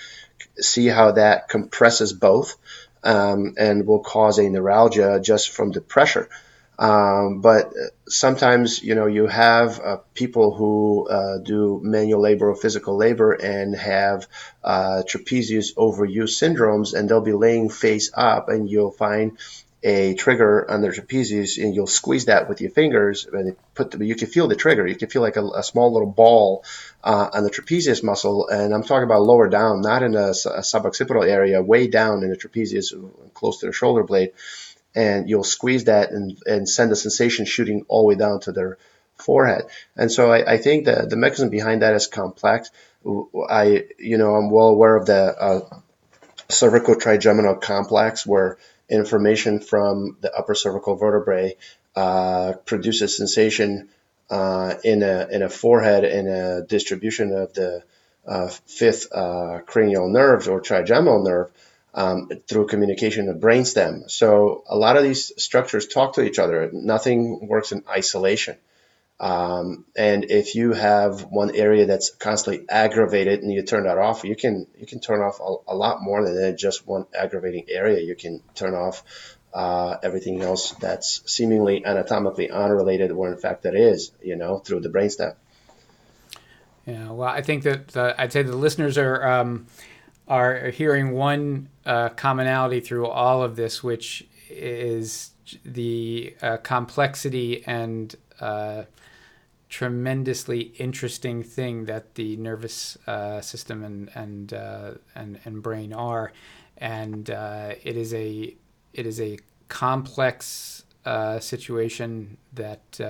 see 0.59 0.87
how 0.87 1.13
that 1.13 1.49
compresses 1.49 2.13
both 2.13 2.57
um, 3.05 3.55
and 3.59 3.87
will 3.87 4.01
cause 4.01 4.39
a 4.39 4.49
neuralgia 4.49 5.21
just 5.21 5.51
from 5.51 5.71
the 5.73 5.81
pressure. 5.81 6.29
Um, 6.79 7.41
but 7.41 7.73
sometimes, 8.07 8.83
you 8.83 8.95
know, 8.95 9.07
you 9.07 9.27
have 9.27 9.81
uh, 9.81 9.97
people 10.13 10.55
who 10.55 11.09
uh, 11.09 11.39
do 11.39 11.81
manual 11.83 12.21
labor 12.21 12.51
or 12.51 12.57
physical 12.57 12.97
labor 12.97 13.33
and 13.33 13.75
have 13.75 14.27
uh, 14.63 15.03
trapezius 15.09 15.75
overuse 15.75 16.37
syndromes, 16.37 16.93
and 16.93 17.09
they'll 17.09 17.23
be 17.23 17.33
laying 17.33 17.71
face 17.71 18.11
up, 18.13 18.51
and 18.51 18.69
you'll 18.69 18.91
find 18.91 19.39
a 19.87 20.15
trigger 20.15 20.69
on 20.71 20.83
their 20.83 20.91
trapezius, 20.93 21.63
and 21.63 21.75
you'll 21.75 21.87
squeeze 21.87 22.25
that 22.25 22.49
with 22.49 22.61
your 22.61 22.71
fingers, 22.71 23.25
and 23.25 23.57
put 23.75 23.93
the, 23.93 24.05
you 24.05 24.17
can 24.17 24.27
feel 24.27 24.49
the 24.49 24.57
trigger. 24.57 24.87
You 24.87 24.97
can 24.97 25.09
feel 25.09 25.23
like 25.23 25.37
a, 25.37 25.47
a 25.47 25.63
small 25.63 25.93
little 25.93 26.11
ball 26.11 26.65
uh, 27.05 27.31
on 27.33 27.45
the 27.45 27.51
trapezius 27.51 28.03
muscle, 28.03 28.49
and 28.49 28.75
I'm 28.75 28.83
talking 28.83 29.05
about 29.05 29.23
lower 29.23 29.49
down, 29.49 29.83
not 29.83 30.03
in 30.03 30.15
a, 30.15 30.31
a 30.31 30.63
suboccipital 30.73 31.27
area, 31.27 31.63
way 31.63 31.87
down 31.87 32.25
in 32.25 32.31
the 32.31 32.37
trapezius, 32.37 32.93
close 33.33 33.61
to 33.61 33.67
the 33.67 33.73
shoulder 33.73 34.03
blade 34.03 34.33
and 34.97 35.29
you'll 35.29 35.45
squeeze 35.45 35.85
that 35.85 36.11
and, 36.11 36.39
and 36.47 36.69
send 36.69 36.91
the 36.91 36.97
sensation 36.97 37.45
shooting 37.45 37.85
all 37.87 38.01
the 38.03 38.07
way 38.09 38.15
down 38.15 38.41
to 38.41 38.51
their 38.51 38.79
forehead. 39.17 39.67
And 39.95 40.11
so 40.11 40.33
I, 40.33 40.55
I 40.55 40.57
think 40.57 40.87
that 40.87 41.11
the 41.11 41.17
mechanism 41.17 41.51
behind 41.51 41.83
that 41.83 41.95
is 41.95 42.07
complex. 42.07 42.71
I, 43.49 43.85
you 43.99 44.17
know, 44.19 44.35
I'm 44.35 44.51
well 44.51 44.69
aware 44.69 44.97
of 44.97 45.07
the 45.07 45.37
uh, 45.39 45.61
cervical 46.49 46.97
trigeminal 46.97 47.57
complex 47.57 48.27
where 48.27 48.57
information 48.89 49.61
from 49.61 50.17
the 50.21 50.33
upper 50.33 50.55
cervical 50.55 50.97
vertebrae 50.97 51.57
uh, 51.95 52.53
produces 52.65 53.17
sensation 53.17 53.89
uh, 54.31 54.75
in 54.85 55.03
a 55.03 55.29
in 55.31 55.43
a 55.43 55.49
forehead 55.49 56.05
in 56.05 56.27
a 56.29 56.63
distribution 56.63 57.33
of 57.33 57.53
the 57.55 57.83
uh, 58.27 58.49
fifth 58.67 59.07
uh, 59.13 59.61
cranial 59.67 60.09
nerve 60.09 60.49
or 60.49 60.61
trigeminal 60.61 61.23
nerve 61.23 61.51
um, 61.95 62.29
through 62.47 62.67
communication 62.67 63.29
of 63.29 63.37
brainstem. 63.37 64.11
So 64.11 64.65
a 64.69 64.77
lot 64.77 64.97
of 64.97 65.05
these 65.05 65.33
structures 65.43 65.87
talk 65.87 66.15
to 66.15 66.23
each 66.23 66.39
other. 66.39 66.71
Nothing 66.73 67.47
works 67.47 67.73
in 67.73 67.85
isolation. 67.89 68.57
Um, 69.19 69.87
and 69.97 70.31
if 70.31 70.55
you 70.55 70.73
have 70.75 71.23
one 71.23 71.55
area 71.55 71.87
that's 71.87 72.11
constantly 72.11 72.67
aggravated 72.69 73.43
and 73.43 73.51
you 73.51 73.63
turn 73.63 73.85
that 73.85 73.97
off, 73.97 74.25
you 74.25 74.37
can 74.37 74.67
you 74.79 74.87
can 74.87 75.01
turn 75.01 75.23
off 75.23 75.41
a, 75.41 75.73
a 75.73 75.75
lot 75.75 76.03
more 76.03 76.23
than 76.29 76.57
just 76.57 76.87
one 76.87 77.07
aggravating 77.19 77.65
area. 77.69 78.01
You 78.01 78.15
can 78.15 78.43
turn 78.55 78.75
off 78.75 79.03
uh, 79.55 79.97
everything 80.03 80.43
else 80.43 80.73
that's 80.73 81.23
seemingly 81.25 81.85
anatomically 81.87 82.51
unrelated, 82.51 83.11
where 83.11 83.33
in 83.33 83.39
fact 83.39 83.63
that 83.63 83.75
is, 83.75 84.13
you 84.23 84.37
know, 84.37 84.59
through 84.59 84.81
the 84.81 84.91
brainstem. 84.91 85.35
Yeah, 86.85 87.11
well, 87.11 87.29
I 87.29 87.41
think 87.41 87.63
that 87.63 87.97
I'd 87.97 88.33
say 88.33 88.43
the 88.43 88.55
listeners 88.55 88.99
are 88.99 89.27
um, 89.27 89.67
are 90.29 90.69
hearing 90.69 91.13
one 91.13 91.71
uh, 91.87 92.11
commonality 92.11 92.81
through 92.81 93.07
all 93.07 93.43
of 93.43 93.57
this, 93.57 93.83
which 93.83 94.29
is 94.51 95.31
the 95.65 96.37
uh, 96.43 96.59
complexity 96.59 97.65
and 97.67 98.15
uh, 98.41 98.83
tremendously 99.69 100.73
interesting 100.79 101.43
thing 101.43 101.87
that 101.87 102.15
the 102.15 102.37
nervous 102.37 102.97
uh, 103.07 103.41
system 103.41 103.83
and 103.83 104.11
and, 104.15 104.53
uh, 104.53 104.91
and 105.15 105.41
and 105.45 105.63
brain 105.63 105.93
are, 105.93 106.33
and 106.79 107.31
uh, 107.31 107.75
it 107.83 107.97
is 107.97 108.15
a 108.15 108.55
it 108.93 109.07
is 109.07 109.21
a 109.21 109.39
complex 109.69 110.85
situation 111.41 112.37
that 112.53 113.01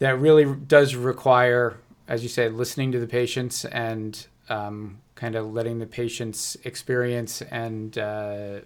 that 0.00 0.18
really 0.18 0.54
does 0.54 0.94
require, 0.94 1.78
as 2.08 2.22
you 2.22 2.28
say, 2.28 2.48
listening 2.48 2.90
to 2.92 2.98
the 2.98 3.06
patients 3.06 3.64
and 3.66 4.26
um, 4.48 4.98
kind 5.14 5.36
of 5.36 5.52
letting 5.52 5.78
the 5.78 5.86
patients 5.86 6.56
experience 6.64 7.42
and 7.42 7.98
uh, 7.98 8.60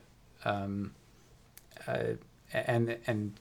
um, 0.45 0.95
uh, 1.87 2.15
and 2.55 2.97
and 3.07 3.33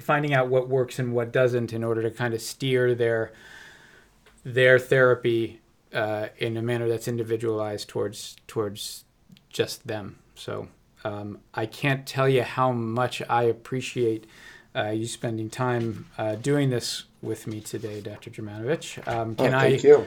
finding 0.00 0.34
out 0.34 0.48
what 0.48 0.68
works 0.68 0.98
and 0.98 1.12
what 1.12 1.32
doesn't 1.32 1.72
in 1.72 1.82
order 1.84 2.02
to 2.02 2.10
kind 2.10 2.34
of 2.34 2.40
steer 2.40 2.94
their 2.94 3.32
their 4.44 4.78
therapy 4.78 5.60
uh, 5.92 6.28
in 6.38 6.56
a 6.56 6.62
manner 6.62 6.88
that's 6.88 7.08
individualized 7.08 7.88
towards 7.88 8.36
towards 8.46 9.04
just 9.48 9.86
them. 9.86 10.18
So 10.34 10.68
um, 11.04 11.40
I 11.54 11.66
can't 11.66 12.06
tell 12.06 12.28
you 12.28 12.42
how 12.42 12.72
much 12.72 13.22
I 13.28 13.44
appreciate 13.44 14.26
uh, 14.74 14.90
you 14.90 15.06
spending 15.06 15.50
time 15.50 16.06
uh, 16.16 16.36
doing 16.36 16.70
this 16.70 17.04
with 17.22 17.46
me 17.46 17.60
today, 17.60 18.00
Dr. 18.00 18.30
Germanovich. 18.30 19.06
Um, 19.08 19.34
can 19.34 19.54
oh, 19.54 19.58
thank 19.58 19.84
I, 19.84 19.88
you 19.88 20.06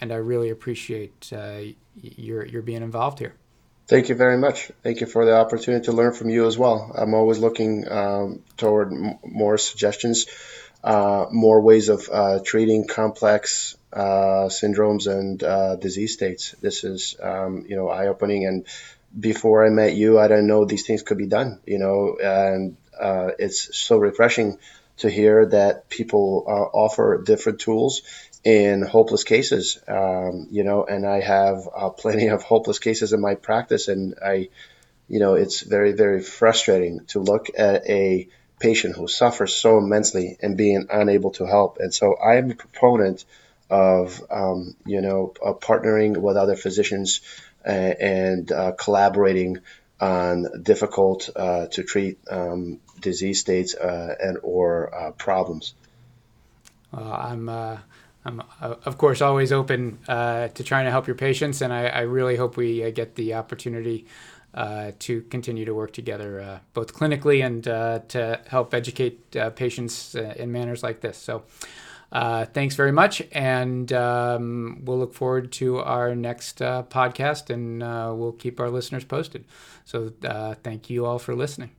and 0.00 0.12
I 0.12 0.16
really 0.16 0.50
appreciate 0.50 1.32
uh, 1.32 1.60
your 1.94 2.44
your 2.46 2.62
being 2.62 2.82
involved 2.82 3.18
here. 3.18 3.34
Thank 3.88 4.08
you 4.08 4.16
very 4.16 4.36
much. 4.36 4.72
Thank 4.82 5.00
you 5.00 5.06
for 5.06 5.24
the 5.24 5.36
opportunity 5.36 5.84
to 5.86 5.92
learn 5.92 6.12
from 6.12 6.28
you 6.28 6.46
as 6.46 6.58
well. 6.58 6.92
I'm 6.96 7.14
always 7.14 7.38
looking 7.38 7.86
um, 7.88 8.42
toward 8.56 8.92
m- 8.92 9.18
more 9.24 9.58
suggestions, 9.58 10.26
uh, 10.82 11.26
more 11.30 11.60
ways 11.60 11.88
of 11.88 12.08
uh, 12.12 12.40
treating 12.44 12.88
complex 12.88 13.76
uh, 13.92 14.48
syndromes 14.48 15.06
and 15.06 15.40
uh, 15.42 15.76
disease 15.76 16.14
states. 16.14 16.56
This 16.60 16.82
is, 16.82 17.16
um, 17.22 17.64
you 17.68 17.76
know, 17.76 17.88
eye-opening. 17.88 18.44
And 18.46 18.66
before 19.18 19.64
I 19.64 19.70
met 19.70 19.94
you, 19.94 20.18
I 20.18 20.26
didn't 20.26 20.48
know 20.48 20.64
these 20.64 20.84
things 20.84 21.02
could 21.02 21.18
be 21.18 21.28
done. 21.28 21.60
You 21.64 21.78
know, 21.78 22.16
and 22.20 22.76
uh, 23.00 23.30
it's 23.38 23.76
so 23.78 23.98
refreshing 23.98 24.58
to 24.98 25.10
hear 25.10 25.46
that 25.46 25.88
people 25.88 26.44
uh, 26.48 26.76
offer 26.76 27.22
different 27.22 27.60
tools 27.60 28.02
in 28.46 28.82
hopeless 28.82 29.24
cases, 29.24 29.76
um, 29.88 30.46
you 30.52 30.62
know, 30.62 30.84
and 30.84 31.04
I 31.04 31.20
have 31.20 31.68
uh, 31.76 31.90
plenty 31.90 32.28
of 32.28 32.44
hopeless 32.44 32.78
cases 32.78 33.12
in 33.12 33.20
my 33.20 33.34
practice, 33.34 33.88
and 33.88 34.14
I, 34.24 34.50
you 35.08 35.18
know, 35.18 35.34
it's 35.34 35.62
very, 35.62 35.94
very 35.94 36.22
frustrating 36.22 37.06
to 37.06 37.18
look 37.18 37.48
at 37.58 37.90
a 37.90 38.28
patient 38.60 38.94
who 38.94 39.08
suffers 39.08 39.52
so 39.52 39.78
immensely 39.78 40.38
and 40.40 40.56
being 40.56 40.86
unable 40.92 41.32
to 41.32 41.44
help. 41.44 41.78
And 41.80 41.92
so 41.92 42.16
I'm 42.20 42.52
a 42.52 42.54
proponent 42.54 43.24
of, 43.68 44.22
um, 44.30 44.76
you 44.86 45.00
know, 45.00 45.34
uh, 45.44 45.54
partnering 45.54 46.16
with 46.16 46.36
other 46.36 46.54
physicians 46.54 47.22
uh, 47.66 47.70
and 47.70 48.52
uh, 48.52 48.72
collaborating 48.78 49.58
on 50.00 50.62
difficult 50.62 51.30
uh, 51.34 51.66
to 51.66 51.82
treat 51.82 52.18
um, 52.30 52.78
disease 53.00 53.40
states 53.40 53.74
uh, 53.74 54.14
and 54.20 54.38
or 54.44 55.14
problems. 55.18 55.74
I'm 56.92 57.48
I'm, 58.26 58.42
uh, 58.60 58.74
of 58.84 58.98
course, 58.98 59.22
always 59.22 59.52
open 59.52 59.98
uh, 60.08 60.48
to 60.48 60.64
trying 60.64 60.86
to 60.86 60.90
help 60.90 61.06
your 61.06 61.16
patients, 61.16 61.62
and 61.62 61.72
I, 61.72 61.86
I 61.86 62.00
really 62.00 62.36
hope 62.36 62.56
we 62.56 62.84
uh, 62.84 62.90
get 62.90 63.14
the 63.14 63.34
opportunity 63.34 64.06
uh, 64.52 64.92
to 64.98 65.22
continue 65.22 65.64
to 65.64 65.74
work 65.74 65.92
together, 65.92 66.40
uh, 66.40 66.58
both 66.74 66.92
clinically 66.92 67.44
and 67.44 67.68
uh, 67.68 68.00
to 68.08 68.40
help 68.48 68.74
educate 68.74 69.30
patients 69.54 70.14
in 70.14 70.50
manners 70.50 70.82
like 70.82 71.00
this. 71.00 71.18
So, 71.18 71.44
thanks 72.12 72.74
very 72.74 72.92
much, 72.92 73.22
and 73.32 73.92
um, 73.92 74.80
we'll 74.82 74.98
look 74.98 75.14
forward 75.14 75.52
to 75.52 75.78
our 75.78 76.14
next 76.16 76.58
podcast, 76.58 77.50
and 77.50 77.80
we'll 78.18 78.32
keep 78.32 78.58
our 78.58 78.70
listeners 78.70 79.04
posted. 79.04 79.44
So, 79.84 80.12
thank 80.62 80.90
you 80.90 81.04
all 81.06 81.18
for 81.18 81.34
listening. 81.34 81.75